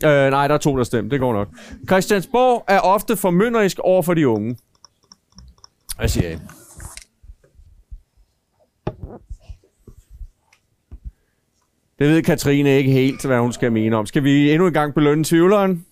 Øh, 0.04 0.30
nej, 0.32 0.48
der 0.48 0.54
er 0.54 0.58
to, 0.58 0.78
der 0.78 0.84
stemt. 0.84 1.12
Det 1.12 1.20
går 1.20 1.34
nok. 1.34 1.48
Christiansborg 1.88 2.64
er 2.68 2.80
ofte 2.80 3.18
formynderisk 3.18 3.80
over 3.80 4.02
for 4.02 4.14
de 4.14 4.28
unge. 4.28 4.58
Hvad 5.98 6.08
siger 6.08 6.30
I? 6.30 6.38
Det 12.00 12.10
ved 12.10 12.24
Katrine 12.24 12.78
ikke 12.78 12.92
helt, 12.92 13.26
hvad 13.26 13.40
hun 13.40 13.54
skal 13.54 13.72
mene 13.72 13.96
om. 13.96 14.06
Skal 14.06 14.24
vi 14.24 14.52
endnu 14.52 14.68
en 14.68 14.74
gang 14.74 14.94
belønne 14.94 15.24
tvivleren? 15.24 15.70
Det 15.70 15.86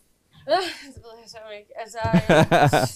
ved 0.46 1.12
jeg 1.22 1.30
så 1.30 1.38
ikke. 1.60 1.72
Altså, 1.80 2.00
øh, 2.34 2.88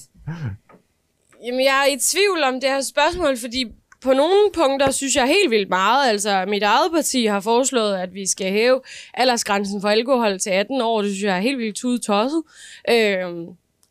jamen, 1.45 1.63
jeg 1.63 1.85
er 1.87 1.93
i 1.95 1.97
tvivl 1.99 2.43
om 2.43 2.53
det 2.53 2.69
her 2.69 2.81
spørgsmål, 2.81 3.37
fordi 3.37 3.65
på 4.07 4.13
nogle 4.13 4.51
punkter 4.53 4.91
synes 4.91 5.15
jeg 5.15 5.27
helt 5.27 5.51
vildt 5.51 5.69
meget. 5.69 6.09
Altså, 6.09 6.45
mit 6.47 6.63
eget 6.63 6.91
parti 6.91 7.25
har 7.25 7.39
foreslået, 7.39 7.95
at 7.95 8.13
vi 8.13 8.27
skal 8.27 8.51
hæve 8.51 8.81
aldersgrænsen 9.13 9.81
for 9.81 9.89
alkohol 9.89 10.39
til 10.39 10.49
18 10.49 10.81
år. 10.81 11.01
Det 11.01 11.11
synes 11.11 11.23
jeg 11.23 11.37
er 11.37 11.41
helt 11.41 11.57
vildt 11.57 11.75
tudetosset. 11.75 12.43
Øh, 12.89 13.25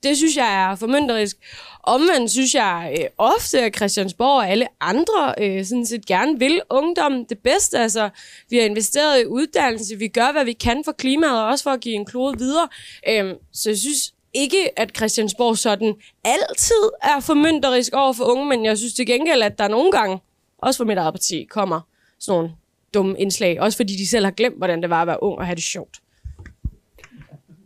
det 0.03 0.17
synes 0.17 0.37
jeg 0.37 0.65
er 0.65 0.77
formynderisk. 0.77 1.37
Omvendt 1.83 2.31
synes 2.31 2.55
jeg 2.55 2.97
øh, 3.01 3.07
ofte, 3.19 3.61
at 3.61 3.77
Christiansborg 3.77 4.37
og 4.37 4.51
alle 4.51 4.67
andre 4.81 5.35
øh, 5.41 5.65
sådan 5.65 5.87
set 5.87 6.07
gerne 6.07 6.39
vil 6.39 6.61
ungdommen 6.71 7.25
det 7.29 7.39
bedste. 7.39 7.79
Altså, 7.79 8.09
vi 8.51 8.57
har 8.57 8.65
investeret 8.65 9.21
i 9.21 9.27
uddannelse, 9.27 9.97
vi 9.97 10.09
gør, 10.09 10.33
hvad 10.33 10.45
vi 10.45 10.53
kan 10.53 10.83
for 10.85 10.93
klimaet, 10.93 11.41
og 11.41 11.47
også 11.47 11.65
for 11.65 11.71
at 11.71 11.81
give 11.81 11.95
en 11.95 12.05
klode 12.07 12.39
videre. 12.39 12.69
Øh, 13.09 13.35
så 13.53 13.71
jeg 13.71 13.79
synes 13.79 14.13
ikke, 14.37 14.81
at 14.81 14.97
Christiansborg 14.97 15.59
sådan 15.59 15.95
altid 16.25 16.91
er 17.03 17.21
formynderisk 17.21 17.95
over 17.95 18.13
for 18.13 18.25
unge, 18.25 18.47
men 18.47 18.65
jeg 18.65 18.79
synes 18.79 18.95
til 18.95 19.07
gengæld, 19.07 19.43
at 19.43 19.59
der 19.59 19.69
nogle 19.69 19.93
gange, 19.93 20.19
også 20.59 20.79
for 20.79 20.85
mit 20.85 20.99
eget 20.99 21.15
parti, 21.15 21.47
kommer 21.51 21.81
sådan 22.19 22.39
nogle 22.39 22.55
dumme 22.95 23.19
indslag. 23.19 23.61
Også 23.61 23.77
fordi 23.77 23.97
de 23.97 24.09
selv 24.09 24.25
har 24.25 24.33
glemt, 24.33 24.57
hvordan 24.57 24.83
det 24.83 24.91
var 24.91 25.03
at 25.03 25.07
være 25.07 25.23
ung 25.23 25.39
og 25.39 25.47
have 25.47 25.55
det 25.55 25.63
sjovt. 25.63 26.01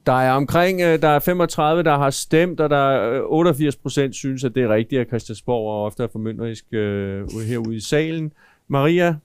Der 0.06 0.12
er 0.12 0.32
omkring, 0.32 0.80
øh, 0.80 1.02
der 1.02 1.08
er 1.08 1.18
35, 1.18 1.82
der 1.82 1.98
har 1.98 2.10
stemt, 2.10 2.60
og 2.60 2.70
der 2.70 3.10
øh, 3.10 3.16
er 3.16 3.22
88 3.22 3.76
procent 3.76 4.14
synes, 4.14 4.44
at 4.44 4.54
det 4.54 4.62
er 4.62 4.74
rigtigt, 4.74 5.00
at 5.00 5.08
Christiansborg 5.08 5.68
er 5.70 5.86
ofte 5.86 6.02
er 6.02 6.08
formynderisk 6.12 6.64
øh, 6.72 7.28
herude 7.48 7.76
i 7.76 7.80
salen. 7.80 8.32
Maria? 8.68 9.16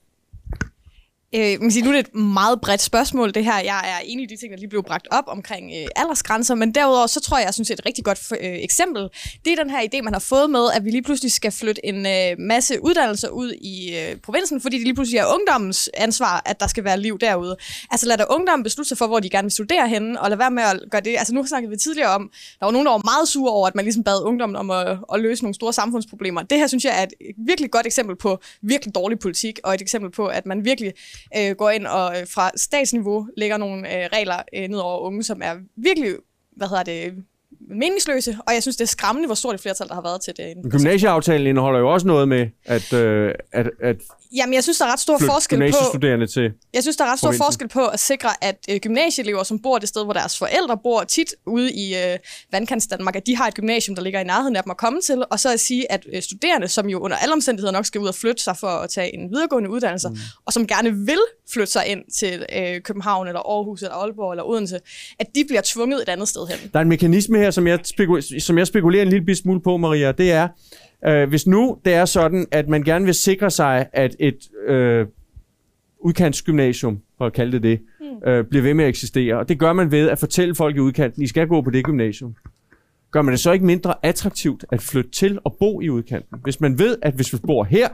Øh, 1.34 1.40
man 1.40 1.60
kan 1.60 1.70
sige, 1.70 1.84
nu 1.84 1.90
er 1.90 1.94
det 1.94 2.06
et 2.08 2.14
meget 2.14 2.60
bredt 2.60 2.82
spørgsmål, 2.82 3.34
det 3.34 3.44
her. 3.44 3.58
Jeg 3.58 3.78
er 3.78 3.98
enig 4.04 4.22
i 4.22 4.34
de 4.34 4.40
ting, 4.40 4.52
der 4.52 4.58
lige 4.58 4.68
blev 4.68 4.82
bragt 4.82 5.08
op 5.10 5.24
omkring 5.26 5.72
øh, 5.76 5.88
aldersgrænser, 5.96 6.54
men 6.54 6.74
derudover, 6.74 7.06
så 7.06 7.20
tror 7.20 7.38
jeg, 7.38 7.44
jeg 7.44 7.54
synes, 7.54 7.68
det 7.68 7.74
er 7.74 7.82
et 7.82 7.86
rigtig 7.86 8.04
godt 8.04 8.18
øh, 8.32 8.38
eksempel. 8.40 9.08
Det 9.44 9.52
er 9.52 9.56
den 9.62 9.70
her 9.70 9.80
idé, 9.80 10.02
man 10.02 10.12
har 10.12 10.20
fået 10.20 10.50
med, 10.50 10.68
at 10.74 10.84
vi 10.84 10.90
lige 10.90 11.02
pludselig 11.02 11.32
skal 11.32 11.52
flytte 11.52 11.86
en 11.86 12.06
øh, 12.06 12.38
masse 12.38 12.84
uddannelser 12.84 13.28
ud 13.28 13.52
i 13.52 13.96
øh, 13.96 14.16
provinsen, 14.16 14.60
fordi 14.60 14.76
det 14.76 14.84
lige 14.84 14.94
pludselig 14.94 15.18
er 15.18 15.26
ungdommens 15.34 15.90
ansvar, 15.94 16.42
at 16.44 16.60
der 16.60 16.66
skal 16.66 16.84
være 16.84 17.00
liv 17.00 17.18
derude. 17.18 17.56
Altså 17.90 18.06
lad 18.06 18.16
da 18.16 18.24
ungdommen 18.30 18.62
beslutte 18.62 18.88
sig 18.88 18.98
for, 18.98 19.06
hvor 19.06 19.20
de 19.20 19.30
gerne 19.30 19.46
vil 19.46 19.52
studere 19.52 19.88
henne, 19.88 20.20
og 20.20 20.30
lad 20.30 20.38
være 20.38 20.50
med 20.50 20.62
at 20.62 20.80
gøre 20.90 21.00
det. 21.00 21.16
Altså 21.18 21.34
nu 21.34 21.46
snakkede 21.46 21.70
vi 21.70 21.76
tidligere 21.76 22.08
om, 22.08 22.30
der 22.60 22.66
var 22.66 22.72
nogen, 22.72 22.86
der 22.86 22.92
var 22.92 23.02
meget 23.04 23.28
sure 23.28 23.52
over, 23.52 23.66
at 23.66 23.74
man 23.74 23.84
ligesom 23.84 24.04
bad 24.04 24.22
ungdommen 24.22 24.56
om 24.56 24.70
at, 24.70 24.98
at 25.14 25.20
løse 25.20 25.42
nogle 25.42 25.54
store 25.54 25.72
samfundsproblemer. 25.72 26.42
Det 26.42 26.58
her 26.58 26.66
synes 26.66 26.84
jeg 26.84 27.00
er 27.00 27.02
et 27.02 27.12
virkelig 27.46 27.70
godt 27.70 27.86
eksempel 27.86 28.16
på 28.16 28.38
virkelig 28.62 28.94
dårlig 28.94 29.18
politik, 29.18 29.58
og 29.64 29.74
et 29.74 29.80
eksempel 29.80 30.10
på, 30.10 30.26
at 30.26 30.46
man 30.46 30.64
virkelig 30.64 30.92
øh, 31.38 31.56
går 31.56 31.70
ind 31.70 31.86
og 31.86 32.20
øh, 32.20 32.26
fra 32.34 32.50
statsniveau 32.56 33.28
lægger 33.36 33.56
nogle 33.56 33.94
øh, 33.94 34.08
regler 34.12 34.42
øh, 34.54 34.68
ned 34.68 34.78
over 34.78 34.98
unge, 34.98 35.22
som 35.22 35.40
er 35.44 35.54
virkelig, 35.76 36.14
hvad 36.56 36.68
hedder 36.68 36.82
det, 36.82 37.14
meningsløse, 37.68 38.36
og 38.46 38.54
jeg 38.54 38.62
synes, 38.62 38.76
det 38.76 38.84
er 38.84 38.88
skræmmende, 38.88 39.26
hvor 39.26 39.34
stort 39.34 39.54
et 39.54 39.60
flertal, 39.60 39.88
der 39.88 39.94
har 39.94 40.02
været 40.02 40.20
til 40.20 40.34
det. 40.36 40.72
Gymnasieaftalen 40.72 41.46
indeholder 41.46 41.80
jo 41.80 41.92
også 41.92 42.06
noget 42.06 42.28
med, 42.28 42.48
at, 42.64 42.92
øh, 42.92 43.34
at, 43.52 43.70
at 43.80 43.96
Jamen, 44.34 44.54
jeg 44.54 44.62
synes, 44.62 44.78
der 44.78 44.84
er 44.84 44.92
ret 44.92 45.00
stor 45.00 45.18
forskel 45.18 45.58
på... 45.58 46.26
til... 46.26 46.52
Jeg 46.74 46.82
synes, 46.82 46.96
der 46.96 47.04
er 47.04 47.12
ret 47.12 47.18
stor 47.18 47.28
provinsen. 47.28 47.44
forskel 47.44 47.68
på 47.68 47.86
at 47.86 48.00
sikre, 48.00 48.28
at 48.44 48.56
øh, 48.70 48.80
gymnasieelever, 48.80 49.42
som 49.42 49.58
bor 49.58 49.78
det 49.78 49.88
sted, 49.88 50.04
hvor 50.04 50.12
deres 50.12 50.38
forældre 50.38 50.78
bor, 50.82 51.04
tit 51.04 51.34
ude 51.46 51.72
i 51.72 51.94
øh, 51.94 52.18
vandkants 52.52 52.86
Danmark, 52.86 53.16
at 53.16 53.26
de 53.26 53.36
har 53.36 53.48
et 53.48 53.54
gymnasium, 53.54 53.94
der 53.94 54.02
ligger 54.02 54.20
i 54.20 54.24
nærheden 54.24 54.56
af 54.56 54.62
dem 54.62 54.70
at 54.70 54.76
komme 54.76 55.00
til, 55.00 55.24
og 55.30 55.40
så 55.40 55.52
at 55.52 55.60
sige, 55.60 55.92
at 55.92 56.06
øh, 56.12 56.22
studerende, 56.22 56.68
som 56.68 56.88
jo 56.88 56.98
under 56.98 57.16
alle 57.16 57.32
omstændigheder 57.32 57.72
nok 57.72 57.86
skal 57.86 58.00
ud 58.00 58.08
og 58.08 58.14
flytte 58.14 58.42
sig 58.42 58.56
for 58.56 58.68
at 58.68 58.90
tage 58.90 59.14
en 59.14 59.30
videregående 59.30 59.70
uddannelse, 59.70 60.08
mm. 60.08 60.16
og 60.46 60.52
som 60.52 60.66
gerne 60.66 60.94
vil 60.94 61.20
flytte 61.52 61.72
sig 61.72 61.86
ind 61.86 62.00
til 62.18 62.46
øh, 62.56 62.80
København, 62.80 63.26
eller 63.26 63.40
Aarhus, 63.40 63.82
eller 63.82 63.94
Aalborg, 63.94 64.32
eller 64.32 64.44
Odense, 64.44 64.78
at 65.18 65.26
de 65.34 65.44
bliver 65.44 65.62
tvunget 65.64 66.02
et 66.02 66.08
andet 66.08 66.28
sted 66.28 66.46
hen. 66.46 66.70
Der 66.72 66.78
er 66.78 66.82
en 66.82 66.88
mekanisme 66.88 67.38
her, 67.38 67.50
som 67.50 67.66
jeg, 67.66 67.78
spekulerer, 67.84 68.40
som 68.40 68.58
jeg 68.58 68.66
spekulerer 68.66 69.02
en 69.02 69.08
lille 69.08 69.36
smule 69.36 69.60
på, 69.60 69.76
Maria. 69.76 70.12
Det 70.12 70.32
er, 70.32 70.48
øh, 71.06 71.28
hvis 71.28 71.46
nu 71.46 71.78
det 71.84 71.94
er 71.94 72.04
sådan, 72.04 72.46
at 72.50 72.68
man 72.68 72.82
gerne 72.82 73.04
vil 73.04 73.14
sikre 73.14 73.50
sig, 73.50 73.86
at 73.92 74.16
et 74.18 74.68
øh, 74.68 75.06
udkantsgymnasium, 75.98 77.00
for 77.18 77.26
at 77.26 77.32
kalde 77.32 77.52
det 77.52 77.62
det, 77.62 77.80
øh, 78.26 78.44
bliver 78.44 78.62
ved 78.62 78.74
med 78.74 78.84
at 78.84 78.88
eksistere. 78.88 79.38
Og 79.38 79.48
det 79.48 79.58
gør 79.58 79.72
man 79.72 79.90
ved 79.90 80.08
at 80.10 80.18
fortælle 80.18 80.54
folk 80.54 80.76
i 80.76 80.80
udkanten, 80.80 81.22
I 81.22 81.26
skal 81.26 81.46
gå 81.46 81.60
på 81.60 81.70
det 81.70 81.84
gymnasium. 81.84 82.34
Gør 83.10 83.22
man 83.22 83.32
det 83.32 83.40
så 83.40 83.52
ikke 83.52 83.66
mindre 83.66 83.94
attraktivt 84.02 84.64
at 84.72 84.82
flytte 84.82 85.10
til 85.10 85.38
og 85.44 85.56
bo 85.60 85.80
i 85.80 85.88
udkanten? 85.90 86.38
Hvis 86.42 86.60
man 86.60 86.78
ved, 86.78 86.96
at 87.02 87.14
hvis 87.14 87.32
vi 87.32 87.38
bor 87.46 87.64
her, 87.64 87.88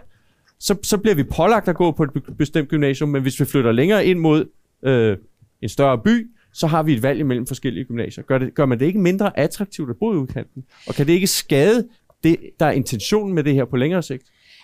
så, 0.58 0.78
så 0.82 0.98
bliver 0.98 1.14
vi 1.14 1.22
pålagt 1.22 1.68
at 1.68 1.76
gå 1.76 1.90
på 1.90 2.02
et 2.02 2.12
be- 2.12 2.34
bestemt 2.34 2.68
gymnasium, 2.68 3.08
men 3.08 3.22
hvis 3.22 3.40
vi 3.40 3.44
flytter 3.44 3.72
længere 3.72 4.06
ind 4.06 4.18
mod 4.18 4.44
øh, 4.82 5.16
en 5.62 5.68
større 5.68 5.98
by, 5.98 6.30
så 6.52 6.66
har 6.66 6.82
vi 6.82 6.92
et 6.92 7.02
valg 7.02 7.20
imellem 7.20 7.46
forskellige 7.46 7.84
gymnasier. 7.84 8.24
Gør, 8.24 8.38
det, 8.38 8.54
gør 8.54 8.66
man 8.66 8.80
det 8.80 8.86
ikke 8.86 9.00
mindre 9.00 9.38
attraktivt 9.38 9.90
at 9.90 9.96
bo 9.96 10.12
i 10.12 10.16
udkanten? 10.16 10.64
Og 10.86 10.94
kan 10.94 11.06
det 11.06 11.12
ikke 11.12 11.26
skade 11.26 11.88
det, 12.24 12.36
der 12.60 12.66
er 12.66 12.70
intentionen 12.70 13.34
med 13.34 13.44
det 13.44 13.54
her 13.54 13.64
på 13.64 13.76
længere 13.76 14.02
sigt? 14.02 14.22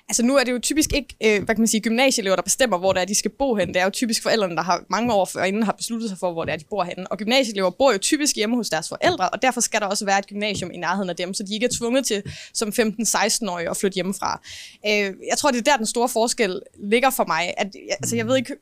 Altså 0.09 0.22
nu 0.22 0.36
er 0.36 0.44
det 0.44 0.52
jo 0.52 0.59
typisk 0.59 0.92
ikke, 0.92 1.16
øh, 1.24 1.44
hvad 1.44 1.54
kan 1.54 1.59
man 1.61 1.68
sige, 1.68 1.80
gymnasieelever, 1.80 2.36
der 2.36 2.42
bestemmer, 2.42 2.78
hvor 2.78 2.92
det 2.92 3.02
er, 3.02 3.04
de 3.04 3.14
skal 3.14 3.30
bo 3.30 3.54
hen. 3.54 3.68
Det 3.68 3.76
er 3.76 3.84
jo 3.84 3.90
typisk 3.90 4.22
forældrene, 4.22 4.56
der 4.56 4.62
har 4.62 4.84
mange 4.90 5.12
år 5.12 5.24
før 5.24 5.44
inden 5.44 5.62
har 5.62 5.72
besluttet 5.72 6.09
sig 6.09 6.18
for, 6.18 6.32
hvor 6.32 6.44
det 6.44 6.52
er, 6.52 6.56
de 6.56 6.64
bor 6.70 6.84
henne. 6.84 7.12
Og 7.12 7.18
gymnasieelever 7.18 7.70
bor 7.70 7.92
jo 7.92 7.98
typisk 7.98 8.36
hjemme 8.36 8.56
hos 8.56 8.70
deres 8.70 8.88
forældre, 8.88 9.28
og 9.28 9.42
derfor 9.42 9.61
skal 9.61 9.80
der 9.80 9.86
også 9.86 10.04
være 10.04 10.18
et 10.18 10.26
gymnasium 10.26 10.70
i 10.70 10.76
nærheden 10.76 11.11
af 11.11 11.16
dem, 11.16 11.34
så 11.34 11.42
de 11.42 11.54
ikke 11.54 11.66
er 11.66 11.70
tvunget 11.78 12.06
til 12.06 12.22
som 12.54 12.68
15-16-årige 12.68 13.70
at 13.70 13.76
flytte 13.76 13.94
hjemmefra. 13.94 14.40
Øh, 14.86 15.14
jeg 15.30 15.38
tror, 15.38 15.50
det 15.50 15.59
er 15.59 15.70
der, 15.70 15.76
den 15.76 15.86
store 15.86 16.09
forskel 16.09 16.61
ligger 16.78 17.11
for 17.11 17.24
mig. 17.24 17.54
At, 17.56 17.76
altså, 17.90 18.16
jeg 18.16 18.26
ved 18.26 18.36
ikke, 18.36 18.54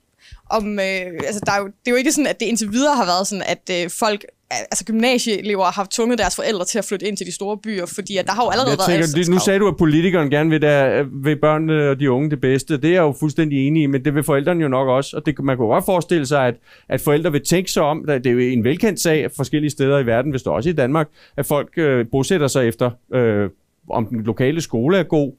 om, 0.50 0.78
øh, 0.78 1.20
altså, 1.26 1.40
der 1.46 1.52
er 1.52 1.58
jo, 1.58 1.66
det 1.66 1.86
er 1.86 1.90
jo 1.90 1.96
ikke 1.96 2.12
sådan, 2.12 2.26
at 2.26 2.40
det 2.40 2.46
indtil 2.46 2.72
videre 2.72 2.96
har 2.96 3.04
været 3.04 3.26
sådan, 3.26 3.44
at 3.46 3.70
øh, 3.70 3.90
folk 3.90 4.24
altså 4.50 4.84
gymnasieelever 4.84 5.64
har 5.64 5.88
tvunget 5.90 6.18
deres 6.18 6.36
forældre 6.36 6.64
til 6.64 6.78
at 6.78 6.84
flytte 6.84 7.06
ind 7.06 7.16
til 7.16 7.26
de 7.26 7.32
store 7.32 7.58
byer, 7.58 7.86
fordi 7.86 8.16
at 8.16 8.26
der 8.26 8.32
har 8.32 8.44
jo 8.44 8.50
allerede 8.50 8.70
Jeg 8.70 8.78
været 8.78 9.04
tænker, 9.08 9.24
det, 9.24 9.28
nu 9.34 9.38
sagde 9.38 9.58
du, 9.60 9.68
at 9.68 9.76
politikeren 9.76 10.30
gerne 10.30 10.50
vil, 10.50 10.62
der, 10.62 11.04
vil 11.22 11.40
børnene 11.40 11.90
og 11.90 12.00
de 12.00 12.10
unge 12.10 12.30
det 12.30 12.40
bedste. 12.40 12.76
Det 12.76 12.84
er 12.84 12.92
jeg 12.92 13.00
jo 13.00 13.14
fuldstændig 13.20 13.66
enig 13.66 13.82
i, 13.82 13.86
men 13.86 14.04
det 14.04 14.14
vil 14.14 14.22
forældrene 14.22 14.62
jo 14.62 14.68
nok 14.68 14.88
også. 14.88 15.16
Og 15.16 15.26
det, 15.26 15.38
man 15.38 15.56
kunne 15.56 15.68
godt 15.68 15.84
forestille 15.84 16.26
sig, 16.26 16.46
at, 16.46 16.54
at 16.88 17.00
forældre 17.00 17.32
vil 17.32 17.44
tænke 17.44 17.70
sig 17.70 17.82
om. 17.82 18.04
Det 18.06 18.26
er 18.26 18.30
jo 18.30 18.38
en 18.38 18.64
velkendt 18.64 19.00
sag 19.00 19.30
forskellige 19.36 19.70
steder 19.70 19.98
i 19.98 20.06
verden, 20.06 20.30
hvis 20.30 20.42
det 20.42 20.52
også 20.52 20.68
i 20.68 20.72
Danmark, 20.72 21.08
at 21.36 21.46
folk 21.46 21.68
øh, 21.76 22.06
bosætter 22.12 22.46
sig 22.46 22.68
efter, 22.68 22.90
øh, 23.14 23.50
om 23.90 24.06
den 24.06 24.22
lokale 24.22 24.60
skole 24.60 24.98
er 24.98 25.02
god, 25.02 25.32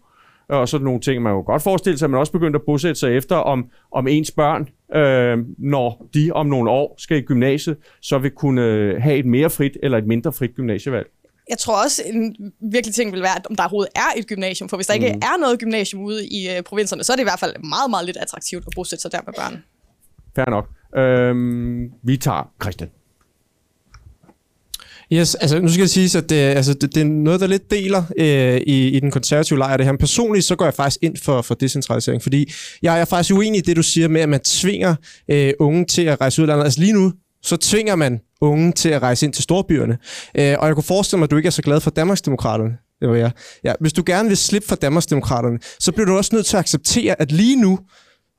og 0.49 0.69
sådan 0.69 0.85
nogle 0.85 0.99
ting. 0.99 1.23
Man 1.23 1.33
kan 1.33 1.43
godt 1.43 1.61
forestille 1.61 1.97
sig, 1.97 2.05
at 2.05 2.09
man 2.09 2.19
også 2.19 2.31
begynder 2.31 2.59
at 2.59 2.65
bosætte 2.65 2.99
sig 2.99 3.17
efter, 3.17 3.35
om, 3.35 3.65
om 3.91 4.07
ens 4.07 4.31
børn, 4.31 4.69
øh, 4.95 5.37
når 5.57 6.09
de 6.13 6.31
om 6.31 6.45
nogle 6.45 6.69
år 6.71 6.95
skal 6.97 7.17
i 7.17 7.21
gymnasiet, 7.21 7.77
så 8.01 8.17
vil 8.17 8.31
kunne 8.31 8.61
øh, 8.61 9.01
have 9.01 9.17
et 9.17 9.25
mere 9.25 9.49
frit 9.49 9.77
eller 9.83 9.97
et 9.97 10.07
mindre 10.07 10.33
frit 10.33 10.55
gymnasievalg. 10.55 11.07
Jeg 11.49 11.57
tror 11.57 11.83
også, 11.83 12.01
en 12.05 12.35
virkelig 12.71 12.95
ting 12.95 13.11
vil 13.13 13.21
være, 13.21 13.35
at 13.35 13.47
om 13.49 13.55
der 13.55 13.63
overhovedet 13.63 13.91
er 13.95 14.19
et 14.19 14.27
gymnasium. 14.27 14.69
For 14.69 14.77
hvis 14.77 14.87
der 14.87 14.93
ikke 14.93 15.11
Mm. 15.13 15.19
er 15.23 15.37
noget 15.41 15.59
gymnasium 15.59 16.01
ude 16.03 16.27
i 16.27 16.49
øh, 16.57 16.63
provinserne, 16.63 17.03
så 17.03 17.11
er 17.11 17.15
det 17.15 17.23
i 17.23 17.25
hvert 17.25 17.39
fald 17.39 17.53
meget, 17.63 17.89
meget 17.89 18.05
lidt 18.05 18.17
attraktivt 18.17 18.63
at 18.67 18.73
bosætte 18.75 19.01
sig 19.01 19.11
der 19.11 19.19
med 19.25 19.33
børn. 19.33 19.63
Fair 20.35 20.49
nok. 20.49 20.69
Øhm, 20.97 21.91
vi 22.03 22.17
tager 22.17 22.51
Christian. 22.61 22.89
Yes, 25.13 25.35
altså 25.35 25.59
nu 25.59 25.69
skal 25.69 25.81
jeg 25.81 25.89
sige, 25.89 26.17
at 26.17 26.29
det, 26.29 26.35
altså, 26.35 26.73
det, 26.73 26.95
det 26.95 27.01
er 27.01 27.05
noget, 27.05 27.39
der 27.39 27.47
lidt 27.47 27.71
deler 27.71 28.03
øh, 28.17 28.57
i, 28.57 28.87
i 28.87 28.99
den 28.99 29.11
konservative 29.11 29.59
lejr. 29.59 29.77
Det 29.77 29.85
her. 29.85 29.91
Men 29.91 29.99
personligt 29.99 30.45
så 30.45 30.55
går 30.55 30.65
jeg 30.65 30.73
faktisk 30.73 30.99
ind 31.01 31.17
for, 31.23 31.41
for 31.41 31.55
decentralisering, 31.55 32.23
fordi 32.23 32.51
jeg 32.81 32.99
er 32.99 33.05
faktisk 33.05 33.35
uenig 33.35 33.57
i 33.57 33.61
det, 33.61 33.75
du 33.75 33.83
siger 33.83 34.07
med, 34.07 34.21
at 34.21 34.29
man 34.29 34.39
tvinger 34.39 34.95
øh, 35.31 35.53
unge 35.59 35.85
til 35.85 36.01
at 36.01 36.21
rejse 36.21 36.41
ud 36.41 36.43
af 36.43 36.47
landet. 36.47 36.63
Altså 36.63 36.79
lige 36.79 36.93
nu, 36.93 37.13
så 37.43 37.57
tvinger 37.57 37.95
man 37.95 38.19
unge 38.41 38.71
til 38.71 38.89
at 38.89 39.01
rejse 39.01 39.25
ind 39.25 39.33
til 39.33 39.43
storbyerne. 39.43 39.97
Øh, 40.37 40.55
og 40.59 40.67
jeg 40.67 40.75
kunne 40.75 40.83
forestille 40.83 41.19
mig, 41.19 41.23
at 41.23 41.31
du 41.31 41.37
ikke 41.37 41.47
er 41.47 41.51
så 41.51 41.61
glad 41.61 41.79
for 41.79 41.89
Danmarksdemokraterne. 41.89 42.73
Det 43.01 43.09
var 43.09 43.15
jeg. 43.15 43.31
Ja, 43.63 43.73
hvis 43.79 43.93
du 43.93 44.03
gerne 44.05 44.27
vil 44.27 44.37
slippe 44.37 44.67
for 44.67 44.75
Danmarksdemokraterne, 44.75 45.59
så 45.79 45.91
bliver 45.91 46.05
du 46.05 46.17
også 46.17 46.35
nødt 46.35 46.45
til 46.45 46.57
at 46.57 46.59
acceptere, 46.59 47.21
at 47.21 47.31
lige 47.31 47.61
nu, 47.61 47.79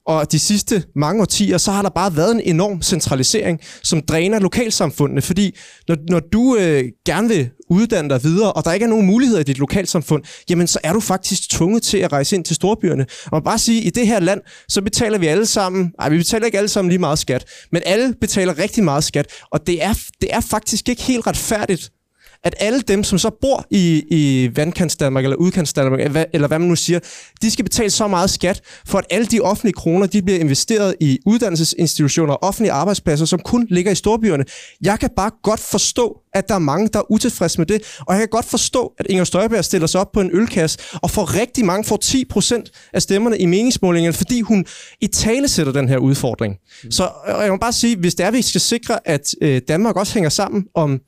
og 0.09 0.33
de 0.33 0.39
sidste 0.39 0.85
mange 0.97 1.23
årtier, 1.23 1.59
så 1.59 1.73
har 1.73 1.83
der 1.83 1.91
bare 1.91 2.17
været 2.17 2.33
en 2.35 2.41
enorm 2.41 2.83
centralisering, 2.83 3.61
som 3.83 4.03
dræner 4.03 4.39
lokalsamfundene. 4.39 5.23
Fordi 5.23 5.57
når, 5.89 5.97
når 6.11 6.21
du 6.21 6.57
øh, 6.57 6.85
gerne 7.07 7.29
vil 7.29 7.51
uddanne 7.71 8.11
dig 8.11 8.25
videre, 8.25 8.53
og 8.53 8.65
der 8.65 8.73
ikke 8.73 8.85
er 8.85 8.89
nogen 8.89 9.07
muligheder 9.07 9.41
i 9.41 9.45
dit 9.45 9.59
lokalsamfund, 9.59 10.23
jamen 10.51 10.67
så 10.67 10.79
er 10.83 10.93
du 10.93 11.01
faktisk 11.01 11.51
tvunget 11.51 11.83
til 11.83 11.99
at 11.99 12.13
rejse 12.13 12.37
ind 12.37 12.45
til 12.45 12.57
storbyerne. 12.57 13.07
Og 13.25 13.31
man 13.33 13.43
bare 13.43 13.59
sige, 13.59 13.81
at 13.81 13.87
i 13.87 13.91
det 13.91 14.07
her 14.07 14.21
land, 14.21 14.41
så 14.69 14.83
betaler 14.83 15.19
vi 15.19 15.27
alle 15.27 15.47
sammen, 15.47 15.93
nej, 15.99 16.09
vi 16.09 16.19
betaler 16.19 16.47
ikke 16.47 16.59
alle 16.59 16.69
sammen 16.69 16.89
lige 16.89 16.99
meget 16.99 17.19
skat, 17.19 17.45
men 17.73 17.83
alle 17.87 18.15
betaler 18.21 18.59
rigtig 18.59 18.85
meget 18.85 19.05
skat, 19.05 19.27
og 19.53 19.67
det 19.67 19.85
er, 19.85 19.95
det 20.21 20.35
er 20.35 20.41
faktisk 20.41 20.89
ikke 20.89 21.03
helt 21.03 21.27
retfærdigt, 21.27 21.91
at 22.45 22.55
alle 22.59 22.81
dem, 22.81 23.05
som 23.05 23.19
så 23.19 23.31
bor 23.41 23.67
i, 23.71 24.05
i 24.11 24.51
vandkants 24.57 24.97
Danmark 24.97 25.25
eller 25.25 25.37
udkants 25.37 25.73
Danmark, 25.73 26.01
eller 26.01 26.11
hvad, 26.11 26.25
eller 26.33 26.49
hvad 26.49 26.59
man 26.59 26.69
nu 26.69 26.77
siger, 26.77 26.99
de 27.43 27.51
skal 27.51 27.65
betale 27.65 27.91
så 27.91 28.09
meget 28.09 28.31
skat, 28.31 28.61
for 28.87 28.99
at 28.99 29.05
alle 29.11 29.27
de 29.27 29.41
offentlige 29.41 29.75
kroner, 29.75 30.07
de 30.07 30.23
bliver 30.23 30.41
investeret 30.41 30.95
i 31.01 31.19
uddannelsesinstitutioner 31.27 32.33
og 32.35 32.43
offentlige 32.43 32.73
arbejdspladser, 32.73 33.27
som 33.27 33.39
kun 33.39 33.67
ligger 33.71 33.93
i 33.93 33.95
storbyerne. 33.95 34.45
Jeg 34.83 35.01
kan 35.01 35.11
bare 35.17 35.31
godt 35.43 35.61
forstå, 35.61 36.17
at 36.35 36.49
der 36.49 36.55
er 36.55 36.59
mange, 36.59 36.89
der 36.93 36.99
er 36.99 37.13
utilfredse 37.13 37.59
med 37.59 37.67
det, 37.67 37.83
og 38.01 38.15
jeg 38.15 38.21
kan 38.21 38.29
godt 38.29 38.45
forstå, 38.45 38.93
at 38.99 39.07
Inger 39.09 39.25
Støjberg 39.25 39.65
stiller 39.65 39.87
sig 39.87 40.01
op 40.01 40.13
på 40.13 40.21
en 40.21 40.31
ølkasse, 40.33 40.79
og 40.95 41.11
får 41.11 41.35
rigtig 41.41 41.65
mange, 41.65 41.85
får 41.85 41.99
10% 42.65 42.91
af 42.93 43.03
stemmerne 43.03 43.39
i 43.39 43.47
meningsmålingerne, 43.47 44.13
fordi 44.13 44.41
hun 44.41 44.67
i 45.01 45.07
tale 45.07 45.49
sætter 45.49 45.73
den 45.73 45.89
her 45.89 45.99
udfordring. 45.99 46.57
Så 46.91 47.09
øh, 47.29 47.35
jeg 47.43 47.51
må 47.51 47.57
bare 47.57 47.73
sige, 47.73 47.97
hvis 47.97 48.15
det 48.15 48.27
er, 48.27 48.31
vi 48.31 48.43
skal 48.43 48.61
sikre, 48.61 49.09
at 49.09 49.35
øh, 49.43 49.61
Danmark 49.69 49.97
også 49.97 50.15
hænger 50.15 50.31
sammen 50.31 50.65
om 50.75 51.01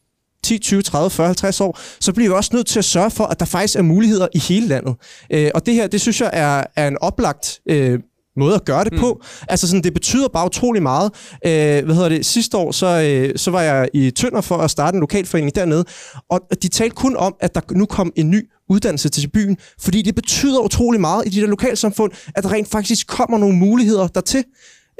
10, 0.45 0.59
20, 0.59 0.83
30, 0.83 1.11
40, 1.11 1.27
50 1.27 1.61
år, 1.61 1.79
så 2.01 2.13
bliver 2.13 2.29
vi 2.31 2.35
også 2.35 2.51
nødt 2.55 2.67
til 2.67 2.79
at 2.79 2.85
sørge 2.85 3.11
for, 3.11 3.25
at 3.25 3.41
der 3.41 3.47
faktisk 3.47 3.77
er 3.79 3.83
muligheder 3.83 4.29
i 4.35 4.39
hele 4.39 4.67
landet. 4.67 4.95
Øh, 5.33 5.51
og 5.55 5.67
det 5.67 5.75
her, 5.75 5.87
det 5.87 6.01
synes 6.01 6.21
jeg 6.21 6.31
er, 6.33 6.65
er 6.77 6.89
en 6.89 6.99
oplagt 7.01 7.61
øh, 7.69 7.99
måde 8.37 8.55
at 8.55 8.65
gøre 8.65 8.85
det 8.85 8.93
på. 8.99 9.13
Mm. 9.21 9.47
Altså 9.49 9.69
sådan, 9.69 9.83
det 9.83 9.95
betyder 9.95 10.29
bare 10.29 10.47
utrolig 10.47 10.83
meget. 10.83 11.11
Øh, 11.47 11.85
hvad 11.85 11.95
hedder 11.95 12.09
det? 12.09 12.27
Sidste 12.27 12.57
år, 12.57 12.73
så, 12.73 12.87
øh, 12.87 13.39
så 13.39 13.51
var 13.51 13.63
jeg 13.63 13.89
i 13.95 14.11
Tønder 14.11 14.41
for 14.41 14.57
at 14.57 14.71
starte 14.71 14.95
en 14.95 15.01
lokalforening 15.01 15.55
dernede, 15.55 15.85
og 16.31 16.41
de 16.63 16.69
talte 16.69 16.95
kun 16.95 17.17
om, 17.17 17.35
at 17.41 17.55
der 17.55 17.61
nu 17.71 17.87
kom 17.87 18.13
en 18.17 18.31
ny 18.31 18.49
uddannelse 18.69 19.09
til 19.09 19.29
byen, 19.31 19.57
fordi 19.81 20.03
det 20.03 20.15
betyder 20.15 20.61
utrolig 20.61 21.01
meget 21.01 21.27
i 21.27 21.29
de 21.29 21.41
der 21.41 21.47
lokalsamfund, 21.47 22.13
at 22.37 22.45
der 22.45 22.53
rent 22.53 22.69
faktisk 22.69 23.07
kommer 23.07 23.39
nogle 23.39 23.57
muligheder 23.57 24.07
dertil. 24.07 24.45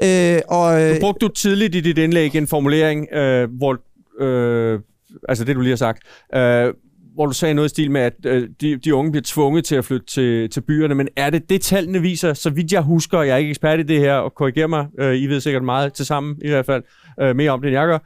Øh, 0.03 0.41
og, 0.47 0.81
øh, 0.81 0.95
Du 0.95 0.99
brugte 0.99 1.25
du 1.27 1.33
tidligt 1.33 1.75
i 1.75 1.79
dit 1.81 1.97
indlæg 1.97 2.35
en 2.35 2.47
formulering, 2.47 3.13
øh, 3.13 3.49
hvor, 3.57 3.77
øh, 4.23 4.79
altså 5.29 5.43
det 5.43 5.55
du 5.55 5.61
lige 5.61 5.71
har 5.71 5.75
sagt, 5.75 6.03
øh, 6.35 6.73
hvor 7.13 7.25
du 7.25 7.33
sagde 7.33 7.53
noget 7.53 7.69
i 7.69 7.69
stil 7.69 7.91
med, 7.91 8.01
at 8.01 8.13
øh, 8.25 8.49
de, 8.61 8.77
de 8.77 8.95
unge 8.95 9.11
bliver 9.11 9.23
tvunget 9.25 9.65
til 9.65 9.75
at 9.75 9.85
flytte 9.85 10.05
til, 10.05 10.49
til 10.49 10.61
byerne, 10.61 10.95
men 10.95 11.07
er 11.15 11.29
det 11.29 11.49
det, 11.49 11.61
tallene 11.61 12.01
viser, 12.01 12.33
så 12.33 12.49
vidt 12.49 12.71
jeg 12.71 12.81
husker, 12.81 13.17
og 13.17 13.27
jeg 13.27 13.33
er 13.33 13.37
ikke 13.37 13.49
ekspert 13.49 13.79
i 13.79 13.83
det 13.83 13.99
her, 13.99 14.13
og 14.13 14.35
korrigerer 14.35 14.67
mig, 14.67 14.87
øh, 14.99 15.15
I 15.15 15.27
ved 15.27 15.39
sikkert 15.39 15.63
meget 15.63 15.93
til 15.93 16.05
sammen 16.05 16.35
i 16.45 16.49
hvert 16.49 16.65
fald, 16.65 16.83
øh, 17.21 17.35
mere 17.35 17.51
om 17.51 17.61
det, 17.61 17.67
end 17.67 17.77
jeg 17.77 17.87
gør, 17.87 17.99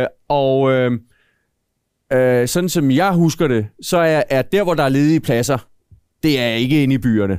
øh, 0.00 0.06
og 0.28 0.72
øh, 0.72 0.92
øh, 2.12 2.48
sådan 2.48 2.68
som 2.68 2.90
jeg 2.90 3.12
husker 3.12 3.48
det, 3.48 3.66
så 3.82 3.98
er, 3.98 4.22
er 4.30 4.42
der, 4.42 4.64
hvor 4.64 4.74
der 4.74 4.82
er 4.82 4.88
ledige 4.88 5.20
pladser, 5.20 5.58
det 6.22 6.40
er 6.40 6.48
ikke 6.48 6.82
inde 6.82 6.94
i 6.94 6.98
byerne. 6.98 7.38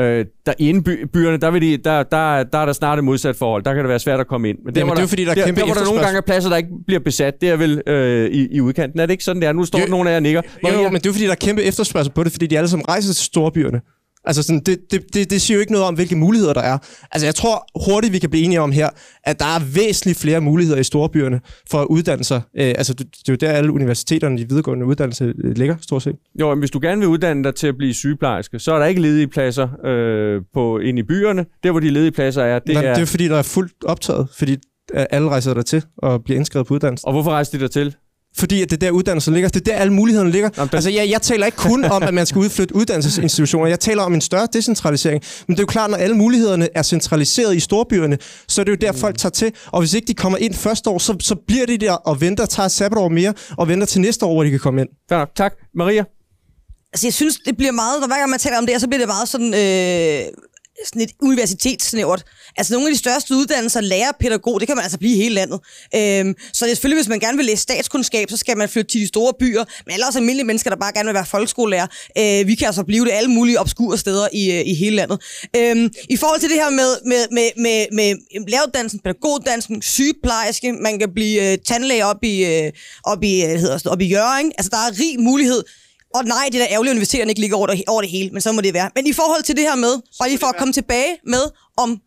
Øh, 0.00 0.24
der, 0.46 0.52
inde 0.58 0.80
i 0.80 0.82
by, 0.82 1.06
byerne, 1.12 1.36
der, 1.36 1.50
vil 1.50 1.62
de, 1.62 1.76
der, 1.76 2.02
der, 2.02 2.42
der 2.42 2.58
er 2.58 2.66
der 2.66 2.72
snart 2.72 2.98
et 2.98 3.04
modsat 3.04 3.36
forhold. 3.36 3.62
Der 3.62 3.74
kan 3.74 3.82
det 3.82 3.88
være 3.88 3.98
svært 3.98 4.20
at 4.20 4.26
komme 4.26 4.48
ind. 4.48 4.58
Men 4.64 4.74
der, 4.74 4.80
Jamen, 4.80 4.90
det 4.90 4.98
er 4.98 5.02
jo 5.02 5.08
fordi, 5.08 5.24
der 5.24 5.30
er 5.30 5.34
der, 5.34 5.44
kæmpe 5.44 5.60
der, 5.60 5.66
hvor 5.66 5.74
der 5.74 5.84
nogle 5.84 6.00
gange 6.00 6.16
er 6.16 6.20
pladser, 6.20 6.50
der 6.50 6.56
ikke 6.56 6.68
bliver 6.86 7.00
besat, 7.00 7.40
det 7.40 7.48
er 7.48 7.56
vel 7.56 7.82
øh, 7.86 8.30
i, 8.30 8.48
i 8.56 8.60
udkanten. 8.60 9.00
Er 9.00 9.06
det 9.06 9.10
ikke 9.12 9.24
sådan, 9.24 9.42
det 9.42 9.48
er? 9.48 9.52
Nu 9.52 9.64
står 9.64 9.78
Jo. 9.78 9.84
der 9.84 9.90
nogle 9.90 10.10
af 10.10 10.14
jer 10.14 10.20
nikker. 10.20 10.42
Jo, 10.64 10.68
jo, 10.68 10.82
men 10.82 10.94
det 10.94 11.06
er 11.06 11.10
jo 11.10 11.12
fordi, 11.12 11.24
der 11.24 11.30
er 11.30 11.34
kæmpe 11.34 11.62
efterspørgsel 11.62 12.12
på 12.12 12.24
det, 12.24 12.32
fordi 12.32 12.46
de 12.46 12.58
alle 12.58 12.68
sammen 12.68 12.88
rejser 12.88 13.14
til 13.14 13.24
storbyerne. 13.24 13.80
Altså 14.28 14.42
sådan, 14.42 14.60
det, 14.60 14.78
det, 14.90 15.14
det, 15.14 15.30
det 15.30 15.40
siger 15.40 15.56
jo 15.56 15.60
ikke 15.60 15.72
noget 15.72 15.86
om, 15.86 15.94
hvilke 15.94 16.16
muligheder 16.16 16.52
der 16.52 16.60
er. 16.60 16.78
Altså 17.12 17.26
jeg 17.26 17.34
tror 17.34 17.66
hurtigt, 17.90 18.12
vi 18.12 18.18
kan 18.18 18.30
blive 18.30 18.44
enige 18.44 18.60
om 18.60 18.72
her, 18.72 18.88
at 19.24 19.38
der 19.38 19.44
er 19.44 19.60
væsentligt 19.74 20.18
flere 20.18 20.40
muligheder 20.40 20.80
i 20.80 20.84
storbyerne 20.84 21.40
for 21.70 21.78
at 21.78 21.86
uddanne 21.86 22.24
sig. 22.24 22.40
Øh, 22.56 22.74
altså 22.78 22.94
det, 22.94 23.06
det 23.12 23.28
er 23.28 23.32
jo 23.32 23.36
der, 23.36 23.50
alle 23.50 23.72
universiteterne, 23.72 24.38
de 24.38 24.48
videregående 24.48 24.86
uddannelser 24.86 25.32
øh, 25.44 25.56
ligger, 25.56 25.76
stort 25.80 26.02
set. 26.02 26.16
Jo, 26.40 26.48
men 26.48 26.58
hvis 26.58 26.70
du 26.70 26.78
gerne 26.82 27.00
vil 27.00 27.08
uddanne 27.08 27.44
dig 27.44 27.54
til 27.54 27.66
at 27.66 27.76
blive 27.76 27.94
sygeplejerske, 27.94 28.58
så 28.58 28.72
er 28.72 28.78
der 28.78 28.86
ikke 28.86 29.00
ledige 29.00 29.28
pladser 29.28 29.86
øh, 29.86 30.42
på, 30.54 30.78
inde 30.78 31.00
i 31.00 31.02
byerne. 31.02 31.46
Der, 31.62 31.70
hvor 31.70 31.80
de 31.80 31.90
ledige 31.90 32.12
pladser 32.12 32.42
er, 32.42 32.58
det 32.58 32.76
er... 32.76 32.82
er... 32.82 32.94
det 32.94 33.02
er 33.02 33.06
fordi, 33.06 33.28
der 33.28 33.36
er 33.36 33.42
fuldt 33.42 33.72
optaget, 33.84 34.28
fordi 34.38 34.52
øh, 34.94 35.04
alle 35.10 35.28
rejser 35.28 35.54
der 35.54 35.62
til 35.62 35.82
og 35.98 36.24
bliver 36.24 36.36
indskrevet 36.36 36.66
på 36.66 36.74
uddannelsen. 36.74 37.06
Og 37.06 37.12
hvorfor 37.12 37.30
rejser 37.30 37.58
de 37.58 37.62
der 37.62 37.68
til? 37.68 37.96
Fordi 38.38 38.62
at 38.62 38.70
det 38.70 38.76
er 38.76 38.86
der 38.86 38.90
uddannelsen 38.90 39.32
ligger. 39.34 39.48
Det 39.48 39.68
er 39.68 39.72
der 39.72 39.78
alle 39.78 39.92
mulighederne 39.92 40.30
ligger. 40.30 40.50
Jamen, 40.56 40.70
Altså 40.72 40.90
jeg, 40.90 41.10
jeg 41.10 41.22
taler 41.22 41.46
ikke 41.46 41.58
kun 41.58 41.84
om, 41.84 42.02
at 42.02 42.14
man 42.14 42.26
skal 42.26 42.38
udflytte 42.38 42.74
uddannelsesinstitutioner. 42.74 43.66
Jeg 43.66 43.80
taler 43.80 44.02
om 44.02 44.14
en 44.14 44.20
større 44.20 44.48
decentralisering. 44.52 45.22
Men 45.46 45.56
det 45.56 45.60
er 45.60 45.62
jo 45.62 45.66
klart, 45.66 45.90
når 45.90 45.96
alle 45.96 46.16
mulighederne 46.16 46.68
er 46.74 46.82
centraliseret 46.82 47.56
i 47.56 47.60
storbyerne, 47.60 48.18
så 48.48 48.60
er 48.60 48.64
det 48.64 48.72
jo 48.72 48.76
der, 48.80 48.92
folk 48.92 49.18
tager 49.18 49.30
til. 49.30 49.52
Og 49.66 49.80
hvis 49.80 49.94
ikke 49.94 50.06
de 50.06 50.14
kommer 50.14 50.38
ind 50.38 50.54
første 50.54 50.90
år, 50.90 50.98
så, 50.98 51.16
så 51.20 51.34
bliver 51.46 51.66
de 51.66 51.78
der 51.78 51.92
og 51.92 52.20
venter, 52.20 52.46
tager 52.46 52.66
et 52.66 52.72
sabbatår 52.72 53.08
mere, 53.08 53.34
og 53.56 53.68
venter 53.68 53.86
til 53.86 54.00
næste 54.00 54.26
år, 54.26 54.34
hvor 54.34 54.44
de 54.44 54.50
kan 54.50 54.58
komme 54.58 54.80
ind. 54.80 54.88
Nok. 55.10 55.28
Tak. 55.36 55.52
Maria? 55.74 56.04
Altså, 56.92 57.06
jeg 57.06 57.14
synes, 57.14 57.36
det 57.46 57.56
bliver 57.56 57.72
meget, 57.72 58.00
når 58.00 58.06
hver 58.06 58.18
gang 58.18 58.30
man 58.30 58.38
taler 58.38 58.58
om 58.58 58.66
det, 58.66 58.74
her, 58.74 58.78
så 58.78 58.88
bliver 58.88 58.98
det 59.00 59.08
meget 59.08 59.28
sådan, 59.28 59.54
øh, 59.54 60.20
sådan 60.86 61.02
et 61.02 61.10
universitetssnævert. 61.22 62.24
Altså, 62.56 62.72
nogle 62.72 62.88
af 62.88 62.92
de 62.92 62.98
største 62.98 63.34
uddannelser, 63.34 63.80
lærer 63.80 64.12
pædagog, 64.20 64.60
det 64.60 64.68
kan 64.68 64.76
man 64.76 64.82
altså 64.82 64.98
blive 64.98 65.14
i 65.14 65.16
hele 65.16 65.34
landet. 65.34 65.60
Øhm, 65.94 66.34
så 66.52 66.64
det 66.64 66.70
er 66.70 66.74
selvfølgelig, 66.74 67.02
hvis 67.02 67.08
man 67.08 67.20
gerne 67.20 67.36
vil 67.36 67.46
læse 67.46 67.62
statskundskab, 67.62 68.30
så 68.30 68.36
skal 68.36 68.56
man 68.56 68.68
flytte 68.68 68.90
til 68.90 69.00
de 69.00 69.06
store 69.06 69.32
byer, 69.40 69.64
men 69.86 69.92
alle 69.92 70.06
også 70.06 70.18
almindelige 70.18 70.46
mennesker, 70.46 70.70
der 70.70 70.76
bare 70.76 70.92
gerne 70.92 71.06
vil 71.06 71.14
være 71.14 71.26
folkeskolelærer, 71.26 71.86
øh, 72.18 72.46
vi 72.46 72.54
kan 72.54 72.66
altså 72.66 72.84
blive 72.84 73.04
det 73.04 73.12
alle 73.12 73.30
mulige 73.30 73.60
obskure 73.60 73.98
steder 73.98 74.28
i, 74.32 74.52
øh, 74.52 74.62
i 74.66 74.74
hele 74.74 74.96
landet. 74.96 75.18
Øhm, 75.56 75.90
I 76.08 76.16
forhold 76.16 76.40
til 76.40 76.48
det 76.48 76.56
her 76.56 76.70
med, 76.70 76.90
med, 77.06 77.26
med, 77.32 77.50
med, 77.56 77.86
med 77.92 78.14
læreruddannelsen, 78.48 79.00
pædagoguddannelsen, 79.00 79.82
sygeplejerske, 79.82 80.72
man 80.72 80.98
kan 80.98 81.14
blive 81.14 81.52
øh, 81.52 81.58
tandlæge 81.58 82.04
op 82.04 82.24
i, 82.24 82.44
øh, 82.44 82.72
op 83.04 83.22
i, 83.22 83.44
øh, 83.44 83.50
hedder, 83.50 83.78
det, 83.78 83.86
op 83.86 84.00
i 84.00 84.06
Jørgen. 84.06 84.52
Altså, 84.58 84.70
der 84.70 84.76
er 84.76 85.00
rig 85.00 85.20
mulighed. 85.20 85.62
Og 86.14 86.24
nej, 86.24 86.44
det 86.52 86.60
er 86.60 86.64
da 86.64 86.72
ærgerligt, 86.72 86.90
at 86.90 86.96
universiteterne 86.96 87.30
ikke 87.30 87.40
ligger 87.40 87.56
over 87.56 87.66
det, 87.66 87.84
over 87.86 88.00
det 88.00 88.10
hele, 88.10 88.30
men 88.30 88.40
så 88.40 88.52
må 88.52 88.60
det 88.60 88.74
være. 88.74 88.90
Men 88.94 89.06
i 89.06 89.12
forhold 89.12 89.42
til 89.42 89.56
det 89.56 89.64
her 89.64 89.76
med, 89.76 89.94
bare 90.18 90.28
lige 90.28 90.38
for 90.38 90.46
at 90.46 90.56
komme 90.56 90.72
tilbage 90.72 91.12
med, 91.26 91.44
om 91.76 92.00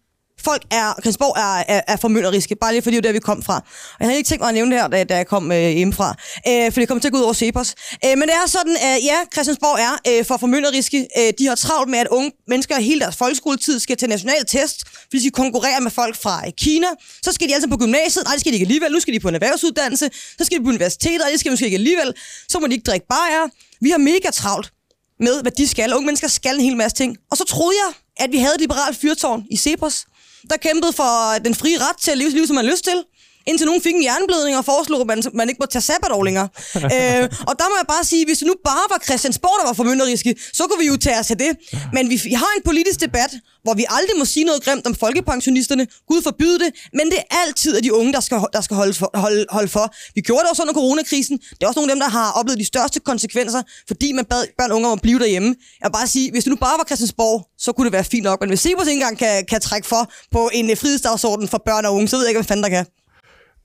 folk 0.44 0.62
er, 0.72 0.94
Christiansborg 0.94 1.34
er, 1.38 1.76
er, 1.76 1.82
er 1.88 1.98
formynderiske, 1.98 2.56
bare 2.56 2.72
lige 2.72 2.82
fordi 2.82 2.96
det 2.96 3.06
er 3.06 3.10
der, 3.10 3.12
vi 3.12 3.20
kom 3.20 3.44
fra. 3.44 3.56
Og 3.56 4.00
jeg 4.00 4.08
havde 4.08 4.18
ikke 4.18 4.28
tænkt 4.28 4.42
mig 4.42 4.48
at 4.48 4.54
nævne 4.54 4.72
det 4.72 4.82
her, 4.82 4.88
da, 4.88 5.04
da 5.04 5.16
jeg 5.16 5.28
kom 5.28 5.52
øh, 5.52 5.70
hjemmefra, 5.70 6.16
øh, 6.48 6.72
for 6.72 6.80
det 6.80 6.88
kommer 6.88 7.02
til 7.02 7.08
at 7.08 7.14
gå 7.14 7.18
ud 7.18 7.24
over 7.24 7.34
Cepos. 7.34 7.76
Øh, 8.06 8.18
men 8.18 8.22
det 8.22 8.36
er 8.44 8.48
sådan, 8.48 8.78
at 8.82 9.04
ja, 9.04 9.18
Christiansborg 9.34 9.78
er 9.88 10.20
øh, 10.20 10.26
for 10.26 10.38
formynderiske. 10.38 11.08
Øh, 11.18 11.34
de 11.40 11.48
har 11.48 11.56
travlt 11.56 11.90
med, 11.90 12.00
at 12.00 12.08
unge 12.08 12.32
mennesker 12.48 12.80
hele 12.80 13.00
deres 13.00 13.16
folkeskoletid 13.16 13.80
skal 13.80 13.98
til 13.98 14.10
national 14.10 14.46
test, 14.48 14.84
fordi 14.88 15.18
de 15.18 15.22
skal 15.22 15.32
konkurrere 15.32 15.82
med 15.82 15.92
folk 15.92 16.16
fra 16.24 16.42
øh, 16.46 16.52
Kina. 16.58 16.88
Så 17.24 17.32
skal 17.32 17.50
de 17.50 17.54
altså 17.54 17.70
på 17.70 17.78
gymnasiet, 17.78 18.24
nej, 18.26 18.34
det 18.34 18.42
skal 18.42 18.52
de 18.52 18.56
ikke 18.56 18.64
alligevel. 18.64 18.92
Nu 18.92 19.00
skal 19.00 19.14
de 19.14 19.20
på 19.20 19.30
en 19.30 19.36
erhvervsuddannelse, 19.36 20.10
så 20.38 20.46
skal 20.46 20.58
de 20.58 20.64
på 20.64 20.70
universitetet, 20.70 21.22
og 21.22 21.32
det 21.32 21.40
skal 21.40 21.50
de 21.50 21.54
måske 21.54 21.66
ikke 21.66 21.76
alligevel. 21.76 22.14
Så 22.50 22.60
må 22.60 22.68
de 22.68 22.74
ikke 22.74 22.84
drikke 22.84 23.08
bajer. 23.08 23.48
Vi 23.82 23.90
har 23.90 23.98
mega 23.98 24.30
travlt 24.34 24.72
med, 25.20 25.42
hvad 25.42 25.52
de 25.52 25.68
skal. 25.68 25.94
Unge 25.94 26.06
mennesker 26.06 26.28
skal 26.28 26.56
en 26.56 26.62
hel 26.62 26.78
masse 26.78 26.98
ting. 26.98 27.18
Og 27.32 27.38
så 27.38 27.44
troede 27.44 27.76
jeg, 27.86 27.94
at 28.26 28.32
vi 28.32 28.38
havde 28.38 28.56
et 28.56 28.62
liberalt 28.62 28.98
fyrtårn 28.98 29.46
i 29.50 29.58
Cepos, 29.58 30.06
der 30.50 30.58
kæmpede 30.58 30.94
for 30.94 31.40
den 31.46 31.56
frie 31.56 31.78
ret 31.78 31.98
til 31.98 32.12
at 32.12 32.18
leve 32.18 32.30
sit 32.30 32.38
liv, 32.38 32.48
som 32.48 32.56
man 32.56 32.66
har 32.66 32.72
lyst 32.72 32.84
til 32.84 33.04
indtil 33.48 33.66
nogen 33.66 33.82
fik 33.82 33.96
en 33.96 34.02
hjerneblødning 34.02 34.58
og 34.58 34.66
foreslog, 34.66 35.02
at 35.02 35.08
man, 35.08 35.24
man 35.34 35.50
ikke 35.50 35.60
må 35.60 35.66
tage 35.66 35.82
sabbatår 35.82 36.24
længere. 36.24 36.48
øh, 36.96 37.24
og 37.50 37.54
der 37.60 37.68
må 37.72 37.76
jeg 37.82 37.88
bare 37.88 38.04
sige, 38.04 38.26
hvis 38.26 38.38
det 38.38 38.48
nu 38.48 38.56
bare 38.66 38.86
var 38.90 39.00
Christiansborg, 39.06 39.56
der 39.62 39.66
var 39.68 39.74
formynderiske, 39.74 40.36
så 40.54 40.64
kunne 40.68 40.80
vi 40.80 40.88
jo 40.88 40.98
tage 40.98 41.20
os 41.20 41.32
af 41.32 41.38
det. 41.38 41.52
Men 41.94 42.10
vi, 42.10 42.22
vi 42.24 42.34
har 42.34 42.52
en 42.58 42.64
politisk 42.66 43.00
debat, 43.02 43.32
hvor 43.64 43.74
vi 43.74 43.86
aldrig 43.90 44.16
må 44.18 44.26
sige 44.26 44.44
noget 44.44 44.64
grimt 44.64 44.86
om 44.88 44.96
folkepensionisterne. 44.96 45.88
Gud 46.08 46.22
forbyde 46.22 46.60
det. 46.60 46.70
Men 46.94 47.06
det 47.12 47.18
er 47.18 47.36
altid 47.42 47.76
af 47.76 47.84
de 47.84 47.94
unge, 47.94 48.14
der 48.14 48.20
skal, 48.20 48.38
der 48.54 48.62
skal 48.62 48.76
holde, 48.76 48.94
for, 48.94 49.10
holde, 49.14 49.46
holde 49.50 49.68
for. 49.68 49.96
Vi 50.16 50.22
gjorde 50.22 50.42
det 50.42 50.50
også 50.50 50.62
under 50.64 50.74
coronakrisen. 50.74 51.38
Det 51.38 51.64
er 51.64 51.68
også 51.68 51.80
nogle 51.80 51.92
af 51.92 51.96
dem, 51.96 52.00
der 52.00 52.10
har 52.10 52.32
oplevet 52.32 52.60
de 52.60 52.66
største 52.66 53.00
konsekvenser, 53.00 53.62
fordi 53.88 54.12
man 54.12 54.26
bad 54.26 54.46
børn 54.58 54.72
og 54.72 54.76
unge 54.78 54.88
om 54.88 54.94
at 54.94 55.02
blive 55.02 55.20
derhjemme. 55.20 55.56
Jeg 55.82 55.88
vil 55.88 55.94
bare 55.94 56.08
sige, 56.08 56.32
hvis 56.32 56.44
det 56.44 56.52
nu 56.52 56.56
bare 56.56 56.78
var 56.78 56.84
Christiansborg, 56.84 57.48
så 57.58 57.72
kunne 57.72 57.86
det 57.86 57.94
være 57.94 58.04
fint 58.04 58.24
nok. 58.24 58.42
Men 58.42 58.50
hvis 58.50 58.60
Sebers 58.60 58.88
ikke 58.88 58.94
engang 58.94 59.18
kan, 59.18 59.46
kan 59.46 59.62
trække 59.62 59.88
for 59.88 60.12
på 60.32 60.50
en 60.54 60.78
frihedsdagsorden 60.78 61.48
for 61.48 61.62
børn 61.66 61.86
og 61.86 61.94
unge, 61.96 62.08
så 62.08 62.16
ved 62.16 62.24
jeg 62.24 62.30
ikke, 62.30 62.40
hvad 62.40 62.48
fanden 62.48 62.64
der 62.64 62.70
kan. 62.70 62.86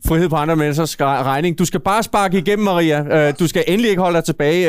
Frihed 0.07 0.29
på 0.29 0.37
andre 0.37 0.57
menneskers 0.57 1.01
regning. 1.01 1.59
Du 1.59 1.65
skal 1.65 1.81
bare 1.81 2.03
sparke 2.03 2.39
igennem, 2.39 2.65
Maria. 2.65 3.29
Øh, 3.29 3.35
Du 3.39 3.47
skal 3.47 3.65
endelig 3.69 3.91
ikke 3.91 4.03
holde 4.03 4.17
dig 4.17 4.25
tilbage. 4.25 4.67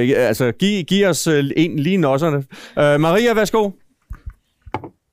Øh, 0.00 0.28
Altså, 0.28 0.52
giv, 0.52 0.84
giv 0.84 1.06
os 1.06 1.26
øh, 1.26 1.44
en 1.56 1.78
lige 1.78 1.96
nosserne. 1.96 2.36
Øh, 2.78 3.00
Maria, 3.00 3.34
værsgo. 3.34 3.70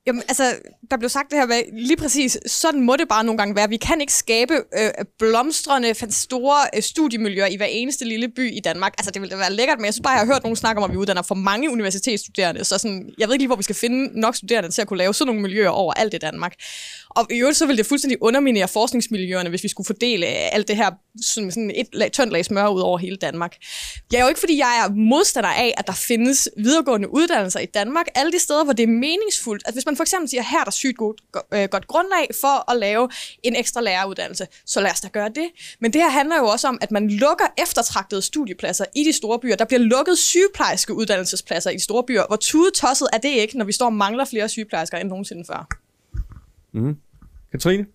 Jamen, 0.06 0.22
altså, 0.28 0.44
der 0.90 0.96
blev 0.96 1.08
sagt 1.08 1.30
det 1.30 1.38
her 1.38 1.46
med, 1.46 1.62
lige 1.86 1.96
præcis, 1.96 2.38
sådan 2.46 2.80
må 2.80 2.96
det 2.96 3.08
bare 3.08 3.24
nogle 3.24 3.38
gange 3.38 3.56
være. 3.56 3.68
Vi 3.68 3.76
kan 3.76 4.00
ikke 4.00 4.12
skabe 4.12 4.54
øh, 4.54 4.90
blomstrende, 5.18 5.94
store 6.10 6.56
øh, 6.76 6.82
studiemiljøer 6.82 7.46
i 7.46 7.56
hver 7.56 7.66
eneste 7.66 8.04
lille 8.04 8.28
by 8.28 8.52
i 8.56 8.60
Danmark. 8.64 8.94
Altså, 8.98 9.10
det 9.10 9.22
ville 9.22 9.32
da 9.32 9.36
være 9.40 9.52
lækkert, 9.52 9.78
men 9.78 9.84
jeg 9.84 9.94
synes 9.94 10.02
bare, 10.02 10.12
jeg 10.12 10.20
har 10.20 10.26
hørt 10.26 10.42
nogen 10.42 10.56
snakke 10.56 10.82
om, 10.82 10.90
at 10.90 10.92
vi 10.92 10.96
uddanner 10.96 11.22
for 11.22 11.34
mange 11.34 11.70
universitetsstuderende. 11.70 12.64
Så 12.64 12.78
sådan, 12.78 13.10
jeg 13.18 13.28
ved 13.28 13.34
ikke 13.34 13.42
lige, 13.42 13.48
hvor 13.48 13.56
vi 13.56 13.62
skal 13.62 13.76
finde 13.76 14.20
nok 14.20 14.36
studerende 14.36 14.70
til 14.70 14.82
at 14.82 14.88
kunne 14.88 14.98
lave 14.98 15.14
sådan 15.14 15.26
nogle 15.26 15.42
miljøer 15.42 15.68
over 15.68 15.92
alt 15.94 16.14
i 16.14 16.18
Danmark. 16.18 16.54
Og 17.16 17.26
i 17.30 17.38
øvrigt 17.38 17.58
så 17.58 17.66
ville 17.66 17.78
det 17.78 17.86
fuldstændig 17.86 18.22
underminere 18.22 18.68
forskningsmiljøerne, 18.68 19.48
hvis 19.48 19.62
vi 19.62 19.68
skulle 19.68 19.86
fordele 19.86 20.26
alt 20.26 20.68
det 20.68 20.76
her 20.76 20.90
sådan, 21.22 21.50
sådan 21.50 21.72
et 21.74 21.86
lag, 21.92 22.12
tyndt 22.12 22.32
lag 22.32 22.44
smør 22.44 22.68
ud 22.68 22.80
over 22.80 22.98
hele 22.98 23.16
Danmark. 23.16 23.56
Jeg 24.12 24.18
er 24.18 24.22
jo 24.22 24.28
ikke, 24.28 24.40
fordi 24.40 24.58
jeg 24.58 24.84
er 24.84 24.94
modstander 24.94 25.48
af, 25.48 25.74
at 25.76 25.86
der 25.86 25.92
findes 25.92 26.48
videregående 26.56 27.14
uddannelser 27.14 27.60
i 27.60 27.66
Danmark, 27.66 28.06
alle 28.14 28.32
de 28.32 28.38
steder, 28.38 28.64
hvor 28.64 28.72
det 28.72 28.82
er 28.82 28.86
meningsfuldt. 28.86 29.62
At 29.66 29.74
hvis 29.74 29.86
man 29.86 29.96
for 29.96 30.04
eksempel 30.04 30.28
siger, 30.28 30.42
her 30.42 30.60
er 30.60 30.64
der 30.64 30.70
sygt 30.70 30.96
godt, 30.96 31.20
øh, 31.54 31.68
godt 31.68 31.86
grundlag 31.86 32.28
for 32.40 32.70
at 32.70 32.76
lave 32.76 33.08
en 33.42 33.56
ekstra 33.56 33.80
læreruddannelse, 33.80 34.46
så 34.66 34.80
lad 34.80 34.90
os 34.90 35.00
da 35.00 35.08
gøre 35.08 35.28
det. 35.28 35.48
Men 35.80 35.92
det 35.92 36.00
her 36.02 36.10
handler 36.10 36.36
jo 36.36 36.46
også 36.46 36.68
om, 36.68 36.78
at 36.80 36.90
man 36.90 37.10
lukker 37.10 37.44
eftertragtede 37.58 38.22
studiepladser 38.22 38.84
i 38.94 39.04
de 39.04 39.12
store 39.12 39.38
byer. 39.38 39.56
Der 39.56 39.64
bliver 39.64 39.80
lukket 39.80 40.18
sygeplejerske 40.18 40.94
uddannelsespladser 40.94 41.70
i 41.70 41.74
de 41.74 41.82
store 41.82 42.04
byer. 42.06 42.24
Hvor 42.28 42.36
tudetosset 42.36 43.08
er 43.12 43.18
det 43.18 43.28
ikke, 43.28 43.58
når 43.58 43.64
vi 43.64 43.72
står 43.72 43.86
og 43.86 43.92
mangler 43.92 44.24
flere 44.24 44.48
sygeplejersker 44.48 44.98
end 44.98 45.08
nogensinde 45.08 45.44
før? 45.46 45.68
Mm. 46.72 46.96
Katrine? 47.56 47.86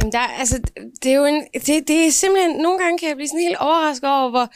Jamen, 0.00 0.12
der, 0.12 0.18
altså, 0.18 0.60
det 1.02 1.12
er 1.12 1.16
jo 1.16 1.24
en, 1.24 1.44
det, 1.54 1.88
det 1.88 2.06
er 2.06 2.10
simpelthen, 2.10 2.56
nogle 2.56 2.78
gange 2.78 2.98
kan 2.98 3.08
jeg 3.08 3.16
blive 3.16 3.28
sådan 3.28 3.40
helt 3.40 3.56
overrasket 3.56 4.10
over, 4.10 4.30
hvor 4.30 4.48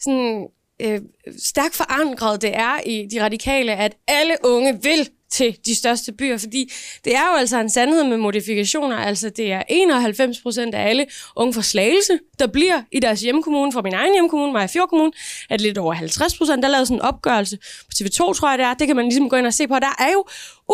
sådan, 0.00 0.48
øh, 0.82 1.00
stærkt 1.38 1.74
forankret 1.74 2.42
det 2.42 2.56
er 2.56 2.80
i 2.86 3.08
de 3.12 3.24
radikale, 3.24 3.72
at 3.76 3.96
alle 4.08 4.36
unge 4.44 4.82
vil 4.82 5.08
til 5.30 5.56
de 5.66 5.74
største 5.74 6.12
byer, 6.12 6.38
fordi 6.38 6.72
det 7.04 7.14
er 7.14 7.26
jo 7.32 7.34
altså 7.38 7.60
en 7.60 7.70
sandhed 7.70 8.04
med 8.04 8.16
modifikationer. 8.16 8.96
Altså 8.96 9.30
det 9.30 9.52
er 9.52 9.62
91 9.68 10.40
procent 10.40 10.74
af 10.74 10.88
alle 10.88 11.06
unge 11.36 11.54
fra 11.54 11.62
Slagelse, 11.62 12.18
der 12.38 12.46
bliver 12.46 12.82
i 12.92 13.00
deres 13.00 13.20
hjemkommune. 13.20 13.72
Fra 13.72 13.82
min 13.82 13.94
egen 13.94 14.12
hjemkommune, 14.12 14.52
Maja 14.52 14.86
Kommune, 14.86 15.12
er 15.50 15.56
det 15.56 15.60
lidt 15.60 15.78
over 15.78 15.94
50 15.94 16.38
procent. 16.38 16.62
Der 16.62 16.68
er 16.68 16.72
lavet 16.72 16.88
sådan 16.88 16.98
en 16.98 17.02
opgørelse 17.02 17.56
på 17.56 17.90
TV2, 17.94 18.16
tror 18.16 18.48
jeg 18.50 18.58
det 18.58 18.66
er. 18.66 18.74
Det 18.74 18.86
kan 18.86 18.96
man 18.96 19.04
ligesom 19.04 19.28
gå 19.28 19.36
ind 19.36 19.46
og 19.46 19.54
se 19.54 19.68
på. 19.68 19.74
Der 19.74 19.94
er 19.98 20.12
jo 20.12 20.24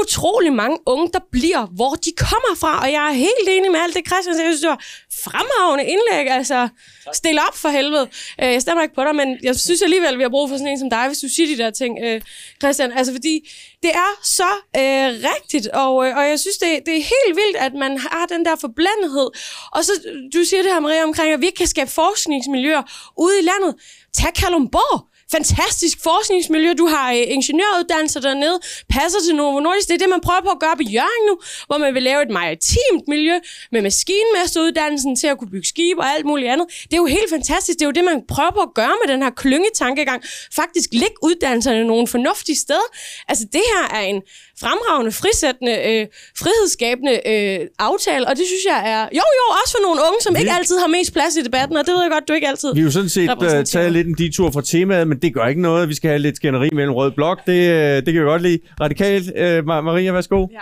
utrolig 0.01 0.53
mange 0.53 0.79
unge, 0.87 1.11
der 1.13 1.21
bliver, 1.33 1.67
hvor 1.67 1.95
de 1.95 2.13
kommer 2.19 2.53
fra. 2.61 2.81
Og 2.81 2.93
jeg 2.93 3.09
er 3.09 3.13
helt 3.13 3.49
enig 3.49 3.71
med 3.71 3.81
alt 3.81 3.95
det, 3.95 4.07
Christian 4.07 4.35
sagde. 4.35 4.49
Jeg 4.49 4.53
synes, 4.53 4.61
det 4.61 4.71
var 4.71 4.83
fremragende 5.25 5.85
indlæg. 5.93 6.31
Altså, 6.39 6.69
stil 7.15 7.39
op 7.49 7.57
for 7.57 7.69
helvede. 7.69 8.09
Øh, 8.43 8.53
jeg 8.53 8.63
stemmer 8.63 8.83
ikke 8.83 8.95
på 8.95 9.05
dig, 9.05 9.15
men 9.17 9.39
jeg 9.43 9.57
synes 9.57 9.83
alligevel, 9.83 10.19
vi 10.19 10.23
har 10.23 10.29
brug 10.29 10.49
for 10.49 10.57
sådan 10.57 10.73
en 10.73 10.79
som 10.79 10.91
dig, 10.91 11.07
hvis 11.07 11.19
du 11.19 11.29
siger 11.29 11.57
de 11.57 11.63
der 11.63 11.71
ting, 11.71 11.99
øh, 12.03 12.21
Christian. 12.63 12.93
Altså, 12.93 13.13
fordi 13.13 13.35
det 13.83 13.91
er 13.91 14.11
så 14.25 14.46
øh, 14.77 15.09
rigtigt, 15.31 15.67
og, 15.67 16.07
øh, 16.07 16.17
og 16.17 16.29
jeg 16.29 16.41
synes, 16.41 16.57
det, 16.57 16.71
det 16.87 16.95
er 16.97 17.11
helt 17.15 17.37
vildt, 17.41 17.57
at 17.57 17.75
man 17.75 17.99
har 17.99 18.27
den 18.27 18.45
der 18.45 18.57
forblandethed. 18.57 19.29
Og 19.73 19.85
så, 19.85 19.93
du 20.35 20.45
siger 20.45 20.63
det 20.63 20.73
her, 20.73 20.81
Maria, 20.81 21.05
omkring, 21.05 21.33
at 21.33 21.41
vi 21.41 21.47
ikke 21.47 21.57
kan 21.57 21.67
skabe 21.67 21.91
forskningsmiljøer 21.91 22.83
ude 23.19 23.39
i 23.39 23.43
landet. 23.43 23.75
Tag 24.15 24.35
Kalumborg 24.35 25.16
fantastisk 25.33 26.03
forskningsmiljø. 26.03 26.73
Du 26.79 26.87
har 26.87 27.13
øh, 27.13 27.25
ingeniøruddannelser 27.37 28.21
dernede, 28.21 28.61
passer 28.89 29.19
til 29.27 29.35
Novo 29.37 29.61
Nordisk. 29.61 29.89
Det 29.89 29.95
er 29.95 29.99
det, 29.99 30.09
man 30.09 30.21
prøver 30.21 30.41
på 30.41 30.51
at 30.51 30.61
gøre 30.61 30.77
på 30.77 30.83
Jørgen 30.83 31.27
nu, 31.29 31.35
hvor 31.67 31.79
man 31.79 31.95
vil 31.95 32.03
lave 32.03 32.23
et 32.23 32.31
maritimt 32.31 33.05
miljø 33.09 33.37
med 33.73 33.83
maskinmesteruddannelsen 33.83 35.17
til 35.17 35.27
at 35.27 35.39
kunne 35.39 35.51
bygge 35.51 35.69
skib 35.69 35.99
og 35.99 36.07
alt 36.15 36.27
muligt 36.27 36.51
andet. 36.51 36.67
Det 36.83 36.93
er 36.93 36.97
jo 36.97 37.07
helt 37.07 37.31
fantastisk. 37.31 37.79
Det 37.79 37.85
er 37.85 37.87
jo 37.87 37.97
det, 37.99 38.05
man 38.05 38.23
prøver 38.29 38.51
på 38.51 38.61
at 38.61 38.75
gøre 38.75 38.97
med 39.05 39.13
den 39.15 39.23
her 39.23 39.31
klyngetankegang. 39.31 40.23
Faktisk 40.53 40.89
lægge 40.93 41.19
uddannelserne 41.23 41.85
nogle 41.85 42.07
fornuftige 42.07 42.57
steder. 42.57 42.89
Altså, 43.29 43.45
det 43.53 43.63
her 43.73 43.97
er 43.99 44.05
en 44.13 44.23
fremragende, 44.61 45.13
frisættende, 45.13 45.75
øh, 45.91 46.07
frihedsskabende 46.43 47.15
øh, 47.33 47.59
aftale, 47.79 48.25
og 48.29 48.35
det 48.39 48.45
synes 48.53 48.65
jeg 48.73 48.81
er... 48.93 49.03
Jo, 49.19 49.25
jo, 49.41 49.45
også 49.63 49.73
for 49.77 49.83
nogle 49.87 50.01
unge, 50.09 50.21
som 50.23 50.35
Vi- 50.35 50.41
ikke 50.41 50.53
altid 50.53 50.79
har 50.79 50.87
mest 50.87 51.13
plads 51.13 51.37
i 51.37 51.43
debatten, 51.43 51.77
og 51.77 51.87
det 51.87 51.93
ved 51.95 52.03
jeg 52.03 52.11
godt, 52.11 52.29
du 52.29 52.33
ikke 52.33 52.49
altid 52.49 52.69
Vi 52.75 52.81
har 52.81 52.85
jo 52.87 52.91
sådan 52.93 53.09
set 53.09 53.31
uh, 53.43 53.65
taget 53.65 53.93
lidt 53.93 54.07
en 54.07 54.15
detur 54.15 54.51
fra 54.51 54.63
temaet, 54.63 55.09
men 55.09 55.19
det 55.23 55.35
gør 55.35 55.45
ikke 55.47 55.63
noget. 55.63 55.89
Vi 55.89 55.95
skal 55.95 56.09
have 56.11 56.19
lidt 56.19 56.37
skænderi 56.37 56.69
mellem 56.73 56.95
rød 56.95 57.11
blok. 57.11 57.39
Det, 57.47 57.61
øh, 57.71 57.97
det 57.97 58.05
kan 58.15 58.15
vi 58.23 58.29
godt 58.35 58.43
lide. 58.43 58.59
Radikal, 58.81 59.21
uh, 59.61 59.67
Maria, 59.67 60.13
værsgo. 60.13 60.47
Ja. 60.53 60.59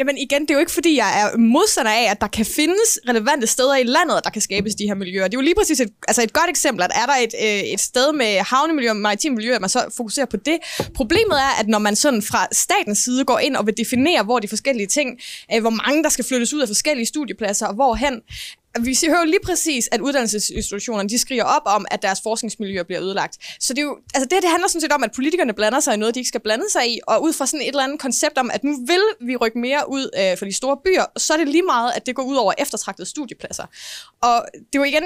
Jamen 0.00 0.18
igen, 0.18 0.42
det 0.42 0.50
er 0.50 0.54
jo 0.54 0.60
ikke 0.60 0.72
fordi, 0.72 0.96
jeg 0.96 1.20
er 1.20 1.36
modstander 1.36 1.90
af, 1.92 2.10
at 2.10 2.20
der 2.20 2.26
kan 2.26 2.46
findes 2.46 2.98
relevante 3.08 3.46
steder 3.46 3.76
i 3.76 3.82
landet, 3.82 4.20
der 4.24 4.30
kan 4.30 4.42
skabes 4.42 4.74
de 4.74 4.86
her 4.86 4.94
miljøer. 4.94 5.24
Det 5.24 5.34
er 5.34 5.38
jo 5.38 5.42
lige 5.42 5.54
præcis 5.54 5.80
et, 5.80 5.90
altså 6.08 6.22
et 6.22 6.32
godt 6.32 6.50
eksempel, 6.50 6.82
at 6.82 6.90
er 6.94 7.06
der 7.06 7.12
et, 7.12 7.34
øh, 7.42 7.72
et 7.74 7.80
sted 7.80 8.12
med 8.12 8.38
havnemiljø 8.38 8.90
og 8.90 8.96
maritim 8.96 9.32
miljø, 9.32 9.54
at 9.54 9.60
man 9.60 9.70
så 9.70 9.84
fokuserer 9.96 10.26
på 10.26 10.36
det. 10.36 10.58
Problemet 10.94 11.38
er, 11.40 11.60
at 11.60 11.68
når 11.68 11.78
man 11.78 11.96
sådan 11.96 12.22
fra 12.22 12.48
statens 12.52 12.98
side 12.98 13.24
går 13.24 13.38
ind 13.38 13.56
og 13.56 13.66
vil 13.66 13.76
definere, 13.76 14.22
hvor 14.22 14.38
de 14.38 14.48
forskellige 14.48 14.86
ting, 14.86 15.20
øh, 15.54 15.60
hvor 15.60 15.70
mange 15.70 16.02
der 16.02 16.08
skal 16.08 16.24
flyttes 16.24 16.54
ud 16.54 16.60
af 16.60 16.68
forskellige 16.68 17.06
studiepladser 17.06 17.66
og 17.66 17.74
hvorhen, 17.74 18.20
vi 18.80 18.94
ser- 18.94 19.08
hører 19.08 19.20
jo 19.20 19.26
lige 19.26 19.40
præcis, 19.44 19.88
at 19.92 20.00
uddannelsesinstitutionerne 20.00 21.08
de 21.08 21.18
skriger 21.18 21.44
op 21.44 21.62
om, 21.64 21.86
at 21.90 22.02
deres 22.02 22.20
forskningsmiljøer 22.22 22.82
bliver 22.82 23.02
ødelagt. 23.02 23.38
Så 23.60 23.74
det, 23.74 23.78
er 23.80 23.82
jo, 23.82 23.98
altså 24.14 24.24
det, 24.24 24.32
her, 24.32 24.40
det 24.40 24.50
handler 24.50 24.68
sådan 24.68 24.80
set 24.80 24.92
om, 24.92 25.04
at 25.04 25.12
politikerne 25.14 25.52
blander 25.52 25.80
sig 25.80 25.94
i 25.94 25.96
noget, 25.96 26.14
de 26.14 26.20
ikke 26.20 26.28
skal 26.28 26.40
blande 26.40 26.64
sig 26.70 26.94
i, 26.94 27.00
og 27.06 27.22
ud 27.22 27.32
fra 27.32 27.46
sådan 27.46 27.60
et 27.60 27.68
eller 27.68 27.84
andet 27.84 28.00
koncept 28.00 28.38
om, 28.38 28.50
at 28.54 28.64
nu 28.64 28.86
vil 28.86 29.02
vi 29.28 29.36
rykke 29.36 29.58
mere 29.58 29.90
ud 29.90 30.10
øh, 30.18 30.38
for 30.38 30.44
de 30.44 30.52
store 30.52 30.76
byer, 30.84 31.04
så 31.16 31.32
er 31.32 31.36
det 31.38 31.48
lige 31.48 31.62
meget, 31.62 31.92
at 31.96 32.06
det 32.06 32.14
går 32.14 32.22
ud 32.22 32.36
over 32.36 32.52
eftertragtede 32.58 33.08
studiepladser. 33.08 33.66
Og 34.22 34.44
det 34.54 34.60
er 34.74 34.78
jo 34.78 34.84
igen, 34.84 35.04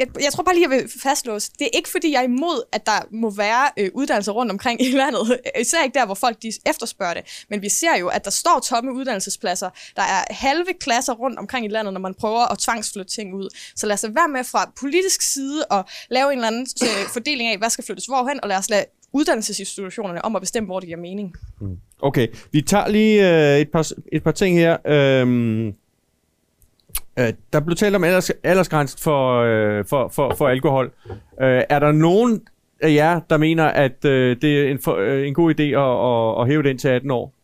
jeg, 0.00 0.08
jeg 0.22 0.32
tror 0.32 0.42
bare 0.42 0.54
lige, 0.54 0.68
jeg 0.70 0.78
vil 0.78 0.90
fastlåse. 1.02 1.50
Det 1.58 1.64
er 1.64 1.76
ikke, 1.76 1.88
fordi 1.88 2.12
jeg 2.12 2.18
er 2.18 2.24
imod, 2.24 2.62
at 2.72 2.86
der 2.86 2.98
må 3.10 3.30
være 3.30 3.70
øh, 3.76 3.90
uddannelser 3.94 4.32
rundt 4.32 4.52
omkring 4.52 4.82
i 4.82 4.90
landet. 4.90 5.30
Øh, 5.30 5.60
især 5.60 5.84
ikke 5.84 5.98
der, 5.98 6.06
hvor 6.06 6.14
folk 6.14 6.42
de 6.42 6.52
efterspørger 6.66 7.14
det. 7.14 7.44
Men 7.50 7.62
vi 7.62 7.68
ser 7.68 7.96
jo, 8.00 8.08
at 8.08 8.24
der 8.24 8.30
står 8.30 8.60
tomme 8.68 8.92
uddannelsespladser. 8.92 9.70
Der 9.96 10.02
er 10.02 10.24
halve 10.30 10.72
klasser 10.80 11.12
rundt 11.12 11.38
omkring 11.38 11.66
i 11.66 11.68
landet, 11.68 11.92
når 11.92 12.00
man 12.00 12.14
prøver 12.14 12.52
at 12.52 12.58
tvangsflytte 12.58 13.10
ting 13.10 13.34
ud. 13.34 13.48
Så 13.76 13.86
lad 13.86 13.94
os 13.94 14.04
være 14.14 14.28
med 14.28 14.44
fra 14.44 14.72
politisk 14.80 15.22
side 15.22 15.64
og 15.64 15.84
lave 16.10 16.32
en 16.32 16.38
eller 16.38 16.46
anden 16.46 16.66
øh, 16.82 17.08
fordeling 17.12 17.48
af, 17.48 17.58
hvad 17.58 17.70
skal 17.70 17.84
flyttes 17.84 18.06
hvorhen, 18.06 18.40
og 18.42 18.48
lad 18.48 18.56
os 18.56 18.70
lade 18.70 18.84
uddannelsesinstitutionerne 19.12 20.24
om 20.24 20.36
at 20.36 20.42
bestemme, 20.42 20.66
hvor 20.66 20.80
det 20.80 20.86
giver 20.86 20.98
mening. 20.98 21.34
Mm. 21.60 21.76
Okay, 22.02 22.26
vi 22.52 22.62
tager 22.62 22.88
lige 22.88 23.52
øh, 23.54 23.60
et, 23.60 23.70
par, 23.72 23.92
et 24.12 24.22
par 24.22 24.32
ting 24.32 24.56
her. 24.56 24.76
Øhm, 24.86 25.74
øh, 27.20 27.32
der 27.52 27.60
blev 27.60 27.76
talt 27.76 27.96
om 27.96 28.04
alders, 28.04 28.30
aldersgrænsen 28.30 28.98
for, 29.02 29.42
øh, 29.42 29.84
for, 29.84 30.08
for, 30.08 30.34
for 30.34 30.48
alkohol. 30.48 30.92
Øh, 31.42 31.62
er 31.68 31.78
der 31.78 31.92
nogen 31.92 32.40
af 32.80 32.94
jer, 32.94 33.20
der 33.30 33.36
mener, 33.36 33.64
at 33.64 34.04
øh, 34.04 34.36
det 34.42 34.60
er 34.60 34.70
en, 34.70 34.78
for, 34.78 34.96
øh, 34.96 35.28
en 35.28 35.34
god 35.34 35.54
idé 35.54 35.62
at, 35.62 36.38
at, 36.38 36.42
at 36.42 36.48
hæve 36.48 36.62
den 36.62 36.78
til 36.78 36.88
18 36.88 37.10
år? 37.10 37.34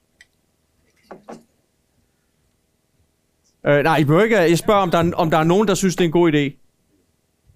Øh, 3.67 3.83
nej, 3.83 3.97
I 3.97 4.05
behøver 4.05 4.25
ikke, 4.25 4.37
jeg 4.37 4.59
spørger, 4.59 4.81
om 4.81 4.91
der, 4.91 5.13
om 5.15 5.31
der 5.31 5.39
er 5.39 5.45
nogen, 5.45 5.69
der 5.69 5.75
synes, 5.75 5.97
det 5.97 6.05
er 6.05 6.09
en 6.09 6.13
god 6.13 6.33
idé. 6.33 6.63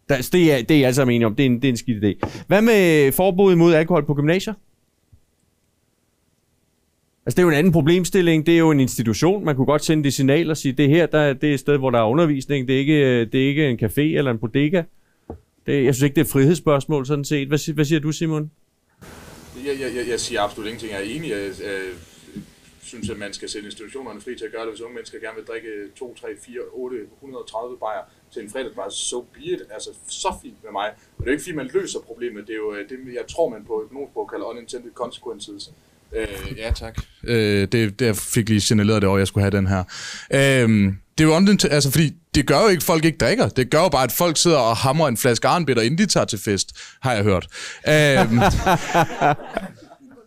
Det, 0.09 0.53
er, 0.53 0.63
det 0.63 0.71
er 0.71 0.79
jeg 0.79 0.87
altså 0.87 1.03
enig 1.03 1.27
om. 1.27 1.35
Det 1.35 1.43
er, 1.43 1.47
en, 1.47 1.57
det 1.57 1.65
er 1.65 1.69
en 1.69 1.77
skidt 1.77 2.05
idé. 2.05 2.29
Hvad 2.47 2.63
med 2.63 3.13
forbud 3.13 3.57
mod 3.57 3.75
alkohol 3.75 4.07
på 4.07 4.15
gymnasier? 4.15 4.55
Altså, 7.31 7.37
det 7.37 7.43
er 7.43 7.47
jo 7.47 7.49
en 7.49 7.59
anden 7.59 7.73
problemstilling. 7.73 8.47
Det 8.47 8.55
er 8.55 8.59
jo 8.59 8.71
en 8.71 8.81
institution. 8.81 9.45
Man 9.45 9.57
kunne 9.57 9.67
godt 9.67 9.85
sende 9.85 10.05
det 10.05 10.15
signal 10.15 10.51
og 10.51 10.57
sige, 10.57 10.73
det 10.73 10.89
her 10.89 11.07
der, 11.07 11.33
det 11.33 11.51
er 11.51 11.55
et 11.55 11.61
sted, 11.61 11.77
hvor 11.79 11.91
der 11.91 11.99
er 11.99 12.05
undervisning. 12.05 12.69
Det 12.69 12.75
er 12.75 12.79
ikke, 12.79 13.25
det 13.25 13.45
er 13.45 13.49
ikke 13.49 13.69
en 13.69 13.79
café 13.85 14.01
eller 14.01 14.31
en 14.31 14.39
bodega. 14.39 14.83
Det, 15.67 15.85
jeg 15.85 15.95
synes 15.95 16.03
ikke, 16.03 16.15
det 16.15 16.21
er 16.21 16.25
et 16.25 16.31
frihedsspørgsmål, 16.31 17.07
sådan 17.07 17.25
set. 17.25 17.49
Hvad, 17.49 17.75
hvad 17.75 17.85
siger 17.85 18.01
du, 18.01 18.13
Simon? 18.13 18.51
Jeg, 19.67 19.81
jeg, 19.81 19.97
jeg, 19.97 20.09
jeg 20.09 20.21
siger 20.21 20.43
absolut 20.43 20.67
ingenting. 20.67 20.93
Jeg 20.93 21.01
er 21.01 21.05
enig. 21.17 21.31
Jeg, 21.31 21.41
jeg 21.41 21.81
synes, 22.83 23.11
at 23.11 23.19
man 23.19 23.33
skal 23.33 23.49
sætte 23.49 23.67
institutionerne 23.67 24.21
fri 24.21 24.35
til 24.39 24.45
at 24.45 24.53
gøre 24.53 24.63
det. 24.63 24.71
Hvis 24.73 24.81
unge 24.81 24.95
mennesker 24.95 25.21
gerne 25.21 25.37
vil 25.37 25.45
drikke 25.45 25.69
2, 25.97 26.15
3, 26.15 26.29
4, 26.41 26.61
8, 26.73 26.97
130 27.15 27.79
bajer 27.79 28.03
til 28.33 28.43
en 28.43 28.51
fredag, 28.51 28.75
bare 28.77 28.91
so 28.91 29.21
be 29.21 29.41
it. 29.41 29.63
Altså, 29.71 29.91
så 30.09 30.29
fint 30.43 30.65
med 30.65 30.73
mig. 30.73 30.89
Og 30.89 31.19
det 31.19 31.27
er 31.27 31.31
jo 31.31 31.33
ikke, 31.33 31.43
fordi 31.43 31.57
man 31.57 31.71
løser 31.75 32.01
problemet. 32.01 32.47
Det 32.47 32.53
er 32.53 32.63
jo, 32.65 32.75
øh, 32.75 32.89
det, 32.89 32.97
jeg 33.15 33.27
tror, 33.29 33.49
man 33.49 33.65
på 33.65 33.75
et 33.81 33.89
sprog 34.11 34.31
kalder 34.31 34.47
unintended 34.47 34.93
consequences. 35.03 35.71
Øh, 36.17 36.59
ja, 36.59 36.71
tak. 36.71 36.95
Øh, 37.25 37.69
det, 37.73 38.01
det 38.01 38.07
jeg 38.07 38.17
fik 38.17 38.49
lige 38.49 38.61
signaleret 38.61 39.03
det 39.03 39.09
over, 39.09 39.19
at 39.19 39.21
jeg 39.21 39.27
skulle 39.29 39.45
have 39.45 39.57
den 39.57 39.67
her. 39.67 39.85
Øh, 40.33 40.93
det 41.19 41.25
er 41.25 41.29
jo 41.29 41.57
altså 41.71 41.91
fordi 41.91 42.13
det 42.35 42.47
gør 42.47 42.61
jo 42.61 42.69
ikke, 42.69 42.81
at 42.81 42.85
folk 42.85 43.05
ikke 43.05 43.19
drikker. 43.19 43.49
Det 43.49 43.71
gør 43.71 43.81
jo 43.81 43.89
bare, 43.89 44.05
at 44.05 44.13
folk 44.13 44.37
sidder 44.37 44.59
og 44.59 44.77
hammer 44.77 45.09
en 45.09 45.17
flaske 45.17 45.49
arnbitter, 45.49 45.83
inden 45.83 45.99
de 45.99 46.07
tager 46.07 46.25
til 46.25 46.39
fest, 46.39 46.73
har 47.03 47.13
jeg 47.13 47.23
hørt. 47.23 47.47
Øhm, 47.89 48.41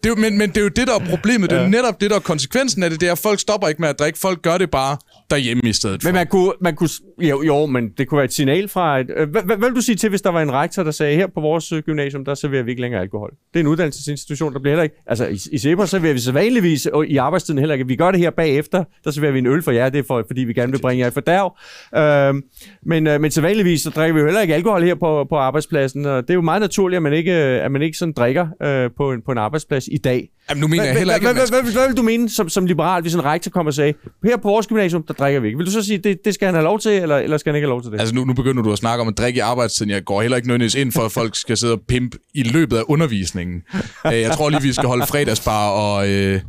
det 0.03 0.09
er 0.09 0.09
jo, 0.09 0.15
men, 0.15 0.38
men 0.38 0.49
det 0.49 0.57
er 0.57 0.61
jo 0.61 0.67
det, 0.67 0.88
der 0.88 0.95
er 0.95 1.09
problemet. 1.09 1.49
Det 1.49 1.57
er 1.57 1.61
jo 1.61 1.69
netop 1.69 2.01
det, 2.01 2.09
der 2.09 2.15
er 2.15 2.19
konsekvensen 2.19 2.84
af 2.84 2.89
det. 2.89 3.01
Det 3.01 3.07
er, 3.07 3.11
at 3.11 3.19
folk 3.19 3.39
stopper 3.39 3.67
ikke 3.67 3.81
med 3.81 3.89
at 3.89 3.99
drikke. 3.99 4.19
Folk 4.19 4.41
gør 4.41 4.57
det 4.57 4.71
bare 4.71 4.97
derhjemme 5.30 5.61
i 5.65 5.74
stedet 5.74 6.01
for. 6.01 6.07
Men 6.07 6.15
man 6.15 6.28
kunne, 6.28 6.53
man 6.61 6.76
kunne, 6.76 6.89
jo, 7.21 7.43
jo, 7.43 7.65
men 7.65 7.89
det 7.97 8.07
kunne 8.07 8.17
være 8.17 8.26
et 8.26 8.34
signal 8.34 8.67
fra... 8.67 8.99
Et, 8.99 9.07
øh, 9.17 9.30
hvad, 9.30 9.41
hvad, 9.41 9.57
vil 9.57 9.76
du 9.76 9.82
sige 9.82 9.95
til, 9.95 10.09
hvis 10.09 10.21
der 10.21 10.30
var 10.30 10.41
en 10.41 10.51
rektor, 10.51 10.84
der 10.84 10.91
sagde, 10.91 11.15
her 11.15 11.28
på 11.28 11.41
vores 11.41 11.71
øh, 11.71 11.84
gymnasium, 11.84 12.26
der 12.26 12.36
serverer 12.36 12.63
vi 12.63 12.71
ikke 12.71 12.82
længere 12.82 13.01
alkohol? 13.01 13.30
Det 13.53 13.59
er 13.59 13.63
en 13.63 13.67
uddannelsesinstitution, 13.67 14.53
der 14.53 14.59
bliver 14.59 14.71
heller 14.71 14.84
ikke... 14.84 14.95
Altså, 15.07 15.28
i, 15.28 15.38
i 15.51 15.57
Cepos 15.57 15.89
serverer 15.89 16.13
vi 16.13 16.19
så 16.19 16.32
vanligvis, 16.32 16.86
og 16.86 17.07
i 17.07 17.17
arbejdstiden 17.17 17.59
heller 17.59 17.74
ikke. 17.74 17.88
Vi 17.88 17.95
gør 17.95 18.11
det 18.11 18.19
her 18.19 18.30
bagefter, 18.30 18.84
der 19.03 19.11
serverer 19.11 19.32
vi 19.32 19.39
en 19.39 19.47
øl 19.47 19.61
for 19.61 19.71
jer, 19.71 19.89
det 19.89 19.99
er 19.99 20.03
for, 20.07 20.24
fordi 20.28 20.41
vi 20.41 20.53
gerne 20.53 20.71
vil 20.71 20.82
bringe 20.82 21.01
jer 21.01 21.07
i 21.07 21.11
fordærv. 21.11 21.57
Øh, 21.95 22.41
men, 22.86 23.07
øh, 23.07 23.21
men 23.21 23.32
så 23.32 23.41
vanligvis, 23.41 23.82
så 23.82 23.89
drikker 23.89 24.13
vi 24.13 24.19
jo 24.19 24.26
heller 24.26 24.41
ikke 24.41 24.55
alkohol 24.55 24.84
her 24.84 24.95
på, 24.95 25.26
på 25.30 25.36
arbejdspladsen, 25.36 26.05
og 26.05 26.21
det 26.21 26.30
er 26.30 26.34
jo 26.34 26.41
meget 26.41 26.61
naturligt, 26.61 26.97
at 26.97 27.03
man 27.03 27.13
ikke, 27.13 27.34
at 27.34 27.71
man 27.71 27.82
ikke 27.82 27.97
sådan 27.97 28.13
drikker 28.13 28.47
øh, 28.63 28.91
på, 28.97 29.11
en, 29.11 29.21
på 29.21 29.32
en 29.32 29.38
arbejdsplads 29.38 29.88
i 29.91 29.97
dag. 29.97 30.30
Jamen, 30.50 30.62
nu 30.62 30.68
mener 30.68 30.84
jeg 30.84 30.96
heller 30.98 31.16
ikke, 31.16 31.28
hvad, 31.34 31.72
hvad, 31.74 31.88
vil 31.88 31.98
du 31.98 32.02
mene 32.02 32.30
som, 32.30 32.50
som 32.50 32.66
liberal, 32.66 33.02
hvis 33.02 33.14
en 33.14 33.26
rektor 33.26 33.52
kommer 33.52 33.70
og 33.70 33.74
sagde, 33.74 33.94
her 34.26 34.38
på 34.38 34.48
vores 34.48 34.68
gymnasium, 34.68 35.04
der 35.08 35.14
drikker 35.14 35.39
vi 35.39 35.48
ikke? 35.48 35.58
Vil 35.58 35.66
du 35.66 35.72
så 35.72 35.82
sige, 35.82 35.98
det, 35.98 36.18
det 36.26 36.34
skal 36.34 36.46
han 36.46 36.56
have 36.56 36.64
lov 36.64 36.80
til, 36.80 36.91
eller, 36.91 37.18
eller 37.18 37.38
skal 37.38 37.50
han 37.52 37.56
ikke 37.56 37.66
have 37.66 37.70
lov 37.70 37.82
til 37.84 37.91
det? 37.91 38.00
Altså 38.00 38.16
nu, 38.16 38.26
nu 38.26 38.34
begynder 38.34 38.64
du 38.64 38.72
at 38.72 38.78
snakke 38.78 39.02
om 39.02 39.08
at 39.08 39.18
drikke 39.18 39.38
i 39.38 39.39
arbejdstiden. 39.39 39.91
Jeg 39.91 40.04
går 40.04 40.22
heller 40.22 40.36
ikke 40.38 40.48
nødvendigvis 40.48 40.76
ind 40.76 40.91
for, 40.91 41.02
at 41.02 41.12
folk 41.12 41.36
skal 41.36 41.58
sidde 41.58 41.74
og 41.74 41.82
pimpe 41.88 42.18
i 42.34 42.44
løbet 42.44 42.78
af 42.78 42.84
undervisningen. 42.88 43.62
Øh, 44.08 44.20
Jeg 44.20 44.32
tror 44.32 44.50
lige, 44.50 44.62
vi 44.62 44.74
skal 44.74 44.88
holde 44.88 45.06
fredagsbar 45.08 45.70
og, 45.70 46.10
øh, 46.10 46.41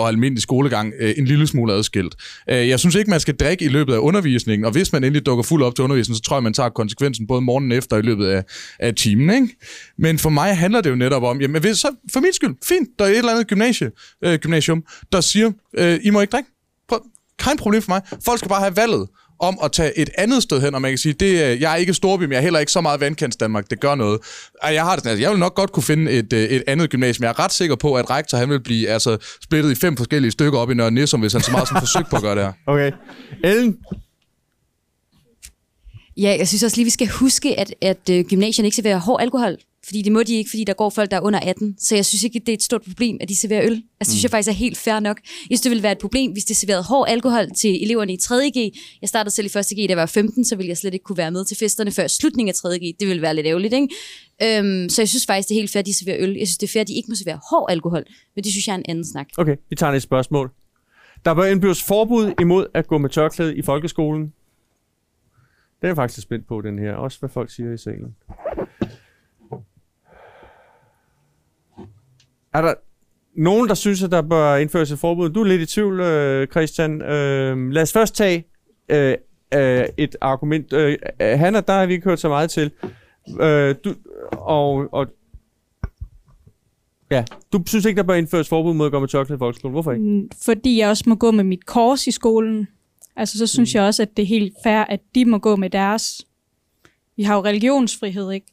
og 0.00 0.08
almindelig 0.08 0.42
skolegang 0.42 0.92
øh, 1.00 1.14
en 1.16 1.24
lille 1.24 1.46
smule 1.46 1.72
adskilt. 1.72 2.14
Øh, 2.50 2.68
Jeg 2.68 2.80
synes 2.80 2.94
ikke, 2.94 3.10
man 3.10 3.20
skal 3.20 3.36
drikke 3.36 3.64
i 3.64 3.68
løbet 3.68 3.94
af 3.94 3.98
undervisningen, 3.98 4.64
og 4.64 4.72
hvis 4.72 4.92
man 4.92 5.04
endelig 5.04 5.26
dukker 5.26 5.42
fuld 5.42 5.62
op 5.62 5.74
til 5.74 5.82
undervisningen, 5.84 6.16
så 6.16 6.22
tror 6.22 6.36
jeg, 6.36 6.42
man 6.42 6.54
tager 6.54 6.68
konsekvensen 6.68 7.26
både 7.26 7.40
morgenen 7.40 7.72
efter 7.72 7.96
og 7.96 8.02
i 8.02 8.06
løbet 8.06 8.26
af, 8.26 8.44
af 8.78 8.94
timen. 8.94 9.34
Ikke? 9.34 9.56
Men 9.98 10.18
for 10.18 10.30
mig 10.30 10.56
handler 10.56 10.80
det 10.80 10.90
jo 10.90 10.94
netop 10.94 11.22
om, 11.22 11.40
jamen 11.40 11.60
hvis, 11.60 11.76
så 11.78 11.88
for 12.12 12.20
min 12.20 12.32
skyld, 12.32 12.54
fint, 12.68 12.88
der 12.98 13.04
er 13.04 13.19
eller 13.20 13.32
andet 13.32 13.46
gymnasie, 13.46 13.90
øh, 14.24 14.38
gymnasium, 14.38 14.82
der 15.12 15.20
siger, 15.20 15.52
øh, 15.74 16.00
I 16.02 16.10
må 16.10 16.20
ikke 16.20 16.30
drikke. 16.30 16.50
Prøv, 16.88 17.00
kein 17.38 17.56
problem 17.56 17.82
for 17.82 17.90
mig. 17.90 18.02
Folk 18.24 18.38
skal 18.38 18.48
bare 18.48 18.60
have 18.60 18.76
valget 18.76 19.08
om 19.40 19.58
at 19.62 19.72
tage 19.72 19.98
et 19.98 20.10
andet 20.18 20.42
sted 20.42 20.60
hen, 20.60 20.74
og 20.74 20.82
man 20.82 20.90
kan 20.90 20.98
sige, 20.98 21.12
det, 21.12 21.60
jeg 21.60 21.72
er 21.72 21.76
ikke 21.76 21.94
storby, 21.94 22.22
men 22.22 22.32
jeg 22.32 22.38
er 22.38 22.42
heller 22.42 22.60
ikke 22.60 22.72
så 22.72 22.80
meget 22.80 23.00
vandkants 23.00 23.36
Danmark, 23.36 23.70
det 23.70 23.80
gør 23.80 23.94
noget. 23.94 24.20
Ej, 24.62 24.74
Jeg 24.74 24.82
har 24.82 24.90
det 24.90 25.00
sådan, 25.00 25.10
altså, 25.10 25.22
jeg 25.22 25.30
vil 25.30 25.38
nok 25.38 25.54
godt 25.54 25.72
kunne 25.72 25.82
finde 25.82 26.10
et, 26.10 26.32
øh, 26.32 26.42
et 26.42 26.62
andet 26.66 26.90
gymnasium. 26.90 27.22
Jeg 27.22 27.28
er 27.28 27.38
ret 27.38 27.52
sikker 27.52 27.76
på, 27.76 27.94
at 27.94 28.10
rektor 28.10 28.38
han 28.38 28.50
vil 28.50 28.62
blive 28.62 28.88
altså, 28.88 29.16
splittet 29.42 29.70
i 29.70 29.74
fem 29.74 29.96
forskellige 29.96 30.30
stykker 30.30 30.58
op 30.58 30.70
i 30.70 30.74
Nørre 30.74 30.90
Nissum, 30.90 31.20
hvis 31.20 31.32
han 31.32 31.42
så 31.42 31.50
meget 31.50 31.68
som 31.68 31.76
forsøg 31.80 32.02
på 32.10 32.16
at 32.16 32.22
gøre 32.22 32.34
det 32.34 32.44
her. 32.44 32.52
Okay. 32.66 32.92
Ellen? 33.44 33.76
Ja, 36.16 36.36
jeg 36.38 36.48
synes 36.48 36.62
også 36.62 36.76
lige, 36.76 36.84
vi 36.84 36.90
skal 36.90 37.08
huske, 37.08 37.60
at, 37.60 37.74
at 37.82 38.10
øh, 38.10 38.24
gymnasierne 38.24 38.66
ikke 38.66 38.76
serverer 38.76 38.98
hård 38.98 39.20
alkohol. 39.20 39.56
Fordi 39.84 40.02
det 40.02 40.12
må 40.12 40.22
de 40.22 40.34
ikke, 40.34 40.50
fordi 40.50 40.64
der 40.64 40.72
går 40.72 40.90
folk, 40.90 41.10
der 41.10 41.16
er 41.16 41.20
under 41.20 41.40
18. 41.40 41.76
Så 41.78 41.94
jeg 41.94 42.06
synes 42.06 42.24
ikke, 42.24 42.38
det 42.38 42.48
er 42.48 42.54
et 42.54 42.62
stort 42.62 42.82
problem, 42.82 43.18
at 43.20 43.28
de 43.28 43.36
serverer 43.36 43.62
øl. 43.62 43.72
Altså, 43.72 43.82
det 44.00 44.06
synes 44.06 44.22
jeg 44.22 44.30
faktisk 44.30 44.48
er 44.48 44.52
helt 44.52 44.78
fair 44.78 45.00
nok. 45.00 45.20
Jeg 45.24 45.46
synes, 45.46 45.60
det 45.60 45.70
ville 45.70 45.82
være 45.82 45.92
et 45.92 45.98
problem, 45.98 46.32
hvis 46.32 46.44
de 46.44 46.54
serverede 46.54 46.82
hård 46.82 47.08
alkohol 47.08 47.50
til 47.56 47.82
eleverne 47.84 48.12
i 48.12 48.18
3.G. 48.22 48.78
Jeg 49.00 49.08
startede 49.08 49.34
selv 49.34 49.46
i 49.46 49.48
1.G, 49.48 49.76
da 49.76 49.88
jeg 49.88 49.96
var 49.96 50.06
15, 50.06 50.44
så 50.44 50.56
ville 50.56 50.68
jeg 50.68 50.78
slet 50.78 50.94
ikke 50.94 51.04
kunne 51.04 51.16
være 51.16 51.30
med 51.30 51.44
til 51.44 51.56
festerne 51.56 51.90
før 51.90 52.06
slutningen 52.06 52.48
af 52.64 52.68
3.G. 52.68 52.96
Det 53.00 53.08
ville 53.08 53.22
være 53.22 53.34
lidt 53.34 53.46
ærgerligt, 53.46 53.74
ikke? 53.74 53.88
Øhm, 54.42 54.88
så 54.88 55.02
jeg 55.02 55.08
synes 55.08 55.26
faktisk, 55.26 55.48
det 55.48 55.54
er 55.54 55.60
helt 55.60 55.72
fair, 55.72 55.80
at 55.80 55.86
de 55.86 55.94
serverer 55.94 56.16
øl. 56.20 56.36
Jeg 56.36 56.46
synes, 56.46 56.58
det 56.58 56.66
er 56.68 56.72
fair, 56.72 56.80
at 56.80 56.88
de 56.88 56.94
ikke 56.94 57.08
må 57.08 57.14
servere 57.14 57.40
hård 57.50 57.70
alkohol. 57.70 58.04
Men 58.34 58.44
det 58.44 58.52
synes 58.52 58.66
jeg 58.66 58.72
er 58.72 58.78
en 58.78 58.84
anden 58.88 59.04
snak. 59.04 59.26
Okay, 59.38 59.56
vi 59.70 59.76
tager 59.76 59.92
et 59.92 60.02
spørgsmål. 60.02 60.50
Der 61.24 61.34
bør 61.34 61.44
indbydes 61.44 61.82
forbud 61.82 62.32
imod 62.40 62.66
at 62.74 62.86
gå 62.86 62.98
med 62.98 63.10
tørklæde 63.10 63.56
i 63.56 63.62
folkeskolen. 63.62 64.22
Den 65.80 65.86
er 65.86 65.88
jeg 65.88 65.96
faktisk 65.96 66.22
spændt 66.22 66.46
på, 66.46 66.60
den 66.60 66.78
her. 66.78 66.94
Også 66.94 67.18
hvad 67.20 67.30
folk 67.30 67.50
siger 67.50 67.72
i 67.72 67.78
salen. 67.78 68.14
Er 72.54 72.62
der 72.62 72.74
nogen, 73.36 73.68
der 73.68 73.74
synes, 73.74 74.02
at 74.02 74.10
der 74.10 74.22
bør 74.22 74.56
indføres 74.56 74.90
et 74.90 74.98
forbud? 74.98 75.30
Du 75.30 75.40
er 75.40 75.44
lidt 75.44 75.62
i 75.62 75.66
tvivl, 75.66 76.00
øh, 76.00 76.46
Christian. 76.46 77.02
Øh, 77.02 77.70
lad 77.70 77.82
os 77.82 77.92
først 77.92 78.14
tage 78.14 78.44
øh, 78.88 79.16
øh, 79.54 79.84
et 79.96 80.16
argument. 80.20 80.72
Øh, 80.72 80.98
øh, 81.20 81.38
Hanna, 81.38 81.60
der 81.60 81.72
har 81.72 81.86
vi 81.86 81.92
ikke 81.92 82.04
hørt 82.04 82.20
så 82.20 82.28
meget 82.28 82.50
til. 82.50 82.70
Øh, 83.40 83.74
du, 83.84 83.94
og, 84.32 84.94
og 84.94 85.06
Ja, 87.10 87.24
du 87.52 87.62
synes 87.66 87.84
ikke, 87.84 87.98
der 87.98 88.02
bør 88.02 88.14
indføres 88.14 88.48
forbud 88.48 88.74
mod 88.74 88.86
at 88.86 88.92
gå 88.92 89.00
med 89.00 89.08
tørklæde 89.08 89.36
i 89.36 89.38
folkeskolen. 89.38 89.72
Hvorfor 89.72 89.92
ikke? 89.92 90.04
Mm, 90.04 90.30
Fordi 90.44 90.78
jeg 90.78 90.88
også 90.88 91.04
må 91.06 91.14
gå 91.14 91.30
med 91.30 91.44
mit 91.44 91.66
kors 91.66 92.06
i 92.06 92.10
skolen. 92.10 92.68
Altså, 93.16 93.38
så 93.38 93.46
synes 93.46 93.74
mm. 93.74 93.78
jeg 93.78 93.84
også, 93.86 94.02
at 94.02 94.16
det 94.16 94.22
er 94.22 94.26
helt 94.26 94.54
fair, 94.62 94.78
at 94.78 95.00
de 95.14 95.24
må 95.24 95.38
gå 95.38 95.56
med 95.56 95.70
deres. 95.70 96.26
Vi 97.16 97.22
har 97.22 97.34
jo 97.34 97.44
religionsfrihed, 97.44 98.30
ikke? 98.30 98.46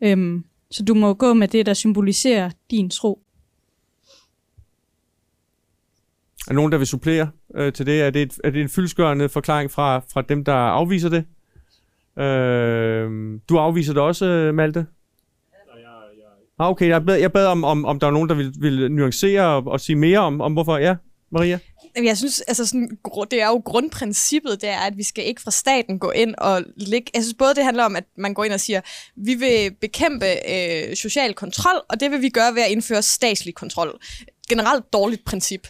Øhm, 0.00 0.44
så 0.74 0.82
du 0.82 0.94
må 0.94 1.14
gå 1.14 1.34
med 1.34 1.48
det, 1.48 1.66
der 1.66 1.74
symboliserer 1.74 2.50
din 2.70 2.90
tro. 2.90 3.22
Er 6.46 6.48
der 6.48 6.54
nogen, 6.54 6.72
der 6.72 6.78
vil 6.78 6.86
supplere 6.86 7.30
øh, 7.54 7.72
til 7.72 7.86
det? 7.86 8.02
Er 8.02 8.10
det, 8.10 8.22
et, 8.22 8.38
er 8.44 8.50
det 8.50 8.62
en 8.62 8.68
fyldsgørende 8.68 9.28
forklaring 9.28 9.70
fra, 9.70 9.98
fra 9.98 10.22
dem, 10.22 10.44
der 10.44 10.52
afviser 10.52 11.08
det? 11.08 11.24
Øh, 12.22 13.40
du 13.48 13.58
afviser 13.58 13.92
det 13.92 14.02
også, 14.02 14.26
øh, 14.26 14.54
Malte? 14.54 14.86
Ah, 16.58 16.70
okay, 16.70 16.88
jeg 16.88 17.04
bad, 17.06 17.16
jeg 17.16 17.32
bad 17.32 17.46
om, 17.46 17.64
om, 17.64 17.84
om 17.84 18.00
der 18.00 18.06
var 18.06 18.12
nogen, 18.12 18.28
der 18.28 18.34
ville, 18.34 18.52
ville 18.60 18.88
nuancere 18.88 19.46
og, 19.46 19.66
og 19.66 19.80
sige 19.80 19.96
mere 19.96 20.18
om, 20.18 20.40
om 20.40 20.52
hvorfor. 20.52 20.76
Ja, 20.76 20.96
Maria? 21.34 21.58
Jeg 22.02 22.18
synes, 22.18 22.40
altså 22.40 22.66
sådan, 22.66 22.98
det 23.30 23.42
er 23.42 23.46
jo 23.46 23.62
grundprincippet, 23.64 24.60
det 24.60 24.68
er, 24.68 24.78
at 24.78 24.96
vi 24.96 25.02
skal 25.02 25.26
ikke 25.26 25.42
fra 25.42 25.50
staten 25.50 25.98
gå 25.98 26.10
ind 26.10 26.34
og 26.38 26.62
ligge... 26.76 27.10
Jeg 27.14 27.22
synes 27.22 27.34
både, 27.38 27.54
det 27.54 27.64
handler 27.64 27.84
om, 27.84 27.96
at 27.96 28.04
man 28.16 28.34
går 28.34 28.44
ind 28.44 28.52
og 28.52 28.60
siger, 28.60 28.80
vi 29.16 29.34
vil 29.34 29.74
bekæmpe 29.80 30.26
øh, 30.26 30.96
social 30.96 31.34
kontrol, 31.34 31.84
og 31.88 32.00
det 32.00 32.10
vil 32.10 32.22
vi 32.22 32.28
gøre 32.28 32.54
ved 32.54 32.62
at 32.62 32.70
indføre 32.70 33.02
statslig 33.02 33.54
kontrol. 33.54 34.00
Generelt 34.48 34.92
dårligt 34.92 35.24
princip. 35.24 35.68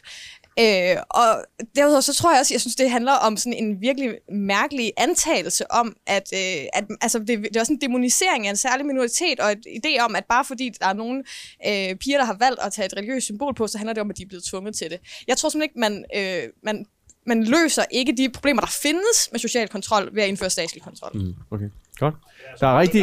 Øh, 0.60 0.96
og 1.10 1.44
derudover 1.76 2.00
så 2.00 2.14
tror 2.14 2.30
jeg 2.30 2.40
også, 2.40 2.54
jeg 2.54 2.60
synes, 2.60 2.76
det 2.76 2.90
handler 2.90 3.12
om 3.12 3.36
sådan 3.36 3.52
en 3.52 3.80
virkelig 3.80 4.10
mærkelig 4.32 4.92
antagelse 4.96 5.72
om, 5.72 5.96
at, 6.06 6.32
øh, 6.34 6.66
at 6.72 6.84
altså, 7.00 7.18
det, 7.18 7.28
det 7.28 7.56
er 7.56 7.60
også 7.60 7.72
en 7.72 7.80
demonisering 7.80 8.46
af 8.46 8.50
en 8.50 8.56
særlig 8.56 8.86
minoritet, 8.86 9.40
og 9.40 9.52
et 9.52 9.66
idé 9.66 10.04
om, 10.04 10.16
at 10.16 10.24
bare 10.28 10.44
fordi 10.44 10.70
der 10.80 10.86
er 10.86 10.92
nogle 10.92 11.24
øh, 11.68 11.96
piger, 11.96 12.18
der 12.18 12.24
har 12.24 12.36
valgt 12.40 12.60
at 12.60 12.72
tage 12.72 12.86
et 12.86 12.96
religiøst 12.96 13.24
symbol 13.24 13.54
på, 13.54 13.66
så 13.66 13.78
handler 13.78 13.92
det 13.92 14.00
om, 14.00 14.10
at 14.10 14.18
de 14.18 14.22
er 14.22 14.26
blevet 14.26 14.44
tvunget 14.44 14.76
til 14.76 14.90
det. 14.90 14.98
Jeg 15.28 15.36
tror 15.36 15.48
simpelthen 15.48 15.70
ikke, 15.70 15.80
man, 15.80 16.04
øh, 16.16 16.48
man, 16.62 16.86
man 17.26 17.44
løser 17.44 17.84
ikke 17.90 18.12
de 18.16 18.28
problemer, 18.28 18.60
der 18.60 18.68
findes 18.82 19.28
med 19.32 19.40
social 19.40 19.68
kontrol 19.68 20.14
ved 20.14 20.22
at 20.22 20.28
indføre 20.28 20.50
statslig 20.50 20.82
kontrol. 20.82 21.10
Mm, 21.14 21.34
okay, 21.50 21.68
godt. 21.98 22.14
Der 22.60 22.66
er 22.66 22.78
rigtig, 22.80 23.00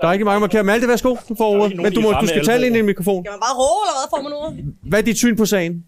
der 0.00 0.06
er 0.06 0.10
rigtig 0.10 0.24
mange 0.24 0.40
markere. 0.40 0.64
Malte, 0.64 0.88
værsgo, 0.88 1.16
du 1.28 1.34
får 1.34 1.50
ordet. 1.50 1.76
Men 1.76 1.92
du, 1.92 2.00
må, 2.00 2.12
du 2.12 2.26
skal 2.26 2.44
tale 2.44 2.66
ind 2.66 2.76
i 2.76 2.78
en 2.78 2.86
mikrofon. 2.86 3.24
Skal 3.24 3.32
man 3.32 3.40
bare 3.40 3.54
råbe, 3.54 3.84
eller 3.88 4.00
hvad 4.00 4.10
får 4.16 4.22
man 4.22 4.32
ordet? 4.32 4.74
Hvad 4.82 4.98
er 4.98 5.02
dit 5.02 5.16
syn 5.16 5.36
på 5.36 5.46
sagen? 5.46 5.84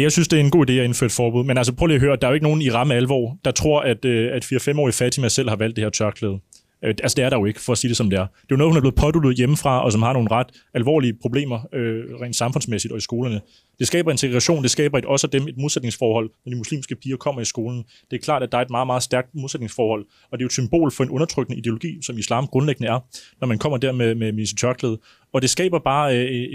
Jeg 0.00 0.12
synes, 0.12 0.28
det 0.28 0.36
er 0.36 0.44
en 0.44 0.50
god 0.50 0.70
idé 0.70 0.72
at 0.72 0.84
indføre 0.84 1.06
et 1.06 1.12
forbud. 1.12 1.44
Men 1.44 1.58
altså, 1.58 1.72
prøv 1.72 1.86
lige 1.86 1.94
at 1.94 2.00
høre, 2.00 2.16
der 2.16 2.26
er 2.26 2.30
jo 2.30 2.34
ikke 2.34 2.46
nogen 2.46 2.62
i 2.62 2.70
ramme 2.70 2.94
alvor, 2.94 3.38
der 3.44 3.50
tror, 3.50 3.80
at, 3.80 4.04
øh, 4.04 4.30
at 4.32 4.44
4-5-årige 4.44 4.92
Fatima 4.92 5.28
selv 5.28 5.48
har 5.48 5.56
valgt 5.56 5.76
det 5.76 5.84
her 5.84 5.90
tørklæde. 5.90 6.38
Øh, 6.84 6.94
altså, 7.02 7.14
det 7.16 7.24
er 7.24 7.30
der 7.30 7.38
jo 7.38 7.44
ikke, 7.44 7.60
for 7.60 7.72
at 7.72 7.78
sige 7.78 7.88
det 7.88 7.96
som 7.96 8.10
det 8.10 8.18
er. 8.18 8.26
Det 8.26 8.42
er 8.42 8.46
jo 8.50 8.56
noget, 8.56 8.70
hun 8.70 8.76
er 8.76 8.80
blevet 8.80 8.94
påduttet 8.94 9.36
hjemmefra, 9.36 9.84
og 9.84 9.92
som 9.92 10.02
har 10.02 10.12
nogle 10.12 10.30
ret 10.30 10.46
alvorlige 10.74 11.14
problemer, 11.22 11.60
øh, 11.72 12.04
rent 12.20 12.36
samfundsmæssigt 12.36 12.92
og 12.92 12.98
i 12.98 13.00
skolerne. 13.00 13.40
Det 13.78 13.86
skaber 13.86 14.10
integration, 14.10 14.62
det 14.62 14.70
skaber 14.70 14.98
et, 14.98 15.04
også 15.04 15.26
dem 15.26 15.48
et 15.48 15.56
modsætningsforhold, 15.56 16.30
når 16.44 16.50
de 16.50 16.56
muslimske 16.56 16.96
piger 16.96 17.16
kommer 17.16 17.40
i 17.40 17.44
skolen. 17.44 17.84
Det 18.10 18.16
er 18.16 18.20
klart, 18.20 18.42
at 18.42 18.52
der 18.52 18.58
er 18.58 18.62
et 18.62 18.70
meget, 18.70 18.86
meget 18.86 19.02
stærkt 19.02 19.28
modsætningsforhold, 19.34 20.04
og 20.30 20.38
det 20.38 20.42
er 20.42 20.44
jo 20.44 20.46
et 20.46 20.52
symbol 20.52 20.90
for 20.90 21.04
en 21.04 21.10
undertrykkende 21.10 21.58
ideologi, 21.58 21.98
som 22.02 22.18
islam 22.18 22.46
grundlæggende 22.46 22.88
er, 22.88 22.98
når 23.40 23.46
man 23.46 23.58
kommer 23.58 23.78
der 23.78 23.92
med, 23.92 24.14
med, 24.14 24.32
med 24.32 24.46
sit 24.46 24.58
tørklæde. 24.58 24.98
Og 25.36 25.42
det 25.42 25.50
skaber 25.50 25.78
bare 25.78 26.18
øh, 26.18 26.46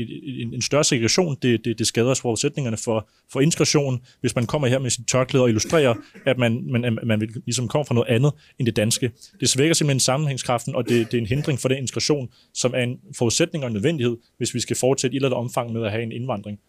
en, 0.42 0.54
en 0.54 0.62
større 0.62 0.84
segregation. 0.84 1.38
Det, 1.42 1.66
det, 1.66 1.80
det 1.80 1.88
skader 1.88 2.12
os 2.12 2.22
forudsætningerne 2.22 2.78
for, 2.78 3.10
for 3.32 3.42
integration, 3.42 4.02
hvis 4.22 4.36
man 4.36 4.46
kommer 4.46 4.68
her 4.68 4.80
med 4.80 4.90
sit 4.90 5.08
tørklæde 5.08 5.44
og 5.44 5.50
illustrerer, 5.50 5.94
at 6.26 6.38
man, 6.38 6.64
man, 6.72 6.98
man 7.04 7.22
vil, 7.22 7.30
ligesom 7.46 7.68
kommer 7.68 7.86
fra 7.86 7.96
noget 7.96 8.10
andet 8.10 8.32
end 8.60 8.66
det 8.66 8.76
danske. 8.76 9.12
Det 9.40 9.50
svækker 9.50 9.74
simpelthen 9.74 10.00
sammenhængskraften, 10.00 10.76
og 10.76 10.90
det, 10.90 11.12
det 11.12 11.18
er 11.18 11.22
en 11.22 11.28
hindring 11.28 11.60
for 11.60 11.70
den 11.70 11.78
integration, 11.78 12.30
som 12.54 12.74
er 12.76 12.84
en 12.84 13.00
forudsætning 13.18 13.64
og 13.64 13.68
en 13.68 13.74
nødvendighed, 13.74 14.18
hvis 14.38 14.54
vi 14.54 14.60
skal 14.60 14.76
fortsætte 14.76 15.14
i 15.14 15.18
et 15.18 15.20
eller 15.20 15.30
andet 15.30 15.38
omfang 15.38 15.74
med 15.74 15.86
at 15.86 15.92
have 15.92 16.04
en 16.04 16.12
indvandring. 16.12 16.60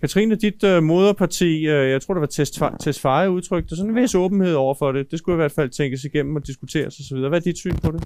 Katrine, 0.00 0.34
dit 0.34 0.64
øh, 0.64 0.82
moderparti, 0.82 1.66
øh, 1.66 1.90
jeg 1.90 2.02
tror, 2.02 2.14
det 2.14 2.20
var 2.20 2.76
Tesfaye 2.80 3.30
udtrykte 3.30 3.76
sådan 3.76 3.90
en 3.90 3.96
vis 3.96 4.14
åbenhed 4.14 4.54
over 4.54 4.74
for 4.74 4.92
det. 4.92 5.10
Det 5.10 5.18
skulle 5.18 5.34
i 5.34 5.36
hvert 5.42 5.52
fald 5.52 5.70
tænkes 5.70 6.04
igennem 6.04 6.36
og 6.36 6.46
diskuteres 6.46 7.00
osv. 7.00 7.16
Hvad 7.16 7.38
er 7.38 7.42
dit 7.42 7.58
syn 7.58 7.76
på 7.76 7.92
det? 7.92 8.04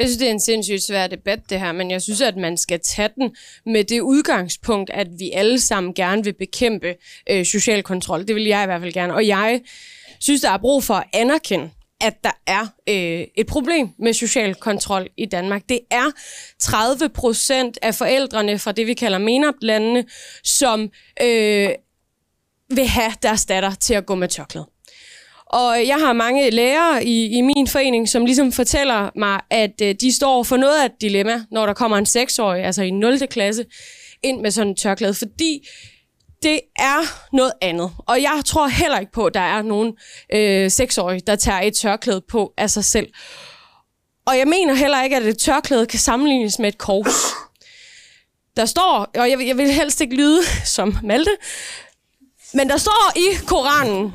Jeg 0.00 0.08
synes, 0.08 0.18
det 0.18 0.28
er 0.28 0.32
en 0.32 0.40
sindssygt 0.40 0.82
svær 0.82 1.06
debat, 1.06 1.50
det 1.50 1.60
her, 1.60 1.72
men 1.72 1.90
jeg 1.90 2.02
synes, 2.02 2.20
at 2.20 2.36
man 2.36 2.56
skal 2.56 2.80
tage 2.80 3.08
den 3.14 3.36
med 3.66 3.84
det 3.84 4.00
udgangspunkt, 4.00 4.90
at 4.90 5.06
vi 5.18 5.30
alle 5.30 5.60
sammen 5.60 5.94
gerne 5.94 6.24
vil 6.24 6.32
bekæmpe 6.32 6.94
øh, 7.30 7.44
social 7.44 7.82
kontrol. 7.82 8.28
Det 8.28 8.34
vil 8.34 8.44
jeg 8.44 8.62
i 8.62 8.66
hvert 8.66 8.80
fald 8.80 8.92
gerne. 8.92 9.14
Og 9.14 9.26
jeg 9.26 9.60
synes, 10.20 10.40
der 10.40 10.50
er 10.50 10.58
brug 10.58 10.84
for 10.84 10.94
at 10.94 11.04
anerkende, 11.12 11.70
at 12.00 12.24
der 12.24 12.30
er 12.46 12.66
øh, 12.88 13.26
et 13.34 13.46
problem 13.46 13.88
med 13.98 14.12
social 14.12 14.54
kontrol 14.54 15.08
i 15.16 15.26
Danmark. 15.26 15.62
Det 15.68 15.80
er 15.90 16.10
30 16.60 17.08
procent 17.08 17.78
af 17.82 17.94
forældrene 17.94 18.58
fra 18.58 18.72
det, 18.72 18.86
vi 18.86 18.94
kalder 18.94 19.18
MENAP-landene, 19.18 20.04
som 20.44 20.90
øh, 21.22 21.70
vil 22.70 22.86
have 22.86 23.12
deres 23.22 23.46
datter 23.46 23.74
til 23.74 23.94
at 23.94 24.06
gå 24.06 24.14
med 24.14 24.28
tørklæde. 24.28 24.66
Og 25.52 25.86
jeg 25.86 25.96
har 25.96 26.12
mange 26.12 26.50
lærere 26.50 27.04
i, 27.04 27.26
i 27.26 27.40
min 27.40 27.66
forening, 27.66 28.08
som 28.08 28.24
ligesom 28.24 28.52
fortæller 28.52 29.10
mig, 29.16 29.40
at 29.50 29.80
øh, 29.82 29.94
de 30.00 30.12
står 30.12 30.42
for 30.42 30.56
noget 30.56 30.80
af 30.80 30.84
et 30.84 31.00
dilemma, 31.00 31.44
når 31.50 31.66
der 31.66 31.72
kommer 31.72 31.96
en 31.96 32.06
seksårig, 32.06 32.64
altså 32.64 32.82
i 32.82 32.90
0. 32.90 33.18
klasse, 33.18 33.64
ind 34.22 34.40
med 34.40 34.50
sådan 34.50 34.68
en 34.68 34.76
tørklæde, 34.76 35.14
fordi 35.14 35.68
det 36.42 36.60
er 36.78 37.00
noget 37.36 37.52
andet. 37.62 37.90
Og 37.98 38.22
jeg 38.22 38.42
tror 38.46 38.68
heller 38.68 38.98
ikke 38.98 39.12
på, 39.12 39.24
at 39.24 39.34
der 39.34 39.40
er 39.40 39.62
nogen 39.62 39.92
øh, 40.34 40.70
seksårige, 40.70 41.20
der 41.26 41.36
tager 41.36 41.60
et 41.60 41.74
tørklæde 41.74 42.22
på 42.28 42.52
af 42.56 42.70
sig 42.70 42.84
selv. 42.84 43.06
Og 44.26 44.38
jeg 44.38 44.46
mener 44.46 44.74
heller 44.74 45.02
ikke, 45.02 45.16
at 45.16 45.22
et 45.22 45.38
tørklæde 45.38 45.86
kan 45.86 45.98
sammenlignes 45.98 46.58
med 46.58 46.68
et 46.68 46.78
kors. 46.78 47.24
Der 48.56 48.64
står, 48.64 49.10
og 49.14 49.30
jeg, 49.30 49.46
jeg 49.46 49.56
vil 49.56 49.72
helst 49.72 50.00
ikke 50.00 50.16
lyde 50.16 50.42
som 50.64 50.96
Malte, 51.02 51.36
men 52.54 52.68
der 52.68 52.76
står 52.76 53.12
i 53.16 53.44
Koranen, 53.46 54.12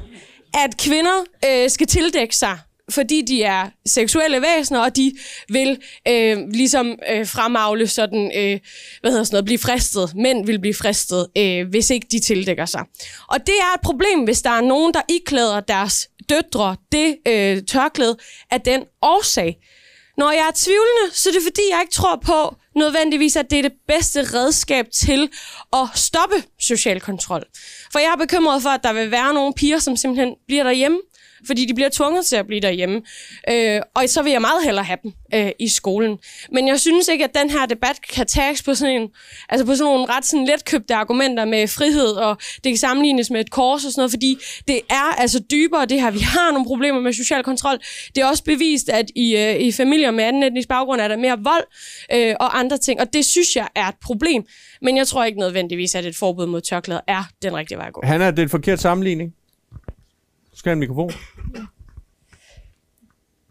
at 0.55 0.77
kvinder 0.77 1.23
øh, 1.45 1.69
skal 1.69 1.87
tildække 1.87 2.35
sig, 2.35 2.59
fordi 2.89 3.21
de 3.21 3.43
er 3.43 3.69
seksuelle 3.85 4.41
væsener, 4.41 4.79
og 4.79 4.95
de 4.95 5.13
vil 5.49 5.77
øh, 6.07 6.37
ligesom 6.49 6.99
øh, 7.11 7.27
fremavle 7.27 7.87
sådan, 7.87 8.31
øh, 8.35 8.59
hvad 9.01 9.11
hedder 9.11 9.23
sådan 9.23 9.35
noget, 9.35 9.45
blive 9.45 9.59
fristet. 9.59 10.15
Mænd 10.15 10.45
vil 10.45 10.59
blive 10.59 10.73
fristet, 10.73 11.27
øh, 11.37 11.67
hvis 11.69 11.89
ikke 11.89 12.07
de 12.11 12.19
tildækker 12.19 12.65
sig. 12.65 12.81
Og 13.27 13.39
det 13.39 13.55
er 13.55 13.75
et 13.75 13.81
problem, 13.83 14.19
hvis 14.23 14.41
der 14.41 14.49
er 14.49 14.61
nogen, 14.61 14.93
der 14.93 15.01
iklæder 15.09 15.59
deres 15.59 16.09
døtre 16.29 16.75
det 16.91 17.17
øh, 17.27 17.63
tørklæde 17.63 18.17
af 18.51 18.61
den 18.61 18.83
årsag. 19.01 19.57
Når 20.17 20.31
jeg 20.31 20.47
er 20.47 20.55
tvivlende, 20.55 21.05
så 21.11 21.29
er 21.29 21.33
det 21.33 21.43
fordi, 21.43 21.61
jeg 21.71 21.79
ikke 21.81 21.93
tror 21.93 22.21
på 22.25 22.55
nødvendigvis, 22.75 23.35
at 23.35 23.49
det 23.49 23.59
er 23.59 23.63
det 23.63 23.73
bedste 23.87 24.21
redskab 24.21 24.85
til 24.93 25.29
at 25.73 25.87
stoppe 25.95 26.35
social 26.59 27.01
kontrol. 27.01 27.43
For 27.91 27.99
jeg 27.99 28.11
er 28.11 28.17
bekymret 28.17 28.61
for, 28.61 28.69
at 28.69 28.83
der 28.83 28.93
vil 28.93 29.11
være 29.11 29.33
nogle 29.33 29.53
piger, 29.53 29.79
som 29.79 29.95
simpelthen 29.95 30.35
bliver 30.47 30.63
derhjemme, 30.63 30.99
fordi 31.47 31.65
de 31.65 31.73
bliver 31.73 31.89
tvunget 31.89 32.25
til 32.25 32.35
at 32.35 32.47
blive 32.47 32.61
derhjemme. 32.61 33.01
Øh, 33.49 33.81
og 33.95 34.09
så 34.09 34.21
vil 34.21 34.31
jeg 34.31 34.41
meget 34.41 34.63
hellere 34.63 34.85
have 34.85 34.97
dem 35.03 35.11
øh, 35.33 35.51
i 35.59 35.67
skolen. 35.67 36.17
Men 36.51 36.67
jeg 36.67 36.79
synes 36.79 37.07
ikke, 37.07 37.23
at 37.23 37.35
den 37.35 37.49
her 37.49 37.65
debat 37.65 38.01
kan 38.13 38.27
tages 38.27 38.63
på 38.63 38.73
sådan, 38.75 39.01
en, 39.01 39.09
altså 39.49 39.65
på 39.65 39.75
sådan 39.75 39.91
nogle 39.91 40.05
ret 40.05 40.25
sådan 40.25 40.45
letkøbte 40.45 40.95
argumenter 40.95 41.45
med 41.45 41.67
frihed, 41.67 42.11
og 42.11 42.37
det 42.63 42.71
kan 42.71 42.77
sammenlignes 42.77 43.29
med 43.29 43.39
et 43.39 43.51
kors 43.51 43.85
og 43.85 43.91
sådan 43.91 43.99
noget, 43.99 44.11
fordi 44.11 44.37
det 44.67 44.79
er 44.89 45.15
altså 45.17 45.39
dybere 45.51 45.85
det 45.85 46.01
her. 46.01 46.11
Vi 46.11 46.19
har 46.19 46.51
nogle 46.51 46.65
problemer 46.65 46.99
med 46.99 47.13
social 47.13 47.43
kontrol. 47.43 47.77
Det 48.15 48.21
er 48.21 48.25
også 48.25 48.43
bevist, 48.43 48.89
at 48.89 49.11
i, 49.15 49.35
øh, 49.37 49.55
i 49.55 49.71
familier 49.71 50.11
med 50.11 50.23
anden 50.23 50.43
etnisk 50.43 50.67
baggrund 50.67 51.01
er 51.01 51.07
der 51.07 51.17
mere 51.17 51.37
vold 51.43 51.63
øh, 52.13 52.35
og 52.39 52.59
andre 52.59 52.77
ting, 52.77 53.01
og 53.01 53.13
det 53.13 53.25
synes 53.25 53.55
jeg 53.55 53.67
er 53.75 53.87
et 53.87 53.95
problem. 54.03 54.43
Men 54.81 54.97
jeg 54.97 55.07
tror 55.07 55.23
ikke 55.23 55.39
nødvendigvis, 55.39 55.95
at 55.95 56.05
et 56.05 56.15
forbud 56.15 56.45
mod 56.45 56.61
tørklæder 56.61 57.01
er 57.07 57.23
den 57.41 57.55
rigtige 57.55 57.77
vej 57.77 57.87
at 57.87 57.93
gå. 57.93 58.01
Han 58.03 58.21
er 58.21 58.31
det 58.31 58.39
er 58.39 58.43
en 58.43 58.49
forkert 58.49 58.79
sammenligning. 58.79 59.33
Du 60.55 60.59
skal 60.59 60.69
have 60.69 60.73
en 60.73 60.79
mikrofon. 60.79 61.11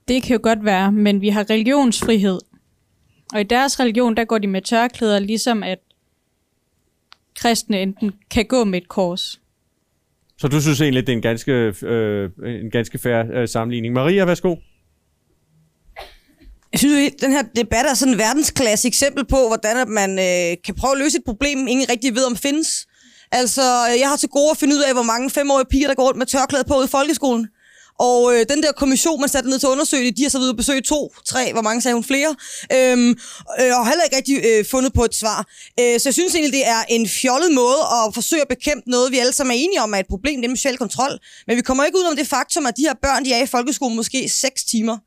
Det 0.09 0.23
kan 0.23 0.37
jo 0.37 0.41
godt 0.43 0.65
være, 0.65 0.93
men 0.93 1.21
vi 1.21 1.29
har 1.29 1.51
religionsfrihed. 1.51 2.39
Og 3.35 3.41
i 3.41 3.45
deres 3.45 3.81
religion, 3.81 4.17
der 4.17 4.25
går 4.25 4.39
de 4.39 4.47
med 4.47 4.63
tørklæder, 4.63 5.19
ligesom 5.19 5.63
at 5.63 5.79
kristne 7.37 7.83
enten 7.83 8.13
kan 8.31 8.47
gå 8.47 8.65
med 8.65 8.83
et 8.83 8.89
kors. 8.89 9.41
Så 10.39 10.49
du 10.49 10.61
synes 10.61 10.81
egentlig, 10.81 11.07
det 11.07 11.13
er 11.13 11.17
en 11.17 11.23
ganske, 11.23 11.53
øh, 11.83 12.31
en 12.47 12.71
ganske 12.71 12.99
fair 12.99 13.23
øh, 13.35 13.49
sammenligning. 13.49 13.95
Maria, 13.95 14.25
værsgo. 14.25 14.57
Jeg 16.73 16.79
synes 16.79 17.15
den 17.21 17.33
her 17.33 17.43
debat 17.57 17.87
er 17.91 17.95
sådan 17.95 18.15
et 18.15 18.19
verdensklasse 18.19 18.89
eksempel 18.89 19.27
på, 19.27 19.37
hvordan 19.49 19.77
at 19.77 19.89
man 19.89 20.11
øh, 20.11 20.57
kan 20.65 20.75
prøve 20.75 20.93
at 20.93 20.99
løse 20.99 21.19
et 21.19 21.25
problem, 21.25 21.59
ingen 21.69 21.91
rigtig 21.91 22.15
ved 22.15 22.25
om 22.31 22.37
findes. 22.37 22.87
Altså, 23.41 23.89
øh, 23.91 24.01
jeg 24.01 24.09
har 24.09 24.17
til 24.17 24.29
gode 24.29 24.51
at 24.51 24.59
finde 24.59 24.75
ud 24.77 24.81
af, 24.81 24.93
hvor 24.93 25.03
mange 25.03 25.31
femårige 25.31 25.67
piger, 25.71 25.89
der 25.89 25.95
går 25.95 26.07
rundt 26.07 26.19
med 26.19 26.27
tørklæde 26.27 26.65
på 26.65 26.83
i 26.83 26.87
folkeskolen. 26.87 27.47
Og 27.99 28.35
øh, 28.35 28.47
den 28.49 28.63
der 28.63 28.73
kommission, 28.73 29.21
man 29.21 29.29
satte 29.29 29.51
ned 29.51 29.59
til 29.59 29.67
at 29.67 29.71
undersøge 29.71 30.07
det, 30.07 30.17
de 30.17 30.23
har 30.23 30.31
så 30.31 30.39
videre 30.39 30.57
besøgt 30.57 30.87
to, 30.87 31.15
tre, 31.27 31.53
hvor 31.53 31.63
mange 31.63 31.83
sagde 31.83 31.95
hun 31.95 32.05
flere, 32.05 32.35
øhm, 32.73 33.11
øh, 33.61 33.79
og 33.79 33.89
heller 33.89 34.05
ikke 34.05 34.17
rigtig 34.17 34.37
øh, 34.45 34.65
fundet 34.71 34.93
på 34.93 35.05
et 35.05 35.15
svar. 35.15 35.39
Øh, 35.81 36.01
så 36.01 36.09
jeg 36.09 36.15
synes 36.15 36.35
egentlig, 36.35 36.53
det 36.53 36.67
er 36.69 36.83
en 36.89 37.09
fjollet 37.09 37.53
måde 37.53 37.81
at 37.97 38.15
forsøge 38.15 38.43
at 38.43 38.49
bekæmpe 38.49 38.91
noget, 38.91 39.13
vi 39.13 39.19
alle 39.19 39.33
sammen 39.33 39.57
er 39.57 39.61
enige 39.61 39.83
om 39.83 39.95
er 39.95 39.99
et 39.99 40.07
problem, 40.15 40.43
det 40.43 40.51
er 40.51 40.57
social 40.57 40.79
kontrol. 40.79 41.19
Men 41.47 41.57
vi 41.57 41.63
kommer 41.63 41.85
ikke 41.85 41.99
ud 41.99 42.05
om 42.11 42.17
det 42.17 42.27
faktum, 42.27 42.67
at 42.67 42.77
de 42.77 42.83
her 42.83 42.95
børn, 43.03 43.25
de 43.25 43.33
er 43.33 43.43
i 43.43 43.47
folkeskolen 43.47 43.97
måske 43.97 44.29
6 44.29 44.65
timer. 44.65 44.99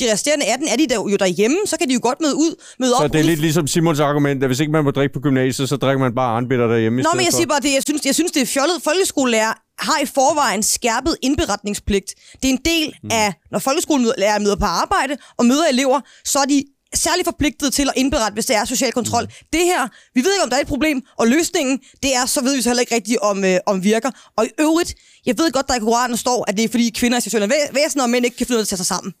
De 0.00 0.12
resterende 0.12 0.44
18 0.44 0.68
er 0.68 0.76
de 0.76 0.86
der, 0.86 0.94
jo 0.96 1.16
derhjemme, 1.16 1.56
så 1.66 1.76
kan 1.78 1.88
de 1.88 1.94
jo 1.94 2.00
godt 2.02 2.20
møde 2.20 2.36
ud, 2.36 2.54
møde 2.78 2.90
Så 2.90 3.04
op. 3.04 3.12
det 3.12 3.20
er 3.20 3.24
lidt 3.24 3.40
ligesom 3.40 3.66
Simons 3.66 4.00
argument, 4.00 4.42
at 4.42 4.48
hvis 4.48 4.60
ikke 4.60 4.72
man 4.72 4.84
må 4.84 4.90
drikke 4.90 5.12
på 5.14 5.20
gymnasiet, 5.20 5.68
så 5.68 5.76
drikker 5.76 5.98
man 5.98 6.14
bare 6.14 6.36
arnbitter 6.36 6.66
derhjemme 6.66 7.00
i 7.00 7.02
Nå, 7.02 7.08
stedet 7.08 7.16
men 7.16 7.24
jeg 7.24 7.32
siger 7.32 7.46
bare 7.46 7.60
det. 7.60 7.72
Jeg 7.74 7.82
synes, 7.82 8.06
jeg 8.06 8.14
synes 8.14 8.32
det 8.32 8.42
er 8.42 8.46
fjollet. 8.46 8.76
Folkeskolelærer 8.84 9.52
har 9.78 9.98
i 10.02 10.06
forvejen 10.06 10.62
skærpet 10.62 11.16
indberetningspligt. 11.22 12.14
Det 12.42 12.48
er 12.50 12.52
en 12.52 12.62
del 12.64 12.94
mm. 13.02 13.08
af, 13.12 13.34
når 13.52 13.58
folkeskolelærer 13.58 14.38
møder 14.38 14.56
på 14.56 14.64
arbejde 14.64 15.16
og 15.38 15.46
møder 15.46 15.64
elever, 15.72 16.00
så 16.24 16.38
er 16.38 16.44
de 16.44 16.64
særlig 16.94 17.24
forpligtet 17.24 17.72
til 17.74 17.82
at 17.82 17.92
indberette, 17.96 18.34
hvis 18.34 18.46
det 18.46 18.56
er 18.56 18.64
social 18.64 18.92
kontrol. 18.92 19.22
Mm. 19.22 19.46
Det 19.52 19.60
her, 19.64 19.88
vi 20.14 20.20
ved 20.24 20.32
ikke, 20.34 20.42
om 20.42 20.50
der 20.50 20.56
er 20.56 20.60
et 20.60 20.66
problem, 20.66 21.02
og 21.18 21.26
løsningen, 21.28 21.78
det 22.02 22.16
er, 22.16 22.26
så 22.26 22.40
ved 22.40 22.56
vi 22.56 22.62
så 22.62 22.68
heller 22.68 22.80
ikke 22.80 22.94
rigtigt, 22.94 23.18
om, 23.18 23.44
øh, 23.44 23.56
om 23.66 23.84
virker. 23.84 24.10
Og 24.36 24.46
i 24.46 24.48
øvrigt, 24.60 24.94
jeg 25.26 25.38
ved 25.38 25.52
godt, 25.52 25.68
der 25.68 25.74
i 25.74 25.78
Koranen 25.78 26.16
står, 26.16 26.44
at 26.48 26.56
det 26.56 26.64
er 26.64 26.68
fordi 26.68 26.90
kvinder 26.96 27.16
er 27.16 27.20
seksuelle 27.20 27.54
væ- 27.54 27.74
væsener, 27.74 28.04
og 28.04 28.10
mænd 28.10 28.24
ikke 28.24 28.36
kan 28.36 28.46
finde 28.46 28.56
ud 28.56 28.60
af 28.60 28.64
at 28.64 28.68
tage 28.68 28.76
sig 28.76 28.86
sammen. 28.86 29.12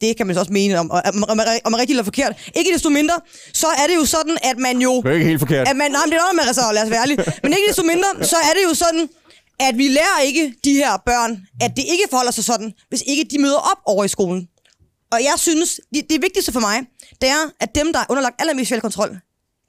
Det 0.00 0.16
kan 0.16 0.26
man 0.26 0.34
så 0.34 0.40
også 0.40 0.52
mene 0.52 0.78
om, 0.78 0.90
og- 0.90 1.02
om, 1.14 1.24
om, 1.28 1.40
om 1.64 1.72
er 1.74 1.78
rigtigt 1.78 1.90
eller 1.90 2.04
forkert. 2.04 2.50
Ikke 2.54 2.72
desto 2.72 2.88
mindre, 2.88 3.14
så 3.52 3.66
er 3.66 3.86
det 3.86 3.96
jo 3.96 4.04
sådan, 4.04 4.38
at 4.42 4.58
man 4.58 4.78
jo... 4.78 5.02
Det 5.02 5.10
er 5.10 5.14
ikke 5.14 5.26
helt 5.26 5.38
forkert. 5.40 5.68
At 5.68 5.76
man, 5.76 5.90
nej, 5.90 6.00
men 6.04 6.10
det 6.12 6.18
er 6.18 6.22
noget 6.22 6.36
med 6.46 6.54
så 6.54 6.60
lad 6.74 6.82
os 6.84 6.90
være 6.90 7.00
ærlige. 7.00 7.18
Men 7.42 7.52
ikke 7.52 7.68
desto 7.68 7.82
mindre, 7.82 8.08
så 8.22 8.36
er 8.36 8.52
det 8.56 8.62
jo 8.68 8.74
sådan, 8.74 9.08
at 9.60 9.78
vi 9.78 9.88
lærer 9.88 10.20
ikke 10.24 10.54
de 10.64 10.72
her 10.72 10.96
børn, 11.06 11.40
at 11.60 11.70
det 11.76 11.84
ikke 11.88 12.04
forholder 12.10 12.32
sig 12.32 12.44
sådan, 12.44 12.72
hvis 12.88 13.02
ikke 13.06 13.24
de 13.30 13.38
møder 13.38 13.56
op 13.72 13.78
over 13.86 14.04
i 14.04 14.08
skolen. 14.08 14.48
Og 15.12 15.18
jeg 15.22 15.34
synes, 15.36 15.80
det, 15.94 16.10
det 16.10 16.22
vigtigste 16.22 16.52
for 16.52 16.60
mig, 16.60 16.80
det 17.20 17.28
er, 17.28 17.50
at 17.60 17.74
dem, 17.74 17.92
der 17.92 18.00
er 18.00 18.04
underlagt 18.08 18.34
allermest 18.40 18.72
kontrol, 18.80 19.18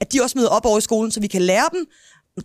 at 0.02 0.14
de 0.14 0.22
også 0.24 0.38
møder 0.38 0.50
op 0.50 0.66
over 0.66 0.78
i 0.78 0.82
skolen, 0.82 1.12
så 1.12 1.20
vi 1.20 1.28
kan 1.28 1.42
lære 1.42 1.66
dem 1.74 1.86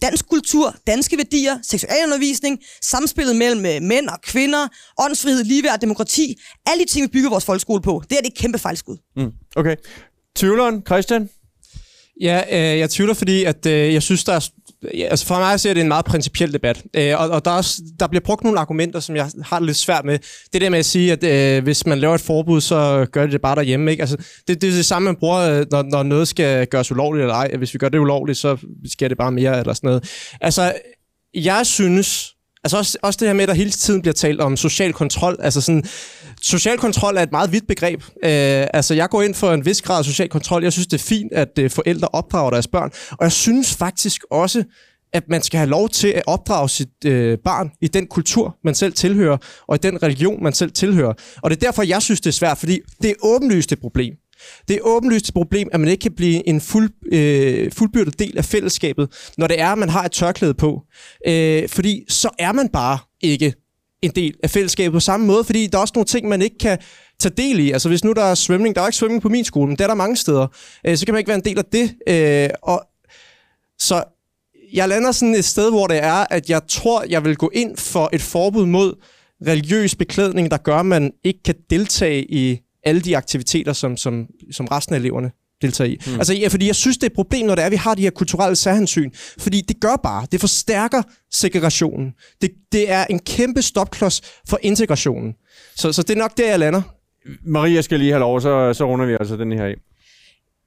dansk 0.03 0.29
kultur, 0.29 0.77
danske 0.87 1.17
værdier, 1.17 1.59
seksualundervisning, 1.63 2.59
samspillet 2.83 3.37
mellem 3.37 3.67
øh, 3.67 3.83
mænd 3.83 4.09
og 4.09 4.21
kvinder, 4.23 4.69
åndsfrihed, 4.99 5.45
ligeværd, 5.45 5.81
demokrati. 5.81 6.37
Alle 6.67 6.85
de 6.85 6.91
ting, 6.91 7.03
vi 7.03 7.09
bygger 7.09 7.31
vores 7.31 7.45
folkeskole 7.45 7.83
på. 7.83 8.03
Det 8.11 8.19
er 8.19 8.23
det 8.23 8.29
et 8.29 8.39
kæmpe 8.39 8.59
fejlskud. 8.59 8.97
Mm. 9.17 9.33
Okay. 9.57 9.77
Tvivleren, 10.37 10.83
Christian? 10.87 11.29
Ja, 12.21 12.43
øh, 12.51 12.79
jeg 12.79 12.91
tvivler, 12.91 13.15
fordi 13.15 13.45
at, 13.45 13.67
øh, 13.67 13.95
jeg 13.95 14.03
synes, 14.03 14.25
der 14.25 14.33
er... 14.33 14.49
Ja, 14.95 15.05
altså 15.05 15.27
for 15.27 15.39
mig 15.39 15.61
ser 15.61 15.75
det 15.75 15.81
en 15.81 15.89
meget 15.89 16.05
principiel 16.05 16.53
debat. 16.53 16.83
Øh, 16.95 17.21
og 17.21 17.29
og 17.29 17.45
der, 17.45 17.51
er 17.51 17.57
også, 17.57 17.83
der 18.01 18.07
bliver 18.07 18.23
brugt 18.25 18.45
nogle 18.45 18.61
argumenter, 18.61 19.01
som 19.01 19.17
jeg 19.17 19.31
har 19.43 19.59
det 19.59 19.67
lidt 19.67 19.77
svært 19.77 20.05
med. 20.05 20.19
Det 20.53 20.61
der 20.61 20.71
med 20.71 20.79
at 20.79 20.85
sige, 20.85 21.13
at 21.13 21.25
øh, 21.25 21.63
hvis 21.63 21.87
man 21.87 21.99
laver 21.99 22.15
et 22.15 22.21
forbud, 22.21 22.61
så 22.61 23.07
gør 23.13 23.23
det 23.23 23.33
det 23.33 23.41
bare 23.41 23.55
derhjemme. 23.55 23.91
Ikke? 23.91 24.01
Altså, 24.01 24.17
det, 24.49 24.61
det 24.63 24.69
er 24.71 24.73
det 24.75 24.85
samme, 24.85 25.07
man 25.07 25.17
bruger, 25.17 25.39
øh, 25.39 25.67
når, 25.71 25.83
når 25.83 26.03
noget 26.03 26.29
skal 26.29 26.67
gøres 26.67 26.93
ulovligt 26.93 27.23
eller 27.23 27.35
ej. 27.35 27.51
Hvis 27.59 27.75
vi 27.75 27.79
gør 27.79 27.89
det 27.89 27.99
ulovligt, 27.99 28.39
så 28.39 28.57
sker 28.93 29.09
det 29.09 29.19
bare 29.19 29.33
mere 29.33 29.59
eller 29.59 29.73
sådan 29.73 29.89
noget. 29.89 30.29
Altså, 30.41 30.73
jeg 31.35 31.67
synes... 31.67 32.33
Altså 32.65 32.79
også, 32.79 32.99
også 33.03 33.17
det 33.21 33.29
her 33.29 33.35
med, 33.35 33.43
at 33.43 33.49
der 33.49 33.55
hele 33.55 33.71
tiden 33.71 34.03
bliver 34.03 34.15
talt 34.15 34.41
om 34.41 34.57
social 34.57 34.93
kontrol. 34.93 35.37
Altså 35.41 35.61
sådan, 35.61 35.85
social 36.47 36.79
kontrol 36.79 37.17
er 37.17 37.23
et 37.23 37.33
meget 37.33 37.53
vidt 37.53 37.67
begreb. 37.67 38.03
Øh, 38.03 38.67
altså 38.75 38.95
jeg 38.95 39.09
går 39.09 39.23
ind 39.23 39.35
for 39.35 39.53
en 39.53 39.65
vis 39.65 39.83
grad 39.83 39.99
af 39.99 40.05
social 40.05 40.29
kontrol. 40.29 40.63
Jeg 40.63 40.73
synes, 40.73 40.87
det 40.87 41.01
er 41.01 41.05
fint, 41.05 41.33
at 41.33 41.59
øh, 41.59 41.71
forældre 41.71 42.09
opdrager 42.09 42.51
deres 42.51 42.67
børn. 42.67 42.91
Og 43.11 43.25
jeg 43.25 43.33
synes 43.33 43.75
faktisk 43.75 44.23
også, 44.31 44.65
at 45.13 45.29
man 45.29 45.43
skal 45.43 45.59
have 45.59 45.71
lov 45.71 45.89
til 45.89 46.09
at 46.09 46.23
opdrage 46.27 46.69
sit 46.69 47.05
øh, 47.05 47.39
barn 47.45 47.71
i 47.81 47.89
den 47.89 48.07
kultur, 48.07 48.57
man 48.65 48.75
selv 48.75 48.93
tilhører, 48.93 49.37
og 49.69 49.75
i 49.75 49.79
den 49.79 50.03
religion, 50.03 50.43
man 50.43 50.53
selv 50.53 50.73
tilhører. 50.73 51.13
Og 51.43 51.51
det 51.51 51.57
er 51.57 51.61
derfor, 51.61 51.83
jeg 51.83 52.03
synes, 52.03 52.21
det 52.21 52.31
er 52.31 52.33
svært, 52.33 52.59
fordi 52.59 52.81
det 53.03 53.11
er 53.11 53.15
åbenlyst 53.23 53.73
et 53.73 53.81
problem. 53.81 54.15
Det 54.69 54.77
er 54.77 54.81
åbenlyst 54.83 55.29
et 55.29 55.35
problem, 55.35 55.69
at 55.73 55.81
man 55.81 55.89
ikke 55.89 56.03
kan 56.03 56.13
blive 56.17 56.49
en 56.49 56.61
fuld, 56.61 56.91
øh, 57.13 57.73
fuldbyrdet 57.73 58.19
del 58.19 58.39
af 58.39 58.45
fællesskabet, 58.45 59.33
når 59.39 59.47
det 59.47 59.61
er, 59.61 59.69
at 59.69 59.79
man 59.79 59.89
har 59.89 60.05
et 60.05 60.13
tørklæde 60.13 60.55
på. 60.55 60.83
Øh, 61.29 61.69
fordi 61.69 62.05
så 62.09 62.31
er 62.39 62.53
man 62.53 62.69
bare 62.69 62.99
ikke 63.21 63.55
en 64.03 64.11
del 64.11 64.35
af 64.43 64.51
fællesskabet 64.51 64.93
på 64.93 65.01
samme 65.01 65.27
måde, 65.27 65.45
fordi 65.45 65.67
der 65.67 65.79
er 65.79 65.83
også 65.83 65.93
nogle 65.95 66.07
ting, 66.07 66.29
man 66.29 66.43
ikke 66.43 66.59
kan 66.59 66.79
tage 67.19 67.35
del 67.37 67.59
i. 67.59 67.71
Altså 67.71 67.89
hvis 67.89 68.05
nu 68.05 68.13
der 68.13 68.25
er 68.25 68.35
svømning, 68.35 68.75
der 68.75 68.83
er 68.83 68.87
ikke 68.87 68.97
svømning 68.97 69.23
på 69.23 69.29
min 69.29 69.45
skole, 69.45 69.67
men 69.67 69.77
det 69.77 69.85
er 69.85 69.89
der 69.89 69.95
mange 69.95 70.17
steder, 70.17 70.47
øh, 70.87 70.97
så 70.97 71.07
kan 71.07 71.15
man 71.15 71.19
ikke 71.19 71.29
være 71.29 71.39
en 71.39 71.45
del 71.45 71.59
af 71.59 71.65
det. 71.65 71.95
Øh, 72.09 72.51
og 72.63 72.83
så 73.79 74.05
jeg 74.73 74.89
lander 74.89 75.13
sådan 75.13 75.35
et 75.35 75.45
sted, 75.45 75.71
hvor 75.71 75.87
det 75.87 76.05
er, 76.05 76.27
at 76.31 76.51
jeg 76.51 76.61
tror, 76.69 77.05
jeg 77.09 77.25
vil 77.25 77.37
gå 77.37 77.51
ind 77.55 77.77
for 77.77 78.11
et 78.13 78.23
forbud 78.23 78.67
mod 78.67 78.95
religiøs 79.47 79.95
beklædning, 79.95 80.51
der 80.51 80.57
gør, 80.57 80.77
at 80.77 80.87
man 80.87 81.13
ikke 81.25 81.43
kan 81.43 81.55
deltage 81.71 82.25
i 82.25 82.61
alle 82.85 83.01
de 83.01 83.17
aktiviteter, 83.17 83.73
som, 83.73 83.97
som, 83.97 84.27
som 84.53 84.67
resten 84.67 84.95
af 84.95 84.99
eleverne 84.99 85.31
deltager 85.63 85.91
i. 85.91 85.99
Mm. 86.07 86.15
Altså, 86.15 86.35
ja, 86.35 86.49
fordi 86.49 86.67
jeg 86.67 86.75
synes, 86.75 86.97
det 86.97 87.03
er 87.03 87.11
et 87.11 87.13
problem, 87.13 87.47
når 87.47 87.55
det 87.55 87.63
er, 87.63 87.67
at 87.67 87.73
vi 87.73 87.77
har 87.77 87.95
de 87.95 88.03
her 88.03 88.11
kulturelle 88.11 88.57
særhensyn. 88.57 89.11
Fordi 89.39 89.61
det 89.61 89.81
gør 89.81 89.97
bare, 90.03 90.27
det 90.33 90.41
forstærker 90.41 91.03
segregationen. 91.33 92.13
Det, 92.41 92.51
det 92.73 92.91
er 92.91 93.05
en 93.05 93.19
kæmpe 93.19 93.63
stopklods 93.63 94.21
for 94.49 94.59
integrationen. 94.63 95.35
Så, 95.77 95.93
så 95.93 96.03
det 96.03 96.11
er 96.11 96.19
nok 96.19 96.37
der, 96.37 96.51
jeg 96.51 96.59
lander. 96.59 96.83
Maria 97.45 97.83
skal 97.83 97.99
lige 97.99 98.11
have 98.11 98.21
lov, 98.21 98.41
så, 98.41 98.73
så 98.73 98.85
runder 98.85 99.07
vi 99.07 99.13
altså 99.21 99.37
den 99.37 99.53
her 99.53 99.65
af 99.65 99.75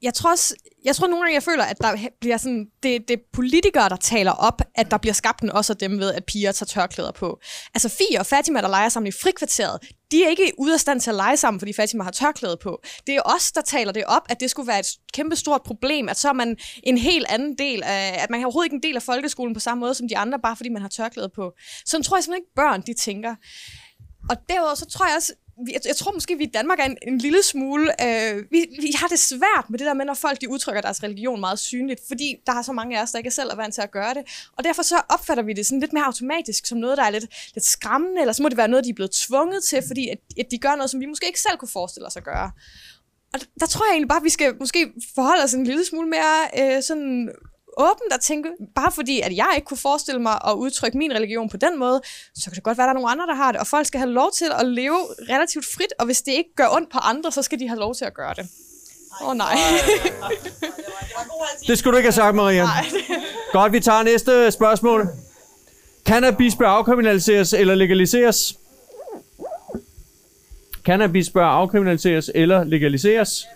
jeg 0.01 0.13
tror 0.13 0.31
også, 0.31 0.55
jeg 0.85 0.95
tror 0.95 1.07
nogle 1.07 1.23
gange, 1.23 1.33
jeg 1.33 1.43
føler, 1.43 1.63
at 1.63 1.77
der 1.81 1.97
bliver 2.21 2.37
sådan, 2.37 2.67
det, 2.83 3.07
det 3.07 3.13
er 3.13 3.23
politikere, 3.33 3.89
der 3.89 3.95
taler 3.95 4.31
op, 4.31 4.61
at 4.75 4.91
der 4.91 4.97
bliver 4.97 5.13
skabt 5.13 5.41
en 5.41 5.49
også 5.49 5.73
af 5.73 5.77
dem 5.77 5.99
ved, 5.99 6.13
at 6.13 6.25
piger 6.25 6.51
tager 6.51 6.65
tørklæder 6.65 7.11
på. 7.11 7.39
Altså 7.73 7.89
Fie 7.89 8.19
og 8.19 8.25
Fatima, 8.25 8.61
der 8.61 8.67
leger 8.67 8.89
sammen 8.89 9.07
i 9.07 9.11
frikvarteret, 9.11 9.79
de 10.11 10.23
er 10.23 10.29
ikke 10.29 10.51
ude 10.57 10.73
af 10.73 10.79
stand 10.79 11.01
til 11.01 11.09
at 11.09 11.15
lege 11.15 11.37
sammen, 11.37 11.59
fordi 11.59 11.73
Fatima 11.73 12.03
har 12.03 12.11
tørklæde 12.11 12.57
på. 12.63 12.81
Det 13.07 13.15
er 13.15 13.21
os, 13.25 13.51
der 13.51 13.61
taler 13.61 13.91
det 13.91 14.03
op, 14.05 14.21
at 14.29 14.39
det 14.39 14.49
skulle 14.49 14.67
være 14.67 14.79
et 14.79 14.87
kæmpe 15.13 15.35
stort 15.35 15.61
problem, 15.63 16.09
at 16.09 16.17
så 16.17 16.29
er 16.29 16.33
man 16.33 16.57
en 16.83 16.97
helt 16.97 17.25
anden 17.29 17.57
del 17.57 17.83
af, 17.83 18.23
at 18.23 18.29
man 18.29 18.41
er 18.41 18.45
overhovedet 18.45 18.65
ikke 18.65 18.75
en 18.75 18.83
del 18.83 18.95
af 18.95 19.03
folkeskolen 19.03 19.53
på 19.53 19.59
samme 19.59 19.81
måde 19.81 19.93
som 19.93 20.07
de 20.07 20.17
andre, 20.17 20.39
bare 20.39 20.55
fordi 20.55 20.69
man 20.69 20.81
har 20.81 20.89
tørklæde 20.89 21.29
på. 21.35 21.51
Så 21.85 22.03
tror 22.03 22.17
jeg 22.17 22.23
simpelthen 22.23 22.43
ikke, 22.43 22.55
børn 22.55 22.81
de 22.81 22.93
tænker. 22.93 23.35
Og 24.29 24.35
derudover 24.49 24.75
så 24.75 24.85
tror 24.85 25.05
jeg 25.05 25.15
også, 25.15 25.33
jeg, 25.67 25.81
jeg 25.85 25.95
tror 25.95 26.11
måske, 26.11 26.37
vi 26.37 26.43
i 26.43 26.51
Danmark 26.53 26.79
er 26.79 26.83
en, 26.83 26.97
en 27.07 27.17
lille 27.17 27.43
smule... 27.43 28.05
Øh, 28.05 28.43
vi, 28.51 28.65
vi 28.81 28.91
har 28.95 29.07
det 29.07 29.19
svært 29.19 29.65
med 29.69 29.79
det 29.79 29.85
der 29.85 29.93
med, 29.93 30.05
når 30.05 30.13
folk 30.13 30.41
de 30.41 30.49
udtrykker 30.49 30.81
deres 30.81 31.03
religion 31.03 31.39
meget 31.39 31.59
synligt, 31.59 32.01
fordi 32.07 32.35
der 32.45 32.53
er 32.53 32.61
så 32.61 32.73
mange 32.73 32.97
af 32.97 33.03
os, 33.03 33.11
der 33.11 33.17
ikke 33.17 33.27
er 33.27 33.31
selv 33.31 33.49
er 33.49 33.55
vant 33.55 33.73
til 33.73 33.81
at 33.81 33.91
gøre 33.91 34.13
det. 34.13 34.49
Og 34.57 34.63
derfor 34.63 34.81
så 34.81 35.01
opfatter 35.09 35.43
vi 35.43 35.53
det 35.53 35.65
sådan 35.65 35.79
lidt 35.79 35.93
mere 35.93 36.05
automatisk, 36.05 36.65
som 36.65 36.77
noget, 36.77 36.97
der 36.97 37.03
er 37.03 37.09
lidt, 37.09 37.25
lidt 37.55 37.65
skræmmende, 37.65 38.21
eller 38.21 38.33
så 38.33 38.43
må 38.43 38.49
det 38.49 38.57
være 38.57 38.67
noget, 38.67 38.85
de 38.85 38.89
er 38.89 38.93
blevet 38.93 39.11
tvunget 39.11 39.63
til, 39.63 39.83
fordi 39.87 40.09
at, 40.09 40.17
at 40.39 40.45
de 40.51 40.57
gør 40.57 40.75
noget, 40.75 40.89
som 40.89 40.99
vi 40.99 41.05
måske 41.05 41.27
ikke 41.27 41.41
selv 41.41 41.57
kunne 41.57 41.69
forestille 41.69 42.07
os 42.07 42.17
at 42.17 42.23
gøre. 42.23 42.51
Og 43.33 43.39
der, 43.39 43.45
der 43.59 43.65
tror 43.65 43.85
jeg 43.85 43.91
egentlig 43.91 44.09
bare, 44.09 44.23
at 44.23 44.23
vi 44.23 44.29
skal 44.29 44.55
måske 44.59 44.91
forholde 45.15 45.43
os 45.43 45.53
en 45.53 45.63
lille 45.63 45.85
smule 45.85 46.09
mere 46.09 46.37
øh, 46.59 46.83
sådan 46.83 47.31
åbent 47.79 48.13
at 48.13 48.21
tænke, 48.21 48.49
bare 48.75 48.91
fordi, 48.91 49.21
at 49.21 49.35
jeg 49.35 49.49
ikke 49.55 49.65
kunne 49.65 49.77
forestille 49.77 50.21
mig 50.21 50.39
at 50.47 50.53
udtrykke 50.53 50.97
min 50.97 51.13
religion 51.13 51.49
på 51.49 51.57
den 51.57 51.79
måde, 51.79 52.01
så 52.35 52.45
kan 52.45 52.55
det 52.55 52.63
godt 52.63 52.77
være, 52.77 52.85
at 52.85 52.87
der 52.87 52.93
er 52.93 52.99
nogle 53.01 53.11
andre, 53.11 53.27
der 53.27 53.35
har 53.35 53.51
det, 53.51 53.61
og 53.61 53.67
folk 53.67 53.87
skal 53.87 53.99
have 53.99 54.11
lov 54.11 54.31
til 54.31 54.47
at 54.59 54.65
leve 54.65 54.99
relativt 55.29 55.65
frit, 55.75 55.93
og 55.99 56.05
hvis 56.05 56.21
det 56.21 56.31
ikke 56.31 56.55
gør 56.55 56.67
ondt 56.71 56.91
på 56.91 56.97
andre, 56.97 57.31
så 57.31 57.41
skal 57.41 57.59
de 57.59 57.67
have 57.67 57.79
lov 57.79 57.95
til 57.95 58.05
at 58.05 58.13
gøre 58.13 58.33
det. 58.33 58.47
Åh 59.21 59.29
oh, 59.29 59.37
nej. 59.37 59.57
Det 61.67 61.79
skulle 61.79 61.93
du 61.93 61.97
ikke 61.97 62.07
have 62.07 62.13
sagt, 62.13 62.35
Maria. 62.35 62.63
Nej. 62.63 62.85
Godt, 63.51 63.73
vi 63.73 63.79
tager 63.79 64.03
næste 64.03 64.51
spørgsmål. 64.51 65.07
Cannabis 66.05 66.55
bør 66.55 66.67
afkriminaliseres 66.67 67.53
eller 67.53 67.75
legaliseres? 67.75 68.55
Cannabis 70.83 71.29
bør 71.29 71.45
afkriminaliseres 71.45 72.31
eller 72.35 72.63
legaliseres? 72.63 73.47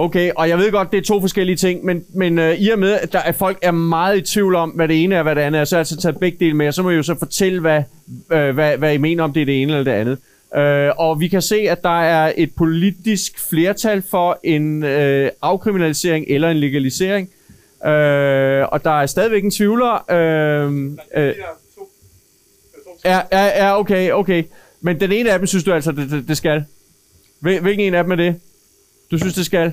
Okay, 0.00 0.30
og 0.36 0.48
jeg 0.48 0.58
ved 0.58 0.72
godt, 0.72 0.90
det 0.92 0.98
er 0.98 1.02
to 1.02 1.20
forskellige 1.20 1.56
ting, 1.56 1.84
men, 1.84 2.04
men 2.14 2.38
øh, 2.38 2.54
i 2.54 2.68
og 2.68 2.78
med, 2.78 2.92
at, 2.92 3.12
der, 3.12 3.18
at 3.18 3.34
folk 3.34 3.58
er 3.62 3.70
meget 3.70 4.18
i 4.18 4.20
tvivl 4.20 4.54
om, 4.54 4.70
hvad 4.70 4.88
det 4.88 5.04
ene 5.04 5.14
er, 5.14 5.22
hvad 5.22 5.34
det 5.34 5.40
andet 5.40 5.60
er, 5.60 5.64
så 5.64 5.74
har 5.74 5.78
jeg 5.78 5.80
altså 5.80 5.96
taget 5.96 6.18
begge 6.18 6.38
dele 6.40 6.54
med, 6.54 6.68
og 6.68 6.74
så 6.74 6.82
må 6.82 6.90
I 6.90 6.94
jo 6.94 7.02
så 7.02 7.14
fortælle, 7.18 7.60
hvad, 7.60 7.82
øh, 8.32 8.54
hvad, 8.54 8.76
hvad 8.76 8.94
I 8.94 8.96
mener 8.96 9.24
om 9.24 9.32
det 9.32 9.42
er 9.42 9.46
det 9.46 9.62
ene 9.62 9.72
eller 9.72 9.92
det 9.92 10.00
andet. 10.00 10.18
Øh, 10.56 10.90
og 10.98 11.20
vi 11.20 11.28
kan 11.28 11.42
se, 11.42 11.56
at 11.56 11.82
der 11.82 12.02
er 12.02 12.32
et 12.36 12.54
politisk 12.54 13.48
flertal 13.48 14.02
for 14.10 14.40
en 14.44 14.84
øh, 14.84 15.30
afkriminalisering 15.42 16.24
eller 16.28 16.50
en 16.50 16.56
legalisering. 16.56 17.30
Øh, 17.86 18.68
og 18.72 18.84
der 18.84 19.00
er 19.00 19.06
stadigvæk 19.06 19.44
en 19.44 19.50
tvivler. 19.50 20.12
Øh, 20.12 20.72
øh, 21.16 21.34
ja, 23.04 23.20
ja, 23.32 23.44
ja, 23.46 23.78
okay, 23.78 24.10
okay. 24.10 24.44
Men 24.80 25.00
den 25.00 25.12
ene 25.12 25.30
af 25.30 25.38
dem 25.38 25.46
synes 25.46 25.64
du 25.64 25.72
altså, 25.72 25.92
det, 25.92 26.10
det, 26.10 26.28
det 26.28 26.36
skal? 26.36 26.64
Hvilken 27.40 27.80
en 27.80 27.94
af 27.94 28.04
dem 28.04 28.12
er 28.12 28.16
det? 28.16 28.40
Du 29.10 29.18
synes, 29.18 29.34
det 29.34 29.46
skal? 29.46 29.72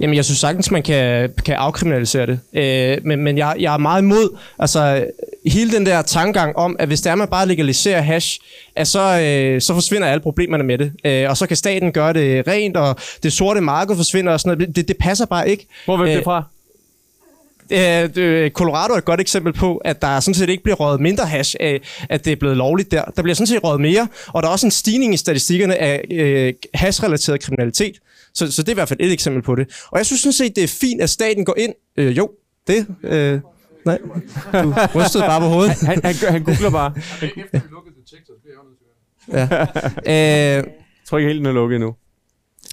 Jamen, 0.00 0.16
jeg 0.16 0.24
synes 0.24 0.38
sagtens, 0.40 0.70
man 0.70 0.82
kan, 0.82 1.30
kan 1.44 1.54
afkriminalisere 1.54 2.26
det. 2.26 2.40
Øh, 2.52 2.98
men 3.04 3.20
men 3.24 3.38
jeg, 3.38 3.56
jeg 3.58 3.74
er 3.74 3.78
meget 3.78 4.02
imod 4.02 4.36
altså, 4.58 5.06
hele 5.46 5.72
den 5.72 5.86
der 5.86 6.02
tankegang 6.02 6.56
om, 6.56 6.76
at 6.78 6.88
hvis 6.88 7.00
det 7.00 7.10
er, 7.10 7.14
man 7.14 7.28
bare 7.28 7.48
legaliserer 7.48 8.00
hash, 8.00 8.40
at 8.76 8.88
så, 8.88 9.20
øh, 9.20 9.60
så 9.60 9.74
forsvinder 9.74 10.08
alle 10.08 10.20
problemerne 10.20 10.64
med 10.64 10.78
det. 10.78 10.92
Øh, 11.04 11.30
og 11.30 11.36
så 11.36 11.46
kan 11.46 11.56
staten 11.56 11.92
gøre 11.92 12.12
det 12.12 12.48
rent, 12.48 12.76
og 12.76 12.96
det 13.22 13.32
sorte 13.32 13.60
marked 13.60 13.96
forsvinder 13.96 14.32
og 14.32 14.40
sådan 14.40 14.58
noget. 14.58 14.76
Det, 14.76 14.88
det 14.88 14.96
passer 15.00 15.26
bare 15.26 15.48
ikke. 15.50 15.66
Hvor 15.84 15.96
det 15.96 16.16
Øh, 16.16 16.24
fra? 16.24 16.44
Øh, 17.70 18.14
det- 18.14 18.52
Colorado 18.52 18.92
er 18.94 18.98
et 18.98 19.04
godt 19.04 19.20
eksempel 19.20 19.52
på, 19.52 19.76
at 19.76 20.02
der 20.02 20.20
sådan 20.20 20.34
set 20.34 20.48
ikke 20.48 20.62
bliver 20.62 20.76
røget 20.76 21.00
mindre 21.00 21.24
hash 21.26 21.56
af, 21.60 21.80
at 22.08 22.24
det 22.24 22.32
er 22.32 22.36
blevet 22.36 22.56
lovligt 22.56 22.90
der. 22.90 23.04
Der 23.16 23.22
bliver 23.22 23.34
sådan 23.34 23.46
set 23.46 23.64
røget 23.64 23.80
mere, 23.80 24.08
og 24.26 24.42
der 24.42 24.48
er 24.48 24.52
også 24.52 24.66
en 24.66 24.70
stigning 24.70 25.14
i 25.14 25.16
statistikkerne 25.16 25.76
af 25.76 26.04
øh, 26.10 26.52
hash-relateret 26.74 27.40
kriminalitet. 27.40 27.94
Så, 28.38 28.52
så 28.52 28.62
det 28.62 28.68
er 28.68 28.72
i 28.72 28.74
hvert 28.74 28.88
fald 28.88 29.00
et 29.02 29.12
eksempel 29.12 29.42
på 29.42 29.54
det. 29.54 29.84
Og 29.90 29.98
jeg 29.98 30.06
synes 30.06 30.20
sådan 30.20 30.32
set, 30.32 30.56
det 30.56 30.64
er 30.64 30.68
fint, 30.68 31.02
at 31.02 31.10
staten 31.10 31.44
går 31.44 31.54
ind. 31.58 31.72
Øh, 31.96 32.16
jo, 32.18 32.30
det... 32.66 32.86
Øh, 33.02 33.40
nej, 33.84 33.98
du 34.62 34.74
rystede 34.94 35.22
bare 35.24 35.40
på 35.40 35.46
hovedet. 35.46 35.72
Han, 35.80 36.00
han, 36.04 36.14
han 36.14 36.44
googler 36.44 36.70
bare. 36.70 36.92
Ja. 39.32 39.42
Øh, 40.06 40.64
Jeg 40.64 40.64
tror 41.08 41.18
ikke 41.18 41.28
helt, 41.28 41.38
den 41.38 41.46
er 41.46 41.52
lukket 41.52 41.76
endnu. 41.76 41.94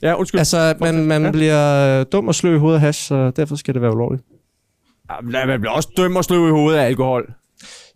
Ja, 0.01 0.13
undskyld. 0.19 0.39
altså, 0.39 0.73
man, 0.79 1.05
man 1.05 1.31
bliver 1.31 2.03
dum 2.03 2.27
og 2.27 2.35
slø 2.35 2.55
i 2.55 2.59
hovedet 2.59 2.75
af 2.75 2.81
hash, 2.81 3.07
så 3.07 3.31
derfor 3.35 3.55
skal 3.55 3.73
det 3.73 3.81
være 3.81 3.91
ulovligt. 3.91 4.23
Ja, 5.33 5.45
man 5.45 5.59
bliver 5.59 5.73
også 5.73 5.89
dømt 5.97 6.17
og 6.17 6.23
slå 6.23 6.47
i 6.47 6.51
hovedet 6.51 6.79
af 6.79 6.85
alkohol. 6.85 7.33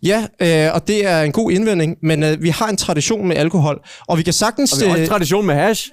Ja, 0.02 0.26
øh, 0.42 0.74
og 0.74 0.88
det 0.88 1.06
er 1.06 1.22
en 1.22 1.32
god 1.32 1.50
indvending, 1.50 1.96
men 2.02 2.22
øh, 2.22 2.42
vi 2.42 2.48
har 2.48 2.68
en 2.68 2.76
tradition 2.76 3.28
med 3.28 3.36
alkohol, 3.36 3.80
og 4.08 4.18
vi 4.18 4.22
kan 4.22 4.32
sagtens... 4.32 4.72
Og 4.72 4.78
vi 4.80 4.84
har 4.84 4.90
også 4.90 5.00
øh, 5.00 5.04
en 5.04 5.08
tradition 5.08 5.46
med 5.46 5.54
hash. 5.54 5.90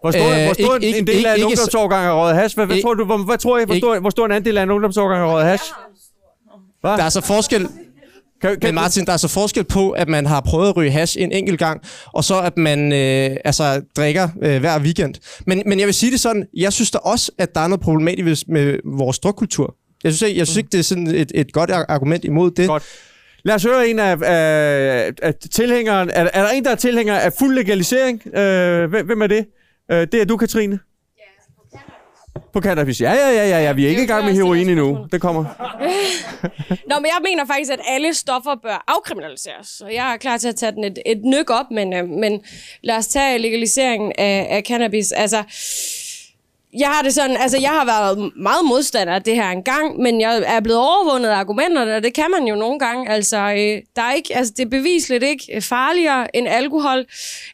Hvor 0.00 0.10
stor, 0.10 0.20
Øh, 0.20 0.44
hvor 0.44 0.52
stor 0.54 0.74
ikke- 0.74 0.86
ikke- 0.86 0.98
en 0.98 1.06
del 1.06 1.14
af 1.14 1.18
ikke- 1.18 1.28
en 1.30 1.36
ikke- 1.36 1.46
ungdomsårgang 1.46 2.04
har 2.04 2.14
røget 2.14 2.36
hash? 2.36 2.56
Hvad, 2.56 2.66
hvad, 2.66 2.82
tror 2.82 2.94
du, 2.94 3.04
hvor, 3.04 3.16
hvad 3.16 3.38
tror 3.38 3.58
I, 3.58 3.64
hvor 3.64 3.78
stor, 3.78 3.98
hvor 3.98 4.10
stor 4.10 4.26
en 4.26 4.32
andel 4.32 4.58
af 4.58 4.62
en 4.62 4.70
ungdomsårgang 4.70 5.20
har 5.20 5.32
røget 5.34 5.46
hash? 5.46 5.64
Hvad? 6.80 6.90
Der 6.90 7.02
er 7.04 7.08
så 7.08 7.20
forskel... 7.20 7.68
Kan, 8.40 8.56
Men 8.62 8.74
Martin, 8.74 9.04
der 9.06 9.12
er 9.12 9.16
så 9.16 9.28
forskel 9.28 9.64
på, 9.64 9.90
at 9.90 10.08
man 10.08 10.26
har 10.26 10.40
prøvet 10.40 10.68
at 10.68 10.76
ryge 10.76 10.90
hash 10.90 11.16
en 11.20 11.32
enkelt 11.32 11.58
gang, 11.58 11.80
og 12.12 12.24
så 12.24 12.40
at 12.40 12.56
man 12.56 12.92
øh, 12.92 13.36
altså, 13.44 13.82
drikker 13.96 14.28
øh, 14.42 14.60
hver 14.60 14.78
weekend. 14.80 15.14
Men, 15.46 15.62
men 15.66 15.78
jeg 15.78 15.86
vil 15.86 15.94
sige 15.94 16.12
det 16.12 16.20
sådan, 16.20 16.46
jeg 16.56 16.72
synes 16.72 16.90
da 16.90 16.98
også, 16.98 17.32
at 17.38 17.54
der 17.54 17.60
er 17.60 17.68
noget 17.68 17.80
problematisk 17.80 18.48
med 18.48 18.78
vores 18.84 19.18
drukkultur. 19.18 19.74
Jeg 20.04 20.12
synes, 20.12 20.22
ikke, 20.28 20.38
jeg 20.38 20.46
synes 20.46 20.56
ikke, 20.56 20.68
det 20.72 20.78
er 20.78 20.82
sådan 20.82 21.06
et, 21.06 21.32
et 21.34 21.52
godt 21.52 21.70
ar- 21.70 21.86
argument 21.88 22.24
imod 22.24 22.50
det. 22.50 22.68
Godt. 22.68 22.82
Lad 23.44 23.54
os 23.54 23.62
høre 23.64 23.88
en 23.88 23.98
af, 23.98 24.16
af, 24.22 25.12
af 25.22 25.34
tilhængeren. 25.52 26.10
Er, 26.12 26.28
er 26.34 26.42
der 26.42 26.50
en, 26.50 26.64
der 26.64 26.70
er 26.70 26.74
tilhænger 26.74 27.14
af 27.16 27.32
fuld 27.38 27.54
legalisering? 27.54 28.36
Øh, 28.36 28.90
hvem, 28.90 29.06
hvem 29.06 29.22
er 29.22 29.26
det? 29.26 29.46
Øh, 29.90 30.06
det 30.12 30.14
er 30.14 30.24
du, 30.24 30.36
Katrine? 30.36 30.78
På 32.52 32.60
cannabis. 32.60 33.00
Ja, 33.00 33.12
ja, 33.12 33.30
ja, 33.30 33.48
ja, 33.48 33.58
ja. 33.58 33.72
Vi 33.72 33.84
er 33.84 33.88
ikke 33.88 34.02
i 34.02 34.06
gang 34.06 34.24
med 34.24 34.34
heroin 34.34 34.68
endnu. 34.68 35.06
Det 35.12 35.20
kommer. 35.20 35.44
Nå, 36.90 36.94
men 36.98 37.06
jeg 37.06 37.18
mener 37.24 37.44
faktisk, 37.46 37.72
at 37.72 37.80
alle 37.88 38.14
stoffer 38.14 38.54
bør 38.62 38.84
afkriminaliseres. 38.88 39.66
Så 39.66 39.86
jeg 39.86 40.12
er 40.12 40.16
klar 40.16 40.36
til 40.36 40.48
at 40.48 40.56
tage 40.56 40.72
den 40.72 40.84
et, 40.84 40.98
et 41.06 41.24
nyk 41.24 41.50
op, 41.50 41.70
men, 41.70 41.92
øh, 41.92 42.08
men 42.08 42.42
lad 42.82 42.96
os 42.96 43.06
tage 43.06 43.38
legaliseringen 43.38 44.12
af, 44.18 44.46
af 44.50 44.62
cannabis. 44.62 45.12
Altså, 45.12 45.42
jeg 46.78 46.88
har 46.88 47.02
det 47.02 47.14
sådan, 47.14 47.36
altså 47.36 47.58
jeg 47.60 47.70
har 47.70 47.84
været 47.84 48.32
meget 48.36 48.64
modstander 48.64 49.14
af 49.14 49.22
det 49.22 49.34
her 49.34 49.50
engang, 49.50 49.98
men 49.98 50.20
jeg 50.20 50.42
er 50.46 50.60
blevet 50.60 50.80
overvundet 50.80 51.28
af 51.28 51.34
argumenterne, 51.34 51.96
og 51.96 52.02
det 52.02 52.14
kan 52.14 52.30
man 52.30 52.48
jo 52.48 52.54
nogle 52.54 52.78
gange. 52.78 53.10
Altså, 53.10 53.36
øh, 53.36 53.82
der 53.96 54.02
er 54.02 54.12
ikke, 54.12 54.36
altså 54.36 54.52
det 54.56 54.64
er 54.64 54.70
bevisligt 54.70 55.24
ikke 55.24 55.60
farligere 55.60 56.36
end 56.36 56.48
alkohol. 56.48 57.04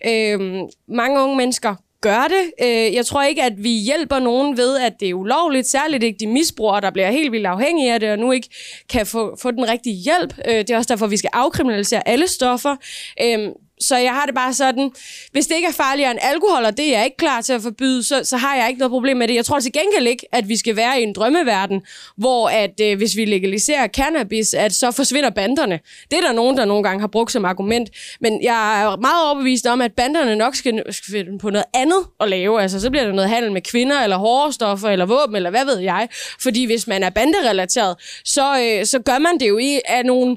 Øh, 0.07 0.41
mange 0.89 1.21
unge 1.21 1.37
mennesker 1.37 1.75
gør 2.03 2.29
det. 2.29 2.67
Øh, 2.67 2.95
jeg 2.95 3.07
tror 3.07 3.23
ikke, 3.23 3.43
at 3.43 3.53
vi 3.57 3.71
hjælper 3.71 4.19
nogen 4.19 4.57
ved, 4.57 4.79
at 4.79 4.93
det 5.01 5.11
er 5.11 5.15
ulovligt. 5.15 5.67
Særligt 5.67 6.03
ikke 6.03 6.19
de 6.19 6.27
misbrugere, 6.27 6.81
der 6.81 6.91
bliver 6.91 7.11
helt 7.11 7.33
vildt 7.33 7.47
afhængige 7.47 7.95
af 7.95 8.01
det, 8.01 8.11
og 8.11 8.19
nu 8.19 8.33
ikke 8.33 8.49
kan 8.89 9.07
få, 9.07 9.37
få 9.43 9.51
den 9.51 9.69
rigtige 9.69 9.97
hjælp. 9.97 10.35
Øh, 10.49 10.55
det 10.55 10.71
er 10.71 10.77
også 10.77 10.89
derfor, 10.89 11.07
vi 11.07 11.17
skal 11.17 11.31
afkriminalisere 11.33 12.09
alle 12.09 12.29
stoffer. 12.29 12.77
Øh, 13.23 13.49
så 13.83 13.97
jeg 13.97 14.13
har 14.13 14.27
det 14.27 14.35
bare 14.35 14.55
sådan, 14.55 14.91
hvis 15.33 15.47
det 15.47 15.55
ikke 15.55 15.69
er 15.69 15.73
farligere 15.73 16.11
end 16.11 16.19
alkohol, 16.23 16.65
og 16.65 16.77
det 16.77 16.87
er 16.87 16.97
jeg 16.97 17.05
ikke 17.05 17.17
klar 17.17 17.41
til 17.41 17.53
at 17.53 17.63
forbyde, 17.63 18.03
så, 18.03 18.25
så 18.25 18.37
har 18.37 18.57
jeg 18.57 18.69
ikke 18.69 18.79
noget 18.79 18.91
problem 18.91 19.17
med 19.17 19.29
det. 19.29 19.35
Jeg 19.35 19.45
tror 19.45 19.61
til 19.61 19.73
gengæld 19.73 20.07
ikke, 20.07 20.27
at 20.33 20.49
vi 20.49 20.57
skal 20.57 20.77
være 20.77 21.01
i 21.01 21.03
en 21.03 21.13
drømmeverden, 21.13 21.83
hvor 22.17 22.49
at 22.49 22.81
øh, 22.83 22.97
hvis 22.97 23.17
vi 23.17 23.25
legaliserer 23.25 23.89
cannabis, 23.89 24.55
at 24.55 24.75
så 24.75 24.91
forsvinder 24.91 25.31
banderne. 25.31 25.81
Det 26.11 26.19
er 26.19 26.23
der 26.23 26.33
nogen, 26.33 26.57
der 26.57 26.65
nogle 26.65 26.83
gange 26.83 27.01
har 27.01 27.07
brugt 27.07 27.33
som 27.33 27.45
argument. 27.45 27.91
Men 28.21 28.43
jeg 28.43 28.83
er 28.83 28.97
meget 28.97 29.25
overbevist 29.27 29.67
om, 29.67 29.81
at 29.81 29.93
banderne 29.93 30.37
nok 30.37 30.55
skal, 30.55 30.83
skal 30.91 31.13
finde 31.13 31.39
på 31.39 31.51
noget 31.51 31.65
andet 31.75 32.07
at 32.21 32.29
lave. 32.29 32.63
Altså, 32.63 32.81
så 32.81 32.91
bliver 32.91 33.05
der 33.05 33.13
noget 33.13 33.31
handel 33.31 33.53
med 33.53 33.63
kvinder, 33.63 34.01
eller 34.01 34.17
hårde 34.17 34.53
stoffer, 34.53 34.89
eller 34.89 35.07
våben, 35.07 35.37
eller 35.37 35.51
hvad 35.51 35.65
ved 35.65 35.79
jeg. 35.79 36.09
Fordi 36.43 36.65
hvis 36.65 36.87
man 36.87 37.03
er 37.03 37.11
banderelateret, 37.11 37.97
så, 38.25 38.61
øh, 38.61 38.87
så 38.87 38.99
gør 38.99 39.19
man 39.19 39.39
det 39.41 39.49
jo 39.49 39.59
i 39.59 39.81
af 39.85 40.05
nogle 40.05 40.37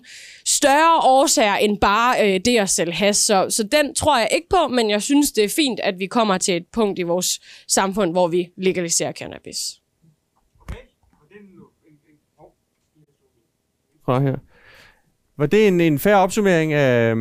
større 0.55 0.99
årsager 1.03 1.55
end 1.55 1.77
bare 1.79 2.33
øh, 2.33 2.39
det 2.45 2.57
at 2.57 2.69
sælge 2.69 2.93
has. 2.93 3.17
Så, 3.17 3.47
så 3.49 3.63
den 3.63 3.95
tror 3.95 4.17
jeg 4.17 4.29
ikke 4.31 4.47
på, 4.49 4.67
men 4.67 4.89
jeg 4.89 5.01
synes, 5.01 5.31
det 5.31 5.43
er 5.43 5.49
fint, 5.49 5.79
at 5.79 5.99
vi 5.99 6.05
kommer 6.05 6.37
til 6.37 6.55
et 6.55 6.65
punkt 6.73 6.99
i 6.99 7.03
vores 7.03 7.39
samfund, 7.67 8.11
hvor 8.11 8.27
vi 8.27 8.49
legaliserer 8.57 9.11
cannabis. 9.11 9.81
Fra 14.05 14.19
her. 14.19 14.35
Var 15.37 15.45
det 15.45 15.67
en, 15.67 15.81
en 15.81 15.99
færre 15.99 16.17
opsummering 16.17 16.73
af, 16.73 17.15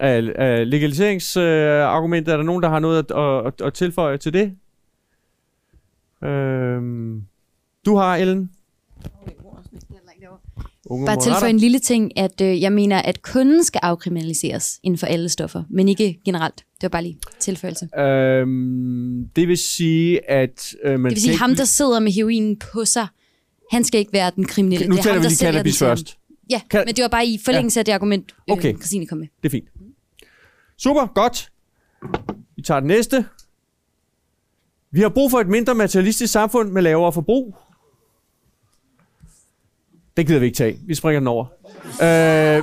af, 0.00 0.32
af 0.34 0.70
legaliseringsargumentet? 0.70 2.32
er 2.32 2.36
der 2.36 2.44
nogen, 2.44 2.62
der 2.62 2.68
har 2.68 2.78
noget 2.78 2.98
at, 2.98 3.18
at, 3.18 3.46
at, 3.46 3.66
at 3.66 3.74
tilføje 3.74 4.18
til 4.18 4.32
det? 4.32 4.56
Øhm, 6.24 7.22
du 7.86 7.96
har, 7.96 8.16
Ellen? 8.16 8.50
Unge 10.86 11.06
Bare 11.06 11.14
Moderater. 11.16 11.34
tilføje 11.36 11.50
en 11.50 11.58
lille 11.58 11.78
ting, 11.78 12.18
at 12.18 12.40
øh, 12.40 12.62
jeg 12.62 12.72
mener, 12.72 12.98
at 13.02 13.22
kunden 13.22 13.64
skal 13.64 13.80
afkriminaliseres 13.82 14.80
inden 14.82 14.98
for 14.98 15.06
alle 15.06 15.28
stoffer, 15.28 15.62
men 15.70 15.88
ikke 15.88 16.20
generelt. 16.24 16.56
Det 16.56 16.82
var 16.82 16.88
bare 16.88 17.02
lige 17.02 17.18
tilføjelse. 17.40 17.88
Øhm, 18.00 19.28
det 19.36 19.48
vil 19.48 19.58
sige, 19.58 20.30
at 20.30 20.74
øh, 20.84 21.00
man 21.00 21.10
Det 21.10 21.16
vil 21.16 21.22
sige, 21.22 21.36
ham, 21.38 21.54
der 21.54 21.64
sidder 21.64 22.00
med 22.00 22.12
heroinen 22.12 22.56
på 22.58 22.84
sig, 22.84 23.06
han 23.70 23.84
skal 23.84 23.98
ikke 24.00 24.12
være 24.12 24.32
den 24.36 24.44
kriminelle. 24.44 24.86
Nu 24.88 24.92
det 24.94 24.98
er 24.98 25.02
taler 25.02 25.14
ham, 25.14 25.22
vi 25.22 25.28
lige 25.28 25.36
cannabis 25.38 25.76
til 25.76 25.84
først. 25.86 26.16
Ja, 26.50 26.60
Kan- 26.70 26.82
men 26.86 26.94
det 26.94 27.02
var 27.02 27.08
bare 27.08 27.26
i 27.26 27.38
forlængelse 27.44 27.80
af 27.80 27.84
det 27.84 27.92
argument, 27.92 28.34
øh, 28.50 28.52
Okay. 28.56 28.74
Christine 28.76 29.06
kom 29.06 29.18
med. 29.18 29.26
Det 29.42 29.48
er 29.48 29.50
fint. 29.50 29.68
Super, 30.78 31.06
godt. 31.14 31.50
Vi 32.56 32.62
tager 32.62 32.80
den 32.80 32.86
næste. 32.88 33.24
Vi 34.92 35.00
har 35.00 35.08
brug 35.08 35.30
for 35.30 35.40
et 35.40 35.48
mindre 35.48 35.74
materialistisk 35.74 36.32
samfund 36.32 36.70
med 36.70 36.82
lavere 36.82 37.12
forbrug. 37.12 37.56
Det 40.16 40.26
gider 40.26 40.38
vi 40.38 40.46
ikke 40.46 40.56
tage. 40.56 40.78
Vi 40.86 40.94
springer 40.94 41.20
den 41.20 41.26
over. 41.26 41.46
Øh, 42.02 42.58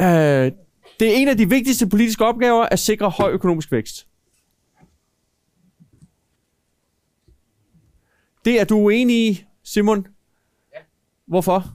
øh, 0.00 0.52
det 1.00 1.08
er 1.08 1.16
en 1.16 1.28
af 1.28 1.36
de 1.36 1.48
vigtigste 1.48 1.88
politiske 1.88 2.24
opgaver 2.24 2.62
at 2.62 2.78
sikre 2.78 3.10
høj 3.10 3.30
økonomisk 3.30 3.72
vækst. 3.72 4.06
Det 8.44 8.60
er 8.60 8.64
du 8.64 8.76
uenig 8.76 9.30
i, 9.30 9.44
Simon? 9.62 10.06
Hvorfor? 11.26 11.74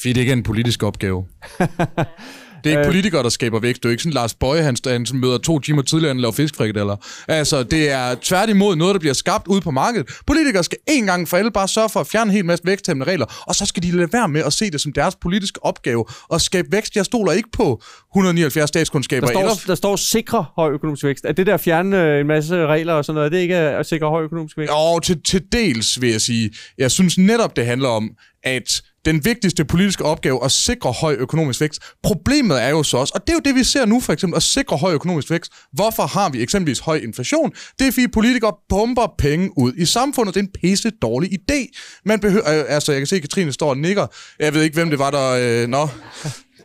Fordi 0.00 0.12
det 0.12 0.20
ikke 0.20 0.32
er 0.32 0.36
en 0.36 0.42
politisk 0.42 0.82
opgave. 0.82 1.28
Det 2.64 2.66
er 2.66 2.70
ikke 2.70 2.80
Øh. 2.80 2.86
politikere, 2.86 3.22
der 3.22 3.28
skaber 3.28 3.60
vækst. 3.60 3.82
Det 3.82 3.88
er 3.88 3.90
jo 3.90 3.92
ikke 3.92 4.02
sådan 4.02 4.14
Lars 4.14 4.34
Bøje, 4.34 4.62
han, 4.62 4.76
han 4.86 5.06
møder 5.12 5.38
to 5.38 5.58
timer 5.58 5.82
tidligere, 5.82 6.10
end 6.10 6.20
laver 6.20 6.32
fiskfrikadeller. 6.32 6.96
Altså, 7.28 7.62
det 7.62 7.90
er 7.90 8.14
tværtimod 8.22 8.76
noget, 8.76 8.94
der 8.94 8.98
bliver 8.98 9.12
skabt 9.14 9.46
ude 9.46 9.60
på 9.60 9.70
markedet. 9.70 10.10
Politikere 10.26 10.64
skal 10.64 10.78
en 10.88 11.06
gang 11.06 11.28
for 11.28 11.36
alle 11.36 11.50
bare 11.50 11.68
sørge 11.68 11.88
for 11.88 12.00
at 12.00 12.06
fjerne 12.06 12.30
en 12.30 12.34
hel 12.34 12.44
masse 12.44 12.66
væksthæmmende 12.66 13.12
regler, 13.12 13.44
og 13.46 13.54
så 13.54 13.66
skal 13.66 13.82
de 13.82 13.90
lade 13.90 14.12
være 14.12 14.28
med 14.28 14.42
at 14.44 14.52
se 14.52 14.70
det 14.70 14.80
som 14.80 14.92
deres 14.92 15.16
politiske 15.22 15.64
opgave 15.64 16.04
at 16.34 16.40
skabe 16.40 16.68
vækst. 16.72 16.96
Jeg 16.96 17.04
stoler 17.04 17.32
ikke 17.32 17.48
på 17.52 17.82
179 18.12 18.68
statskundskaber. 18.68 19.26
Der 19.26 19.32
står, 19.32 19.40
eller 19.40 19.54
der 19.66 19.74
står 19.74 19.96
sikre 19.96 20.44
høj 20.56 20.70
økonomisk 20.72 21.04
vækst. 21.04 21.24
Er 21.24 21.32
det 21.32 21.46
der 21.46 21.54
at 21.54 21.60
fjerne 21.60 22.02
øh, 22.02 22.20
en 22.20 22.26
masse 22.26 22.66
regler 22.66 22.92
og 22.92 23.04
sådan 23.04 23.14
noget, 23.14 23.26
er 23.26 23.30
det 23.30 23.38
ikke 23.38 23.56
at 23.56 23.86
sikre 23.86 24.08
høj 24.08 24.22
økonomisk 24.22 24.56
vækst? 24.56 24.72
Og 24.76 25.02
til, 25.02 25.22
til 25.22 25.42
dels 25.52 26.00
vil 26.00 26.10
jeg 26.10 26.20
sige, 26.20 26.50
jeg 26.78 26.90
synes 26.90 27.18
netop, 27.18 27.56
det 27.56 27.66
handler 27.66 27.88
om, 27.88 28.10
at 28.42 28.82
den 29.04 29.24
vigtigste 29.24 29.64
politiske 29.64 30.04
opgave 30.04 30.44
at 30.44 30.52
sikre 30.52 30.92
høj 30.92 31.14
økonomisk 31.18 31.60
vækst. 31.60 31.82
Problemet 32.02 32.62
er 32.62 32.68
jo 32.68 32.82
så 32.82 32.96
også, 32.96 33.12
og 33.14 33.20
det 33.20 33.32
er 33.32 33.34
jo 33.34 33.40
det, 33.44 33.54
vi 33.54 33.64
ser 33.64 33.86
nu 33.86 34.00
for 34.00 34.12
eksempel, 34.12 34.36
at 34.36 34.42
sikre 34.42 34.76
høj 34.76 34.92
økonomisk 34.92 35.30
vækst. 35.30 35.52
Hvorfor 35.72 36.02
har 36.02 36.28
vi 36.28 36.42
eksempelvis 36.42 36.78
høj 36.78 36.96
inflation? 36.96 37.52
Det 37.78 37.86
er 37.86 37.92
fordi 37.92 38.08
politikere 38.08 38.52
pumper 38.68 39.14
penge 39.18 39.50
ud 39.58 39.72
i 39.76 39.84
samfundet. 39.84 40.34
Det 40.34 40.40
er 40.40 40.44
en 40.44 40.52
pisse 40.60 40.90
dårlig 40.90 41.30
idé. 41.32 41.80
Man 42.04 42.20
behøver, 42.20 42.58
øh, 42.58 42.64
altså 42.68 42.92
jeg 42.92 43.00
kan 43.00 43.06
se, 43.06 43.16
at 43.16 43.22
Katrine 43.22 43.52
står 43.52 43.70
og 43.70 43.78
nikker. 43.78 44.06
Jeg 44.38 44.54
ved 44.54 44.62
ikke, 44.62 44.74
hvem 44.74 44.90
det 44.90 44.98
var, 44.98 45.10
der... 45.10 45.62
Øh, 45.62 45.68
nå, 45.68 45.88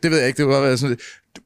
det 0.04 0.12
ved 0.12 0.18
jeg 0.18 0.28
ikke. 0.28 0.38
Det 0.38 0.48
var 0.48 0.76
sådan 0.76 0.98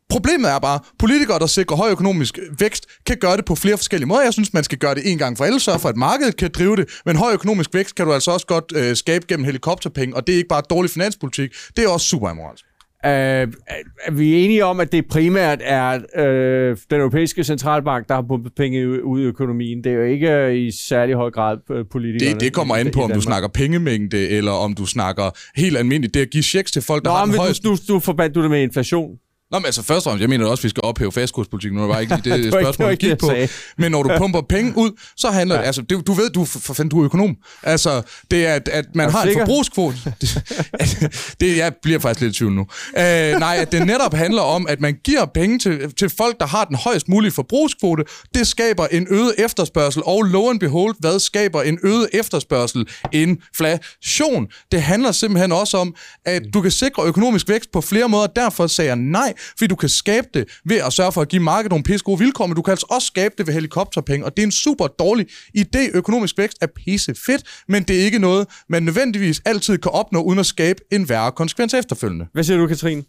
Problemet 0.10 0.52
er 0.52 0.60
bare, 0.60 0.80
politikere, 1.00 1.40
der 1.40 1.46
sikrer 1.46 1.78
høj 1.78 1.90
økonomisk 1.92 2.40
vækst, 2.60 2.86
kan 3.06 3.18
gøre 3.18 3.38
det 3.38 3.46
på 3.46 3.56
flere 3.56 3.78
forskellige 3.78 4.08
måder. 4.08 4.22
Jeg 4.22 4.34
synes, 4.34 4.54
man 4.54 4.64
skal 4.64 4.78
gøre 4.78 4.96
det 4.96 5.12
en 5.12 5.18
gang 5.18 5.38
for 5.38 5.46
alle, 5.46 5.60
sørge 5.60 5.80
for, 5.80 5.90
at 5.90 5.96
markedet 5.96 6.38
kan 6.38 6.50
drive 6.54 6.76
det. 6.76 7.00
Men 7.06 7.16
høj 7.16 7.34
økonomisk 7.34 7.74
vækst 7.74 7.96
kan 7.96 8.06
du 8.06 8.14
altså 8.14 8.32
også 8.32 8.46
godt 8.46 8.74
øh, 8.76 8.96
skabe 8.96 9.26
gennem 9.28 9.46
helikopterpenge, 9.46 10.16
og 10.16 10.28
det 10.28 10.34
er 10.34 10.38
ikke 10.38 10.50
bare 10.50 10.64
dårlig 10.70 10.92
finanspolitik, 10.92 11.50
det 11.78 11.84
er 11.84 11.90
også 11.90 12.08
super 12.08 12.28
amoralsk. 12.28 12.66
Øh, 13.06 13.12
er, 13.12 14.12
vi 14.12 14.46
enige 14.46 14.66
om, 14.66 14.80
at 14.80 14.92
det 14.92 15.08
primært 15.08 15.60
er 15.64 16.00
øh, 16.18 16.78
den 16.90 17.00
europæiske 17.00 17.44
centralbank, 17.44 18.08
der 18.08 18.16
har 18.16 18.22
pumpet 18.22 18.54
penge 18.58 19.04
ud 19.04 19.22
i 19.22 19.24
økonomien? 19.24 19.84
Det 19.84 19.90
er 19.92 19.96
jo 19.96 20.04
ikke 20.04 20.32
øh, 20.32 20.56
i 20.56 20.72
særlig 20.72 21.16
høj 21.16 21.32
grad 21.32 21.58
øh, 21.72 21.86
politikerne. 21.92 22.34
Det, 22.34 22.42
det 22.42 22.54
kommer 22.54 22.76
an 22.76 22.92
på, 22.94 23.02
om 23.02 23.12
du 23.12 23.22
snakker 23.22 23.50
pengemængde, 23.50 24.30
eller 24.30 24.52
om 24.52 24.74
du 24.74 24.86
snakker 24.86 25.32
helt 25.56 25.78
almindeligt. 25.78 26.14
Det 26.14 26.22
at 26.22 26.30
give 26.30 26.44
checks 26.44 26.72
til 26.72 26.82
folk, 26.82 27.06
der 27.06 27.10
Nå, 27.10 27.16
har 27.16 27.26
den 27.26 27.36
højeste... 27.36 27.68
du, 27.68 27.78
du 27.88 28.00
forbandt 28.00 28.36
du 28.36 28.42
det 28.42 28.50
med 28.50 28.62
inflation. 28.62 29.10
Nå, 29.52 29.60
men 29.60 29.66
altså 29.66 29.84
først 29.84 29.98
og 29.98 30.04
fremmest, 30.04 30.22
jeg 30.22 30.30
mener 30.30 30.46
også, 30.46 30.62
at 30.62 30.64
vi 30.64 30.70
skal 30.70 30.82
ophæve 30.84 31.12
fastkurspolitikken. 31.12 31.78
Nu 31.78 31.84
er 31.84 31.88
det 31.88 31.94
bare 31.94 32.02
ikke 32.02 32.16
lige 32.16 32.36
det, 32.38 32.44
Det 32.44 32.54
spørgsmål, 32.54 32.92
ikke 32.92 33.10
gik 33.10 33.18
på. 33.18 33.28
sagde. 33.28 33.48
Men 33.78 33.92
når 33.92 34.04
du 34.04 34.10
pumper 34.22 34.42
penge 34.50 34.74
ud, 34.78 34.92
så 35.18 35.30
handler 35.32 35.56
ja. 35.56 35.62
det... 35.62 35.66
Altså, 35.68 35.82
det, 35.82 36.08
du 36.08 36.14
ved, 36.14 36.30
du, 36.30 36.46
for 36.46 36.74
fanden, 36.74 36.90
du 36.90 37.00
er 37.00 37.06
økonom. 37.06 37.36
Altså, 37.64 38.02
det 38.32 38.48
er, 38.48 38.54
at, 38.54 38.68
at 38.68 38.86
man 38.96 39.08
Er 39.08 39.12
har 39.12 39.22
en 39.22 39.28
sikker? 39.28 39.42
forbrugskvote. 39.46 39.98
Det, 40.22 41.36
det, 41.40 41.58
jeg 41.58 41.74
bliver 41.82 42.00
faktisk 42.00 42.22
lidt 42.22 42.36
i 42.36 42.38
tvivl 42.38 42.54
nu. 42.54 42.62
Uh, 42.62 43.04
nej, 43.40 43.58
at 43.62 43.72
det 43.72 43.88
netop 43.88 44.14
handler 44.14 44.42
om, 44.42 44.68
at 44.70 44.80
man 44.82 44.96
giver 45.04 45.26
penge 45.34 45.60
til, 45.60 45.94
til 45.96 46.10
folk, 46.18 46.40
der 46.40 46.46
har 46.48 46.66
den 46.66 46.76
højst 46.76 47.10
mulige 47.10 47.32
forbrugskvote. 47.32 48.04
Det 48.34 48.48
skaber 48.48 48.88
en 48.88 49.08
øget 49.10 49.34
efterspørgsel, 49.38 50.02
og 50.06 50.24
low 50.24 50.50
and 50.50 50.60
behold, 50.60 50.96
hvad 51.00 51.20
skaber 51.20 51.62
en 51.62 51.80
øget 51.84 52.10
efterspørgsel? 52.14 52.88
Inflation. 53.12 54.48
Det 54.72 54.82
handler 54.82 55.12
simpelthen 55.12 55.52
også 55.52 55.78
om, 55.78 55.96
at 56.26 56.42
du 56.54 56.62
kan 56.62 56.72
sikre 56.72 57.04
økonomisk 57.04 57.50
vækst 57.50 57.72
på 57.72 57.82
flere 57.82 58.10
måder. 58.10 58.28
Derfor 58.28 58.68
sagde 58.68 58.88
jeg 58.88 58.96
nej, 58.96 59.34
fordi 59.58 59.68
du 59.68 59.76
kan 59.76 59.90
skabe 59.90 60.28
det 60.34 60.50
ved 60.66 60.78
at 60.78 60.94
sørge 60.94 61.12
for 61.12 61.22
at 61.22 61.30
give 61.30 61.42
markedet 61.44 61.70
nogle 61.70 61.84
pisse 61.84 62.04
gode 62.04 62.20
vilkår, 62.20 62.48
men 62.48 62.56
du 62.56 62.62
kan 62.62 62.72
altså 62.72 62.88
også 62.90 63.08
skabe 63.08 63.36
det 63.38 63.48
ved 63.48 63.54
helikopterpenge, 63.54 64.26
og 64.26 64.38
det 64.38 64.44
er 64.44 64.48
en 64.48 64.52
super 64.52 64.88
dårlig 64.88 65.28
idé. 65.58 65.80
Økonomisk 65.94 66.38
vækst 66.38 66.58
er 66.62 66.68
pisse 66.86 67.16
fedt, 67.26 67.44
men 67.68 67.84
det 67.84 68.00
er 68.00 68.06
ikke 68.06 68.20
noget, 68.20 68.48
man 68.70 68.84
nødvendigvis 68.84 69.42
altid 69.46 69.78
kan 69.78 69.92
opnå, 69.92 70.22
uden 70.22 70.40
at 70.40 70.46
skabe 70.46 70.82
en 70.92 71.10
værre 71.10 71.32
konsekvens 71.32 71.74
efterfølgende. 71.74 72.26
Hvad 72.34 72.44
siger 72.44 72.58
du, 72.58 72.68
Katrine? 72.68 73.04